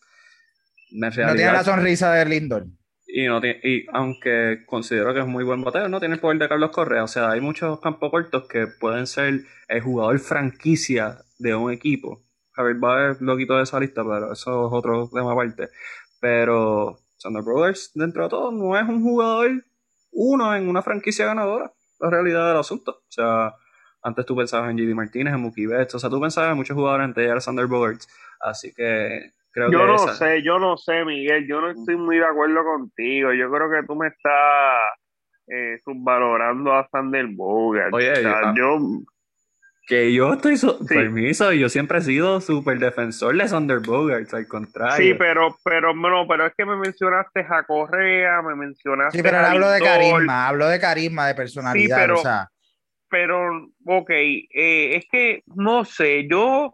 no 0.92 1.10
tiene 1.12 1.52
la 1.52 1.64
sonrisa 1.64 2.14
de 2.14 2.26
Lindor. 2.26 2.66
Y, 3.08 3.28
no 3.28 3.40
tiene, 3.40 3.60
y 3.64 3.86
aunque 3.94 4.64
considero 4.66 5.14
que 5.14 5.22
es 5.22 5.28
muy 5.28 5.44
buen 5.44 5.64
bateo, 5.64 5.88
no 5.88 6.00
tiene 6.00 6.16
el 6.16 6.22
poder 6.22 6.40
de 6.40 6.50
Carlos 6.50 6.72
Correa. 6.72 7.04
O 7.04 7.08
sea, 7.08 7.32
hay 7.32 7.40
muchos 7.40 7.80
campos 7.80 8.12
cortos 8.12 8.48
que 8.48 8.68
pueden 8.68 9.08
ser 9.08 9.42
el 9.68 9.82
jugador 9.82 10.20
franquicia 10.20 11.20
de 11.40 11.56
un 11.56 11.72
equipo. 11.72 12.24
Javier 12.52 12.78
Baez 12.78 13.22
lo 13.22 13.38
quitó 13.38 13.58
de 13.58 13.64
esa 13.64 13.80
lista, 13.80 14.04
pero 14.04 14.34
eso 14.34 14.68
es 14.68 14.74
otro 14.74 15.10
tema 15.14 15.34
aparte. 15.34 15.70
Pero 16.20 17.00
Sander 17.18 17.44
Brothers, 17.44 17.92
dentro 17.94 18.24
de 18.24 18.30
todo, 18.30 18.52
no 18.52 18.78
es 18.78 18.88
un 18.88 19.02
jugador 19.04 19.64
uno 20.12 20.56
en 20.56 20.68
una 20.68 20.82
franquicia 20.82 21.26
ganadora. 21.26 21.72
La 22.00 22.10
realidad 22.10 22.48
del 22.48 22.58
asunto. 22.58 22.92
O 22.92 23.12
sea, 23.12 23.54
antes 24.06 24.26
tú 24.26 24.36
pensabas 24.36 24.70
en 24.72 24.78
JD 24.78 24.94
Martínez, 24.96 25.34
en 25.34 25.42
Mookie 25.42 25.66
Betts, 25.68 25.96
o 25.96 26.00
sea, 26.00 26.10
tú 26.10 26.22
pensabas 26.22 26.52
en 26.52 26.58
muchos 26.58 26.76
jugadores 26.76 27.06
antes 27.06 27.26
de 27.26 27.32
Alexander 27.32 27.66
Bogarts, 27.66 28.08
así 28.40 28.72
que 28.74 29.32
creo 29.52 29.72
yo 29.72 29.80
que 29.80 29.86
no 29.86 29.96
esa... 29.96 30.14
sé, 30.14 30.44
yo 30.44 30.60
no 30.60 30.78
sé, 30.78 31.04
Miguel, 31.04 31.48
yo 31.48 31.60
no 31.62 31.70
estoy 31.72 31.96
muy 31.98 32.18
de 32.18 32.26
acuerdo 32.26 32.64
contigo, 32.64 33.34
yo 33.34 33.50
creo 33.52 33.70
que 33.72 33.86
tú 33.88 33.96
me 33.96 34.08
estás 34.08 34.34
eh, 35.48 35.80
subvalorando 35.84 36.74
a 36.74 36.88
Sander 36.90 37.28
Bogart. 37.28 37.94
Oye, 37.94 38.12
O 38.12 38.16
sea, 38.16 38.40
ah, 38.46 38.54
yo, 38.58 38.80
Que 39.88 40.12
yo 40.14 40.34
estoy, 40.34 40.58
su- 40.58 40.78
Sí. 40.80 40.96
permiso, 40.96 41.52
yo 41.54 41.70
siempre 41.70 42.00
he 42.00 42.02
sido 42.02 42.42
súper 42.42 42.80
defensor 42.80 43.38
de 43.38 43.48
Sander 43.48 43.80
Bogarts, 43.80 44.34
al 44.34 44.48
contrario. 44.48 44.98
sí, 44.98 45.14
pero, 45.14 45.56
pero, 45.64 45.94
no, 45.94 46.28
pero 46.28 46.48
es 46.48 46.54
que 46.58 46.66
me 46.66 46.76
mencionaste 46.76 47.46
a 47.48 47.62
Correa, 47.64 48.42
me 48.42 48.56
mencionaste 48.56 49.18
Sí, 49.18 49.24
pero 49.24 49.38
él 49.40 49.46
a 49.46 49.52
habló 49.52 49.70
de 49.70 49.80
carisma, 49.82 50.48
habló 50.48 50.68
de 50.68 50.80
carisma, 50.80 51.28
de 51.28 51.36
personalidad, 51.36 51.98
pero- 52.02 52.16
o 52.20 52.24
sea, 52.24 52.50
pero, 53.16 53.70
ok, 53.86 54.10
eh, 54.10 54.96
es 54.98 55.06
que, 55.10 55.42
no 55.56 55.86
sé, 55.86 56.28
yo, 56.30 56.74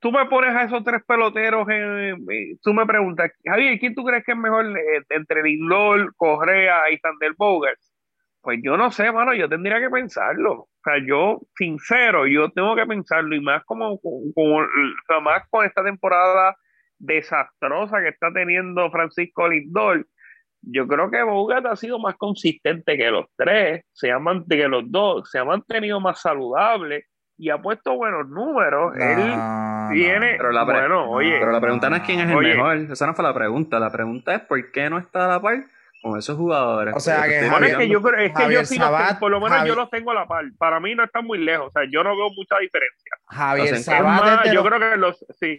tú 0.00 0.12
me 0.12 0.26
pones 0.26 0.54
a 0.54 0.64
esos 0.64 0.84
tres 0.84 1.00
peloteros, 1.06 1.66
eh, 1.70 2.10
eh, 2.30 2.56
tú 2.62 2.74
me 2.74 2.84
preguntas, 2.84 3.30
Javier, 3.42 3.78
¿quién 3.78 3.94
tú 3.94 4.04
crees 4.04 4.22
que 4.22 4.32
es 4.32 4.38
mejor 4.38 4.66
eh, 4.78 5.02
entre 5.08 5.42
Lindor, 5.42 6.14
Correa 6.14 6.90
y 6.90 6.98
Sander 6.98 7.32
Bogart? 7.38 7.78
Pues 8.42 8.60
yo 8.62 8.76
no 8.76 8.90
sé, 8.92 9.10
mano, 9.12 9.34
yo 9.34 9.48
tendría 9.48 9.80
que 9.80 9.90
pensarlo. 9.90 10.52
O 10.54 10.68
sea, 10.84 10.94
yo, 11.06 11.40
sincero, 11.56 12.26
yo 12.26 12.50
tengo 12.50 12.76
que 12.76 12.86
pensarlo 12.86 13.34
y 13.34 13.40
más 13.40 13.64
como, 13.64 13.98
como- 14.00 14.66
más 15.22 15.48
con 15.50 15.64
esta 15.66 15.82
temporada 15.84 16.54
desastrosa 16.98 18.00
que 18.02 18.08
está 18.10 18.32
teniendo 18.32 18.90
Francisco 18.90 19.48
Lindor. 19.48 20.06
Yo 20.70 20.86
creo 20.86 21.10
que 21.10 21.22
Bogart 21.22 21.64
ha 21.66 21.76
sido 21.76 21.98
más 21.98 22.16
consistente 22.16 22.96
que 22.96 23.10
los 23.10 23.26
tres, 23.36 23.84
se 23.92 24.12
ha 24.12 24.18
que 24.48 24.68
los 24.68 24.82
dos, 24.86 25.30
se 25.30 25.38
ha 25.38 25.44
mantenido 25.44 25.98
más 26.00 26.20
saludable 26.20 27.06
y 27.38 27.50
ha 27.50 27.58
puesto 27.58 27.94
buenos 27.94 28.28
números. 28.28 28.94
Él 28.96 29.16
no, 29.28 29.88
tiene, 29.92 30.34
Pero 30.36 30.52
la 30.52 30.64
bueno, 30.64 30.88
no, 30.88 31.10
oye, 31.10 31.36
Pero 31.38 31.52
la 31.52 31.60
pregunta 31.60 31.88
no 31.88 31.96
es 31.96 32.02
quién 32.02 32.20
es 32.20 32.30
el 32.30 32.36
Oye. 32.36 32.54
mejor, 32.54 32.76
esa 32.76 33.06
no 33.06 33.14
fue 33.14 33.24
la 33.24 33.32
pregunta. 33.32 33.78
La 33.78 33.90
pregunta 33.90 34.34
es 34.34 34.40
por 34.42 34.70
qué 34.72 34.90
no 34.90 34.98
está 34.98 35.24
a 35.24 35.28
la 35.28 35.40
par 35.40 35.64
con 36.02 36.18
esos 36.18 36.36
jugadores. 36.36 36.94
O 36.96 37.00
sea, 37.00 37.22
que 37.28 37.48
Bueno, 37.48 37.66
es 37.66 37.72
Javier- 37.74 37.78
que 37.78 37.88
yo 37.88 38.02
creo, 38.02 38.20
es 38.20 38.32
que 38.32 38.42
Javier 38.42 38.60
yo 38.60 38.66
sí 38.66 38.76
los 38.78 38.84
Sabat, 38.86 39.06
tengo, 39.08 39.20
por 39.20 39.30
lo 39.30 39.40
menos 39.40 39.64
yo 39.64 39.74
los 39.74 39.90
tengo 39.90 40.10
a 40.10 40.14
la 40.14 40.26
par. 40.26 40.44
Para 40.58 40.80
mí 40.80 40.94
no 40.94 41.04
están 41.04 41.24
muy 41.24 41.38
lejos, 41.38 41.68
o 41.68 41.70
sea, 41.70 41.82
yo 41.90 42.04
no 42.04 42.16
veo 42.16 42.28
mucha 42.36 42.58
diferencia. 42.58 43.12
Javier 43.28 43.64
O 43.64 43.68
sea, 43.68 43.76
Es 43.78 43.84
Sabat 43.84 44.24
más, 44.24 44.46
yo 44.46 44.54
los, 44.54 44.64
creo 44.66 44.78
que 44.90 44.96
los, 44.96 45.26
sí, 45.40 45.58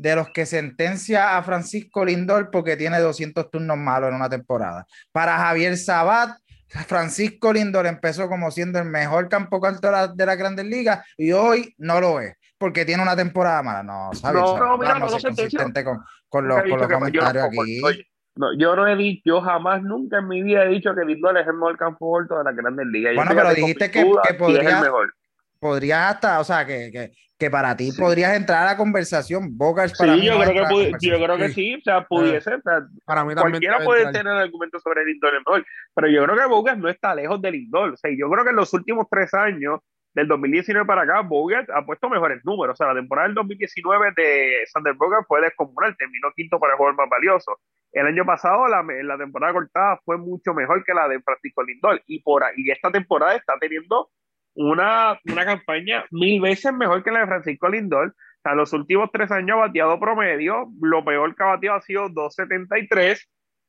de 0.00 0.16
los 0.16 0.30
que 0.30 0.46
sentencia 0.46 1.36
a 1.36 1.42
Francisco 1.42 2.06
Lindor 2.06 2.50
porque 2.50 2.74
tiene 2.76 2.98
200 3.00 3.50
turnos 3.50 3.76
malos 3.76 4.08
en 4.08 4.14
una 4.16 4.30
temporada. 4.30 4.86
Para 5.12 5.36
Javier 5.36 5.76
Sabat, 5.76 6.38
Francisco 6.86 7.52
Lindor 7.52 7.86
empezó 7.86 8.26
como 8.28 8.50
siendo 8.50 8.78
el 8.78 8.86
mejor 8.86 9.28
campo 9.28 9.60
corto 9.60 9.86
de 9.88 9.92
la, 9.92 10.08
de 10.08 10.24
la 10.26 10.36
Grandes 10.36 10.64
Ligas 10.64 11.04
y 11.18 11.32
hoy 11.32 11.74
no 11.78 12.00
lo 12.00 12.20
es 12.20 12.34
porque 12.56 12.84
tiene 12.86 13.02
una 13.02 13.14
temporada 13.16 13.62
mala. 13.62 13.82
No, 13.82 14.10
Javier 14.22 14.42
No, 14.44 14.58
no, 14.58 14.78
mira, 14.78 14.92
vamos 14.94 15.10
a 15.10 15.16
no 15.16 15.20
ser 15.20 15.20
sentenció. 15.34 15.58
consistentes 15.58 15.84
con, 15.84 15.98
con 16.28 16.48
los, 16.48 16.60
con 16.62 16.68
los 16.70 16.78
que- 16.78 16.86
yo 16.86 16.88
no- 16.88 16.98
comentarios 16.98 17.44
aquí. 17.44 17.80
oye, 17.84 18.06
no, 18.36 18.46
yo 18.58 18.76
no 18.76 18.86
he 18.86 18.96
dicho, 18.96 19.22
yo 19.26 19.40
jamás, 19.42 19.82
nunca 19.82 20.18
en 20.18 20.28
mi 20.28 20.42
vida 20.42 20.64
he 20.64 20.68
dicho 20.68 20.94
que 20.94 21.04
Lindor 21.04 21.36
es 21.36 21.46
el 21.46 21.54
mejor 21.54 21.76
campo 21.76 22.10
corto 22.10 22.38
de 22.38 22.44
la 22.44 22.52
Grandes 22.52 22.86
Ligas. 22.86 23.14
Bueno, 23.16 23.32
pero 23.34 23.52
dijiste 23.52 23.90
que- 23.90 24.10
que 24.26 24.34
podría- 24.34 24.62
es 24.62 24.74
el 24.76 24.80
mejor. 24.80 25.12
Podrías 25.60 26.14
hasta, 26.14 26.40
o 26.40 26.44
sea, 26.44 26.66
que, 26.66 26.90
que, 26.90 27.12
que 27.38 27.50
para 27.50 27.76
ti 27.76 27.90
Sí. 27.92 28.00
podrías 28.00 28.34
entrar 28.34 28.62
a 28.62 28.72
la 28.72 28.76
conversación. 28.76 29.56
Bogart 29.56 29.92
para 29.96 30.14
Sí, 30.14 30.20
mí 30.20 30.26
yo 30.26 30.34
no 30.38 30.44
creo, 30.44 30.66
que 30.68 30.92
yo 31.00 31.16
creo 31.22 31.36
que 31.36 31.48
Sí. 31.50 31.74
o 31.76 31.80
sea, 31.82 32.04
pudiese, 32.06 32.54
o 32.54 32.60
sea, 32.62 32.80
Para 33.04 33.24
mí 33.24 33.34
también 33.34 33.52
cualquiera 33.52 33.78
puede 33.84 34.02
entrar. 34.04 34.24
tener 34.24 34.38
argumentos 34.38 34.82
sobre 34.82 35.04
Lindor 35.04 35.34
el 35.34 35.40
mejor, 35.40 35.66
pero 35.94 36.08
yo 36.08 36.24
creo 36.24 36.36
que 36.36 36.46
Bogart 36.46 36.78
no 36.78 36.88
está 36.88 37.14
lejos 37.14 37.40
de 37.42 37.50
Lindor. 37.52 37.90
O 37.92 37.96
sea, 37.96 38.10
yo 38.16 38.28
creo 38.30 38.44
que 38.44 38.50
en 38.50 38.56
los 38.56 38.72
últimos 38.74 39.06
tres 39.10 39.32
años, 39.34 39.80
del 40.12 40.26
2019 40.26 40.86
para 40.86 41.02
acá, 41.02 41.20
Bogart 41.20 41.70
ha 41.70 41.86
puesto 41.86 42.08
mejores 42.08 42.44
números. 42.44 42.74
O 42.74 42.76
sea, 42.76 42.88
la 42.88 42.94
temporada 42.98 43.28
del 43.28 43.34
2019 43.36 44.12
de 44.16 44.66
Sander 44.66 44.94
Bogart 44.94 45.24
fue 45.28 45.40
descomunal, 45.40 45.96
terminó 45.96 46.32
quinto 46.34 46.58
para 46.58 46.72
el 46.72 46.78
jugador 46.78 46.96
más 46.96 47.08
valioso. 47.08 47.58
El 47.92 48.06
año 48.06 48.24
pasado, 48.24 48.66
la, 48.66 48.82
la 48.82 49.16
temporada 49.18 49.52
cortada 49.52 50.00
fue 50.04 50.18
mucho 50.18 50.52
mejor 50.52 50.82
que 50.84 50.94
la 50.94 51.06
de 51.08 51.20
Francisco 51.22 51.62
Lindor. 51.62 52.02
Y, 52.06 52.20
por 52.22 52.42
y 52.56 52.70
esta 52.72 52.90
temporada 52.90 53.36
está 53.36 53.54
teniendo 53.60 54.10
una, 54.54 55.18
una 55.24 55.44
campaña 55.44 56.04
mil 56.10 56.40
veces 56.40 56.72
mejor 56.72 57.02
que 57.02 57.10
la 57.10 57.20
de 57.20 57.26
Francisco 57.26 57.68
Lindor. 57.68 58.08
O 58.08 58.42
sea, 58.42 58.54
los 58.54 58.72
últimos 58.72 59.10
tres 59.12 59.30
años 59.30 59.56
ha 59.56 59.66
bateado 59.66 60.00
promedio, 60.00 60.66
lo 60.80 61.04
peor 61.04 61.34
que 61.36 61.42
ha 61.42 61.46
bateado 61.46 61.78
ha 61.78 61.82
sido 61.82 62.08
2.73. 62.08 63.26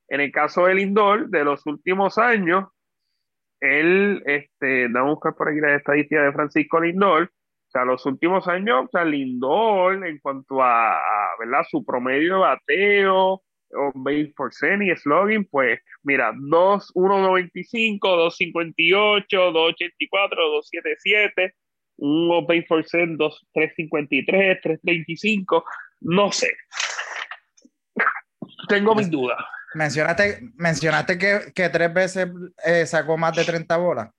En 0.09 0.21
el 0.21 0.31
caso 0.31 0.65
de 0.65 0.75
Lindor, 0.75 1.29
de 1.29 1.43
los 1.43 1.65
últimos 1.65 2.17
años, 2.17 2.65
él, 3.59 4.23
este, 4.25 4.87
vamos 4.87 5.09
a 5.09 5.13
buscar 5.13 5.35
por 5.35 5.49
aquí 5.49 5.59
la 5.59 5.75
estadística 5.75 6.23
de 6.23 6.33
Francisco 6.33 6.79
Lindor. 6.79 7.23
O 7.23 7.71
sea, 7.71 7.85
los 7.85 8.05
últimos 8.05 8.47
años, 8.47 8.85
o 8.85 8.89
sea, 8.91 9.05
Lindor, 9.05 10.05
en 10.05 10.19
cuanto 10.19 10.61
a, 10.61 10.93
a, 10.93 11.29
¿verdad? 11.39 11.63
Su 11.69 11.85
promedio 11.85 12.35
de 12.35 12.39
bateo, 12.41 13.41
o 13.73 13.91
base 13.95 14.33
por 14.35 14.53
cent 14.53 14.83
y 14.83 14.95
slugging, 14.95 15.45
pues, 15.45 15.79
mira, 16.03 16.31
2, 16.35 16.93
1.95, 16.93 17.99
2.58, 17.99 19.25
2.84, 19.29 20.53
2.77, 21.35 21.53
un 21.97 22.45
base 22.45 22.65
por 22.67 22.85
cent, 22.85 23.17
2, 23.17 23.47
3.53, 23.53 24.61
3.35, 24.61 25.63
no 26.01 26.31
sé. 26.31 26.55
Tengo 28.67 28.95
mis 28.95 29.09
dudas. 29.09 29.37
Mencionaste, 29.73 30.39
mencionaste 30.55 31.17
que, 31.17 31.53
que 31.53 31.69
tres 31.69 31.93
veces 31.93 32.27
eh, 32.65 32.85
sacó 32.85 33.17
más 33.17 33.35
de 33.35 33.45
30 33.45 33.77
bolas. 33.77 34.09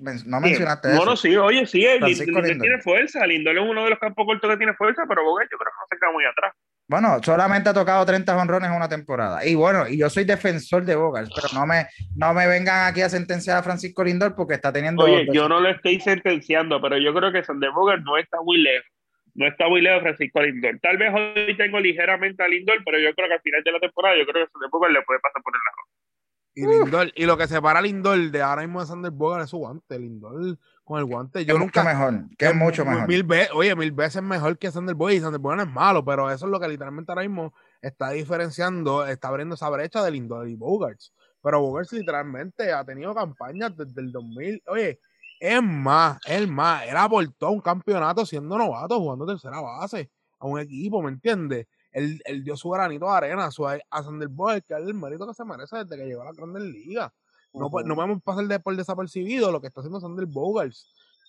No 0.00 0.40
mencionaste 0.40 0.92
eso. 0.92 1.16
sí, 1.16 1.36
oye, 1.36 1.66
sí, 1.66 1.84
el 1.84 1.98
Francisco 1.98 2.40
Lindor 2.40 2.60
tiene 2.60 2.82
fuerza. 2.82 3.26
Lindor 3.26 3.58
es 3.58 3.64
uno 3.64 3.84
de 3.84 3.90
los 3.90 3.98
campos 3.98 4.26
cortos 4.26 4.50
que 4.50 4.56
tiene 4.56 4.74
fuerza, 4.74 5.02
pero 5.08 5.24
Bogart 5.24 5.48
yo 5.50 5.58
creo 5.58 5.72
que 5.72 5.80
no 5.80 5.86
se 5.88 5.98
queda 5.98 6.12
muy 6.12 6.24
atrás. 6.24 6.54
Bueno, 6.88 7.22
solamente 7.22 7.68
ha 7.68 7.74
tocado 7.74 8.06
30 8.06 8.34
honrones 8.34 8.70
en 8.70 8.76
una 8.76 8.88
temporada. 8.88 9.44
Y 9.44 9.54
bueno, 9.54 9.86
y 9.86 9.98
yo 9.98 10.08
soy 10.08 10.24
defensor 10.24 10.86
de 10.86 10.96
Bogart, 10.96 11.28
pero 11.34 11.48
no 11.52 11.66
me, 11.66 11.86
no 12.16 12.32
me 12.32 12.46
vengan 12.46 12.86
aquí 12.86 13.02
a 13.02 13.10
sentenciar 13.10 13.58
a 13.58 13.62
Francisco 13.62 14.02
Lindor 14.02 14.34
porque 14.34 14.54
está 14.54 14.72
teniendo. 14.72 15.04
Oye, 15.04 15.28
yo 15.30 15.50
no 15.50 15.60
lo 15.60 15.68
estoy 15.68 16.00
sentenciando, 16.00 16.80
pero 16.80 16.96
yo 16.96 17.12
creo 17.12 17.30
que 17.30 17.44
Sander 17.44 17.72
Bogart 17.72 18.02
no 18.02 18.16
está 18.16 18.40
muy 18.40 18.56
lejos. 18.62 18.88
No 19.34 19.46
está 19.46 19.68
muy 19.68 19.82
lejos 19.82 20.00
Francisco 20.00 20.40
Lindor. 20.40 20.78
Tal 20.80 20.96
vez 20.96 21.12
hoy 21.14 21.54
tengo 21.58 21.78
ligeramente 21.78 22.42
a 22.42 22.48
Lindor, 22.48 22.82
pero 22.82 22.98
yo 22.98 23.14
creo 23.14 23.28
que 23.28 23.34
al 23.34 23.42
final 23.42 23.62
de 23.62 23.72
la 23.72 23.80
temporada 23.80 24.16
yo 24.18 24.24
creo 24.26 24.46
que 24.46 24.50
Sander 24.50 24.70
Bogart 24.72 24.94
le 24.94 25.02
puede 25.02 25.20
pasar 25.20 25.42
por 25.42 25.52
el 25.54 25.60
lado. 25.68 25.88
Y, 26.54 26.84
Lindor, 26.84 27.12
y 27.14 27.26
lo 27.26 27.36
que 27.36 27.46
separa 27.46 27.80
a 27.80 27.82
Lindor 27.82 28.18
de 28.30 28.40
ahora 28.40 28.62
mismo 28.62 28.80
de 28.80 28.86
Sander 28.86 29.12
Bogart 29.12 29.44
es 29.44 29.50
su 29.50 29.58
guante. 29.58 29.98
Lindor 29.98 30.58
con 30.88 30.98
el 30.98 31.04
guante. 31.04 31.44
Yo 31.44 31.54
es 31.54 31.60
nunca. 31.60 31.82
mucho 31.82 31.90
mejor, 31.90 32.36
que 32.36 32.46
es 32.46 32.54
mucho 32.54 32.84
mejor. 32.84 33.06
Mil 33.06 33.22
veces, 33.22 33.50
oye, 33.54 33.76
mil 33.76 33.92
veces 33.92 34.22
mejor 34.22 34.56
que 34.58 34.72
Sander 34.72 34.94
Bogart. 34.94 35.16
Y 35.16 35.20
Sander 35.20 35.38
Bogart 35.38 35.58
no 35.58 35.68
es 35.68 35.74
malo, 35.74 36.04
pero 36.04 36.30
eso 36.30 36.46
es 36.46 36.50
lo 36.50 36.58
que 36.58 36.66
literalmente 36.66 37.12
ahora 37.12 37.22
mismo 37.22 37.52
está 37.82 38.10
diferenciando, 38.10 39.06
está 39.06 39.28
abriendo 39.28 39.54
esa 39.54 39.68
brecha 39.68 40.02
de 40.02 40.10
Lindor 40.10 40.48
y 40.48 40.56
Bogart. 40.56 40.98
Pero 41.42 41.60
Bogart 41.60 41.92
literalmente 41.92 42.72
ha 42.72 42.84
tenido 42.84 43.14
campañas 43.14 43.76
desde 43.76 44.00
el 44.00 44.10
2000. 44.10 44.62
Oye, 44.66 44.98
es 45.38 45.62
más, 45.62 46.18
es 46.26 46.48
más. 46.48 46.84
Él 46.88 46.96
aportó 46.96 47.50
un 47.50 47.60
campeonato 47.60 48.24
siendo 48.24 48.56
novato, 48.56 48.98
jugando 48.98 49.26
tercera 49.26 49.60
base 49.60 50.10
a 50.38 50.46
un 50.46 50.58
equipo, 50.58 51.02
¿me 51.02 51.10
entiendes? 51.10 51.66
Él, 51.92 52.20
él 52.24 52.42
dio 52.42 52.56
su 52.56 52.70
granito 52.70 53.06
de 53.06 53.12
arena 53.12 53.44
a, 53.44 53.50
su, 53.50 53.66
a 53.66 53.78
Sander 54.02 54.28
Bogart, 54.28 54.64
que 54.66 54.74
es 54.74 54.80
el 54.80 54.94
mérito 54.94 55.26
que 55.26 55.34
se 55.34 55.44
merece 55.44 55.76
desde 55.84 55.96
que 55.96 56.06
llegó 56.06 56.22
a 56.22 56.26
la 56.26 56.32
Grandes 56.32 56.62
Ligas. 56.62 57.12
No, 57.58 57.68
no 57.84 57.94
podemos 57.94 58.22
pasar 58.22 58.46
de 58.46 58.60
por 58.60 58.76
desapercibido 58.76 59.50
lo 59.50 59.60
que 59.60 59.66
está 59.66 59.80
haciendo 59.80 60.00
Sander 60.00 60.26
Bogart, 60.26 60.72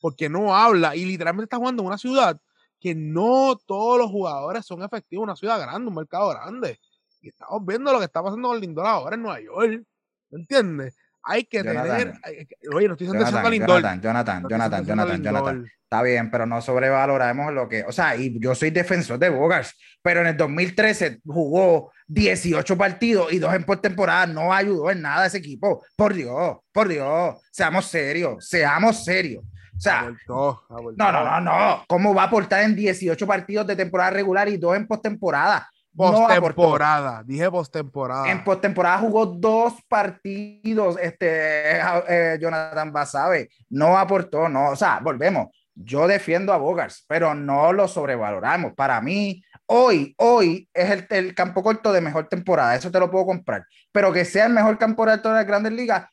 porque 0.02 0.30
no 0.30 0.56
habla 0.56 0.96
y 0.96 1.06
literalmente 1.06 1.46
está 1.46 1.58
jugando 1.58 1.84
en 1.84 1.88
una 1.88 1.98
ciudad 1.98 2.40
que 2.80 2.96
no 2.96 3.58
todos 3.66 3.98
los 3.98 4.10
jugadores 4.10 4.66
son 4.66 4.82
efectivos, 4.84 5.24
una 5.24 5.36
ciudad 5.36 5.60
grande, 5.60 5.90
un 5.90 5.96
mercado 5.96 6.30
grande. 6.30 6.80
Y 7.22 7.30
estamos 7.30 7.66
viendo 7.66 7.92
lo 7.92 8.00
que 8.00 8.06
está 8.06 8.24
pasando 8.24 8.48
con 8.48 8.60
Lindor 8.60 8.86
ahora 8.86 9.16
en 9.16 9.22
Nueva 9.22 9.42
York. 9.42 9.84
¿Me 10.30 10.40
entiendes? 10.40 10.96
Hay 11.30 11.44
que 11.44 11.64
Jonathan. 11.64 11.98
tener. 11.98 12.14
hay 12.24 12.48
oye, 12.74 12.88
no 12.88 12.94
estoy 12.94 13.08
diciendo 13.08 13.26
Jonathan. 13.30 13.54
Jonathan, 13.54 14.02
Jonathan, 14.02 14.44
no 14.44 14.50
Jonathan, 14.50 14.86
Jonathan. 14.86 15.24
Jonathan. 15.24 15.72
Está 15.84 16.04
bien, 16.04 16.30
pero 16.30 16.46
no 16.46 16.62
sobrevaloramos 16.62 17.54
lo 17.54 17.68
que, 17.68 17.84
o 17.84 17.92
sea, 17.92 18.16
y 18.16 18.40
yo 18.40 18.54
soy 18.54 18.70
defensor 18.70 19.18
de 19.18 19.30
Bogart, 19.30 19.68
pero 20.04 20.22
en 20.22 20.28
el 20.28 20.38
2013 20.38 21.20
jugó 21.26 21.92
18 22.08 22.78
partidos 22.78 23.34
y 23.34 23.40
dos 23.40 23.54
en 23.54 23.64
postemporada, 23.64 24.28
no 24.28 24.54
ayudó 24.54 24.92
en 24.92 25.02
nada 25.02 25.24
a 25.24 25.28
ese 25.28 25.40
equipo. 25.40 25.84
Por 25.96 26.14
Dios, 26.14 26.58
por 26.72 26.88
Dios, 26.88 27.38
seamos 27.52 27.86
serios, 27.86 28.48
seamos 28.48 29.04
serios. 29.04 29.44
O 29.44 29.82
sea, 29.82 30.12
no, 30.28 30.62
no, 30.96 31.12
no, 31.12 31.42
no. 31.42 31.84
¿Cómo 31.88 32.14
va 32.14 32.24
a 32.24 32.26
aportar 32.26 32.64
en 32.64 32.76
18 32.76 33.26
partidos 33.26 33.66
de 33.66 33.76
temporada 33.76 34.12
regular 34.12 34.50
y 34.50 34.58
dos 34.58 34.76
en 34.76 34.86
postemporada? 34.86 35.70
No. 35.94 36.28
Postemporada, 36.28 37.24
dije 37.26 37.50
postemporada. 37.50 38.32
En 38.32 38.44
postemporada 38.44 39.00
jugó 39.00 39.26
dos 39.26 39.74
partidos, 39.88 40.98
este, 41.02 41.78
eh, 41.78 42.38
Jonathan 42.40 42.94
Basabe, 42.94 43.50
no 43.70 43.98
aportó, 43.98 44.48
no, 44.48 44.70
o 44.70 44.76
sea, 44.76 45.00
volvemos. 45.02 45.48
Yo 45.76 46.08
defiendo 46.08 46.54
a 46.54 46.58
Bogars, 46.58 47.06
pero 47.08 47.34
no 47.34 47.72
lo 47.74 47.88
sobrevaloramos. 47.88 48.74
Para 48.74 49.00
mí, 49.02 49.42
hoy, 49.66 50.14
hoy 50.18 50.70
es 50.74 50.90
el, 50.92 51.08
el 51.10 51.34
campo 51.36 51.64
corto 51.64 51.92
de 51.92 52.02
mejor 52.02 52.28
temporada, 52.28 52.76
eso 52.76 52.92
te 52.92 53.00
lo 53.00 53.10
puedo 53.10 53.26
comprar. 53.26 53.66
Pero 53.92 54.14
que 54.14 54.26
sea 54.26 54.46
el 54.46 54.54
mejor 54.54 54.78
campo 54.78 55.06
corto 55.06 55.30
de 55.30 55.36
las 55.36 55.48
grandes 55.48 55.74
ligas, 55.74 56.06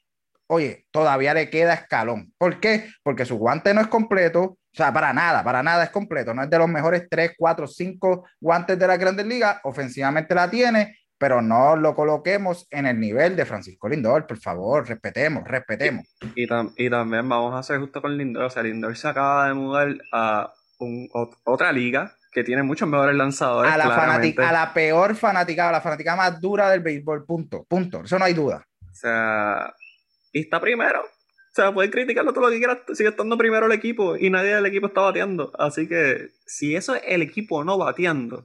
oye, 0.47 0.86
todavía 0.90 1.35
le 1.35 1.51
queda 1.51 1.74
escalón. 1.74 2.32
¿Por 2.39 2.61
qué? 2.61 2.90
Porque 3.03 3.24
su 3.24 3.36
guante 3.36 3.74
no 3.74 3.81
es 3.81 3.89
completo, 3.89 4.59
o 4.77 4.82
sea, 4.82 4.93
para 4.93 5.11
nada, 5.15 5.43
para 5.43 5.62
nada 5.62 5.85
es 5.85 5.90
completo. 5.90 6.35
No 6.35 6.43
es 6.43 6.51
de 6.51 6.59
los 6.59 6.69
mejores 6.69 7.07
3, 7.09 7.32
4, 7.39 7.66
5 7.66 8.27
guantes 8.39 8.78
de 8.78 8.86
las 8.86 8.98
grandes 8.98 9.24
ligas. 9.24 9.59
Ofensivamente 9.65 10.35
la 10.35 10.51
tiene, 10.51 10.98
pero 11.16 11.40
no 11.40 11.77
lo 11.77 11.94
coloquemos 11.94 12.66
en 12.70 12.85
el 12.85 13.01
nivel 13.01 13.36
de 13.36 13.47
Francisco 13.47 13.89
Lindor, 13.89 14.27
por 14.27 14.36
favor, 14.36 14.86
respetemos, 14.86 15.44
respetemos. 15.44 16.05
Y, 16.35 16.47
también 16.47 17.27
vamos 17.27 17.55
a 17.55 17.61
hacer 17.61 17.78
justo 17.78 18.03
con 18.03 18.19
Lindor, 18.19 18.44
o 18.44 18.51
sea, 18.51 18.62
Lindor 18.62 18.94
se 18.98 19.09
acaba 19.09 19.48
de 19.48 19.55
mudar 19.55 19.97
a 20.12 20.53
otra 21.44 21.73
liga 21.73 22.15
que 22.31 22.44
tiene 22.44 22.62
muchos 22.62 22.86
mejores 22.86 23.16
lanzadores. 23.16 23.73
A 23.73 23.78
la, 23.78 23.86
a 23.86 24.53
la 24.53 24.74
peor 24.74 25.15
fanática, 25.15 25.70
a 25.70 25.73
la 25.73 25.81
fanática 25.81 26.16
más 26.16 26.39
dura 26.39 26.69
del 26.69 26.81
béisbol, 26.81 27.24
punto, 27.24 27.65
punto, 27.66 28.03
eso 28.05 28.19
no 28.19 28.27
hay 28.27 28.35
duda. 28.35 28.62
O 28.82 28.94
sea, 28.94 29.73
y 30.32 30.40
está 30.40 30.61
primero. 30.61 31.01
O 31.57 31.59
sea, 31.59 31.73
pueden 31.73 31.91
criticarlo 31.91 32.35
todo 32.35 32.45
lo 32.45 32.51
que 32.51 32.59
quieras, 32.59 32.81
sigue 32.93 33.09
estando 33.09 33.39
primero 33.39 33.65
el 33.65 33.73
equipo 33.73 34.15
y 34.15 34.28
nadie 34.28 34.55
del 34.55 34.66
equipo 34.66 34.89
está 34.89 35.01
bateando. 35.01 35.53
Así 35.59 35.89
que 35.89 36.33
si 36.45 36.77
eso 36.77 36.95
es 36.95 37.03
el 37.07 37.23
equipo 37.23 37.65
no 37.65 37.78
bateando, 37.78 38.45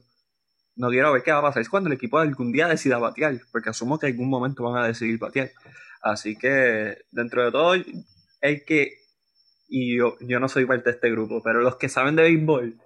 no 0.76 0.88
quiero 0.88 1.12
ver 1.12 1.22
qué 1.22 1.30
va 1.30 1.40
a 1.40 1.42
pasar. 1.42 1.60
Es 1.60 1.68
cuando 1.68 1.90
el 1.90 1.96
equipo 1.96 2.18
algún 2.18 2.52
día 2.52 2.68
decida 2.68 2.96
batear, 2.96 3.38
porque 3.52 3.68
asumo 3.68 3.98
que 3.98 4.06
algún 4.06 4.30
momento 4.30 4.64
van 4.64 4.82
a 4.82 4.86
decidir 4.86 5.18
batear. 5.18 5.50
Así 6.00 6.36
que, 6.36 7.04
dentro 7.10 7.44
de 7.44 7.52
todo, 7.52 7.74
el 7.74 8.64
que, 8.64 8.94
y 9.68 9.98
yo, 9.98 10.16
yo 10.20 10.40
no 10.40 10.48
soy 10.48 10.64
parte 10.64 10.84
de 10.84 10.96
este 10.96 11.10
grupo, 11.10 11.42
pero 11.42 11.60
los 11.60 11.76
que 11.76 11.90
saben 11.90 12.16
de 12.16 12.22
béisbol 12.22 12.80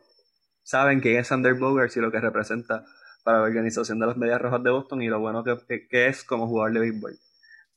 saben 0.64 0.98
quién 0.98 1.18
es 1.18 1.28
Sander 1.28 1.54
Bogarts 1.54 1.96
y 1.98 2.00
lo 2.00 2.10
que 2.10 2.18
representa 2.18 2.84
para 3.22 3.38
la 3.38 3.44
organización 3.44 4.00
de 4.00 4.06
las 4.08 4.16
Medias 4.16 4.40
Rojas 4.40 4.64
de 4.64 4.70
Boston 4.70 5.02
y 5.02 5.06
lo 5.06 5.20
bueno 5.20 5.44
que, 5.44 5.86
que 5.86 6.08
es 6.08 6.24
como 6.24 6.48
jugador 6.48 6.72
de 6.72 6.80
béisbol. 6.80 7.16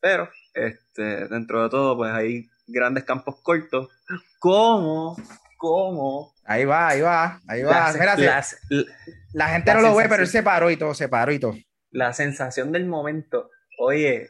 Pero, 0.02 0.30
este, 0.54 1.28
dentro 1.28 1.64
de 1.64 1.70
todo, 1.70 1.98
pues 1.98 2.12
hay 2.14 2.50
grandes 2.68 3.04
campos 3.04 3.42
cortos, 3.42 3.90
como, 4.40 5.16
como... 5.58 6.34
Ahí 6.46 6.66
va, 6.66 6.88
ahí 6.88 7.02
va, 7.02 7.40
ahí 7.48 7.62
va. 7.62 7.94
la 9.34 9.48
gente 9.50 9.74
no 9.74 9.82
lo 9.82 9.96
ve, 9.96 10.08
pero 10.10 10.24
él 10.24 10.28
se 10.28 10.42
paró 10.42 10.72
y 10.72 10.78
todo, 10.78 10.94
se 10.94 11.08
paró 11.08 11.32
y 11.32 11.40
todo. 11.40 11.56
La 11.92 12.14
sensación 12.14 12.72
del 12.72 12.88
momento, 12.88 13.50
oye, 13.78 14.30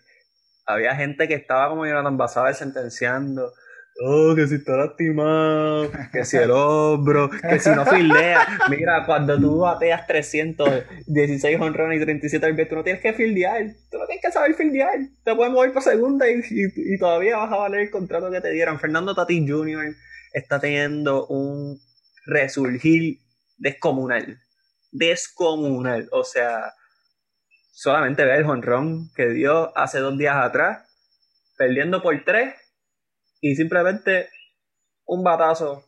había 0.65 0.95
gente 0.95 1.27
que 1.27 1.35
estaba 1.35 1.69
como 1.69 1.85
Jonathan 1.85 2.17
Basada 2.17 2.53
sentenciando, 2.53 3.53
oh, 4.01 4.35
que 4.35 4.47
si 4.47 4.55
está 4.55 4.77
lastimado, 4.77 5.91
que 6.11 6.25
si 6.25 6.37
el 6.37 6.51
hombro, 6.51 7.29
que 7.29 7.59
si 7.59 7.69
no 7.69 7.85
fildea. 7.85 8.47
Mira, 8.69 9.05
cuando 9.05 9.39
tú 9.39 9.59
bateas 9.59 10.07
316 10.07 11.59
honrones 11.59 11.97
y 11.97 12.03
37 12.03 12.45
al 12.45 12.67
tú 12.67 12.75
no 12.75 12.83
tienes 12.83 13.01
que 13.01 13.13
fildear, 13.13 13.73
tú 13.91 13.97
no 13.97 14.05
tienes 14.05 14.23
que 14.23 14.31
saber 14.31 14.53
fildear. 14.55 14.99
Te 15.23 15.35
puedes 15.35 15.53
mover 15.53 15.73
por 15.73 15.83
segunda 15.83 16.29
y, 16.29 16.41
y, 16.49 16.97
todavía 16.97 17.37
vas 17.37 17.51
a 17.51 17.57
valer 17.57 17.81
el 17.81 17.91
contrato 17.91 18.31
que 18.31 18.41
te 18.41 18.51
dieron. 18.51 18.79
Fernando 18.79 19.15
Tatis 19.15 19.49
Jr. 19.49 19.95
está 20.33 20.59
teniendo 20.59 21.27
un 21.27 21.79
resurgir 22.25 23.19
descomunal. 23.57 24.39
Descomunal. 24.91 26.07
O 26.11 26.23
sea, 26.23 26.73
solamente 27.71 28.23
ve 28.23 28.37
el 28.37 28.45
honrón 28.45 29.09
que 29.15 29.29
dio 29.29 29.77
hace 29.77 29.99
dos 29.99 30.17
días 30.17 30.35
atrás, 30.37 30.85
perdiendo 31.57 32.01
por 32.01 32.23
tres 32.23 32.55
y 33.41 33.55
simplemente 33.55 34.29
un 35.05 35.23
batazo 35.23 35.85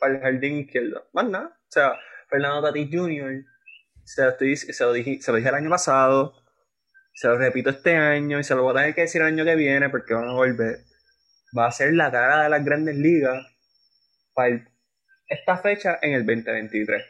para 0.00 0.14
el 0.14 0.20
jardín 0.20 0.58
izquierdo. 0.58 1.08
Más 1.12 1.28
nada. 1.28 1.48
O 1.48 1.70
sea, 1.70 1.92
Fernando 2.28 2.62
Tatis 2.62 2.88
Jr. 2.90 3.44
Se 4.04 4.24
lo, 4.24 4.36
se, 4.38 4.84
lo 4.84 4.92
dije, 4.92 5.20
se 5.20 5.30
lo 5.30 5.36
dije 5.36 5.48
el 5.48 5.54
año 5.54 5.70
pasado, 5.70 6.34
se 7.12 7.28
lo 7.28 7.38
repito 7.38 7.70
este 7.70 7.96
año 7.96 8.38
y 8.38 8.44
se 8.44 8.54
lo 8.54 8.62
voy 8.62 8.72
a 8.72 8.80
tener 8.80 8.94
que 8.94 9.00
decir 9.02 9.20
el 9.20 9.28
año 9.28 9.44
que 9.44 9.56
viene 9.56 9.88
porque 9.88 10.14
van 10.14 10.28
a 10.28 10.32
volver. 10.32 10.80
Va 11.56 11.66
a 11.66 11.72
ser 11.72 11.94
la 11.94 12.10
cara 12.10 12.44
de 12.44 12.50
las 12.50 12.64
grandes 12.64 12.96
ligas 12.96 13.44
para 14.34 14.64
esta 15.28 15.58
fecha 15.58 15.98
en 16.02 16.12
el 16.12 16.26
2023. 16.26 17.02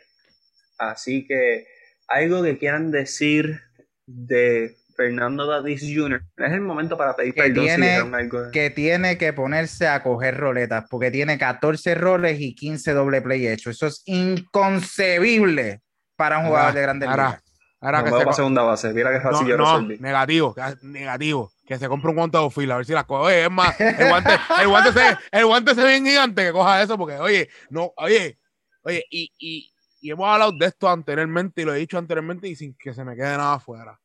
Así 0.78 1.26
que 1.26 1.66
algo 2.08 2.42
que 2.42 2.58
quieran 2.58 2.90
decir 2.90 3.60
de 4.06 4.76
Fernando 4.96 5.46
Davis 5.46 5.82
Jr. 5.82 6.22
Es 6.36 6.52
el 6.52 6.60
momento 6.60 6.96
para 6.96 7.14
pedir 7.14 7.34
que 7.34 7.42
perdón 7.42 7.64
tiene, 7.64 8.30
Que 8.52 8.70
tiene 8.70 9.18
que 9.18 9.32
ponerse 9.32 9.86
a 9.86 10.02
coger 10.02 10.36
roletas, 10.36 10.86
porque 10.90 11.10
tiene 11.10 11.38
14 11.38 11.94
roles 11.94 12.40
y 12.40 12.54
15 12.54 12.92
doble 12.92 13.22
play 13.22 13.46
hechos. 13.46 13.76
Eso 13.76 13.86
es 13.86 14.02
inconcebible 14.06 15.82
para 16.16 16.38
un 16.38 16.46
jugador 16.46 16.74
de 16.74 16.82
grandes 16.82 17.08
ligas. 17.08 17.42
Ahora 17.78 18.02
que 18.02 18.10
se 18.10 18.32
segunda 18.32 18.62
base, 18.62 18.92
mira 18.94 19.12
que 19.12 19.20
fácil 19.20 19.48
no, 19.48 19.80
no, 19.80 19.88
negativo, 20.00 20.56
negativo. 20.82 21.52
Que 21.66 21.78
se 21.78 21.88
compre 21.88 22.10
un 22.10 22.16
guante 22.16 22.38
de 22.38 22.50
fila, 22.50 22.74
a 22.74 22.76
ver 22.78 22.86
si 22.86 22.92
la 22.92 23.04
coge. 23.04 23.44
Es 23.44 23.50
más, 23.50 23.78
el 23.78 24.08
guante, 24.08 24.30
el 24.60 24.68
guante, 24.68 24.92
se, 24.92 25.16
el 25.30 25.46
guante 25.46 25.74
se 25.74 25.84
ve 25.84 26.00
gigante 26.00 26.44
que 26.46 26.52
coja 26.52 26.82
eso, 26.82 26.96
porque, 26.96 27.18
oye, 27.18 27.50
no, 27.70 27.92
oye, 27.96 28.38
oye, 28.82 29.04
y, 29.10 29.30
y, 29.38 29.70
y 30.00 30.10
hemos 30.10 30.26
hablado 30.26 30.52
de 30.52 30.66
esto 30.66 30.88
anteriormente 30.88 31.62
y 31.62 31.64
lo 31.64 31.74
he 31.74 31.78
dicho 31.78 31.98
anteriormente 31.98 32.48
y 32.48 32.56
sin 32.56 32.74
que 32.76 32.94
se 32.94 33.04
me 33.04 33.14
quede 33.14 33.36
nada 33.36 33.54
afuera 33.54 34.00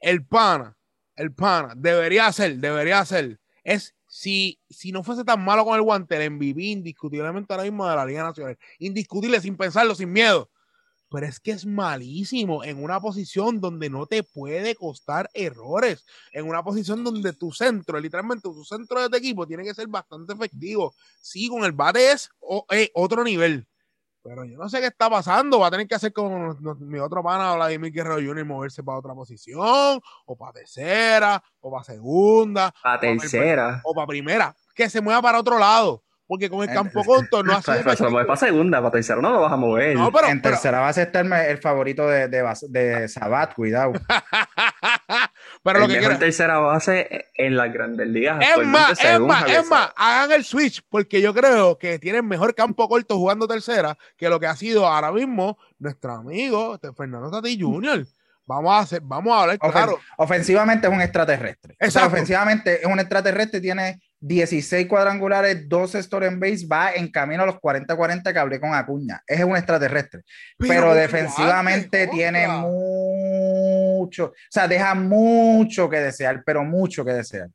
el 0.00 0.26
pana, 0.26 0.76
el 1.16 1.32
pana, 1.34 1.74
debería 1.76 2.32
ser, 2.32 2.56
debería 2.56 3.04
ser, 3.04 3.38
es 3.62 3.94
si, 4.06 4.58
si 4.68 4.90
no 4.90 5.04
fuese 5.04 5.24
tan 5.24 5.44
malo 5.44 5.64
con 5.64 5.76
el 5.76 5.82
guante, 5.82 6.16
el 6.16 6.32
MVP 6.32 6.62
indiscutiblemente 6.62 7.52
ahora 7.52 7.62
mismo 7.62 7.88
de 7.88 7.94
la 7.94 8.04
Liga 8.04 8.24
Nacional. 8.24 8.58
Indiscutible, 8.80 9.40
sin 9.40 9.56
pensarlo, 9.56 9.94
sin 9.94 10.12
miedo. 10.12 10.50
Pero 11.10 11.26
es 11.26 11.38
que 11.38 11.52
es 11.52 11.64
malísimo 11.64 12.64
en 12.64 12.82
una 12.82 13.00
posición 13.00 13.60
donde 13.60 13.88
no 13.88 14.06
te 14.06 14.24
puede 14.24 14.74
costar 14.74 15.30
errores. 15.32 16.04
En 16.32 16.46
una 16.46 16.62
posición 16.62 17.04
donde 17.04 17.32
tu 17.32 17.52
centro, 17.52 18.00
literalmente 18.00 18.42
tu 18.42 18.64
centro 18.64 19.08
de 19.08 19.16
equipo, 19.16 19.46
tiene 19.46 19.62
que 19.62 19.74
ser 19.74 19.86
bastante 19.86 20.32
efectivo. 20.32 20.92
Sí, 21.20 21.48
con 21.48 21.64
el 21.64 21.72
bate 21.72 22.10
es 22.10 22.30
otro 22.94 23.22
nivel. 23.22 23.66
Pero 24.22 24.44
yo 24.44 24.58
no 24.58 24.68
sé 24.68 24.80
qué 24.80 24.86
está 24.86 25.08
pasando. 25.08 25.58
Va 25.58 25.68
a 25.68 25.70
tener 25.70 25.88
que 25.88 25.94
hacer 25.94 26.12
como 26.12 26.54
mi 26.80 26.98
otro 26.98 27.22
pana, 27.22 27.54
Vladimir 27.54 27.92
Guerrero 27.92 28.16
Jr., 28.16 28.44
moverse 28.44 28.82
para 28.82 28.98
otra 28.98 29.14
posición, 29.14 30.00
o 30.26 30.36
para 30.36 30.52
tercera, 30.52 31.42
o 31.60 31.70
para 31.70 31.84
segunda. 31.84 32.74
Para 32.82 33.00
tercera. 33.00 33.80
O 33.84 33.94
para 33.94 34.06
primera. 34.06 34.54
Que 34.74 34.90
se 34.90 35.00
mueva 35.00 35.22
para 35.22 35.40
otro 35.40 35.58
lado. 35.58 36.02
Porque 36.26 36.48
con 36.48 36.62
el 36.62 36.72
campo 36.72 37.02
corto 37.02 37.42
no 37.42 37.52
hace. 37.56 37.82
Se 37.96 38.04
lo 38.04 38.10
mueve 38.10 38.26
para 38.26 38.36
segunda, 38.36 38.78
para 38.78 38.92
tercera 38.92 39.20
no 39.20 39.30
lo 39.30 39.40
vas 39.40 39.52
a 39.52 39.56
mover. 39.56 39.96
No, 39.96 40.12
pero, 40.12 40.28
en 40.28 40.40
tercera 40.40 40.80
va 40.80 40.88
a 40.88 40.92
ser 40.92 41.10
el 41.14 41.58
favorito 41.58 42.06
de, 42.06 42.28
de, 42.28 42.44
de 42.68 43.08
Sabat, 43.08 43.54
cuidado. 43.54 43.92
Pero 45.62 45.78
el 45.78 45.82
lo 45.82 45.88
que 45.88 46.00
mejor 46.00 46.18
tercera 46.18 46.58
base 46.58 47.26
en 47.34 47.56
las 47.56 47.72
grandes 47.72 48.08
ligas. 48.08 48.42
Es 48.42 48.66
más, 48.66 49.04
es 49.04 49.20
más, 49.20 49.48
es 49.48 49.66
más, 49.68 49.90
hagan 49.94 50.32
el 50.32 50.44
switch, 50.44 50.82
porque 50.88 51.20
yo 51.20 51.34
creo 51.34 51.78
que 51.78 51.98
tienen 51.98 52.26
mejor 52.26 52.54
campo 52.54 52.88
corto 52.88 53.16
jugando 53.16 53.46
tercera 53.46 53.96
que 54.16 54.28
lo 54.28 54.40
que 54.40 54.46
ha 54.46 54.56
sido 54.56 54.86
ahora 54.86 55.12
mismo 55.12 55.58
nuestro 55.78 56.12
amigo 56.14 56.74
este, 56.74 56.92
Fernando 56.92 57.30
Tati 57.30 57.60
Jr. 57.60 58.06
Vamos 58.46 58.72
a 58.72 58.78
hacer, 58.80 59.00
vamos 59.04 59.32
a 59.32 59.42
hablar 59.42 59.58
claro. 59.58 59.98
Ofensivamente 60.16 60.88
es 60.88 60.92
un 60.92 61.00
extraterrestre. 61.00 61.76
ofensivamente 62.04 62.80
es 62.80 62.86
un 62.86 62.98
extraterrestre, 62.98 63.60
tiene 63.60 64.00
16 64.20 64.86
cuadrangulares, 64.86 65.68
12 65.68 66.00
story 66.00 66.26
en 66.26 66.40
base, 66.40 66.66
va 66.66 66.92
en 66.92 67.12
camino 67.12 67.44
a 67.44 67.46
los 67.46 67.56
40-40 67.56 68.32
que 68.32 68.38
hablé 68.38 68.58
con 68.58 68.74
Acuña. 68.74 69.22
Es 69.26 69.44
un 69.44 69.56
extraterrestre. 69.56 70.22
Pero, 70.58 70.94
defensivamente 70.94 72.08
tiene 72.08 72.46
mucho, 74.00 74.26
o 74.26 74.34
sea, 74.48 74.66
deja 74.66 74.94
mucho 74.94 75.88
que 75.88 75.98
desear, 75.98 76.42
pero 76.44 76.64
mucho 76.64 77.04
que 77.04 77.12
desear. 77.12 77.50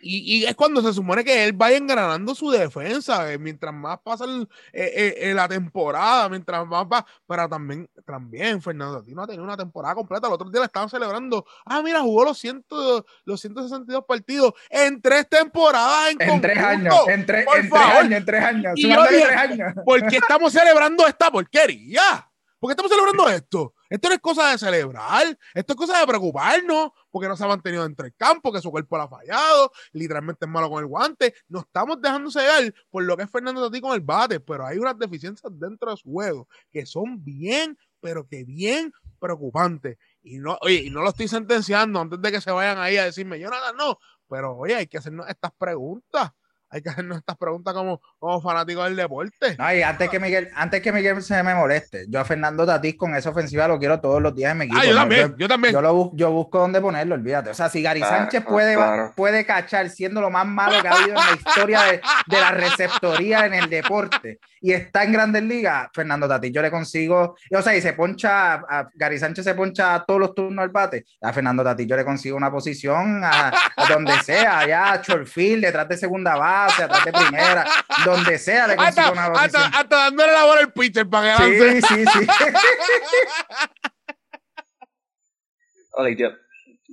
Y, 0.00 0.44
es 0.44 0.54
cuando 0.54 0.80
se 0.80 0.92
supone 0.92 1.24
que 1.24 1.44
él 1.44 1.52
vaya 1.52 1.76
engranando 1.76 2.32
su 2.32 2.50
defensa, 2.50 3.32
eh, 3.32 3.38
mientras 3.38 3.74
más 3.74 3.98
pasa 3.98 4.24
eh, 4.72 5.14
eh, 5.18 5.34
la 5.34 5.48
temporada, 5.48 6.28
mientras 6.28 6.64
más 6.66 6.84
va, 6.84 7.04
pero 7.26 7.48
también, 7.48 7.90
también 8.06 8.62
Fernando 8.62 9.02
no 9.08 9.22
ha 9.22 9.26
tenido 9.26 9.42
una 9.42 9.56
temporada 9.56 9.96
completa, 9.96 10.28
el 10.28 10.34
otro 10.34 10.48
día 10.50 10.60
le 10.60 10.66
estaban 10.66 10.88
celebrando, 10.88 11.44
ah, 11.64 11.82
mira, 11.82 12.00
jugó 12.00 12.24
los, 12.24 12.38
ciento, 12.38 13.04
los 13.24 13.40
162 13.40 14.04
partidos 14.04 14.52
en 14.70 15.02
tres 15.02 15.28
temporadas. 15.28 16.12
En, 16.12 16.30
en 16.30 16.40
tres 16.40 16.58
años, 16.58 16.94
en, 17.08 17.26
tres 17.26 17.46
años, 17.48 18.12
en 18.12 18.24
tres 18.24 18.44
años, 18.44 18.74
tres 18.76 19.36
años. 19.36 19.74
¿Por 19.84 20.06
qué 20.06 20.18
estamos 20.18 20.52
celebrando 20.52 21.08
esta 21.08 21.28
porquería? 21.28 22.30
¿Por 22.60 22.68
qué 22.68 22.72
estamos 22.72 22.90
celebrando 22.90 23.28
esto? 23.28 23.74
Esto 23.88 24.08
no 24.08 24.14
es 24.14 24.20
cosa 24.20 24.50
de 24.50 24.58
celebrar, 24.58 25.38
esto 25.54 25.72
es 25.72 25.76
cosa 25.76 26.00
de 26.00 26.06
preocuparnos, 26.06 26.90
porque 27.10 27.28
no 27.28 27.36
se 27.36 27.44
ha 27.44 27.48
mantenido 27.48 27.84
entre 27.84 28.08
el 28.08 28.14
campo, 28.14 28.52
que 28.52 28.60
su 28.60 28.70
cuerpo 28.70 28.96
lo 28.96 29.04
ha 29.04 29.08
fallado, 29.08 29.72
literalmente 29.92 30.44
es 30.44 30.50
malo 30.50 30.68
con 30.68 30.80
el 30.82 30.86
guante. 30.86 31.34
No 31.48 31.60
estamos 31.60 32.00
dejando 32.00 32.30
cegar 32.30 32.74
por 32.90 33.04
lo 33.04 33.16
que 33.16 33.24
es 33.24 33.30
Fernando 33.30 33.64
Tati 33.64 33.80
con 33.80 33.94
el 33.94 34.00
bate, 34.00 34.40
pero 34.40 34.66
hay 34.66 34.78
unas 34.78 34.98
deficiencias 34.98 35.52
dentro 35.58 35.90
de 35.90 35.96
su 35.96 36.10
juego 36.10 36.48
que 36.70 36.86
son 36.86 37.24
bien, 37.24 37.78
pero 38.00 38.26
que 38.26 38.44
bien 38.44 38.92
preocupantes. 39.18 39.98
Y 40.22 40.38
no, 40.38 40.58
oye, 40.60 40.84
y 40.84 40.90
no 40.90 41.02
lo 41.02 41.08
estoy 41.08 41.28
sentenciando 41.28 42.00
antes 42.00 42.20
de 42.20 42.32
que 42.32 42.40
se 42.40 42.50
vayan 42.50 42.78
ahí 42.78 42.96
a 42.96 43.04
decirme, 43.04 43.38
yo 43.40 43.48
nada, 43.50 43.72
no, 43.72 43.98
pero 44.28 44.56
oye, 44.56 44.74
hay 44.74 44.86
que 44.86 44.98
hacernos 44.98 45.28
estas 45.28 45.52
preguntas 45.52 46.32
hay 46.70 46.82
que 46.82 46.90
hacernos 46.90 47.18
estas 47.18 47.36
preguntas 47.36 47.74
como, 47.74 48.00
como 48.18 48.40
fanático 48.40 48.84
del 48.84 48.96
deporte. 48.96 49.56
No, 49.58 49.72
y 49.74 49.82
antes 49.82 50.08
que 50.10 50.18
Miguel, 50.20 50.50
antes 50.54 50.80
que 50.80 50.92
Miguel 50.92 51.22
se 51.22 51.42
me 51.42 51.54
moleste, 51.54 52.06
yo 52.08 52.20
a 52.20 52.24
Fernando 52.24 52.66
Tatís 52.66 52.96
con 52.96 53.14
esa 53.14 53.30
ofensiva 53.30 53.68
lo 53.68 53.78
quiero 53.78 54.00
todos 54.00 54.20
los 54.20 54.34
días 54.34 54.52
en 54.52 54.58
mi 54.58 54.64
equipo. 54.64 54.80
Ah, 54.80 54.84
yo 54.86 54.92
¿no? 54.94 55.00
también, 55.00 55.34
yo 55.38 55.48
también. 55.48 55.72
Yo, 55.72 55.80
lo 55.80 55.94
bus- 55.94 56.10
yo 56.14 56.30
busco 56.30 56.58
dónde 56.58 56.80
ponerlo, 56.80 57.14
olvídate. 57.14 57.50
O 57.50 57.54
sea, 57.54 57.68
si 57.68 57.82
Gary 57.82 58.02
Ah, 58.02 58.08
Sánchez 58.08 58.42
ah, 58.44 58.48
puede, 58.48 58.74
claro. 58.74 59.12
puede 59.16 59.44
cachar 59.46 59.88
siendo 59.90 60.20
lo 60.20 60.30
más 60.30 60.46
malo 60.46 60.80
que 60.82 60.88
ha 60.88 60.92
habido 60.92 61.10
en 61.10 61.14
la 61.14 61.32
historia 61.36 61.82
de, 61.82 62.00
de 62.26 62.40
la 62.40 62.50
receptoría 62.50 63.46
en 63.46 63.54
el 63.54 63.70
deporte 63.70 64.38
y 64.60 64.72
está 64.72 65.04
en 65.04 65.12
Grandes 65.12 65.42
Ligas, 65.44 65.88
Fernando 65.94 66.26
Tatís, 66.28 66.52
yo 66.52 66.60
le 66.62 66.70
consigo, 66.70 67.36
o 67.52 67.62
sea, 67.62 67.76
y 67.76 67.80
se 67.80 67.92
poncha, 67.92 68.54
a 68.54 68.88
Gary 68.94 69.16
Sánchez 69.18 69.44
se 69.44 69.54
poncha 69.54 70.04
todos 70.04 70.18
los 70.18 70.34
turnos 70.34 70.62
al 70.64 70.70
bate, 70.70 71.04
a 71.22 71.32
Fernando 71.32 71.62
Tatís 71.62 71.86
yo 71.86 71.96
le 71.96 72.04
consigo 72.04 72.36
una 72.36 72.50
posición 72.50 73.22
a, 73.22 73.52
a 73.76 73.86
donde 73.88 74.12
sea, 74.24 74.58
allá 74.60 74.92
a 74.94 75.02
shortfield, 75.02 75.62
detrás 75.64 75.88
de 75.88 75.96
segunda 75.96 76.34
base, 76.36 76.82
atrás 76.82 77.04
de 77.04 77.12
primera, 77.12 77.64
donde 78.10 78.38
sea 78.38 78.66
le 78.66 78.76
consigo 78.76 79.00
Hasta, 79.00 79.12
una 79.12 79.24
hasta, 79.26 79.58
posición. 79.58 79.74
hasta 79.74 79.96
dándole 79.96 80.32
la 80.32 80.44
bola 80.44 80.60
al 80.60 80.72
pitcher 80.72 81.08
para 81.08 81.36
que 81.36 81.58
lance. 81.58 81.82
Sí, 81.82 82.04
sí, 82.04 82.04
sí. 82.12 82.26
Ok, 86.00 86.10
yo 86.16 86.28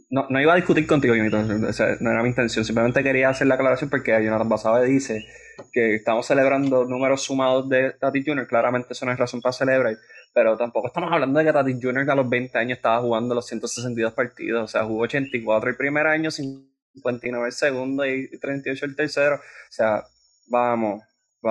no, 0.09 0.27
no 0.29 0.41
iba 0.41 0.53
a 0.53 0.55
discutir 0.55 0.87
contigo, 0.87 1.13
o 1.13 1.73
sea, 1.73 1.97
no 1.99 2.11
era 2.11 2.23
mi 2.23 2.29
intención, 2.29 2.63
simplemente 2.63 3.03
quería 3.03 3.29
hacer 3.29 3.47
la 3.47 3.55
aclaración 3.55 3.89
porque 3.89 4.11
Jonathan 4.11 4.49
Basabe 4.49 4.85
dice 4.85 5.25
que 5.71 5.95
estamos 5.95 6.25
celebrando 6.25 6.85
números 6.85 7.23
sumados 7.23 7.69
de 7.69 7.91
Tati 7.91 8.23
Jr., 8.25 8.47
claramente 8.47 8.93
eso 8.93 9.05
no 9.05 9.11
es 9.11 9.19
razón 9.19 9.41
para 9.41 9.53
celebrar, 9.53 9.95
pero 10.33 10.57
tampoco 10.57 10.87
estamos 10.87 11.11
hablando 11.11 11.39
de 11.39 11.45
que 11.45 11.53
Tati 11.53 11.79
Jr. 11.81 12.09
a 12.09 12.15
los 12.15 12.29
20 12.29 12.57
años 12.57 12.77
estaba 12.77 13.01
jugando 13.01 13.35
los 13.35 13.45
162 13.45 14.13
partidos, 14.13 14.63
o 14.63 14.67
sea, 14.67 14.85
jugó 14.85 15.03
84 15.03 15.69
el 15.69 15.75
primer 15.75 16.07
año, 16.07 16.31
59 16.31 17.47
el 17.47 17.53
segundo 17.53 18.05
y 18.05 18.29
38 18.39 18.85
el 18.85 18.95
tercero, 18.95 19.35
o 19.35 19.71
sea, 19.71 20.03
vamos. 20.47 21.01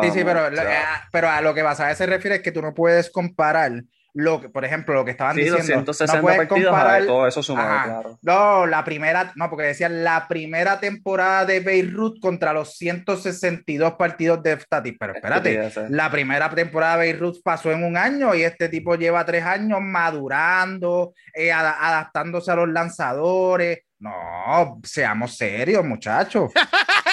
Sí, 0.02 0.10
sí, 0.10 0.22
vamos, 0.22 0.24
pero, 0.24 0.50
lo- 0.50 0.56
sea, 0.56 0.82
eh, 0.82 1.08
pero 1.12 1.28
a 1.30 1.40
lo 1.40 1.54
que 1.54 1.62
Basabe 1.62 1.94
se 1.94 2.06
refiere 2.06 2.36
es 2.36 2.42
que 2.42 2.50
tú 2.52 2.60
no 2.62 2.74
puedes 2.74 3.10
comparar 3.10 3.70
lo 4.16 4.40
que, 4.40 4.48
por 4.48 4.64
ejemplo, 4.64 4.94
lo 4.94 5.04
que 5.04 5.10
estaban 5.10 5.34
sí, 5.34 5.40
diciendo. 5.42 5.64
160 5.64 6.16
no 6.16 6.22
puedes 6.22 6.38
partidos, 6.38 6.68
a 6.68 6.70
comparar 6.70 7.00
ver, 7.00 7.06
todo 7.08 7.26
eso 7.26 7.42
sumado, 7.42 7.84
claro. 7.84 8.18
No, 8.22 8.64
la 8.66 8.84
primera, 8.84 9.32
no, 9.34 9.50
porque 9.50 9.64
decían 9.66 10.04
la 10.04 10.28
primera 10.28 10.78
temporada 10.78 11.44
de 11.44 11.58
Beirut 11.60 12.20
contra 12.20 12.52
los 12.52 12.76
162 12.76 13.94
partidos 13.94 14.40
de 14.42 14.56
Tatis. 14.56 14.94
Pero 14.98 15.14
espérate, 15.14 15.50
Estupideces. 15.54 15.90
la 15.90 16.10
primera 16.12 16.48
temporada 16.50 16.96
de 16.96 17.12
Beirut 17.12 17.42
pasó 17.42 17.72
en 17.72 17.82
un 17.82 17.96
año 17.96 18.34
y 18.36 18.42
este 18.42 18.68
tipo 18.68 18.94
lleva 18.94 19.24
tres 19.24 19.44
años 19.44 19.80
madurando, 19.80 21.12
eh, 21.34 21.52
ada- 21.52 21.76
adaptándose 21.80 22.50
a 22.52 22.56
los 22.56 22.68
lanzadores. 22.68 23.80
No, 23.98 24.80
seamos 24.84 25.36
serios, 25.36 25.84
muchachos. 25.84 26.52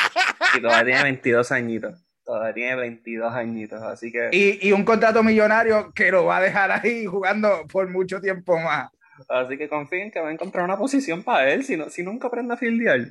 Y 0.58 0.62
todavía 0.62 0.86
tiene 0.86 1.04
22 1.04 1.52
añitos. 1.52 2.06
Todavía 2.24 2.54
tiene 2.54 2.76
22 2.76 3.34
añitos, 3.34 3.82
así 3.82 4.12
que... 4.12 4.30
Y, 4.32 4.68
y 4.68 4.72
un 4.72 4.84
contrato 4.84 5.24
millonario 5.24 5.92
que 5.94 6.12
lo 6.12 6.26
va 6.26 6.38
a 6.38 6.42
dejar 6.42 6.72
ahí 6.72 7.06
jugando 7.06 7.66
por 7.72 7.90
mucho 7.90 8.22
tiempo 8.22 8.58
más. 8.60 8.90
Así 9.30 9.58
que 9.58 9.70
confíen 9.70 10.12
que 10.12 10.20
va 10.20 10.30
a 10.30 10.32
encontrar 10.32 10.66
una 10.66 10.78
posición 10.78 11.24
para 11.24 11.52
él 11.52 11.64
si, 11.64 11.78
no, 11.78 11.90
si 11.90 12.04
nunca 12.04 12.28
aprende 12.28 12.54
a 12.54 12.58
fildear. 12.58 13.08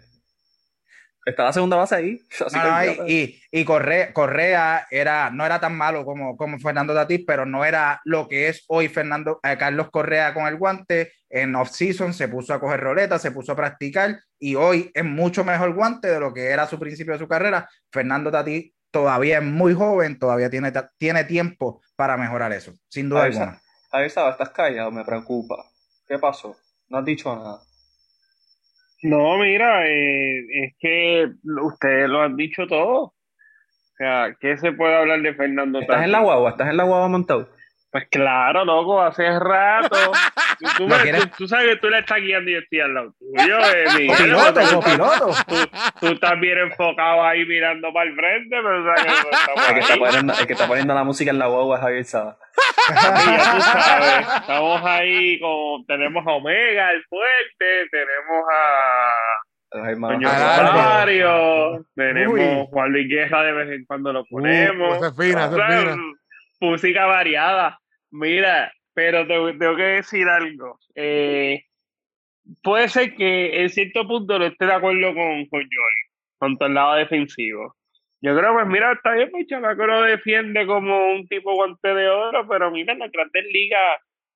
Está 1.25 1.45
la 1.45 1.53
segunda 1.53 1.77
base 1.77 1.95
ahí. 1.95 2.21
Así 2.47 2.59
que 2.59 3.13
y, 3.13 3.43
y, 3.61 3.65
Correa, 3.65 4.13
Correa 4.13 4.87
era, 4.91 5.31
no 5.31 5.45
era 5.45 5.61
tan 5.61 5.77
malo 5.77 6.05
como, 6.05 6.37
como 6.37 6.59
Fernando 6.59 6.95
Tatís, 6.95 7.25
pero 7.27 7.45
no 7.45 7.65
era 7.65 8.01
lo 8.05 8.29
que 8.29 8.49
es 8.49 8.65
hoy 8.69 8.89
Fernando, 8.89 9.41
eh, 9.43 9.57
Carlos 9.59 9.91
Correa 9.91 10.33
con 10.35 10.47
el 10.47 10.57
guante. 10.57 11.13
En 11.29 11.55
off-season 11.55 12.13
se 12.13 12.29
puso 12.29 12.55
a 12.55 12.61
coger 12.61 12.81
roleta, 12.81 13.19
se 13.19 13.31
puso 13.31 13.53
a 13.53 13.57
practicar 13.57 14.19
y 14.39 14.57
hoy 14.57 14.91
es 14.95 15.05
mucho 15.05 15.45
mejor 15.45 15.75
guante 15.75 16.09
de 16.09 16.19
lo 16.19 16.35
que 16.35 16.47
era 16.47 16.67
su 16.67 16.79
principio 16.79 17.13
de 17.13 17.21
su 17.21 17.29
carrera. 17.29 17.69
Fernando 17.93 18.31
Tatís 18.33 18.73
todavía 18.91 19.39
es 19.39 19.45
muy 19.45 19.75
joven, 19.75 20.19
todavía 20.19 20.51
tiene, 20.51 20.73
tiene 20.99 21.25
tiempo 21.25 21.83
para 21.95 22.17
mejorar 22.17 22.53
eso, 22.53 22.73
sin 22.89 23.09
duda 23.09 23.21
A 23.21 23.25
ver, 23.25 23.33
alguna. 23.33 23.61
A 23.93 24.01
ver, 24.01 24.11
Saba, 24.11 24.31
estás 24.31 24.51
callado, 24.51 24.91
me 24.91 25.05
preocupa. 25.05 25.65
¿Qué 26.07 26.19
pasó? 26.19 26.57
No 26.89 26.99
has 26.99 27.05
dicho 27.05 27.35
nada. 27.35 27.61
No, 29.03 29.39
mira, 29.39 29.87
eh, 29.87 30.41
es 30.65 30.75
que 30.79 31.29
ustedes 31.63 32.09
lo 32.09 32.21
han 32.23 32.37
dicho 32.37 32.67
todo. 32.67 32.93
O 33.03 33.15
sea, 33.97 34.35
¿qué 34.41 34.57
se 34.57 34.73
puede 34.73 34.95
hablar 34.97 35.21
de 35.23 35.35
Fernando 35.35 35.79
¿Estás 35.81 35.97
Tatis? 35.97 36.07
en 36.07 36.13
la 36.13 36.21
guagua? 36.21 36.51
¿Estás 36.51 36.69
en 36.71 36.77
la 36.77 36.85
guagua 36.85 37.09
montado? 37.09 37.49
Pues 37.93 38.07
claro, 38.09 38.65
loco, 38.65 39.03
hace 39.03 39.37
rato. 39.41 39.97
Tú, 40.61 40.67
tú 40.77 40.89
¿Lo 40.89 40.95
me- 40.97 41.03
quieres? 41.03 41.23
tú- 41.31 41.37
tú 41.39 41.49
sabes 41.49 41.67
que 41.71 41.77
tú 41.77 41.89
le 41.89 41.99
estás 42.01 42.19
guiando 42.21 42.51
y 42.51 42.55
yo 42.55 42.59
estoy 42.61 42.81
al 42.81 42.95
lado 42.95 43.15
tuyo, 43.19 43.59
eh, 43.75 43.85
Miguel. 43.97 44.17
Copiloto, 44.17 44.61
Tú- 44.61 44.77
copiloto. 44.77 45.27
Tú, 45.49 45.57
tú 46.01 46.07
estás 46.09 46.39
bien 46.41 46.59
enfocado 46.59 47.25
ahí 47.25 47.45
mirando 47.47 47.93
para 47.93 48.11
el 48.11 48.15
frente, 48.15 48.57
pero 48.63 48.85
sabes 48.85 49.03
que 49.05 49.09
no 49.09 49.31
estamos 49.31 49.69
El 49.69 49.75
que, 49.75 49.81
está 49.81 49.97
poniendo, 49.97 50.33
el 50.39 50.47
que 50.47 50.53
está 50.53 50.67
poniendo 50.69 50.95
la 50.95 51.05
música 51.05 51.31
en 51.31 51.39
la 51.39 51.47
guagua 51.47 51.77
es 51.77 51.83
Javier 51.83 52.05
Saba. 52.05 52.37
Sí, 52.87 52.95
ya 52.95 53.53
tú 53.55 53.61
sabes. 53.63 54.27
Estamos 54.41 54.83
ahí 54.85 55.41
con. 55.41 55.87
Tenemos 55.87 56.27
a 56.27 56.31
Omega, 56.33 56.91
el 56.93 57.03
fuerte, 57.05 57.89
tenemos 57.91 58.45
a. 58.53 59.13
Albo. 59.73 60.11
Rosario, 60.11 61.85
tenemos 61.95 62.35
Uy. 62.35 62.67
Juan 62.71 62.93
Luis 62.93 63.09
Guerra 63.09 63.43
de 63.45 63.53
vez 63.53 63.71
en 63.71 63.85
cuando 63.87 64.13
lo 64.13 64.25
ponemos. 64.27 64.99
fina. 65.17 65.97
Música 66.61 67.07
variada. 67.07 67.80
Mira, 68.11 68.73
pero 68.95 69.27
te- 69.27 69.59
tengo 69.59 69.77
que 69.77 69.83
decir 69.83 70.29
algo. 70.29 70.79
Eh, 70.95 71.65
puede 72.63 72.89
ser 72.89 73.15
que 73.15 73.63
en 73.63 73.71
cierto 73.71 74.07
punto 74.07 74.39
no 74.39 74.47
esté 74.47 74.67
de 74.67 74.73
acuerdo 74.75 75.15
con, 75.15 75.47
con 75.47 75.61
Joey, 75.61 75.95
con 76.39 76.59
todo 76.59 76.69
el 76.69 76.75
lado 76.75 76.95
defensivo. 76.97 77.77
Yo 78.23 78.37
creo, 78.37 78.53
pues 78.55 78.67
mira, 78.67 78.93
está 78.93 79.13
bien, 79.15 79.31
pues 79.31 79.47
chamaco 79.47 79.87
lo 79.87 80.03
defiende 80.03 80.67
como 80.67 81.13
un 81.13 81.27
tipo 81.29 81.55
guante 81.55 81.95
de 81.95 82.09
oro, 82.09 82.47
pero 82.49 82.71
mira, 82.71 82.93
en 82.93 82.99
la 82.99 83.09
grandes 83.09 83.45
ligas 83.53 83.81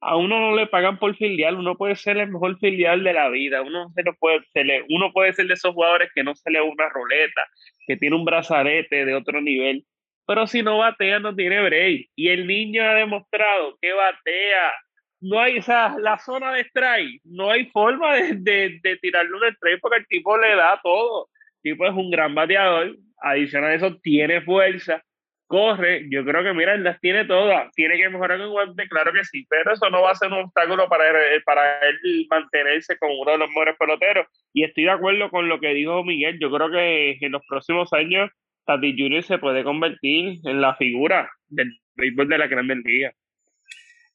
a 0.00 0.16
uno 0.16 0.38
no 0.40 0.56
le 0.56 0.66
pagan 0.66 0.98
por 0.98 1.14
filial, 1.16 1.56
uno 1.56 1.76
puede 1.76 1.96
ser 1.96 2.18
el 2.18 2.30
mejor 2.30 2.58
filial 2.58 3.02
de 3.04 3.12
la 3.14 3.28
vida, 3.30 3.62
uno, 3.62 3.90
se 3.94 4.02
lo 4.02 4.14
puede, 4.14 4.40
se 4.52 4.64
le- 4.64 4.84
uno 4.90 5.12
puede 5.12 5.32
ser 5.32 5.46
de 5.46 5.54
esos 5.54 5.72
jugadores 5.74 6.10
que 6.14 6.22
no 6.22 6.34
se 6.34 6.50
le 6.50 6.60
una 6.62 6.88
roleta, 6.90 7.42
que 7.86 7.96
tiene 7.96 8.16
un 8.16 8.24
brazalete 8.24 9.04
de 9.06 9.14
otro 9.14 9.40
nivel, 9.40 9.84
pero 10.26 10.46
si 10.46 10.62
no 10.62 10.78
batea 10.78 11.18
no 11.18 11.34
tiene 11.34 11.62
break. 11.62 12.08
Y 12.16 12.28
el 12.28 12.46
niño 12.46 12.82
ha 12.82 12.94
demostrado 12.94 13.76
que 13.80 13.92
batea. 13.92 14.72
No 15.20 15.40
hay, 15.40 15.58
o 15.58 15.62
sea, 15.62 15.96
la 15.98 16.18
zona 16.18 16.52
de 16.52 16.62
strike, 16.62 17.22
no 17.24 17.50
hay 17.50 17.66
forma 17.66 18.14
de, 18.16 18.34
de, 18.34 18.80
de 18.82 18.96
tirarle 18.98 19.32
un 19.32 19.44
strike 19.54 19.80
porque 19.80 19.98
el 19.98 20.06
tipo 20.06 20.36
le 20.36 20.54
da 20.54 20.80
todo. 20.82 21.28
El 21.62 21.72
tipo 21.72 21.86
es 21.86 21.94
un 21.94 22.10
gran 22.10 22.34
bateador, 22.34 22.96
adicional 23.18 23.70
a 23.70 23.74
eso 23.74 23.96
tiene 24.02 24.42
fuerza, 24.42 25.02
corre, 25.46 26.06
yo 26.10 26.24
creo 26.24 26.42
que 26.42 26.52
mira, 26.52 26.74
él 26.74 26.84
las 26.84 27.00
tiene 27.00 27.24
todas, 27.24 27.70
tiene 27.72 27.96
que 27.96 28.08
mejorar 28.08 28.40
en 28.40 28.50
guante, 28.50 28.88
claro 28.88 29.12
que 29.12 29.24
sí, 29.24 29.46
pero 29.48 29.72
eso 29.72 29.88
no 29.90 30.02
va 30.02 30.10
a 30.10 30.14
ser 30.14 30.32
un 30.32 30.40
obstáculo 30.44 30.88
para 30.88 31.08
él, 31.08 31.42
para 31.44 31.78
él 31.80 32.26
mantenerse 32.28 32.98
como 32.98 33.20
uno 33.20 33.32
de 33.32 33.38
los 33.38 33.48
mejores 33.48 33.76
peloteros. 33.78 34.26
Y 34.52 34.64
estoy 34.64 34.84
de 34.84 34.90
acuerdo 34.90 35.30
con 35.30 35.48
lo 35.48 35.60
que 35.60 35.74
dijo 35.74 36.02
Miguel, 36.04 36.38
yo 36.40 36.50
creo 36.50 36.70
que 36.70 37.18
en 37.20 37.32
los 37.32 37.42
próximos 37.46 37.92
años 37.92 38.30
Tati 38.66 38.94
Junior 38.98 39.22
se 39.22 39.38
puede 39.38 39.64
convertir 39.64 40.40
en 40.44 40.60
la 40.60 40.74
figura 40.76 41.30
del 41.48 41.68
béisbol 41.94 42.28
de 42.28 42.38
la 42.38 42.46
Grandes 42.46 42.78
Ligas. 42.84 43.14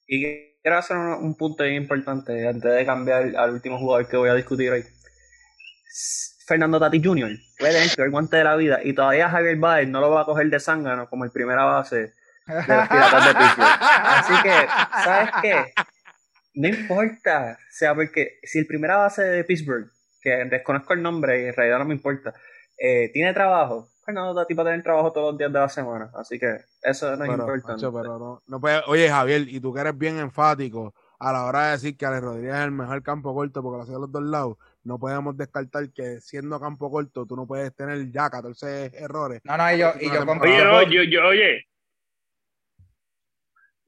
Y 0.07 0.21
quiero 0.61 0.77
hacer 0.77 0.97
un, 0.97 1.23
un 1.23 1.37
punto 1.37 1.65
importante 1.65 2.47
antes 2.47 2.71
de 2.71 2.85
cambiar 2.85 3.35
al 3.35 3.51
último 3.51 3.77
jugador 3.77 4.09
que 4.09 4.17
voy 4.17 4.29
a 4.29 4.35
discutir 4.35 4.71
hoy. 4.71 4.83
Fernando 6.49 6.79
Tati 6.79 6.99
Jr. 7.03 7.29
puede 7.59 7.73
tener 7.73 8.07
el 8.07 8.11
guante 8.11 8.37
de 8.37 8.43
la 8.43 8.55
vida 8.55 8.79
y 8.83 8.93
todavía 8.93 9.29
Javier 9.29 9.55
Baez 9.57 9.87
no 9.87 10.01
lo 10.01 10.09
va 10.09 10.21
a 10.21 10.25
coger 10.25 10.49
de 10.49 10.59
zángano 10.59 11.07
como 11.07 11.23
el 11.23 11.31
primera 11.31 11.63
base 11.63 11.95
de 11.95 12.11
los 12.47 12.87
Piratas 12.87 13.27
de 13.27 13.33
Pittsburgh. 13.35 13.79
Así 13.79 14.33
que, 14.41 14.67
¿sabes 15.03 15.29
qué? 15.43 15.73
No 16.55 16.67
importa, 16.67 17.55
o 17.59 17.71
sea, 17.71 17.93
porque 17.93 18.39
si 18.41 18.57
el 18.57 18.65
primera 18.65 18.97
base 18.97 19.21
de 19.21 19.43
Pittsburgh, 19.43 19.91
que 20.21 20.31
desconozco 20.45 20.93
el 20.93 21.03
nombre 21.03 21.39
y 21.39 21.45
en 21.45 21.53
realidad 21.53 21.77
no 21.77 21.85
me 21.85 21.93
importa, 21.93 22.33
eh, 22.79 23.11
tiene 23.13 23.31
trabajo, 23.33 23.89
Fernando 24.09 24.33
Tati 24.35 24.53
va 24.55 24.63
a 24.63 24.65
tener 24.65 24.83
trabajo 24.83 25.11
todos 25.11 25.31
los 25.31 25.37
días 25.37 25.53
de 25.53 25.59
la 25.59 25.69
semana. 25.69 26.09
Así 26.15 26.39
que 26.39 26.57
eso 26.81 27.07
no 27.07 27.13
es 27.13 27.19
Pero, 27.19 27.33
importante. 27.33 27.71
macho, 27.73 27.93
pero 27.93 28.19
no, 28.19 28.41
no 28.47 28.59
puede- 28.59 28.81
Oye, 28.87 29.07
Javier, 29.09 29.41
y 29.47 29.59
tú 29.59 29.73
que 29.73 29.81
eres 29.81 29.97
bien 29.97 30.17
enfático 30.19 30.93
a 31.19 31.31
la 31.31 31.45
hora 31.45 31.65
de 31.65 31.71
decir 31.73 31.95
que 31.97 32.05
Ale 32.05 32.19
Rodríguez 32.21 32.55
es 32.55 32.61
el 32.61 32.71
mejor 32.71 33.03
campo 33.03 33.33
corto 33.33 33.61
porque 33.61 33.77
lo 33.77 33.83
hacía 33.83 33.97
a 33.97 33.99
los 33.99 34.11
dos 34.11 34.23
lados, 34.23 34.57
no 34.83 34.97
podemos 34.97 35.35
descartar 35.37 35.91
que 35.91 36.21
siendo 36.21 36.59
campo 36.59 36.89
corto 36.89 37.25
tú 37.25 37.35
no 37.35 37.45
puedes 37.45 37.75
tener 37.75 38.09
ya 38.11 38.29
14 38.29 38.91
errores. 38.95 39.41
No, 39.43 39.57
no, 39.57 39.71
y 39.73 39.77
yo, 39.77 39.91
y 39.99 40.05
yo 40.05 40.21
Oye, 40.41 40.63
no, 40.63 40.81
yo, 40.83 41.03
yo, 41.03 41.27
oye. 41.27 41.65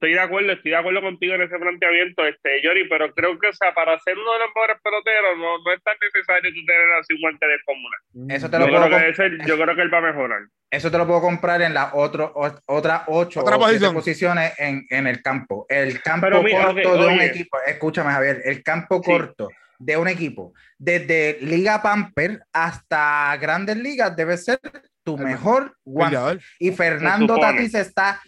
Estoy 0.01 0.13
de 0.15 0.19
acuerdo, 0.19 0.51
estoy 0.51 0.71
de 0.71 0.77
acuerdo 0.77 0.99
contigo 1.01 1.35
en 1.35 1.43
ese 1.43 1.59
planteamiento, 1.59 2.25
este, 2.25 2.59
Yori, 2.63 2.89
pero 2.89 3.13
creo 3.13 3.37
que, 3.37 3.49
o 3.49 3.53
sea, 3.53 3.71
para 3.71 3.99
ser 3.99 4.17
uno 4.17 4.33
de 4.33 4.39
los 4.39 4.47
mejores 4.55 4.77
peloteros 4.83 5.37
no, 5.37 5.59
no 5.63 5.73
es 5.73 5.83
tan 5.83 5.93
necesario 6.01 6.49
tú 6.51 6.65
tener 6.65 6.91
así 6.99 7.13
un 7.13 7.21
guante 7.21 7.45
de 7.45 7.59
fórmula. 7.59 8.35
Eso 8.35 8.49
te 8.49 8.57
Yo 8.57 8.65
lo 8.65 8.67
puedo 8.71 8.85
creo, 8.87 8.97
que 8.97 9.05
comp- 9.05 9.09
ese- 9.37 9.47
yo 9.47 9.59
creo 9.61 9.75
que 9.75 9.81
él 9.83 9.93
va 9.93 9.97
a 9.99 10.01
mejorar. 10.01 10.41
Eso 10.71 10.89
te 10.89 10.97
lo 10.97 11.05
puedo 11.05 11.21
comprar 11.21 11.61
en 11.61 11.75
las 11.75 11.91
otras 11.93 13.01
ocho 13.05 13.41
Otra 13.41 13.57
o 13.57 13.59
siete 13.69 13.85
posición. 13.85 13.93
posiciones 13.93 14.53
en, 14.57 14.87
en 14.89 15.05
el 15.05 15.21
campo. 15.21 15.67
El 15.69 16.01
campo 16.01 16.25
Pero 16.25 16.41
mira, 16.41 16.65
corto 16.73 16.97
de 16.97 17.07
un 17.07 17.21
equipo, 17.21 17.59
escúchame 17.67 18.11
Javier, 18.11 18.41
el 18.45 18.63
campo 18.63 19.03
Sí. 19.03 19.11
corto 19.11 19.49
de 19.77 19.97
un 19.97 20.07
equipo, 20.07 20.53
desde 20.79 21.37
Liga 21.41 21.79
Pamper 21.83 22.39
hasta 22.53 23.37
Grandes 23.37 23.77
Ligas, 23.77 24.15
debe 24.15 24.35
ser 24.37 24.57
tu 24.59 24.71
tu 25.03 25.17
mejor 25.17 25.75
guante. 25.83 26.43
Y 26.59 26.71
Fernando 26.71 27.35
Tatis 27.39 27.73
está 27.73 28.21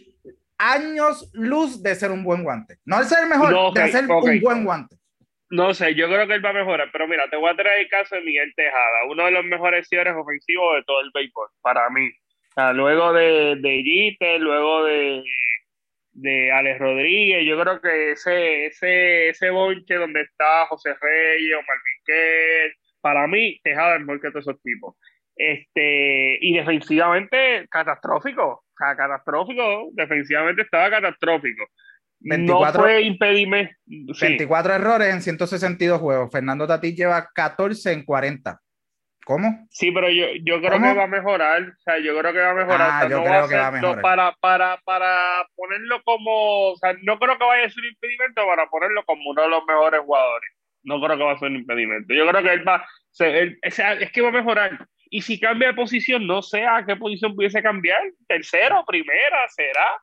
años 0.71 1.29
luz 1.33 1.83
de 1.83 1.95
ser 1.95 2.11
un 2.11 2.23
buen 2.23 2.43
guante. 2.43 2.77
No 2.85 3.01
es 3.01 3.09
ser 3.09 3.23
el 3.23 3.29
mejor, 3.29 3.73
de 3.73 3.87
ser 3.89 4.05
un 4.09 4.41
buen 4.41 4.63
guante. 4.63 4.95
No 5.49 5.73
sé, 5.73 5.93
yo 5.93 6.07
creo 6.07 6.25
que 6.27 6.33
él 6.33 6.43
va 6.43 6.49
a 6.49 6.53
mejorar, 6.53 6.89
pero 6.91 7.07
mira, 7.07 7.29
te 7.29 7.35
voy 7.35 7.51
a 7.51 7.55
traer 7.55 7.81
el 7.81 7.89
caso 7.89 8.15
de 8.15 8.21
Miguel 8.21 8.51
Tejada, 8.55 9.05
uno 9.07 9.25
de 9.25 9.31
los 9.31 9.45
mejores 9.45 9.87
cierres 9.87 10.15
ofensivos 10.15 10.75
de 10.75 10.83
todo 10.83 11.01
el 11.01 11.11
béisbol, 11.13 11.47
para 11.61 11.89
mí. 11.91 12.09
luego 12.73 13.13
de, 13.13 13.57
de 13.59 14.39
luego 14.39 14.85
de, 14.85 15.23
de 16.13 16.51
Alex 16.51 16.79
Rodríguez, 16.79 17.45
yo 17.45 17.59
creo 17.61 17.81
que 17.81 18.11
ese, 18.13 18.65
ese, 18.65 19.29
ese 19.29 19.49
bonche 19.51 19.93
donde 19.95 20.21
está 20.21 20.65
José 20.67 20.95
Reyes 20.99 21.55
o 21.55 21.61
Marvin 21.61 22.73
para 23.01 23.27
mí, 23.27 23.59
Tejada 23.63 23.95
es 23.95 24.01
mejor 24.01 24.21
que 24.21 24.31
todos 24.31 24.47
esos 24.47 24.61
tipos. 24.63 24.95
Este, 25.35 26.37
y 26.41 26.55
defensivamente, 26.55 27.67
catastrófico. 27.69 28.63
Catastrófico, 28.95 29.89
defensivamente 29.93 30.63
estaba 30.63 30.89
catastrófico. 30.89 31.65
24, 32.23 32.73
no 32.73 32.85
fue 32.85 33.01
impedimento. 33.01 33.73
24 33.85 34.73
errores 34.73 35.13
en 35.13 35.21
162 35.21 35.99
juegos. 35.99 36.31
Fernando 36.31 36.67
Tatís 36.67 36.95
lleva 36.95 37.29
14 37.33 37.91
en 37.91 38.05
40. 38.05 38.59
¿Cómo? 39.25 39.67
Sí, 39.69 39.91
pero 39.91 40.09
yo, 40.09 40.25
yo 40.43 40.59
creo 40.59 40.81
que 40.81 40.93
va 40.93 41.03
a 41.03 41.07
mejorar. 41.07 41.61
O 41.61 41.81
sea, 41.81 41.97
yo 41.99 42.17
creo 42.17 42.33
que 42.33 42.39
va 42.39 42.49
a 42.49 42.53
mejorar. 42.53 42.89
Ah, 42.91 43.07
yo 43.09 43.23
creo 43.23 43.47
que 43.47 43.55
va 43.55 43.67
a 43.67 43.71
mejorar. 43.71 44.01
para, 44.01 44.35
para, 44.41 44.81
para 44.83 45.47
ponerlo 45.55 46.01
como. 46.03 46.71
O 46.71 46.77
sea, 46.77 46.93
no 47.03 47.17
creo 47.19 47.37
que 47.37 47.45
vaya 47.45 47.65
a 47.65 47.69
ser 47.69 47.83
un 47.83 47.89
impedimento 47.89 48.45
para 48.45 48.67
ponerlo 48.69 49.03
como 49.05 49.29
uno 49.29 49.41
de 49.41 49.49
los 49.49 49.65
mejores 49.65 50.01
jugadores. 50.01 50.49
No 50.83 51.01
creo 51.01 51.17
que 51.17 51.23
va 51.23 51.31
a 51.31 51.39
ser 51.39 51.49
un 51.49 51.57
impedimento. 51.57 52.13
Yo 52.13 52.27
creo 52.27 52.43
que 52.43 52.53
él 52.53 52.67
va. 52.67 52.85
es 53.61 54.11
que 54.11 54.21
va 54.21 54.29
a 54.29 54.31
mejorar. 54.31 54.87
Y 55.13 55.21
si 55.21 55.39
cambia 55.39 55.67
de 55.67 55.73
posición, 55.75 56.25
no 56.25 56.41
sé 56.41 56.65
a 56.65 56.83
qué 56.87 56.95
posición 56.95 57.35
pudiese 57.35 57.61
cambiar. 57.61 58.01
Tercero, 58.27 58.83
primera, 58.83 59.47
será. 59.55 60.01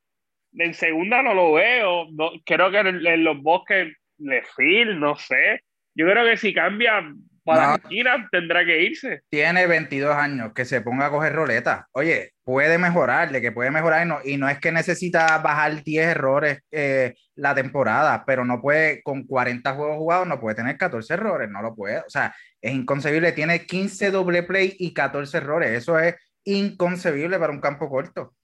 En 0.52 0.72
segunda 0.72 1.20
no 1.20 1.34
lo 1.34 1.54
veo. 1.54 2.06
No, 2.12 2.30
creo 2.46 2.70
que 2.70 2.78
en, 2.78 3.24
los 3.24 3.42
bosques 3.42 3.92
le 4.18 4.42
fil, 4.54 5.00
no 5.00 5.16
sé. 5.16 5.64
Yo 5.96 6.06
creo 6.06 6.24
que 6.24 6.36
si 6.36 6.54
cambia 6.54 7.12
para 7.44 7.78
no. 7.78 8.28
tendrá 8.30 8.64
que 8.64 8.82
irse. 8.82 9.22
Tiene 9.28 9.66
22 9.66 10.14
años, 10.14 10.52
que 10.54 10.64
se 10.64 10.80
ponga 10.80 11.06
a 11.06 11.10
coger 11.10 11.32
roleta. 11.32 11.88
Oye, 11.90 12.30
puede 12.44 12.78
mejorarle, 12.78 13.40
que 13.40 13.50
puede 13.50 13.72
mejorar 13.72 14.06
y 14.06 14.08
no, 14.08 14.18
y 14.24 14.36
no 14.36 14.48
es 14.48 14.60
que 14.60 14.70
necesita 14.70 15.38
bajar 15.38 15.82
10 15.82 16.06
errores 16.06 16.60
eh, 16.70 17.14
la 17.34 17.52
temporada, 17.52 18.22
pero 18.24 18.44
no 18.44 18.60
puede, 18.60 19.02
con 19.02 19.26
40 19.26 19.74
juegos 19.74 19.96
jugados, 19.96 20.28
no 20.28 20.38
puede 20.38 20.54
tener 20.54 20.76
14 20.76 21.14
errores, 21.14 21.50
no 21.50 21.62
lo 21.62 21.74
puede. 21.74 21.98
O 21.98 22.08
sea, 22.10 22.32
es 22.60 22.72
inconcebible. 22.72 23.32
Tiene 23.32 23.66
15 23.66 24.10
doble 24.10 24.42
play 24.42 24.76
y 24.78 24.92
14 24.92 25.36
errores. 25.38 25.70
Eso 25.70 25.98
es 25.98 26.16
inconcebible 26.44 27.38
para 27.38 27.52
un 27.52 27.60
campo 27.60 27.88
corto. 27.88 28.34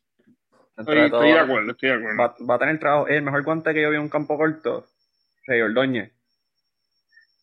Estoy, 0.77 0.97
de 0.97 1.07
acuerdo, 1.39 1.71
estoy 1.71 1.89
de 1.89 1.95
acuerdo. 1.95 2.47
Va, 2.47 2.55
a 2.55 2.59
tener 2.59 2.79
trabajo. 2.79 3.09
El 3.09 3.23
mejor 3.23 3.45
guante 3.45 3.73
que 3.73 3.83
yo 3.83 3.91
vi 3.91 3.97
en 3.97 4.03
un 4.03 4.09
campo 4.11 4.37
corto, 4.37 4.87
Rey 5.47 5.63
Ordóñez. 5.63 6.13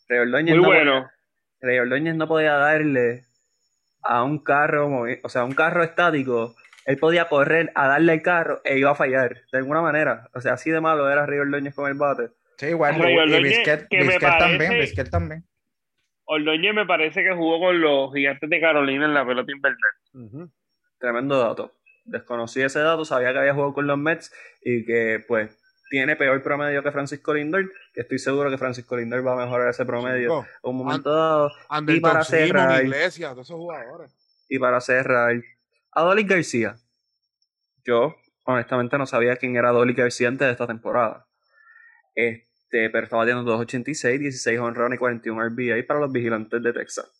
Rey 0.08 0.20
Ordóñez 0.20 0.56
Muy 0.56 0.66
bueno. 0.66 1.10
Rey 1.60 1.80
Ordóñez 1.80 2.16
no 2.16 2.28
podía 2.28 2.54
darle 2.54 3.24
a 4.04 4.24
un 4.24 4.44
carro, 4.44 5.06
o 5.24 5.30
sea, 5.30 5.46
un 5.46 5.54
carro 5.54 5.84
estático. 5.84 6.56
Él 6.86 6.98
podía 6.98 7.28
correr 7.28 7.72
a 7.74 7.88
darle 7.88 8.14
el 8.14 8.22
carro 8.22 8.62
e 8.66 8.78
iba 8.78 8.92
a 8.92 8.96
fallar, 8.96 9.42
de 9.52 9.58
alguna 9.58 9.82
manera. 9.82 10.30
O 10.36 10.42
sea, 10.42 10.54
así 10.54 10.70
de 10.70 10.82
malo 10.82 11.10
era 11.10 11.26
Rey 11.26 11.40
Ordóñez 11.40 11.74
con 11.74 11.90
el 11.90 11.98
bate. 11.98 12.30
Sí, 12.58 12.68
igual. 12.68 12.98
Y 12.98 13.44
Bisquet, 13.44 13.88
también, 14.20 14.74
Bisquet 14.74 15.10
también. 15.10 15.44
Ordóñez 16.26 16.74
me 16.74 16.86
parece 16.86 17.24
que 17.24 17.34
jugó 17.34 17.60
con 17.60 17.82
los 17.82 18.14
gigantes 18.14 18.50
de 18.50 18.62
Carolina 18.62 19.06
en 19.06 19.14
la 19.14 19.26
pelota 19.26 19.52
invernal. 19.52 20.50
Tremendo 20.98 21.38
dato. 21.40 21.72
Desconocí 22.06 22.62
ese 22.62 22.80
dato, 22.80 23.06
sabía 23.06 23.32
que 23.34 23.40
había 23.40 23.54
jugado 23.54 23.74
con 23.74 23.88
los 23.88 23.98
Mets 23.98 24.34
y 24.62 24.86
que 24.86 25.24
pues 25.28 25.58
tiene 25.90 26.16
peor 26.16 26.42
promedio 26.42 26.82
que 26.82 26.92
Francisco 26.92 27.34
Lindor, 27.34 27.72
que 27.94 28.02
estoy 28.02 28.18
seguro 28.20 28.50
que 28.50 28.58
Francisco 28.58 28.98
Lindor 28.98 29.26
va 29.26 29.34
a 29.34 29.46
mejorar 29.46 29.70
ese 29.70 29.86
promedio 29.86 30.40
en 30.40 30.46
un 30.64 30.78
momento 30.78 31.14
dado. 31.14 31.52
y 31.88 32.00
para 32.00 32.24
cerrar, 32.24 32.84
Y 34.50 34.60
para 34.60 34.82
cerrar, 34.82 35.36
Adolis 35.92 36.28
García. 36.28 36.76
Yo, 37.86 38.16
honestamente, 38.46 38.98
no 38.98 39.06
sabía 39.06 39.36
quién 39.36 39.56
era 39.56 39.70
Adolis 39.70 39.96
García 39.96 40.30
antes 40.30 40.48
de 40.48 40.52
esta 40.54 40.68
temporada. 40.68 41.28
Este, 42.16 42.48
este, 42.74 42.90
pero 42.90 43.04
estaba 43.04 43.24
teniendo 43.24 43.52
286, 43.52 44.20
16 44.20 44.60
honrones 44.60 44.98
y 44.98 45.00
41 45.00 45.50
RBI 45.50 45.84
para 45.84 46.00
los 46.00 46.12
vigilantes 46.12 46.62
de 46.62 46.74
Texas. 46.74 47.12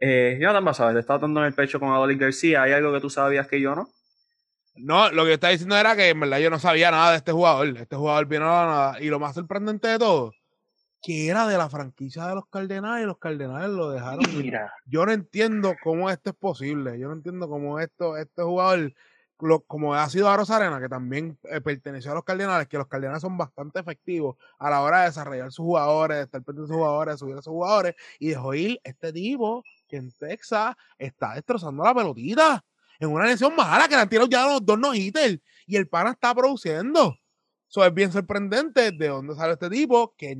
Eh, 0.00 0.38
Jonathan 0.40 0.74
sabes, 0.74 0.94
te 0.94 1.00
estaba 1.00 1.20
dando 1.20 1.40
en 1.40 1.46
el 1.46 1.54
pecho 1.54 1.78
con 1.78 1.90
Adolis 1.90 2.18
García. 2.18 2.62
¿Hay 2.62 2.72
algo 2.72 2.92
que 2.92 3.00
tú 3.00 3.08
sabías 3.08 3.46
que 3.46 3.60
yo 3.60 3.76
no? 3.76 3.88
No, 4.74 5.10
lo 5.12 5.22
que 5.22 5.28
yo 5.28 5.34
estaba 5.34 5.52
diciendo 5.52 5.76
era 5.76 5.94
que 5.94 6.08
en 6.08 6.18
verdad 6.18 6.38
yo 6.40 6.50
no 6.50 6.58
sabía 6.58 6.90
nada 6.90 7.12
de 7.12 7.18
este 7.18 7.30
jugador. 7.30 7.68
Este 7.68 7.94
jugador 7.94 8.26
vino 8.26 8.44
a 8.46 8.66
nada. 8.66 9.00
Y 9.00 9.08
lo 9.08 9.20
más 9.20 9.34
sorprendente 9.34 9.86
de 9.86 9.98
todo, 9.98 10.32
que 11.00 11.28
era 11.28 11.46
de 11.46 11.56
la 11.56 11.68
franquicia 11.68 12.26
de 12.26 12.34
los 12.34 12.48
Cardenales 12.48 13.04
y 13.04 13.06
los 13.06 13.18
Cardenales 13.18 13.70
lo 13.70 13.90
dejaron. 13.90 14.24
Mira. 14.36 14.72
Yo 14.86 15.06
no 15.06 15.12
entiendo 15.12 15.76
cómo 15.84 16.10
esto 16.10 16.30
es 16.30 16.36
posible. 16.36 16.98
Yo 16.98 17.06
no 17.06 17.14
entiendo 17.14 17.48
cómo 17.48 17.78
esto, 17.78 18.16
este 18.16 18.42
jugador 18.42 18.92
como 19.66 19.94
ha 19.94 20.08
sido 20.08 20.28
a 20.28 20.36
Rosarena, 20.36 20.80
que 20.80 20.88
también 20.88 21.38
eh, 21.44 21.60
perteneció 21.60 22.12
a 22.12 22.14
los 22.14 22.24
Cardenales, 22.24 22.68
que 22.68 22.78
los 22.78 22.86
Cardenales 22.86 23.22
son 23.22 23.36
bastante 23.36 23.80
efectivos 23.80 24.36
a 24.58 24.70
la 24.70 24.82
hora 24.82 25.00
de 25.00 25.06
desarrollar 25.06 25.50
sus 25.50 25.64
jugadores, 25.64 26.18
de 26.18 26.22
estar 26.24 26.42
pendientes 26.42 26.68
de 26.68 26.74
sus 26.74 26.76
jugadores, 26.76 27.14
de 27.14 27.18
subir 27.18 27.34
a 27.34 27.42
sus 27.42 27.50
jugadores, 27.50 27.94
y 28.18 28.28
dejó 28.28 28.54
ir 28.54 28.80
este 28.84 29.12
tipo 29.12 29.64
que 29.88 29.96
en 29.96 30.12
Texas 30.12 30.76
está 30.98 31.34
destrozando 31.34 31.82
la 31.82 31.94
pelotita 31.94 32.64
en 33.00 33.10
una 33.10 33.26
lesión 33.26 33.54
mala 33.56 33.88
que 33.88 33.96
le 33.96 34.02
han 34.02 34.08
tirado 34.08 34.28
ya 34.28 34.46
los 34.46 34.64
dos 34.64 34.78
no 34.78 34.94
hitters 34.94 35.40
y 35.66 35.76
el 35.76 35.88
pana 35.88 36.12
está 36.12 36.34
produciendo. 36.34 37.18
Eso 37.68 37.84
es 37.84 37.92
bien 37.92 38.12
sorprendente 38.12 38.92
de 38.92 39.08
dónde 39.08 39.34
sale 39.34 39.54
este 39.54 39.68
tipo 39.70 40.14
que, 40.16 40.38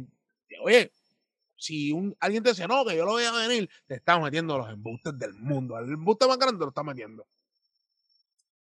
oye, 0.63 0.93
si 1.57 1.93
un, 1.93 2.15
alguien 2.21 2.43
te 2.43 2.51
dice, 2.51 2.69
no, 2.69 2.85
que 2.85 2.97
yo 2.97 3.05
lo 3.05 3.13
voy 3.13 3.25
a 3.25 3.33
venir, 3.33 3.69
te 3.87 3.95
está 3.95 4.19
metiendo 4.19 4.59
los 4.59 4.69
embustes 4.69 5.19
del 5.19 5.33
mundo. 5.35 5.79
El 5.79 5.93
embuste 5.93 6.27
más 6.27 6.39
grande 6.39 6.61
lo 6.61 6.69
está 6.69 6.83
metiendo. 6.83 7.27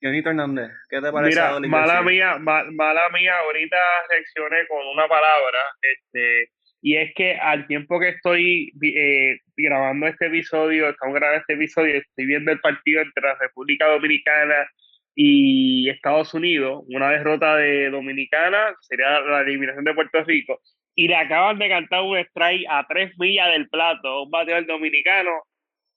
Jonito 0.04 0.28
Hernández, 0.28 0.70
¿qué 0.90 1.00
te 1.00 1.10
parece? 1.10 1.40
Mira, 1.40 1.60
mala 1.60 2.02
mía, 2.02 2.36
mala 2.38 3.08
mía, 3.08 3.32
ahorita 3.42 3.76
reaccioné 4.10 4.66
con 4.68 4.86
una 4.86 5.08
palabra, 5.08 5.58
este, 5.80 6.50
y 6.82 6.96
es 6.98 7.14
que 7.14 7.36
al 7.36 7.66
tiempo 7.66 7.98
que 7.98 8.10
estoy 8.10 8.70
eh, 8.82 9.38
grabando 9.56 10.06
este 10.06 10.26
episodio, 10.26 10.90
estamos 10.90 11.14
grabando 11.14 11.40
este 11.40 11.54
episodio, 11.54 11.96
estoy 11.96 12.26
viendo 12.26 12.52
el 12.52 12.60
partido 12.60 13.00
entre 13.00 13.22
la 13.22 13.34
República 13.36 13.86
Dominicana 13.86 14.68
y 15.14 15.88
Estados 15.88 16.34
Unidos, 16.34 16.84
una 16.88 17.08
derrota 17.08 17.56
de 17.56 17.88
Dominicana, 17.88 18.74
sería 18.80 19.20
la 19.20 19.40
eliminación 19.40 19.84
de 19.84 19.94
Puerto 19.94 20.22
Rico, 20.24 20.60
y 20.94 21.08
le 21.08 21.16
acaban 21.16 21.58
de 21.58 21.70
cantar 21.70 22.02
un 22.02 22.18
strike 22.18 22.66
a 22.68 22.84
tres 22.86 23.18
millas 23.18 23.52
del 23.52 23.70
plato, 23.70 24.24
un 24.24 24.30
bateador 24.30 24.66
dominicano, 24.66 25.30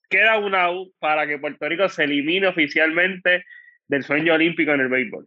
queda 0.08 0.38
una 0.38 0.70
U 0.70 0.90
para 0.98 1.26
que 1.26 1.36
Puerto 1.36 1.68
Rico 1.68 1.90
se 1.90 2.04
elimine 2.04 2.46
oficialmente 2.46 3.44
del 3.88 4.04
sueño 4.04 4.34
olímpico 4.34 4.72
en 4.72 4.80
el 4.80 4.88
béisbol. 4.88 5.24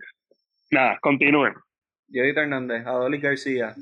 Nada, 0.72 0.98
continúen. 1.02 1.54
Yodita 2.08 2.42
Hernández, 2.42 2.86
Adolis 2.86 3.22
García, 3.22 3.74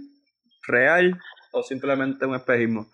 ¿real 0.67 1.19
o 1.51 1.63
simplemente 1.63 2.25
un 2.25 2.35
espejismo? 2.35 2.87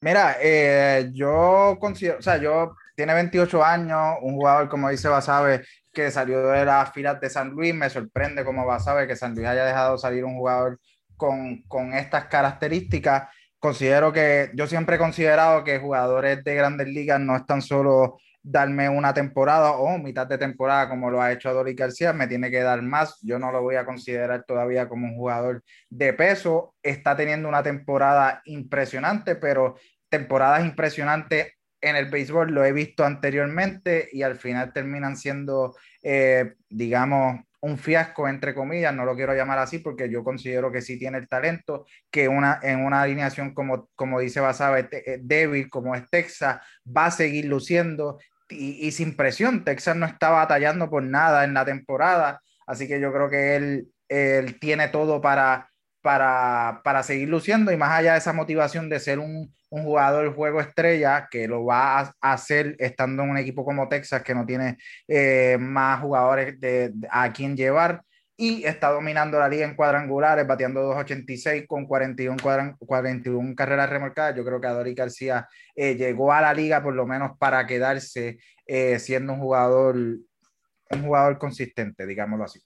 Mira, 0.00 0.36
eh, 0.40 1.10
yo 1.12 1.76
considero, 1.80 2.18
o 2.18 2.22
sea, 2.22 2.36
yo 2.36 2.76
tiene 2.94 3.14
28 3.14 3.64
años, 3.64 4.16
un 4.22 4.34
jugador 4.34 4.68
como 4.68 4.90
dice 4.90 5.08
Basabe 5.08 5.64
que 5.92 6.10
salió 6.10 6.48
de 6.48 6.64
las 6.64 6.92
filas 6.92 7.20
de 7.20 7.30
San 7.30 7.50
Luis, 7.50 7.74
me 7.74 7.90
sorprende 7.90 8.44
como 8.44 8.66
Basabe 8.66 9.06
que 9.06 9.16
San 9.16 9.34
Luis 9.34 9.46
haya 9.46 9.64
dejado 9.64 9.98
salir 9.98 10.24
un 10.24 10.36
jugador 10.36 10.78
con, 11.16 11.62
con 11.62 11.92
estas 11.94 12.26
características. 12.26 13.28
Considero 13.58 14.12
que, 14.12 14.50
yo 14.54 14.66
siempre 14.66 14.96
he 14.96 14.98
considerado 14.98 15.64
que 15.64 15.78
jugadores 15.78 16.44
de 16.44 16.54
grandes 16.54 16.86
ligas 16.88 17.18
no 17.18 17.36
están 17.36 17.62
solo 17.62 18.18
darme 18.42 18.88
una 18.88 19.12
temporada 19.12 19.72
o 19.72 19.98
mitad 19.98 20.26
de 20.26 20.38
temporada 20.38 20.88
como 20.88 21.10
lo 21.10 21.20
ha 21.20 21.32
hecho 21.32 21.48
Adolis 21.48 21.76
García, 21.76 22.12
me 22.12 22.26
tiene 22.26 22.50
que 22.50 22.62
dar 22.62 22.82
más. 22.82 23.18
Yo 23.22 23.38
no 23.38 23.52
lo 23.52 23.62
voy 23.62 23.76
a 23.76 23.84
considerar 23.84 24.44
todavía 24.46 24.88
como 24.88 25.06
un 25.06 25.16
jugador 25.16 25.62
de 25.90 26.12
peso. 26.12 26.74
Está 26.82 27.16
teniendo 27.16 27.48
una 27.48 27.62
temporada 27.62 28.42
impresionante, 28.44 29.36
pero 29.36 29.76
temporadas 30.08 30.64
impresionantes 30.64 31.52
en 31.80 31.96
el 31.96 32.06
béisbol 32.06 32.50
lo 32.52 32.64
he 32.64 32.72
visto 32.72 33.04
anteriormente 33.04 34.08
y 34.12 34.22
al 34.22 34.36
final 34.36 34.72
terminan 34.72 35.16
siendo, 35.16 35.76
eh, 36.02 36.54
digamos, 36.68 37.40
un 37.60 37.78
fiasco, 37.78 38.28
entre 38.28 38.54
comillas, 38.54 38.94
no 38.94 39.04
lo 39.04 39.16
quiero 39.16 39.34
llamar 39.34 39.58
así 39.58 39.78
porque 39.78 40.08
yo 40.08 40.22
considero 40.22 40.70
que 40.70 40.80
sí 40.80 40.98
tiene 40.98 41.18
el 41.18 41.28
talento, 41.28 41.86
que 42.10 42.28
una, 42.28 42.60
en 42.62 42.84
una 42.84 43.02
alineación 43.02 43.54
como, 43.54 43.88
como 43.94 44.20
dice 44.20 44.40
Basabe, 44.40 44.88
eh, 44.92 45.18
débil 45.20 45.68
como 45.68 45.94
es 45.94 46.08
Texas, 46.08 46.60
va 46.86 47.06
a 47.06 47.10
seguir 47.10 47.46
luciendo 47.46 48.18
y, 48.48 48.90
sin 48.92 49.16
presión. 49.16 49.64
Texas 49.64 49.96
no 49.96 50.06
está 50.06 50.30
batallando 50.30 50.88
por 50.88 51.02
nada 51.02 51.44
en 51.44 51.54
la 51.54 51.64
temporada, 51.64 52.40
así 52.66 52.86
que 52.86 53.00
yo 53.00 53.12
creo 53.12 53.28
que 53.28 53.56
él, 53.56 53.88
él 54.08 54.58
tiene 54.60 54.88
todo 54.88 55.20
para, 55.20 55.67
para, 56.02 56.80
para 56.84 57.02
seguir 57.02 57.28
luciendo 57.28 57.72
y 57.72 57.76
más 57.76 57.90
allá 57.90 58.12
de 58.12 58.18
esa 58.18 58.32
motivación 58.32 58.88
de 58.88 59.00
ser 59.00 59.18
un, 59.18 59.52
un 59.70 59.82
jugador 59.84 60.34
juego 60.34 60.60
estrella 60.60 61.28
que 61.30 61.48
lo 61.48 61.64
va 61.64 62.00
a 62.00 62.12
hacer 62.20 62.76
estando 62.78 63.22
en 63.22 63.30
un 63.30 63.38
equipo 63.38 63.64
como 63.64 63.88
Texas 63.88 64.22
que 64.22 64.34
no 64.34 64.46
tiene 64.46 64.78
eh, 65.06 65.56
más 65.60 66.00
jugadores 66.00 66.58
de, 66.60 66.92
a 67.10 67.32
quien 67.32 67.56
llevar 67.56 68.02
y 68.40 68.64
está 68.64 68.90
dominando 68.92 69.36
la 69.40 69.48
liga 69.48 69.66
en 69.66 69.74
cuadrangulares, 69.74 70.46
bateando 70.46 70.94
2.86 70.94 71.66
con 71.66 71.86
41, 71.86 72.36
41 72.78 73.54
carreras 73.56 73.90
remolcadas. 73.90 74.36
Yo 74.36 74.44
creo 74.44 74.60
que 74.60 74.68
Adori 74.68 74.94
García 74.94 75.48
eh, 75.74 75.96
llegó 75.96 76.32
a 76.32 76.40
la 76.40 76.54
liga 76.54 76.80
por 76.80 76.94
lo 76.94 77.04
menos 77.04 77.36
para 77.36 77.66
quedarse 77.66 78.38
eh, 78.64 79.00
siendo 79.00 79.32
un 79.32 79.40
jugador, 79.40 79.96
un 79.96 81.02
jugador 81.02 81.38
consistente, 81.38 82.06
digámoslo 82.06 82.44
así. 82.44 82.60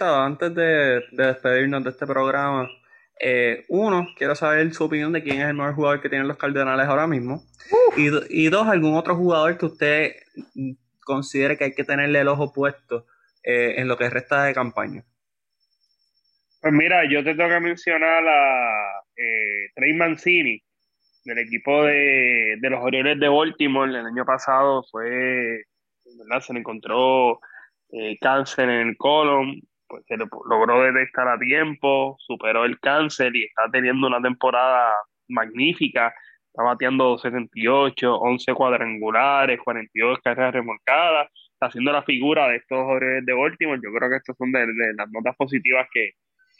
Antes 0.00 0.54
de, 0.54 1.02
de 1.12 1.26
despedirnos 1.26 1.84
de 1.84 1.90
este 1.90 2.06
programa, 2.06 2.68
eh, 3.20 3.64
uno, 3.68 4.06
quiero 4.16 4.34
saber 4.34 4.72
su 4.72 4.84
opinión 4.84 5.12
de 5.12 5.22
quién 5.22 5.40
es 5.40 5.48
el 5.48 5.54
mejor 5.54 5.74
jugador 5.74 6.00
que 6.00 6.08
tienen 6.08 6.28
los 6.28 6.38
Cardenales 6.38 6.86
ahora 6.86 7.06
mismo. 7.06 7.42
Y, 7.96 8.08
y, 8.30 8.48
dos, 8.48 8.68
algún 8.68 8.94
otro 8.94 9.16
jugador 9.16 9.58
que 9.58 9.66
usted 9.66 10.12
considere 11.04 11.56
que 11.56 11.64
hay 11.64 11.74
que 11.74 11.84
tenerle 11.84 12.20
el 12.20 12.28
ojo 12.28 12.52
puesto 12.52 13.06
eh, 13.42 13.74
en 13.76 13.88
lo 13.88 13.96
que 13.96 14.08
resta 14.08 14.44
de 14.44 14.54
campaña. 14.54 15.04
Pues 16.60 16.72
mira, 16.72 17.02
yo 17.08 17.22
te 17.22 17.34
tengo 17.34 17.48
que 17.48 17.60
mencionar 17.60 18.26
a 18.26 19.02
eh, 19.16 19.70
Trey 19.74 19.92
Mancini, 19.92 20.62
del 21.24 21.38
equipo 21.38 21.84
de, 21.84 22.56
de, 22.60 22.70
los 22.70 22.80
Orioles 22.82 23.20
de 23.20 23.28
Baltimore. 23.28 23.90
El 23.90 24.06
año 24.06 24.24
pasado 24.24 24.84
fue, 24.90 25.64
¿verdad? 26.18 26.40
Se 26.40 26.52
le 26.52 26.60
encontró 26.60 27.40
eh, 27.90 28.16
cáncer 28.20 28.68
en 28.68 28.88
el 28.88 28.96
colon 28.96 29.60
pues 29.88 30.04
se 30.06 30.16
logró 30.16 30.82
detectar 30.82 31.28
a 31.28 31.38
tiempo, 31.38 32.16
superó 32.18 32.64
el 32.64 32.78
cáncer 32.80 33.34
y 33.36 33.44
está 33.44 33.70
teniendo 33.70 34.06
una 34.06 34.20
temporada 34.20 34.92
magnífica. 35.28 36.12
Está 36.48 36.62
bateando 36.62 37.18
78, 37.18 38.18
11 38.18 38.54
cuadrangulares, 38.54 39.60
42 39.60 40.18
carreras 40.24 40.54
remolcadas. 40.54 41.28
Está 41.52 41.66
haciendo 41.66 41.92
la 41.92 42.02
figura 42.02 42.48
de 42.48 42.56
estos 42.56 42.86
de 43.00 43.32
Baltimore. 43.32 43.80
Yo 43.82 43.92
creo 43.92 44.10
que 44.10 44.16
estas 44.16 44.36
son 44.36 44.52
de, 44.52 44.66
las 44.96 45.10
notas 45.10 45.36
positivas 45.36 45.86
que, 45.92 46.12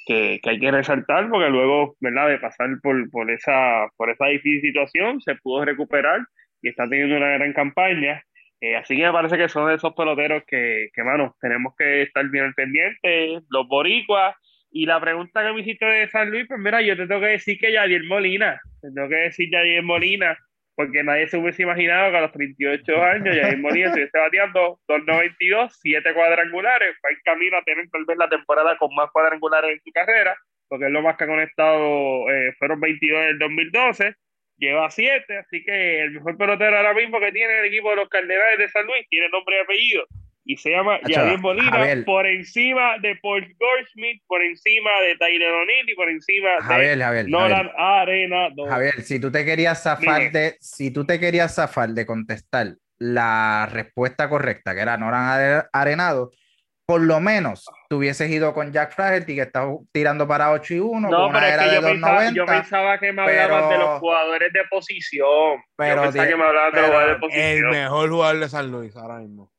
que, 0.06 0.40
hay 0.44 0.60
que 0.60 0.70
resaltar 0.70 1.28
porque 1.28 1.50
luego, 1.50 1.96
¿verdad? 2.00 2.28
De 2.28 2.38
pasar 2.38 2.68
por, 2.82 3.10
por, 3.10 3.30
esa, 3.30 3.88
por 3.96 4.10
esa 4.10 4.26
difícil 4.26 4.60
situación, 4.62 5.20
se 5.20 5.34
pudo 5.36 5.64
recuperar 5.64 6.20
y 6.62 6.68
está 6.68 6.88
teniendo 6.88 7.16
una 7.16 7.30
gran 7.30 7.52
campaña. 7.52 8.22
Eh, 8.60 8.76
así 8.76 8.96
que 8.96 9.04
me 9.04 9.12
parece 9.12 9.36
que 9.36 9.48
son 9.48 9.70
esos 9.70 9.94
peloteros 9.94 10.42
que, 10.46 10.88
que, 10.92 11.02
mano, 11.02 11.36
tenemos 11.40 11.74
que 11.76 12.02
estar 12.02 12.26
bien 12.28 12.44
al 12.44 13.42
los 13.50 13.68
boricuas. 13.68 14.34
Y 14.70 14.86
la 14.86 15.00
pregunta 15.00 15.42
que 15.42 15.52
me 15.52 15.60
hiciste 15.60 15.84
de 15.84 16.08
San 16.08 16.30
Luis, 16.30 16.46
pues 16.48 16.60
mira, 16.60 16.82
yo 16.82 16.96
te 16.96 17.06
tengo 17.06 17.20
que 17.20 17.28
decir 17.28 17.58
que 17.58 17.72
Yadier 17.72 18.04
Molina, 18.04 18.60
te 18.80 18.90
tengo 18.92 19.08
que 19.08 19.16
decir 19.16 19.50
Yadier 19.50 19.82
Molina, 19.82 20.36
porque 20.74 21.02
nadie 21.02 21.28
se 21.28 21.38
hubiese 21.38 21.62
imaginado 21.62 22.10
que 22.10 22.16
a 22.18 22.20
los 22.22 22.32
38 22.32 23.02
años 23.02 23.36
Yadier 23.36 23.58
Molina 23.58 23.86
estuviese 23.86 24.18
bateando 24.18 24.80
2.92, 24.88 25.70
7 25.70 26.14
cuadrangulares, 26.14 26.96
va 27.04 27.10
en 27.10 27.18
camino 27.24 27.56
a 27.56 27.62
tener 27.62 27.88
tal 27.90 28.04
vez 28.04 28.18
la 28.18 28.28
temporada 28.28 28.76
con 28.76 28.94
más 28.94 29.10
cuadrangulares 29.12 29.72
en 29.72 29.80
su 29.82 29.90
carrera, 29.92 30.36
porque 30.68 30.86
es 30.86 30.92
lo 30.92 31.00
más 31.00 31.16
que 31.16 31.24
ha 31.24 31.28
conectado, 31.28 32.30
eh, 32.30 32.52
fueron 32.58 32.80
22 32.80 33.18
en 33.18 33.28
el 33.28 33.38
2012 33.38 34.14
lleva 34.58 34.90
siete, 34.90 35.38
así 35.38 35.62
que 35.64 36.02
el 36.02 36.12
mejor 36.12 36.36
pelotero 36.36 36.76
ahora 36.76 36.94
mismo 36.94 37.20
que 37.20 37.32
tiene 37.32 37.60
el 37.60 37.66
equipo 37.66 37.90
de 37.90 37.96
los 37.96 38.08
Cardenales 38.08 38.58
de 38.58 38.68
San 38.68 38.86
Luis 38.86 39.06
tiene 39.08 39.28
nombre 39.28 39.56
y 39.56 39.60
apellido 39.60 40.06
y 40.46 40.56
se 40.56 40.70
llama 40.70 41.00
Yadier 41.06 41.40
Molina 41.40 42.04
por 42.06 42.24
encima 42.24 42.98
de 43.02 43.16
Paul 43.16 43.42
Goldschmidt, 43.58 44.22
por 44.28 44.40
encima 44.42 44.90
de 45.02 45.16
Tyler 45.16 45.52
O'Neill 45.52 45.90
y 45.90 45.94
por 45.94 46.08
encima 46.08 46.50
de 46.78 47.24
Nolan 47.26 47.70
Arena. 47.76 48.48
Javier, 48.68 49.02
si 49.02 49.18
tú 49.18 49.32
te 49.32 49.44
querías 49.44 49.82
zafar 49.82 50.30
de, 50.30 50.56
si 50.60 50.92
tú 50.92 51.04
te 51.04 51.18
querías 51.18 51.56
zafar 51.56 51.90
de 51.90 52.06
contestar 52.06 52.76
la 52.98 53.68
respuesta 53.70 54.28
correcta, 54.28 54.74
que 54.74 54.80
era 54.80 54.96
Nolan 54.96 55.64
Arenado, 55.72 56.30
por 56.86 57.00
lo 57.00 57.18
menos 57.20 57.66
tú 57.88 57.96
hubieses 57.96 58.30
ido 58.30 58.54
con 58.54 58.72
Jack 58.72 58.94
Flaherty 58.94 59.34
que 59.34 59.42
está 59.42 59.66
tirando 59.92 60.26
para 60.26 60.52
8 60.52 60.74
y 60.74 60.78
1 60.78 61.10
no, 61.10 61.30
pero 61.32 61.46
es 61.46 61.58
que 61.58 61.74
yo, 61.74 61.82
pensaba, 61.82 62.30
yo 62.32 62.46
pensaba, 62.46 62.98
que 62.98 63.12
me 63.12 63.22
hablaban 63.22 63.68
de 63.68 63.78
los 63.78 63.98
jugadores 63.98 64.52
de 64.52 64.64
posición 64.70 65.60
pero 65.76 65.96
yo 65.96 66.02
pensaba 66.02 66.28
que 66.28 66.36
me 66.36 66.44
hablaban 66.44 66.72
de 66.72 66.80
los 66.80 66.88
jugadores 66.88 67.14
de 67.14 67.20
posición 67.20 67.46
el 67.46 67.64
mejor 67.64 68.10
jugador 68.10 68.40
de 68.40 68.48
San 68.48 68.70
Luis 68.70 68.96
ahora 68.96 69.16
mismo 69.16 69.52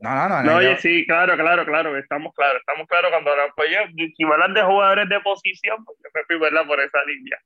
no, 0.00 0.14
no, 0.14 0.28
no. 0.28 0.42
No, 0.44 0.56
oye, 0.58 0.76
sí, 0.76 1.04
claro, 1.08 1.36
claro, 1.36 1.66
claro, 1.66 1.98
estamos 1.98 2.32
claros, 2.32 2.60
estamos 2.60 2.86
claros 2.86 3.10
cuando 3.10 3.32
hablamos. 3.32 3.52
Pues 3.56 3.68
si 4.16 4.24
me 4.24 4.32
hablan 4.32 4.54
de 4.54 4.62
jugadores 4.62 5.08
de 5.08 5.18
posición, 5.22 5.84
pues 5.84 5.98
yo 5.98 6.10
me 6.14 6.22
fui, 6.24 6.38
¿verdad? 6.38 6.64
Por 6.68 6.78
esa 6.78 6.98
línea. 7.04 7.36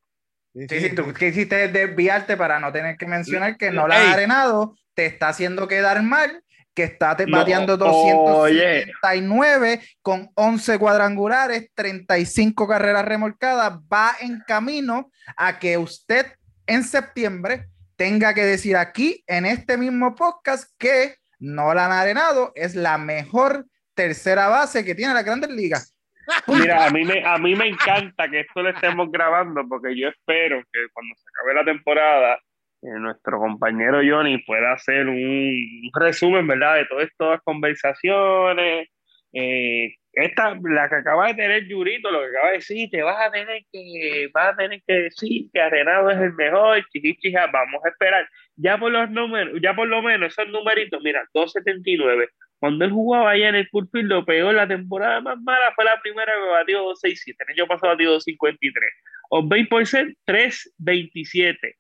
Sí, 0.69 0.81
sí, 0.81 0.95
tú 0.95 1.15
quisiste 1.15 1.69
desviarte 1.69 2.37
para 2.37 2.61
no 2.61 2.71
tener 2.71 2.99
que 2.99 3.07
mencionar 3.07 3.57
que 3.57 3.71
no 3.71 3.89
la 3.89 3.97
ha 3.97 4.13
arenado, 4.13 4.77
te 4.93 5.07
está 5.07 5.29
haciendo 5.29 5.67
quedar 5.67 6.03
mal 6.03 6.43
que 6.75 6.85
está 6.85 7.15
bateando 7.29 7.77
279 7.77 9.83
con 10.01 10.31
11 10.35 10.79
cuadrangulares, 10.79 11.71
35 11.75 12.67
carreras 12.67 13.05
remolcadas, 13.05 13.79
va 13.93 14.13
en 14.21 14.41
camino 14.47 15.11
a 15.37 15.59
que 15.59 15.77
usted 15.77 16.25
en 16.67 16.85
septiembre 16.85 17.67
tenga 17.97 18.35
que 18.35 18.45
decir 18.45 18.77
aquí 18.77 19.23
en 19.27 19.47
este 19.47 19.77
mismo 19.77 20.15
podcast 20.15 20.71
que 20.79 21.17
Nolan 21.39 21.93
Arenado 21.93 22.53
es 22.55 22.75
la 22.75 22.99
mejor 22.99 23.67
tercera 23.95 24.49
base 24.49 24.85
que 24.85 24.95
tiene 24.95 25.15
la 25.15 25.23
Grandes 25.23 25.51
Ligas. 25.51 25.97
Mira, 26.47 26.87
a 26.87 26.91
mí, 26.91 27.05
me, 27.05 27.27
a 27.27 27.37
mí 27.39 27.55
me 27.55 27.69
encanta 27.69 28.29
que 28.29 28.41
esto 28.41 28.63
lo 28.63 28.71
estemos 28.71 29.11
grabando 29.11 29.67
porque 29.69 29.97
yo 29.97 30.09
espero 30.09 30.63
que 30.73 30.87
cuando 30.93 31.15
se 31.17 31.25
acabe 31.29 31.55
la 31.55 31.65
temporada 31.65 32.41
nuestro 32.83 33.39
compañero 33.39 34.01
Johnny 34.05 34.39
pueda 34.39 34.73
hacer 34.73 35.09
un, 35.09 35.91
resumen, 35.95 36.47
¿verdad?, 36.47 36.77
de 36.77 36.87
todas 36.87 37.09
estas 37.09 37.41
conversaciones. 37.43 38.89
Eh, 39.33 39.95
esta, 40.13 40.59
la 40.63 40.89
que 40.89 40.97
acaba 40.97 41.29
de 41.29 41.35
tener 41.35 41.67
Yurito, 41.67 42.11
lo 42.11 42.21
que 42.21 42.27
acaba 42.27 42.49
de 42.49 42.57
decir, 42.57 42.91
te 42.91 43.03
vas 43.03 43.17
a 43.19 43.31
tener 43.31 43.63
que, 43.73 44.29
vas 44.35 44.53
a 44.53 44.57
tener 44.57 44.83
que 44.87 44.95
decir 44.95 45.47
que 45.53 45.61
Arenado 45.61 46.11
es 46.11 46.19
el 46.19 46.35
mejor, 46.35 46.85
chiquichija, 46.93 47.47
vamos 47.47 47.83
a 47.85 47.89
esperar. 47.89 48.29
Ya 48.57 48.77
por 48.79 48.93
los 48.93 49.11
números, 49.11 49.59
ya 49.63 49.75
por 49.75 49.89
lo 49.89 50.03
menos 50.03 50.33
esos 50.33 50.53
numeritos, 50.53 51.01
mira, 51.03 51.25
279. 51.33 52.29
Cuando 52.59 52.85
él 52.85 52.91
jugaba 52.93 53.31
allá 53.31 53.49
en 53.49 53.55
el 53.57 53.69
Pulpil, 53.71 54.07
lo 54.07 54.25
en 54.29 54.57
la 54.57 54.69
temporada 54.69 55.21
más 55.21 55.41
mala, 55.41 55.73
fue 55.75 55.85
la 55.85 55.99
primera 56.01 56.33
que 56.33 56.51
batió 56.51 56.83
267. 56.83 57.45
El 57.49 57.61
año 57.61 57.67
pasado 57.69 57.93
batió 57.93 58.11
253. 58.11 58.91
On 59.31 59.49
base 59.49 59.67
por 59.67 59.83
327 60.27 61.77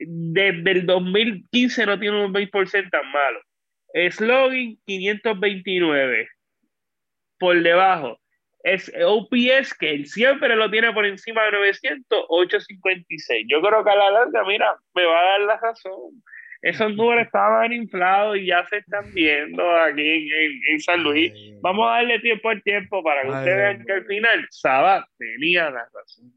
desde 0.00 0.70
el 0.70 0.86
2015 0.86 1.86
no 1.86 1.98
tiene 1.98 2.24
un 2.24 2.32
20% 2.32 2.90
tan 2.90 3.12
malo. 3.12 3.40
Slogan 4.10 4.76
529 4.86 6.28
por 7.38 7.60
debajo. 7.62 8.18
Es 8.62 8.92
OPS 9.02 9.74
que 9.78 9.90
él 9.90 10.06
siempre 10.06 10.54
lo 10.54 10.70
tiene 10.70 10.92
por 10.92 11.06
encima 11.06 11.44
de 11.44 11.52
900, 11.52 12.26
856. 12.28 13.46
Yo 13.48 13.60
creo 13.62 13.82
que 13.82 13.90
a 13.90 13.96
la 13.96 14.10
larga, 14.10 14.44
mira, 14.44 14.76
me 14.94 15.04
va 15.04 15.18
a 15.18 15.24
dar 15.24 15.40
la 15.40 15.56
razón. 15.56 16.22
Esos 16.62 16.94
números 16.94 17.24
estaban 17.24 17.72
inflados 17.72 18.36
y 18.36 18.46
ya 18.46 18.66
se 18.66 18.78
están 18.78 19.14
viendo 19.14 19.62
aquí 19.76 20.30
en, 20.70 20.80
San 20.80 21.02
Luis. 21.02 21.32
Vamos 21.62 21.88
a 21.88 21.92
darle 21.92 22.18
tiempo 22.20 22.50
al 22.50 22.62
tiempo 22.62 23.02
para 23.02 23.22
que 23.22 23.28
ustedes 23.28 23.56
vean 23.56 23.84
que 23.86 23.92
al 23.92 24.04
final 24.04 24.46
Sabat 24.50 25.04
tenía 25.16 25.70
la 25.70 25.88
razón. 25.94 26.32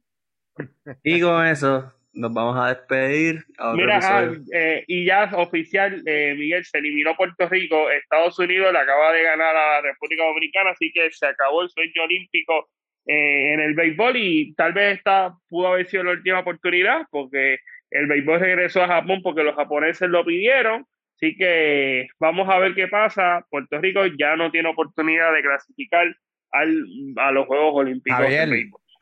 Y 1.03 1.19
con 1.19 1.45
eso, 1.45 1.91
nos 2.13 2.33
vamos 2.33 2.57
a 2.57 2.69
despedir. 2.69 3.43
Mira, 3.75 3.99
ah, 4.01 4.31
eh, 4.53 4.83
y 4.87 5.05
ya 5.05 5.31
oficial, 5.35 6.01
eh, 6.05 6.35
Miguel, 6.37 6.63
se 6.63 6.77
eliminó 6.77 7.15
Puerto 7.15 7.49
Rico, 7.49 7.89
Estados 7.89 8.37
Unidos 8.39 8.71
le 8.71 8.79
acaba 8.79 9.11
de 9.11 9.23
ganar 9.23 9.55
a 9.55 9.75
la 9.75 9.81
República 9.81 10.23
Dominicana, 10.23 10.71
así 10.71 10.91
que 10.91 11.11
se 11.11 11.25
acabó 11.25 11.63
el 11.63 11.69
sueño 11.69 12.03
olímpico 12.03 12.69
eh, 13.05 13.53
en 13.53 13.59
el 13.59 13.73
béisbol 13.73 14.15
y 14.15 14.53
tal 14.53 14.73
vez 14.73 14.97
esta 14.97 15.35
pudo 15.49 15.69
haber 15.69 15.87
sido 15.87 16.03
la 16.03 16.11
última 16.11 16.39
oportunidad 16.39 17.01
porque 17.11 17.57
el 17.89 18.07
béisbol 18.07 18.39
regresó 18.39 18.83
a 18.83 18.87
Japón 18.87 19.21
porque 19.21 19.43
los 19.43 19.55
japoneses 19.55 20.09
lo 20.09 20.23
pidieron. 20.23 20.85
Así 21.15 21.35
que 21.35 22.07
vamos 22.19 22.49
a 22.49 22.59
ver 22.59 22.75
qué 22.75 22.87
pasa. 22.87 23.45
Puerto 23.49 23.79
Rico 23.79 24.05
ya 24.19 24.35
no 24.35 24.51
tiene 24.51 24.69
oportunidad 24.69 25.33
de 25.33 25.41
clasificar 25.41 26.15
al, 26.51 26.85
a 27.17 27.31
los 27.31 27.45
Juegos 27.47 27.73
Olímpicos. 27.75 28.19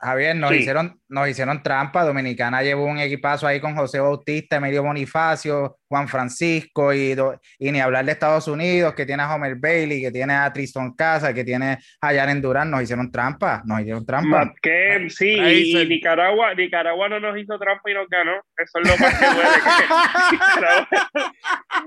Javier, 0.02 0.34
nos, 0.34 0.52
hicieron, 0.52 1.00
nos 1.08 1.28
hicieron 1.28 1.62
trampa. 1.62 2.02
Dominicana 2.04 2.60
llevó 2.60 2.86
un 2.86 2.98
equipazo 2.98 3.46
ahí 3.46 3.60
con 3.60 3.76
José 3.76 4.00
Bautista, 4.00 4.56
Emilio 4.56 4.82
Bonifacio, 4.82 5.78
Juan 5.86 6.08
Francisco 6.08 6.92
y, 6.92 7.14
y 7.60 7.70
ni 7.70 7.80
hablar 7.80 8.04
de 8.04 8.10
Estados 8.10 8.48
Unidos, 8.48 8.94
que 8.94 9.06
tiene 9.06 9.22
a 9.22 9.32
Homer 9.32 9.54
Bailey, 9.54 10.02
que 10.02 10.10
tiene 10.10 10.34
a 10.34 10.52
Tristan 10.52 10.94
Casa, 10.94 11.32
que 11.32 11.44
tiene 11.44 11.78
a 12.00 12.12
Yaren 12.12 12.42
Durán. 12.42 12.68
Nos 12.68 12.82
hicieron 12.82 13.12
trampa. 13.12 13.62
Nos 13.64 13.80
hicieron 13.80 14.04
trampa. 14.04 14.52
Que, 14.60 15.06
sí, 15.08 15.36
y, 15.36 15.86
Nicaragua, 15.86 16.52
Nicaragua 16.54 17.08
no 17.08 17.20
nos 17.20 17.38
hizo 17.38 17.56
trampa 17.56 17.88
y 17.88 17.94
nos 17.94 18.08
ganó. 18.08 18.32
Eso 18.56 18.80
es 18.82 18.90
lo 18.90 18.96
más 18.96 19.18
que 19.20 19.26
duele. 19.26 19.50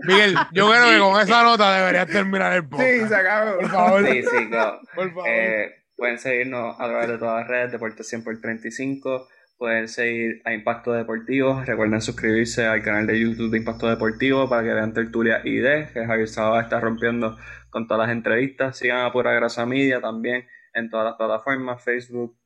Miguel, 0.07 0.35
yo 0.53 0.69
creo 0.69 0.89
que 0.89 0.99
con 0.99 1.21
esa 1.21 1.43
nota 1.43 1.75
deberías 1.75 2.07
terminar 2.07 2.53
el 2.53 2.67
podcast. 2.67 2.89
Sí, 2.89 3.07
se 3.09 3.15
acabó. 3.15 3.57
Por 3.57 3.69
favor. 3.69 4.07
Sí, 4.07 4.23
sí, 4.23 4.49
Por 4.95 5.09
favor. 5.09 5.27
Eh, 5.27 5.84
Pueden 5.95 6.19
seguirnos 6.19 6.75
a 6.79 6.87
través 6.87 7.07
de 7.07 7.17
todas 7.17 7.39
las 7.41 7.47
redes, 7.47 7.71
Deportes 7.71 8.07
100 8.07 8.23
por 8.23 8.41
35. 8.41 9.27
Pueden 9.57 9.87
seguir 9.87 10.41
a 10.43 10.53
Impacto 10.53 10.91
Deportivo. 10.91 11.63
Recuerden 11.63 12.01
suscribirse 12.01 12.65
al 12.65 12.83
canal 12.83 13.07
de 13.07 13.19
YouTube 13.19 13.51
de 13.51 13.59
Impacto 13.59 13.87
Deportivo 13.87 14.49
para 14.49 14.63
que 14.63 14.73
vean 14.73 14.93
Tertulia 14.93 15.41
ID, 15.45 15.93
que 15.93 16.05
Javier 16.05 16.27
Sabá 16.27 16.61
está 16.61 16.81
rompiendo 16.81 17.37
con 17.69 17.87
todas 17.87 18.07
las 18.07 18.15
entrevistas. 18.15 18.77
Sigan 18.77 19.05
a 19.05 19.11
Pura 19.13 19.31
Grasa 19.33 19.65
Media 19.65 20.01
también 20.01 20.45
en 20.73 20.89
todas 20.89 21.05
las 21.05 21.15
plataformas, 21.15 21.81
Facebook, 21.81 22.37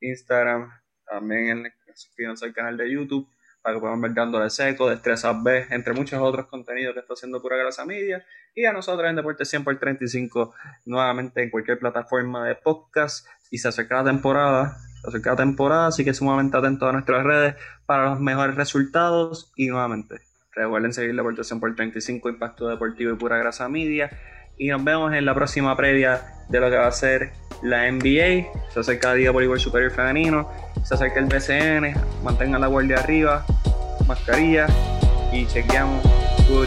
Instagram, 0.00 0.70
también 1.04 1.66
en, 1.66 1.72
suscríbanse 1.94 2.44
al 2.44 2.54
canal 2.54 2.76
de 2.76 2.92
YouTube 2.92 3.28
para 3.62 3.76
que 3.76 3.80
puedan 3.80 4.00
ver 4.00 4.12
de 4.12 4.50
Seco, 4.50 4.90
Destrezas 4.90 5.40
B, 5.42 5.66
entre 5.70 5.94
muchos 5.94 6.20
otros 6.20 6.46
contenidos 6.46 6.94
que 6.94 7.00
está 7.00 7.14
haciendo 7.14 7.40
Pura 7.40 7.56
Grasa 7.56 7.84
Media. 7.84 8.24
Y 8.54 8.64
a 8.64 8.72
nosotros 8.72 9.08
en 9.08 9.16
Deporte 9.16 9.44
100 9.44 9.64
por 9.64 9.78
35, 9.78 10.52
nuevamente 10.84 11.42
en 11.42 11.50
cualquier 11.50 11.78
plataforma 11.78 12.46
de 12.46 12.56
podcast. 12.56 13.26
Y 13.50 13.58
se 13.58 13.68
acerca 13.68 14.02
la 14.02 14.04
temporada, 14.04 14.78
se 15.02 15.08
acerca 15.08 15.30
la 15.30 15.36
temporada, 15.36 15.86
así 15.86 16.04
que 16.04 16.12
sumamente 16.12 16.56
atentos 16.56 16.88
a 16.88 16.92
nuestras 16.92 17.24
redes 17.24 17.54
para 17.86 18.10
los 18.10 18.20
mejores 18.20 18.56
resultados. 18.56 19.52
Y 19.56 19.68
nuevamente, 19.68 20.16
recuerden 20.52 20.92
seguir 20.92 21.14
Deporte 21.14 21.44
100 21.44 21.60
por 21.60 21.74
35, 21.76 22.30
Impacto 22.30 22.68
Deportivo 22.68 23.12
y 23.12 23.16
Pura 23.16 23.38
Grasa 23.38 23.68
Media. 23.68 24.10
Y 24.56 24.68
nos 24.68 24.82
vemos 24.84 25.12
en 25.12 25.24
la 25.24 25.34
próxima 25.34 25.76
previa 25.76 26.44
de 26.48 26.60
lo 26.60 26.70
que 26.70 26.76
va 26.76 26.86
a 26.86 26.92
ser 26.92 27.32
la 27.62 27.90
NBA. 27.90 28.70
Se 28.72 28.80
acerca 28.80 29.08
la 29.08 29.14
Liga 29.16 29.30
Voleibol 29.30 29.60
Superior 29.60 29.90
Femenino 29.90 30.48
se 30.84 30.94
acerca 30.94 31.20
el 31.20 31.26
BCN, 31.26 31.94
mantengan 32.24 32.60
la 32.60 32.66
guardia 32.66 32.98
arriba, 32.98 33.44
mascarilla 34.06 34.66
y 35.32 35.46
chequeamos 35.46 36.02
tu 36.46 36.62